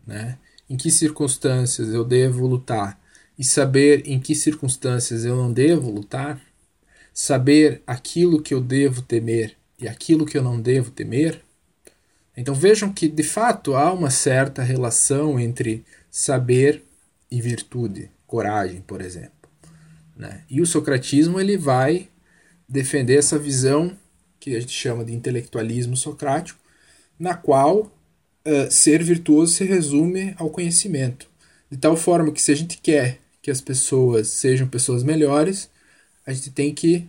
né, 0.08 0.40
em 0.68 0.76
que 0.76 0.90
circunstâncias 0.90 1.90
eu 1.90 2.04
devo 2.04 2.48
lutar 2.48 3.00
e 3.38 3.44
saber 3.44 4.08
em 4.08 4.20
que 4.20 4.34
circunstâncias 4.34 5.24
eu 5.24 5.36
não 5.36 5.54
devo 5.54 5.92
lutar, 5.92 6.42
saber 7.14 7.82
aquilo 7.86 8.42
que 8.42 8.54
eu 8.54 8.60
devo 8.60 9.02
temer 9.02 9.56
e 9.80 9.88
aquilo 9.88 10.26
que 10.26 10.38
eu 10.38 10.42
não 10.42 10.60
devo 10.60 10.92
temer. 10.92 11.42
Então 12.36 12.56
vejam 12.56 12.92
que 12.92 13.08
de 13.08 13.24
fato 13.24 13.76
há 13.76 13.94
uma 13.94 14.10
certa 14.10 14.64
relação 14.64 15.40
entre 15.40 15.86
saber 16.10 16.84
e 17.30 17.42
virtude, 17.42 18.10
coragem, 18.26 18.82
por 18.82 19.02
exemplo. 19.02 19.32
Né? 20.16 20.44
E 20.50 20.62
o 20.62 20.66
socratismo 20.66 21.40
ele 21.40 21.58
vai 21.58 22.10
defender 22.68 23.18
essa 23.18 23.38
visão 23.38 23.96
que 24.40 24.56
a 24.56 24.60
gente 24.60 24.74
chama 24.74 25.06
de 25.06 25.14
intelectualismo 25.14 25.96
socrático, 25.96 26.60
na 27.18 27.36
qual 27.36 27.80
uh, 27.82 28.72
ser 28.72 29.04
virtuoso 29.04 29.54
se 29.54 29.64
resume 29.64 30.34
ao 30.38 30.50
conhecimento. 30.50 31.28
De 31.70 31.78
tal 31.78 31.96
forma 31.96 32.32
que 32.32 32.42
se 32.42 32.52
a 32.52 32.56
gente 32.56 32.78
quer 32.78 33.20
que 33.42 33.52
as 33.52 33.62
pessoas 33.62 34.28
sejam 34.30 34.68
pessoas 34.68 35.04
melhores, 35.04 35.70
a 36.26 36.34
gente 36.34 36.52
tem 36.52 36.74
que 36.74 37.08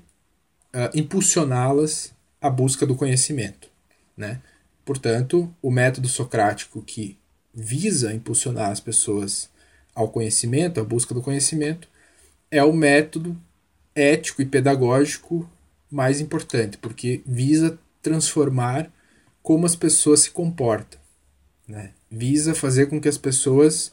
uh, 0.74 0.91
impulsioná-las 0.95 2.12
à 2.41 2.51
busca 2.51 2.86
do 2.86 2.97
conhecimento. 2.97 3.69
Né? 4.16 4.41
Portanto, 4.85 5.53
o 5.62 5.70
método 5.70 6.09
socrático 6.09 6.82
que 6.82 7.16
visa 7.53 8.12
impulsionar 8.12 8.70
as 8.70 8.81
pessoas 8.81 9.49
ao 9.95 10.09
conhecimento, 10.09 10.81
à 10.81 10.85
busca 10.85 11.15
do 11.15 11.23
conhecimento, 11.23 11.89
é 12.51 12.62
o 12.62 12.73
método 12.73 13.36
ético 13.95 14.43
e 14.43 14.47
pedagógico 14.47 15.49
mais 15.91 16.20
importante, 16.20 16.77
porque 16.78 17.23
visa 17.24 17.78
transformar 18.03 18.91
como 19.43 19.66
as 19.66 19.77
pessoas 19.77 20.20
se 20.20 20.31
comportam. 20.31 20.99
Né? 21.66 21.93
Visa 22.11 22.55
fazer 22.55 22.86
com 22.86 23.01
que 23.01 23.09
as 23.09 23.19
pessoas 23.19 23.93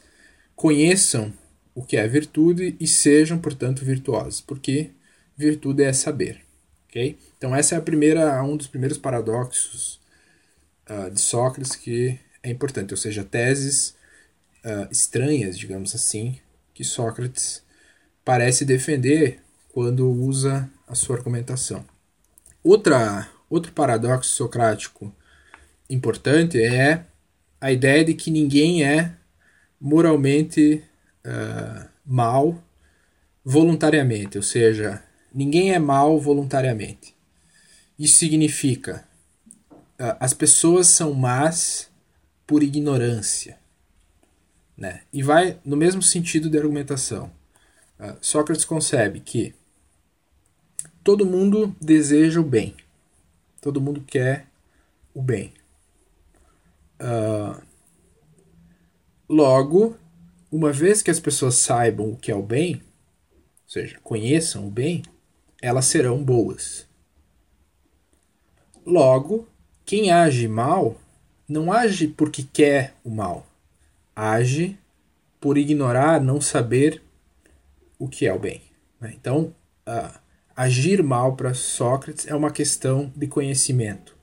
conheçam 0.56 1.32
o 1.74 1.82
que 1.82 1.96
é 1.96 2.06
virtude 2.06 2.76
e 2.78 2.86
sejam, 2.86 3.38
portanto, 3.38 3.84
virtuosas, 3.84 4.40
porque 4.40 4.90
virtude 5.42 5.82
é 5.82 5.92
saber. 5.92 6.40
Okay? 6.88 7.18
Então 7.36 7.54
essa 7.54 7.74
é 7.74 7.78
a 7.78 7.82
primeira, 7.82 8.42
um 8.42 8.56
dos 8.56 8.66
primeiros 8.66 8.98
paradoxos 8.98 10.00
uh, 10.88 11.10
de 11.10 11.20
Sócrates 11.20 11.74
que 11.74 12.18
é 12.42 12.50
importante, 12.50 12.92
ou 12.92 12.96
seja, 12.96 13.24
teses 13.24 13.94
uh, 14.64 14.88
estranhas, 14.90 15.58
digamos 15.58 15.94
assim, 15.94 16.38
que 16.74 16.84
Sócrates 16.84 17.62
parece 18.24 18.64
defender 18.64 19.40
quando 19.72 20.10
usa 20.10 20.70
a 20.86 20.94
sua 20.94 21.16
argumentação. 21.16 21.84
Outra, 22.62 23.28
outro 23.48 23.72
paradoxo 23.72 24.30
socrático 24.30 25.14
importante 25.88 26.62
é 26.62 27.04
a 27.60 27.72
ideia 27.72 28.04
de 28.04 28.14
que 28.14 28.30
ninguém 28.30 28.84
é 28.84 29.14
moralmente 29.80 30.82
uh, 31.24 31.88
mal 32.04 32.62
voluntariamente, 33.44 34.36
ou 34.36 34.42
seja, 34.42 35.02
ninguém 35.34 35.72
é 35.72 35.78
mal 35.78 36.18
voluntariamente. 36.18 37.14
Isso 37.98 38.16
significa 38.16 39.06
as 40.18 40.34
pessoas 40.34 40.88
são 40.88 41.14
más 41.14 41.88
por 42.44 42.62
ignorância, 42.62 43.56
né? 44.76 45.02
E 45.12 45.22
vai 45.22 45.60
no 45.64 45.76
mesmo 45.76 46.02
sentido 46.02 46.50
de 46.50 46.58
argumentação. 46.58 47.30
Uh, 48.00 48.16
Sócrates 48.20 48.64
concebe 48.64 49.20
que 49.20 49.54
todo 51.04 51.24
mundo 51.24 51.76
deseja 51.80 52.40
o 52.40 52.44
bem, 52.44 52.74
todo 53.60 53.80
mundo 53.80 54.02
quer 54.04 54.48
o 55.14 55.22
bem. 55.22 55.52
Uh, 57.00 57.62
Logo, 59.32 59.96
uma 60.50 60.70
vez 60.72 61.02
que 61.02 61.10
as 61.10 61.18
pessoas 61.18 61.54
saibam 61.54 62.10
o 62.10 62.16
que 62.18 62.30
é 62.30 62.34
o 62.34 62.42
bem, 62.42 62.74
ou 62.74 63.70
seja, 63.70 63.98
conheçam 64.02 64.66
o 64.66 64.70
bem, 64.70 65.02
elas 65.62 65.86
serão 65.86 66.22
boas. 66.22 66.86
Logo, 68.84 69.48
quem 69.84 70.10
age 70.10 70.48
mal 70.48 71.00
não 71.48 71.72
age 71.72 72.08
porque 72.08 72.42
quer 72.42 72.94
o 73.04 73.10
mal, 73.10 73.46
age 74.14 74.76
por 75.40 75.56
ignorar, 75.56 76.20
não 76.20 76.40
saber 76.40 77.00
o 77.98 78.08
que 78.08 78.26
é 78.26 78.34
o 78.34 78.38
bem. 78.38 78.62
Né? 79.00 79.12
Então, 79.14 79.54
uh, 79.88 80.18
agir 80.56 81.02
mal 81.02 81.36
para 81.36 81.54
Sócrates 81.54 82.26
é 82.26 82.34
uma 82.34 82.50
questão 82.50 83.12
de 83.14 83.28
conhecimento. 83.28 84.16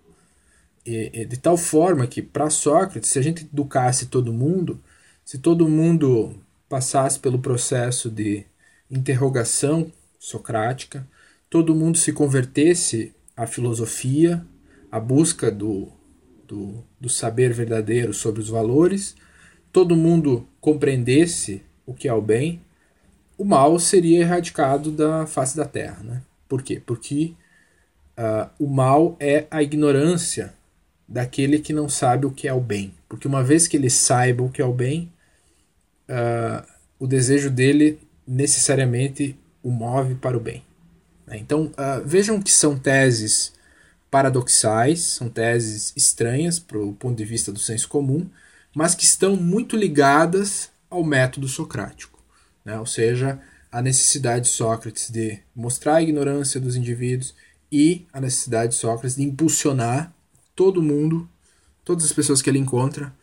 E, 0.85 1.11
e 1.13 1.25
de 1.25 1.37
tal 1.37 1.55
forma 1.55 2.07
que, 2.07 2.21
para 2.21 2.49
Sócrates, 2.49 3.09
se 3.09 3.19
a 3.19 3.21
gente 3.21 3.43
educasse 3.43 4.07
todo 4.07 4.33
mundo, 4.33 4.81
se 5.23 5.37
todo 5.37 5.69
mundo 5.69 6.41
passasse 6.67 7.19
pelo 7.19 7.39
processo 7.39 8.09
de 8.09 8.45
interrogação 8.89 9.91
socrática, 10.17 11.07
todo 11.49 11.75
mundo 11.75 11.97
se 11.97 12.13
convertesse 12.13 13.13
à 13.35 13.47
filosofia, 13.47 14.45
à 14.91 14.99
busca 14.99 15.49
do, 15.49 15.89
do, 16.47 16.83
do 16.99 17.09
saber 17.09 17.53
verdadeiro 17.53 18.13
sobre 18.13 18.41
os 18.41 18.49
valores, 18.49 19.15
todo 19.71 19.95
mundo 19.95 20.47
compreendesse 20.61 21.63
o 21.85 21.93
que 21.93 22.07
é 22.07 22.13
o 22.13 22.21
bem, 22.21 22.61
o 23.37 23.45
mal 23.45 23.79
seria 23.79 24.19
erradicado 24.19 24.91
da 24.91 25.25
face 25.25 25.55
da 25.55 25.65
terra. 25.65 26.03
Né? 26.03 26.21
Por 26.47 26.61
quê? 26.61 26.81
Porque 26.85 27.33
uh, 28.17 28.49
o 28.59 28.67
mal 28.67 29.15
é 29.19 29.47
a 29.49 29.63
ignorância 29.63 30.53
daquele 31.07 31.59
que 31.59 31.73
não 31.73 31.89
sabe 31.89 32.25
o 32.25 32.31
que 32.31 32.47
é 32.47 32.53
o 32.53 32.59
bem. 32.59 32.93
Porque 33.07 33.27
uma 33.27 33.43
vez 33.43 33.67
que 33.67 33.77
ele 33.77 33.89
saiba 33.89 34.43
o 34.43 34.51
que 34.51 34.61
é 34.61 34.65
o 34.65 34.73
bem, 34.73 35.11
uh, 36.09 36.67
o 36.99 37.07
desejo 37.07 37.49
dele 37.49 37.99
necessariamente 38.27 39.39
o 39.63 39.71
move 39.71 40.15
para 40.15 40.37
o 40.37 40.39
bem. 40.39 40.63
Né? 41.29 41.37
Então 41.37 41.65
uh, 41.67 42.03
vejam 42.03 42.41
que 42.41 42.51
são 42.51 42.77
teses 42.77 43.53
paradoxais, 44.09 45.01
são 45.01 45.29
teses 45.29 45.93
estranhas 45.95 46.57
para 46.57 46.79
o 46.79 46.93
ponto 46.93 47.15
de 47.15 47.23
vista 47.23 47.51
do 47.51 47.59
senso 47.59 47.87
comum, 47.87 48.27
mas 48.75 48.95
que 48.95 49.05
estão 49.05 49.35
muito 49.35 49.77
ligadas 49.77 50.71
ao 50.89 51.03
método 51.03 51.47
socrático, 51.47 52.19
né? 52.65 52.79
ou 52.79 52.85
seja, 52.85 53.39
a 53.71 53.81
necessidade 53.81 54.45
de 54.45 54.51
Sócrates 54.51 55.11
de 55.11 55.39
mostrar 55.55 55.95
a 55.95 56.01
ignorância 56.01 56.59
dos 56.59 56.75
indivíduos 56.75 57.35
e 57.71 58.07
a 58.11 58.19
necessidade 58.19 58.71
de 58.73 58.79
Sócrates 58.79 59.15
de 59.15 59.23
impulsionar 59.23 60.11
todo 60.55 60.81
mundo, 60.81 61.29
todas 61.85 62.03
as 62.03 62.11
pessoas 62.11 62.41
que 62.41 62.49
ele 62.49 62.57
encontra, 62.57 63.13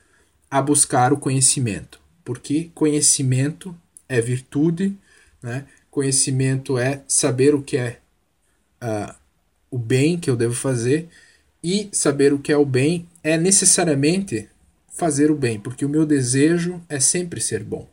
a 0.49 0.63
buscar 0.63 1.13
o 1.13 1.19
conhecimento, 1.19 2.01
porque 2.25 2.71
conhecimento 2.73 3.77
é 4.09 4.21
virtude, 4.21 4.97
né? 5.43 5.67
Conhecimento 5.97 6.77
é 6.77 7.03
saber 7.09 7.55
o 7.55 7.63
que 7.63 7.79
é 7.79 8.01
uh, 8.83 9.15
o 9.71 9.79
bem 9.79 10.19
que 10.19 10.29
eu 10.29 10.37
devo 10.37 10.53
fazer 10.53 11.09
e 11.65 11.89
saber 11.91 12.35
o 12.35 12.39
que 12.39 12.53
é 12.53 12.57
o 12.57 12.67
bem 12.67 13.09
é 13.23 13.39
necessariamente 13.39 14.47
fazer 14.91 15.31
o 15.31 15.35
bem, 15.35 15.59
porque 15.59 15.87
o 15.87 15.89
meu 15.89 16.05
desejo 16.05 16.83
é 16.87 17.01
sempre 17.01 17.41
ser 17.41 17.65
bom, 17.65 17.89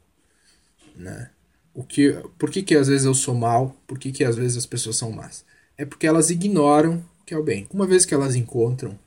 né? 0.97 1.29
O 1.73 1.81
que, 1.81 2.11
por 2.37 2.51
que, 2.51 2.61
que 2.61 2.75
às 2.75 2.89
vezes 2.89 3.05
eu 3.05 3.13
sou 3.13 3.33
mal? 3.35 3.73
Por 3.87 3.97
que, 3.97 4.11
que 4.11 4.25
às 4.25 4.35
vezes 4.35 4.57
as 4.57 4.65
pessoas 4.65 4.97
são 4.97 5.09
más? 5.09 5.45
É 5.77 5.85
porque 5.85 6.05
elas 6.05 6.29
ignoram 6.29 7.05
o 7.21 7.23
que 7.25 7.33
é 7.33 7.37
o 7.37 7.43
bem. 7.43 7.67
Uma 7.71 7.87
vez 7.87 8.05
que 8.05 8.13
elas 8.13 8.35
encontram 8.35 8.99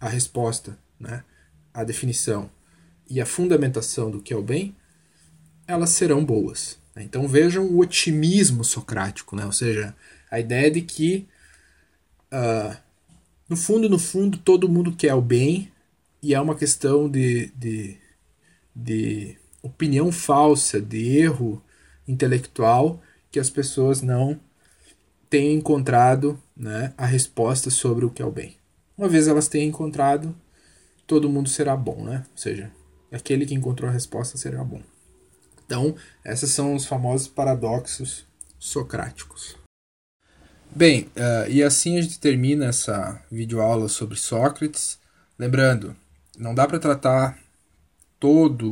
a 0.00 0.08
resposta, 0.08 0.76
né, 0.98 1.22
a 1.72 1.84
definição 1.84 2.50
e 3.10 3.20
a 3.20 3.26
fundamentação 3.26 4.10
do 4.10 4.22
que 4.22 4.32
é 4.32 4.36
o 4.36 4.42
bem, 4.42 4.74
elas 5.66 5.90
serão 5.90 6.24
boas. 6.24 6.77
Né? 6.98 7.04
Então 7.04 7.28
vejam 7.28 7.64
o 7.64 7.78
otimismo 7.78 8.64
socrático, 8.64 9.36
né? 9.36 9.46
ou 9.46 9.52
seja, 9.52 9.94
a 10.28 10.40
ideia 10.40 10.68
de 10.68 10.82
que 10.82 11.28
uh, 12.32 12.76
no 13.48 13.56
fundo, 13.56 13.88
no 13.88 13.98
fundo, 13.98 14.36
todo 14.36 14.68
mundo 14.68 14.94
quer 14.94 15.14
o 15.14 15.22
bem 15.22 15.72
e 16.20 16.34
é 16.34 16.40
uma 16.40 16.56
questão 16.56 17.08
de, 17.08 17.52
de, 17.56 17.96
de 18.74 19.36
opinião 19.62 20.10
falsa, 20.10 20.80
de 20.80 21.16
erro 21.16 21.62
intelectual 22.06 23.00
que 23.30 23.38
as 23.38 23.48
pessoas 23.48 24.02
não 24.02 24.40
têm 25.30 25.54
encontrado 25.54 26.42
né, 26.56 26.92
a 26.96 27.06
resposta 27.06 27.70
sobre 27.70 28.04
o 28.04 28.10
que 28.10 28.22
é 28.22 28.26
o 28.26 28.32
bem. 28.32 28.56
Uma 28.96 29.08
vez 29.08 29.28
elas 29.28 29.46
tenham 29.46 29.68
encontrado, 29.68 30.34
todo 31.06 31.28
mundo 31.28 31.48
será 31.48 31.76
bom, 31.76 32.02
né? 32.02 32.24
Ou 32.32 32.36
seja, 32.36 32.72
aquele 33.12 33.46
que 33.46 33.54
encontrou 33.54 33.88
a 33.88 33.92
resposta 33.92 34.36
será 34.36 34.64
bom. 34.64 34.82
Então, 35.68 35.94
esses 36.24 36.50
são 36.50 36.74
os 36.74 36.86
famosos 36.86 37.28
paradoxos 37.28 38.24
socráticos. 38.58 39.54
Bem, 40.74 41.10
uh, 41.14 41.50
e 41.50 41.62
assim 41.62 41.98
a 41.98 42.00
gente 42.00 42.18
termina 42.18 42.64
essa 42.64 43.20
videoaula 43.30 43.86
sobre 43.86 44.16
Sócrates. 44.16 44.98
Lembrando, 45.38 45.94
não 46.38 46.54
dá 46.54 46.66
para 46.66 46.78
tratar 46.78 47.38
todos 48.18 48.66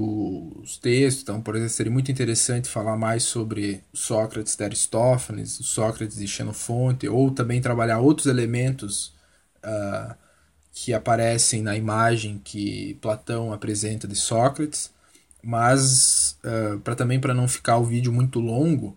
os 0.63 0.79
textos, 0.79 1.23
então, 1.23 1.43
por 1.43 1.55
exemplo, 1.55 1.75
seria 1.75 1.93
muito 1.93 2.11
interessante 2.11 2.67
falar 2.67 2.97
mais 2.97 3.25
sobre 3.25 3.85
Sócrates 3.93 4.57
de 4.57 4.65
Aristófanes, 4.65 5.51
Sócrates 5.51 6.17
de 6.17 6.27
Xenofonte, 6.27 7.07
ou 7.07 7.31
também 7.31 7.61
trabalhar 7.61 8.01
outros 8.01 8.27
elementos 8.27 9.13
uh, 9.63 10.15
que 10.73 10.95
aparecem 10.95 11.63
na 11.63 11.77
imagem 11.77 12.41
que 12.43 12.95
Platão 13.03 13.53
apresenta 13.53 14.09
de 14.09 14.17
Sócrates, 14.17 14.96
mas 15.47 16.37
uh, 16.45 16.81
para 16.81 16.97
também 16.97 17.21
para 17.21 17.33
não 17.33 17.47
ficar 17.47 17.79
o 17.79 17.85
vídeo 17.85 18.13
muito 18.13 18.41
longo, 18.41 18.97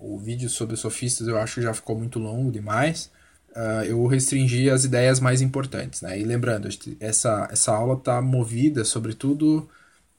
o 0.00 0.18
vídeo 0.18 0.50
sobre 0.50 0.74
sofistas 0.74 1.28
eu 1.28 1.38
acho 1.38 1.54
que 1.54 1.62
já 1.62 1.72
ficou 1.72 1.96
muito 1.96 2.18
longo 2.18 2.50
demais. 2.50 3.12
Uh, 3.50 3.84
eu 3.86 4.04
restringi 4.08 4.68
as 4.68 4.82
ideias 4.82 5.20
mais 5.20 5.40
importantes. 5.40 6.02
Né? 6.02 6.18
E 6.18 6.24
lembrando, 6.24 6.68
essa, 6.98 7.48
essa 7.52 7.72
aula 7.72 7.94
está 7.94 8.20
movida, 8.20 8.84
sobretudo, 8.84 9.68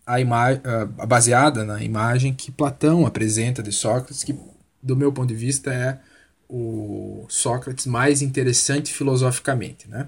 a 0.06 0.15
uh, 0.22 1.06
baseada 1.06 1.65
na 1.65 1.84
imagem 1.84 2.34
que 2.34 2.53
Platão 2.53 3.06
apresenta 3.06 3.61
de 3.61 3.73
Sócrates, 3.73 4.23
que, 4.23 4.34
do 4.81 4.95
meu 4.95 5.11
ponto 5.11 5.27
de 5.27 5.36
vista, 5.36 5.73
é 5.73 5.99
o 6.48 7.26
Sócrates 7.27 7.86
mais 7.86 8.22
interessante 8.22 8.94
filosoficamente. 8.94 9.90
Né? 9.90 10.07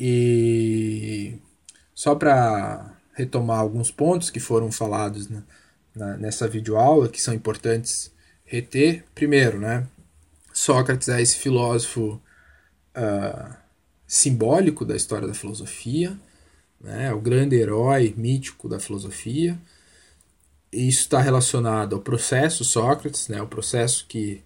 E 0.00 1.38
só 1.94 2.16
para 2.16 2.93
retomar 3.14 3.60
alguns 3.60 3.90
pontos 3.90 4.28
que 4.28 4.40
foram 4.40 4.70
falados 4.70 5.28
na, 5.28 5.42
na, 5.94 6.16
nessa 6.16 6.46
videoaula, 6.48 7.08
que 7.08 7.22
são 7.22 7.32
importantes 7.32 8.12
reter. 8.44 9.04
Primeiro, 9.14 9.58
né, 9.58 9.86
Sócrates 10.52 11.08
é 11.08 11.22
esse 11.22 11.36
filósofo 11.36 12.20
uh, 12.96 13.54
simbólico 14.06 14.84
da 14.84 14.96
história 14.96 15.26
da 15.26 15.34
filosofia, 15.34 16.16
né, 16.80 17.12
o 17.12 17.20
grande 17.20 17.56
herói 17.56 18.12
mítico 18.16 18.68
da 18.68 18.78
filosofia. 18.78 19.58
Isso 20.72 21.00
está 21.00 21.20
relacionado 21.20 21.94
ao 21.94 22.02
processo 22.02 22.64
Sócrates, 22.64 23.28
né, 23.28 23.40
o 23.40 23.46
processo 23.46 24.06
que, 24.08 24.42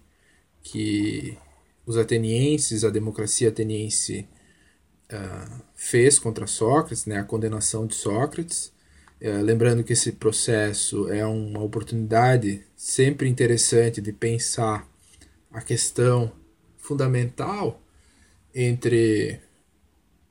que 0.61 1.37
os 1.85 1.97
atenienses, 1.97 2.83
a 2.83 2.89
democracia 2.89 3.49
ateniense 3.49 4.27
uh, 5.11 5.61
fez 5.75 6.19
contra 6.19 6.47
Sócrates, 6.47 7.05
né, 7.05 7.19
a 7.19 7.23
condenação 7.23 7.85
de 7.85 7.95
Sócrates. 7.95 8.71
É, 9.21 9.33
lembrando 9.41 9.83
que 9.83 9.91
esse 9.91 10.13
processo 10.13 11.11
é 11.11 11.25
uma 11.25 11.61
oportunidade 11.61 12.63
sempre 12.73 13.27
interessante 13.27 13.99
de 13.99 14.13
pensar 14.13 14.87
a 15.51 15.61
questão 15.61 16.31
fundamental 16.77 17.81
entre 18.55 19.41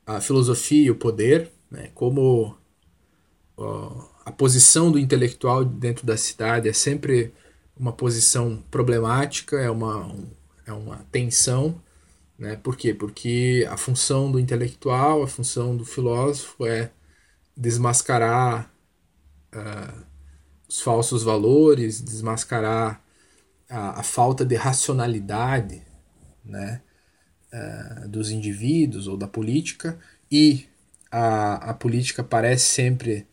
a 0.05 0.19
filosofia 0.19 0.87
e 0.87 0.91
o 0.91 0.95
poder, 0.95 1.51
né? 1.69 1.91
como 1.93 2.57
ó, 3.55 4.09
a 4.25 4.31
posição 4.31 4.91
do 4.91 4.97
intelectual 4.97 5.63
dentro 5.63 6.05
da 6.05 6.17
cidade 6.17 6.67
é 6.67 6.73
sempre 6.73 7.31
uma 7.77 7.93
posição 7.93 8.63
problemática, 8.71 9.59
é 9.59 9.69
uma, 9.69 10.15
é 10.65 10.73
uma 10.73 10.97
tensão. 11.11 11.79
Né? 12.39 12.55
Por 12.55 12.77
quê? 12.77 12.93
Porque 12.93 13.67
a 13.69 13.75
função 13.75 14.31
do 14.31 14.39
intelectual, 14.39 15.21
a 15.21 15.27
função 15.27 15.75
do 15.75 15.83
filósofo 15.83 16.65
é 16.65 16.89
desmascarar 17.55 18.73
uh, 19.53 20.05
os 20.67 20.79
falsos 20.81 21.21
valores, 21.21 21.99
desmascarar 21.99 23.03
a, 23.69 23.99
a 23.99 24.03
falta 24.03 24.45
de 24.45 24.55
racionalidade 24.55 25.83
né, 26.45 26.81
uh, 27.53 28.07
dos 28.07 28.31
indivíduos 28.31 29.05
ou 29.07 29.17
da 29.17 29.27
política, 29.27 29.99
e 30.31 30.65
a, 31.11 31.71
a 31.71 31.73
política 31.73 32.23
parece 32.23 32.65
sempre 32.67 33.27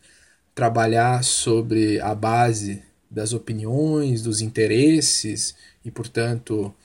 trabalhar 0.53 1.23
sobre 1.23 2.01
a 2.01 2.13
base 2.13 2.83
das 3.09 3.31
opiniões, 3.31 4.21
dos 4.21 4.41
interesses, 4.41 5.55
e 5.85 5.89
portanto 5.91 6.75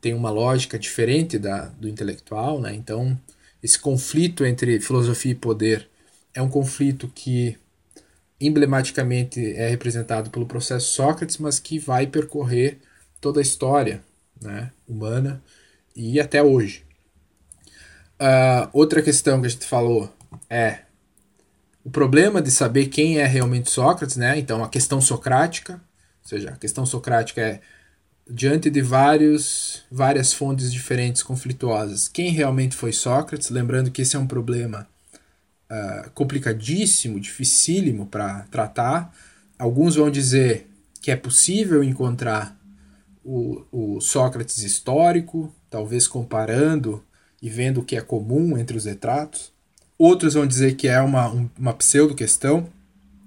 tem 0.00 0.14
uma 0.14 0.30
lógica 0.30 0.78
diferente 0.78 1.38
da, 1.38 1.66
do 1.66 1.88
intelectual. 1.88 2.60
Né? 2.60 2.74
Então, 2.74 3.18
esse 3.62 3.78
conflito 3.78 4.44
entre 4.44 4.80
filosofia 4.80 5.32
e 5.32 5.34
poder 5.34 5.88
é 6.34 6.40
um 6.40 6.48
conflito 6.48 7.08
que 7.14 7.56
emblematicamente 8.40 9.54
é 9.54 9.68
representado 9.68 10.30
pelo 10.30 10.46
processo 10.46 10.94
Sócrates, 10.94 11.36
mas 11.36 11.58
que 11.58 11.78
vai 11.78 12.06
percorrer 12.06 12.78
toda 13.20 13.40
a 13.40 13.42
história 13.42 14.02
né, 14.40 14.70
humana 14.88 15.42
e 15.94 16.18
até 16.18 16.42
hoje. 16.42 16.84
Uh, 18.18 18.68
outra 18.72 19.02
questão 19.02 19.40
que 19.40 19.46
a 19.46 19.50
gente 19.50 19.66
falou 19.66 20.10
é 20.48 20.80
o 21.84 21.90
problema 21.90 22.40
de 22.40 22.50
saber 22.50 22.86
quem 22.86 23.18
é 23.18 23.26
realmente 23.26 23.70
Sócrates, 23.70 24.16
né? 24.16 24.38
Então, 24.38 24.62
a 24.62 24.68
questão 24.68 25.00
socrática, 25.00 25.74
ou 25.74 26.28
seja, 26.28 26.50
a 26.50 26.56
questão 26.56 26.84
socrática 26.84 27.40
é 27.40 27.60
diante 28.30 28.70
de 28.70 28.80
vários, 28.80 29.82
várias 29.90 30.32
fontes 30.32 30.72
diferentes 30.72 31.22
conflituosas, 31.22 32.08
quem 32.08 32.30
realmente 32.30 32.76
foi 32.76 32.92
Sócrates? 32.92 33.50
Lembrando 33.50 33.90
que 33.90 34.02
esse 34.02 34.16
é 34.16 34.18
um 34.18 34.26
problema 34.26 34.86
uh, 35.70 36.10
complicadíssimo, 36.10 37.20
dificílimo 37.20 38.06
para 38.06 38.46
tratar. 38.50 39.14
Alguns 39.58 39.96
vão 39.96 40.10
dizer 40.10 40.68
que 41.02 41.10
é 41.10 41.16
possível 41.16 41.82
encontrar 41.82 42.56
o, 43.24 43.64
o 43.70 44.00
Sócrates 44.00 44.58
histórico, 44.58 45.52
talvez 45.68 46.06
comparando 46.06 47.02
e 47.42 47.50
vendo 47.50 47.80
o 47.80 47.84
que 47.84 47.96
é 47.96 48.00
comum 48.00 48.56
entre 48.56 48.76
os 48.76 48.84
retratos. 48.84 49.52
Outros 49.98 50.34
vão 50.34 50.46
dizer 50.46 50.76
que 50.76 50.88
é 50.88 51.00
uma, 51.00 51.28
uma 51.58 51.74
pseudo-questão, 51.74 52.68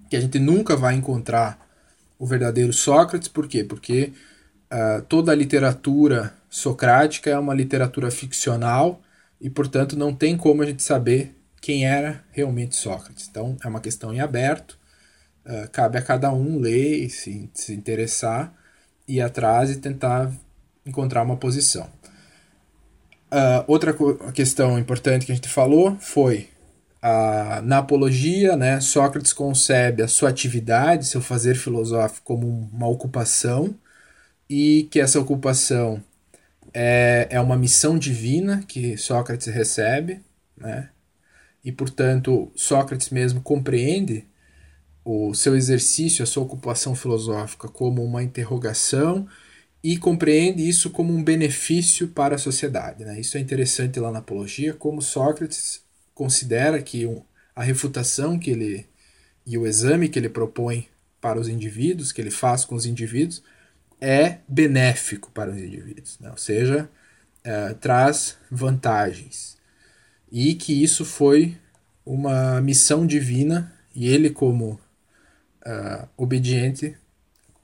que 0.09 0.15
a 0.15 0.21
gente 0.21 0.39
nunca 0.39 0.75
vai 0.75 0.95
encontrar 0.95 1.59
o 2.17 2.25
verdadeiro 2.25 2.71
Sócrates. 2.71 3.27
Por 3.27 3.47
quê? 3.47 3.63
Porque 3.63 4.13
uh, 4.74 5.02
toda 5.04 5.32
a 5.32 5.36
literatura 5.36 6.34
socrática 6.50 7.30
é 7.30 7.38
uma 7.38 7.54
literatura 7.54 8.10
ficcional 8.10 9.02
e, 9.40 9.50
portanto, 9.50 9.95
não 9.95 10.14
tem 10.14 10.36
como 10.36 10.64
a 10.64 10.66
gente 10.66 10.82
saber 10.82 11.36
quem 11.62 11.86
era 11.86 12.24
realmente 12.32 12.76
Sócrates. 12.76 13.28
Então, 13.30 13.56
é 13.64 13.68
uma 13.68 13.80
questão 13.80 14.14
em 14.14 14.20
aberto. 14.20 14.78
Uh, 15.45 15.70
cabe 15.72 15.98
a 15.98 16.02
cada 16.02 16.34
um 16.34 16.60
ler 16.60 17.10
se, 17.10 17.50
se 17.54 17.74
interessar, 17.74 18.54
ir 19.08 19.22
atrás 19.22 19.70
e 19.70 19.78
tentar 19.78 20.32
encontrar 20.86 21.22
uma 21.22 21.38
posição. 21.38 21.88
Uh, 23.32 23.64
outra 23.68 23.95
questão 24.34 24.78
importante 24.78 25.26
que 25.26 25.32
a 25.32 25.36
gente 25.36 25.50
falou 25.50 25.98
foi 26.00 26.50
na 27.66 27.80
apologia, 27.80 28.56
né, 28.56 28.80
Sócrates 28.80 29.34
concebe 29.34 30.02
a 30.02 30.08
sua 30.08 30.30
atividade, 30.30 31.06
seu 31.06 31.20
fazer 31.20 31.54
filosófico 31.56 32.22
como 32.24 32.48
uma 32.48 32.88
ocupação 32.88 33.76
e 34.55 34.84
que 34.84 34.99
essa 34.99 35.19
ocupação 35.19 35.99
é, 36.71 37.27
é 37.31 37.41
uma 37.41 37.57
missão 37.57 37.97
divina 37.97 38.63
que 38.67 38.95
Sócrates 38.97 39.47
recebe, 39.47 40.21
né, 40.55 40.91
e 41.65 41.71
portanto 41.71 42.51
Sócrates 42.55 43.09
mesmo 43.09 43.41
compreende 43.41 44.27
o 45.03 45.34
seu 45.34 45.55
exercício, 45.55 46.21
a 46.21 46.27
sua 46.27 46.43
ocupação 46.43 46.93
filosófica 46.93 47.67
como 47.67 48.03
uma 48.03 48.21
interrogação 48.21 49.27
e 49.84 49.97
compreende 49.97 50.69
isso 50.69 50.91
como 50.91 51.11
um 51.11 51.23
benefício 51.23 52.09
para 52.09 52.35
a 52.35 52.38
sociedade. 52.38 53.03
Né? 53.03 53.19
Isso 53.19 53.38
é 53.38 53.39
interessante 53.39 53.99
lá 53.99 54.11
na 54.11 54.19
Apologia, 54.19 54.71
como 54.75 55.01
Sócrates 55.01 55.81
considera 56.13 56.80
que 56.80 57.09
a 57.55 57.63
refutação 57.63 58.38
que 58.38 58.51
ele 58.51 58.85
e 59.47 59.57
o 59.57 59.65
exame 59.65 60.07
que 60.07 60.19
ele 60.19 60.30
propõe 60.30 60.88
para 61.19 61.39
os 61.39 61.49
indivíduos, 61.49 62.11
que 62.11 62.21
ele 62.21 62.30
faz 62.30 62.63
com 62.63 62.75
os 62.75 62.85
indivíduos, 62.85 63.41
é 64.03 64.39
benéfico 64.49 65.31
para 65.31 65.49
os 65.49 65.57
indivíduos, 65.57 66.19
né? 66.19 66.30
ou 66.30 66.35
seja, 66.35 66.89
é, 67.41 67.73
traz 67.73 68.38
vantagens. 68.51 69.57
E 70.30 70.55
que 70.55 70.84
isso 70.84 71.05
foi 71.05 71.57
uma 72.05 72.59
missão 72.59 73.07
divina 73.07 73.73
e 73.95 74.09
ele, 74.09 74.30
como 74.30 74.73
uh, 75.65 76.09
obediente, 76.17 76.97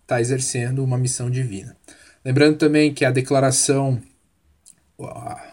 está 0.04 0.22
exercendo 0.22 0.82
uma 0.82 0.98
missão 0.98 1.30
divina. 1.30 1.76
Lembrando 2.24 2.58
também 2.58 2.94
que 2.94 3.04
a 3.04 3.12
declaração, 3.12 4.02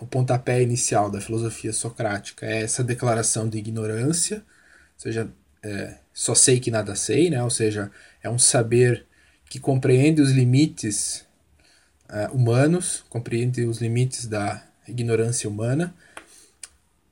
o 0.00 0.06
pontapé 0.06 0.62
inicial 0.62 1.10
da 1.10 1.20
filosofia 1.20 1.72
socrática 1.72 2.46
é 2.46 2.62
essa 2.62 2.84
declaração 2.84 3.48
de 3.48 3.58
ignorância, 3.58 4.36
ou 4.36 5.00
seja, 5.00 5.28
é, 5.62 5.98
só 6.12 6.34
sei 6.34 6.60
que 6.60 6.70
nada 6.70 6.94
sei, 6.94 7.30
né? 7.30 7.42
ou 7.42 7.50
seja, 7.50 7.90
é 8.22 8.28
um 8.28 8.38
saber 8.38 9.05
que 9.48 9.58
compreende 9.58 10.20
os 10.20 10.30
limites 10.30 11.24
uh, 12.10 12.34
humanos, 12.34 13.04
compreende 13.08 13.64
os 13.64 13.80
limites 13.80 14.26
da 14.26 14.62
ignorância 14.88 15.48
humana, 15.48 15.94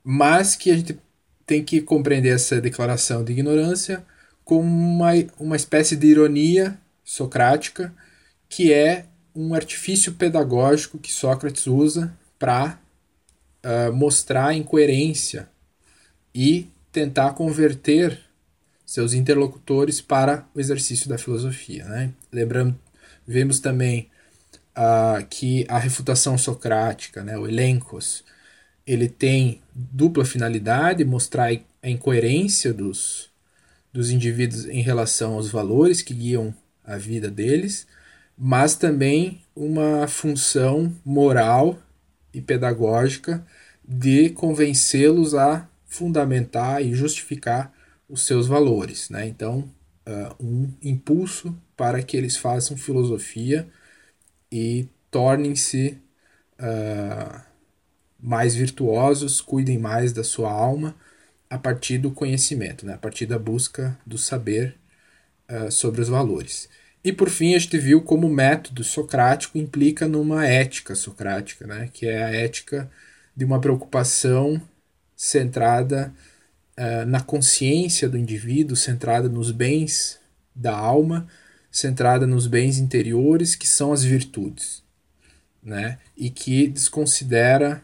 mas 0.02 0.56
que 0.56 0.70
a 0.70 0.76
gente 0.76 0.98
tem 1.46 1.62
que 1.64 1.80
compreender 1.80 2.34
essa 2.34 2.60
declaração 2.60 3.24
de 3.24 3.32
ignorância 3.32 4.04
como 4.44 4.62
uma, 4.62 5.12
uma 5.38 5.56
espécie 5.56 5.96
de 5.96 6.06
ironia 6.06 6.78
socrática, 7.02 7.94
que 8.48 8.72
é 8.72 9.06
um 9.34 9.54
artifício 9.54 10.12
pedagógico 10.12 10.98
que 10.98 11.12
Sócrates 11.12 11.66
usa 11.66 12.16
para 12.38 12.78
uh, 13.64 13.92
mostrar 13.92 14.48
a 14.48 14.54
incoerência 14.54 15.48
e 16.34 16.68
tentar 16.92 17.32
converter 17.32 18.20
seus 18.94 19.12
interlocutores 19.12 20.00
para 20.00 20.46
o 20.54 20.60
exercício 20.60 21.08
da 21.08 21.18
filosofia. 21.18 21.84
Né? 21.84 22.12
Lembrando, 22.32 22.78
vemos 23.26 23.58
também 23.58 24.08
uh, 24.78 25.26
que 25.28 25.66
a 25.68 25.78
refutação 25.80 26.38
socrática, 26.38 27.24
né, 27.24 27.36
o 27.36 27.44
elencos, 27.44 28.22
ele 28.86 29.08
tem 29.08 29.60
dupla 29.74 30.24
finalidade, 30.24 31.04
mostrar 31.04 31.50
a 31.82 31.90
incoerência 31.90 32.72
dos, 32.72 33.30
dos 33.92 34.12
indivíduos 34.12 34.66
em 34.66 34.80
relação 34.80 35.34
aos 35.34 35.50
valores 35.50 36.00
que 36.00 36.14
guiam 36.14 36.54
a 36.84 36.96
vida 36.96 37.28
deles, 37.28 37.88
mas 38.38 38.76
também 38.76 39.42
uma 39.56 40.06
função 40.06 40.94
moral 41.04 41.76
e 42.32 42.40
pedagógica 42.40 43.44
de 43.84 44.30
convencê-los 44.30 45.34
a 45.34 45.68
fundamentar 45.84 46.80
e 46.80 46.94
justificar 46.94 47.73
os 48.08 48.26
seus 48.26 48.46
valores. 48.46 49.10
Né? 49.10 49.26
Então, 49.26 49.70
uh, 50.06 50.44
um 50.44 50.72
impulso 50.82 51.56
para 51.76 52.02
que 52.02 52.16
eles 52.16 52.36
façam 52.36 52.76
filosofia 52.76 53.68
e 54.50 54.88
tornem-se 55.10 55.98
uh, 56.58 57.40
mais 58.20 58.54
virtuosos, 58.54 59.40
cuidem 59.40 59.78
mais 59.78 60.12
da 60.12 60.24
sua 60.24 60.50
alma 60.50 60.96
a 61.50 61.58
partir 61.58 61.98
do 61.98 62.10
conhecimento, 62.10 62.86
né? 62.86 62.94
a 62.94 62.98
partir 62.98 63.26
da 63.26 63.38
busca 63.38 63.98
do 64.06 64.18
saber 64.18 64.76
uh, 65.50 65.70
sobre 65.70 66.00
os 66.00 66.08
valores. 66.08 66.68
E 67.02 67.12
por 67.12 67.28
fim, 67.28 67.54
a 67.54 67.58
gente 67.58 67.76
viu 67.78 68.00
como 68.00 68.26
o 68.26 68.32
método 68.32 68.82
socrático 68.82 69.58
implica 69.58 70.08
numa 70.08 70.46
ética 70.46 70.94
socrática, 70.94 71.66
né? 71.66 71.90
que 71.92 72.06
é 72.06 72.24
a 72.24 72.34
ética 72.34 72.90
de 73.36 73.44
uma 73.44 73.60
preocupação 73.60 74.60
centrada 75.14 76.12
uh, 76.78 77.04
na 77.06 77.20
consciência 77.20 78.08
do 78.08 78.18
indivíduo, 78.18 78.76
centrada 78.76 79.28
nos 79.28 79.50
bens 79.50 80.18
da 80.54 80.76
alma, 80.76 81.26
centrada 81.70 82.26
nos 82.26 82.46
bens 82.46 82.78
interiores, 82.78 83.54
que 83.54 83.66
são 83.66 83.92
as 83.92 84.04
virtudes, 84.04 84.82
né? 85.62 85.98
e 86.16 86.30
que 86.30 86.68
desconsidera 86.68 87.82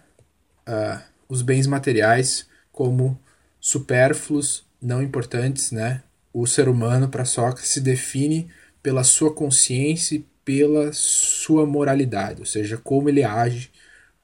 uh, 0.68 1.00
os 1.28 1.42
bens 1.42 1.66
materiais 1.66 2.46
como 2.70 3.18
supérfluos, 3.58 4.64
não 4.80 5.02
importantes. 5.02 5.72
Né? 5.72 6.02
O 6.32 6.46
ser 6.46 6.68
humano, 6.68 7.08
para 7.08 7.24
Sócrates, 7.24 7.70
se 7.70 7.80
define 7.80 8.48
pela 8.82 9.02
sua 9.02 9.34
consciência 9.34 10.16
e 10.16 10.26
pela 10.44 10.92
sua 10.92 11.66
moralidade, 11.66 12.40
ou 12.40 12.46
seja, 12.46 12.76
como 12.78 13.08
ele 13.08 13.22
age, 13.22 13.70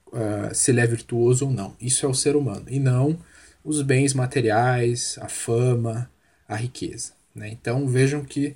uh, 0.07 0.53
se 0.53 0.71
ele 0.71 0.81
é 0.81 0.87
virtuoso 0.87 1.45
ou 1.45 1.51
não. 1.51 1.75
Isso 1.79 2.05
é 2.05 2.09
o 2.09 2.13
ser 2.13 2.35
humano, 2.35 2.65
e 2.67 2.79
não 2.79 3.17
os 3.67 3.81
bens 3.81 4.13
materiais, 4.13 5.17
a 5.21 5.27
fama, 5.27 6.09
a 6.47 6.55
riqueza. 6.55 7.11
Né? 7.35 7.49
Então 7.49 7.87
vejam 7.87 8.23
que 8.23 8.55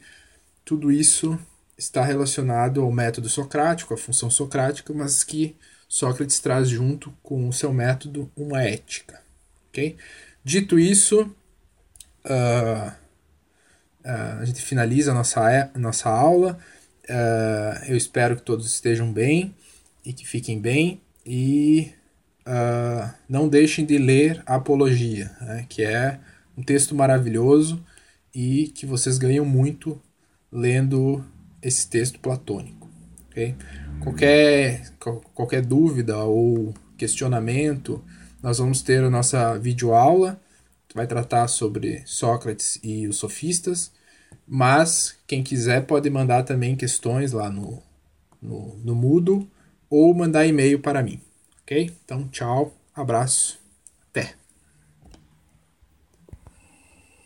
tudo 0.63 0.91
isso 0.91 1.37
está 1.77 2.03
relacionado 2.03 2.81
ao 2.81 2.91
método 2.91 3.27
socrático, 3.27 3.93
à 3.93 3.97
função 3.97 4.29
socrática, 4.29 4.93
mas 4.93 5.23
que 5.23 5.55
Sócrates 5.87 6.39
traz 6.39 6.69
junto 6.69 7.11
com 7.21 7.49
o 7.49 7.53
seu 7.53 7.73
método 7.73 8.31
uma 8.35 8.63
ética. 8.63 9.21
Okay? 9.69 9.97
Dito 10.43 10.79
isso, 10.79 11.23
uh, 12.25 13.01
Uh, 14.03 14.41
a 14.41 14.45
gente 14.45 14.61
finaliza 14.61 15.11
a 15.11 15.13
nossa, 15.13 15.71
nossa 15.75 16.09
aula. 16.09 16.57
Uh, 17.03 17.85
eu 17.87 17.95
espero 17.95 18.35
que 18.35 18.41
todos 18.41 18.65
estejam 18.65 19.11
bem 19.11 19.55
e 20.03 20.11
que 20.11 20.27
fiquem 20.27 20.59
bem. 20.59 21.01
E 21.25 21.93
uh, 22.47 23.13
não 23.27 23.47
deixem 23.47 23.85
de 23.85 23.97
ler 23.97 24.41
Apologia, 24.45 25.31
né, 25.41 25.65
que 25.67 25.83
é 25.83 26.19
um 26.57 26.63
texto 26.63 26.95
maravilhoso 26.95 27.83
e 28.33 28.67
que 28.69 28.85
vocês 28.85 29.17
ganham 29.17 29.45
muito 29.45 30.01
lendo 30.51 31.23
esse 31.61 31.89
texto 31.89 32.19
platônico. 32.19 32.89
Okay? 33.29 33.55
Qualquer, 34.01 34.91
qualquer 35.33 35.65
dúvida 35.65 36.17
ou 36.17 36.73
questionamento, 36.97 38.03
nós 38.41 38.57
vamos 38.57 38.81
ter 38.81 39.03
a 39.03 39.09
nossa 39.09 39.57
videoaula 39.57 40.39
vai 40.93 41.07
tratar 41.07 41.47
sobre 41.47 42.03
Sócrates 42.05 42.79
e 42.83 43.07
os 43.07 43.17
sofistas. 43.17 43.91
Mas 44.47 45.17
quem 45.27 45.43
quiser 45.43 45.85
pode 45.85 46.09
mandar 46.09 46.43
também 46.43 46.75
questões 46.75 47.31
lá 47.31 47.49
no, 47.49 47.81
no, 48.41 48.77
no 48.83 48.95
Moodle 48.95 49.49
ou 49.89 50.13
mandar 50.13 50.45
e-mail 50.45 50.79
para 50.79 51.03
mim. 51.03 51.21
Ok? 51.71 51.89
Então, 52.03 52.27
tchau, 52.27 52.73
abraço! 52.93 53.60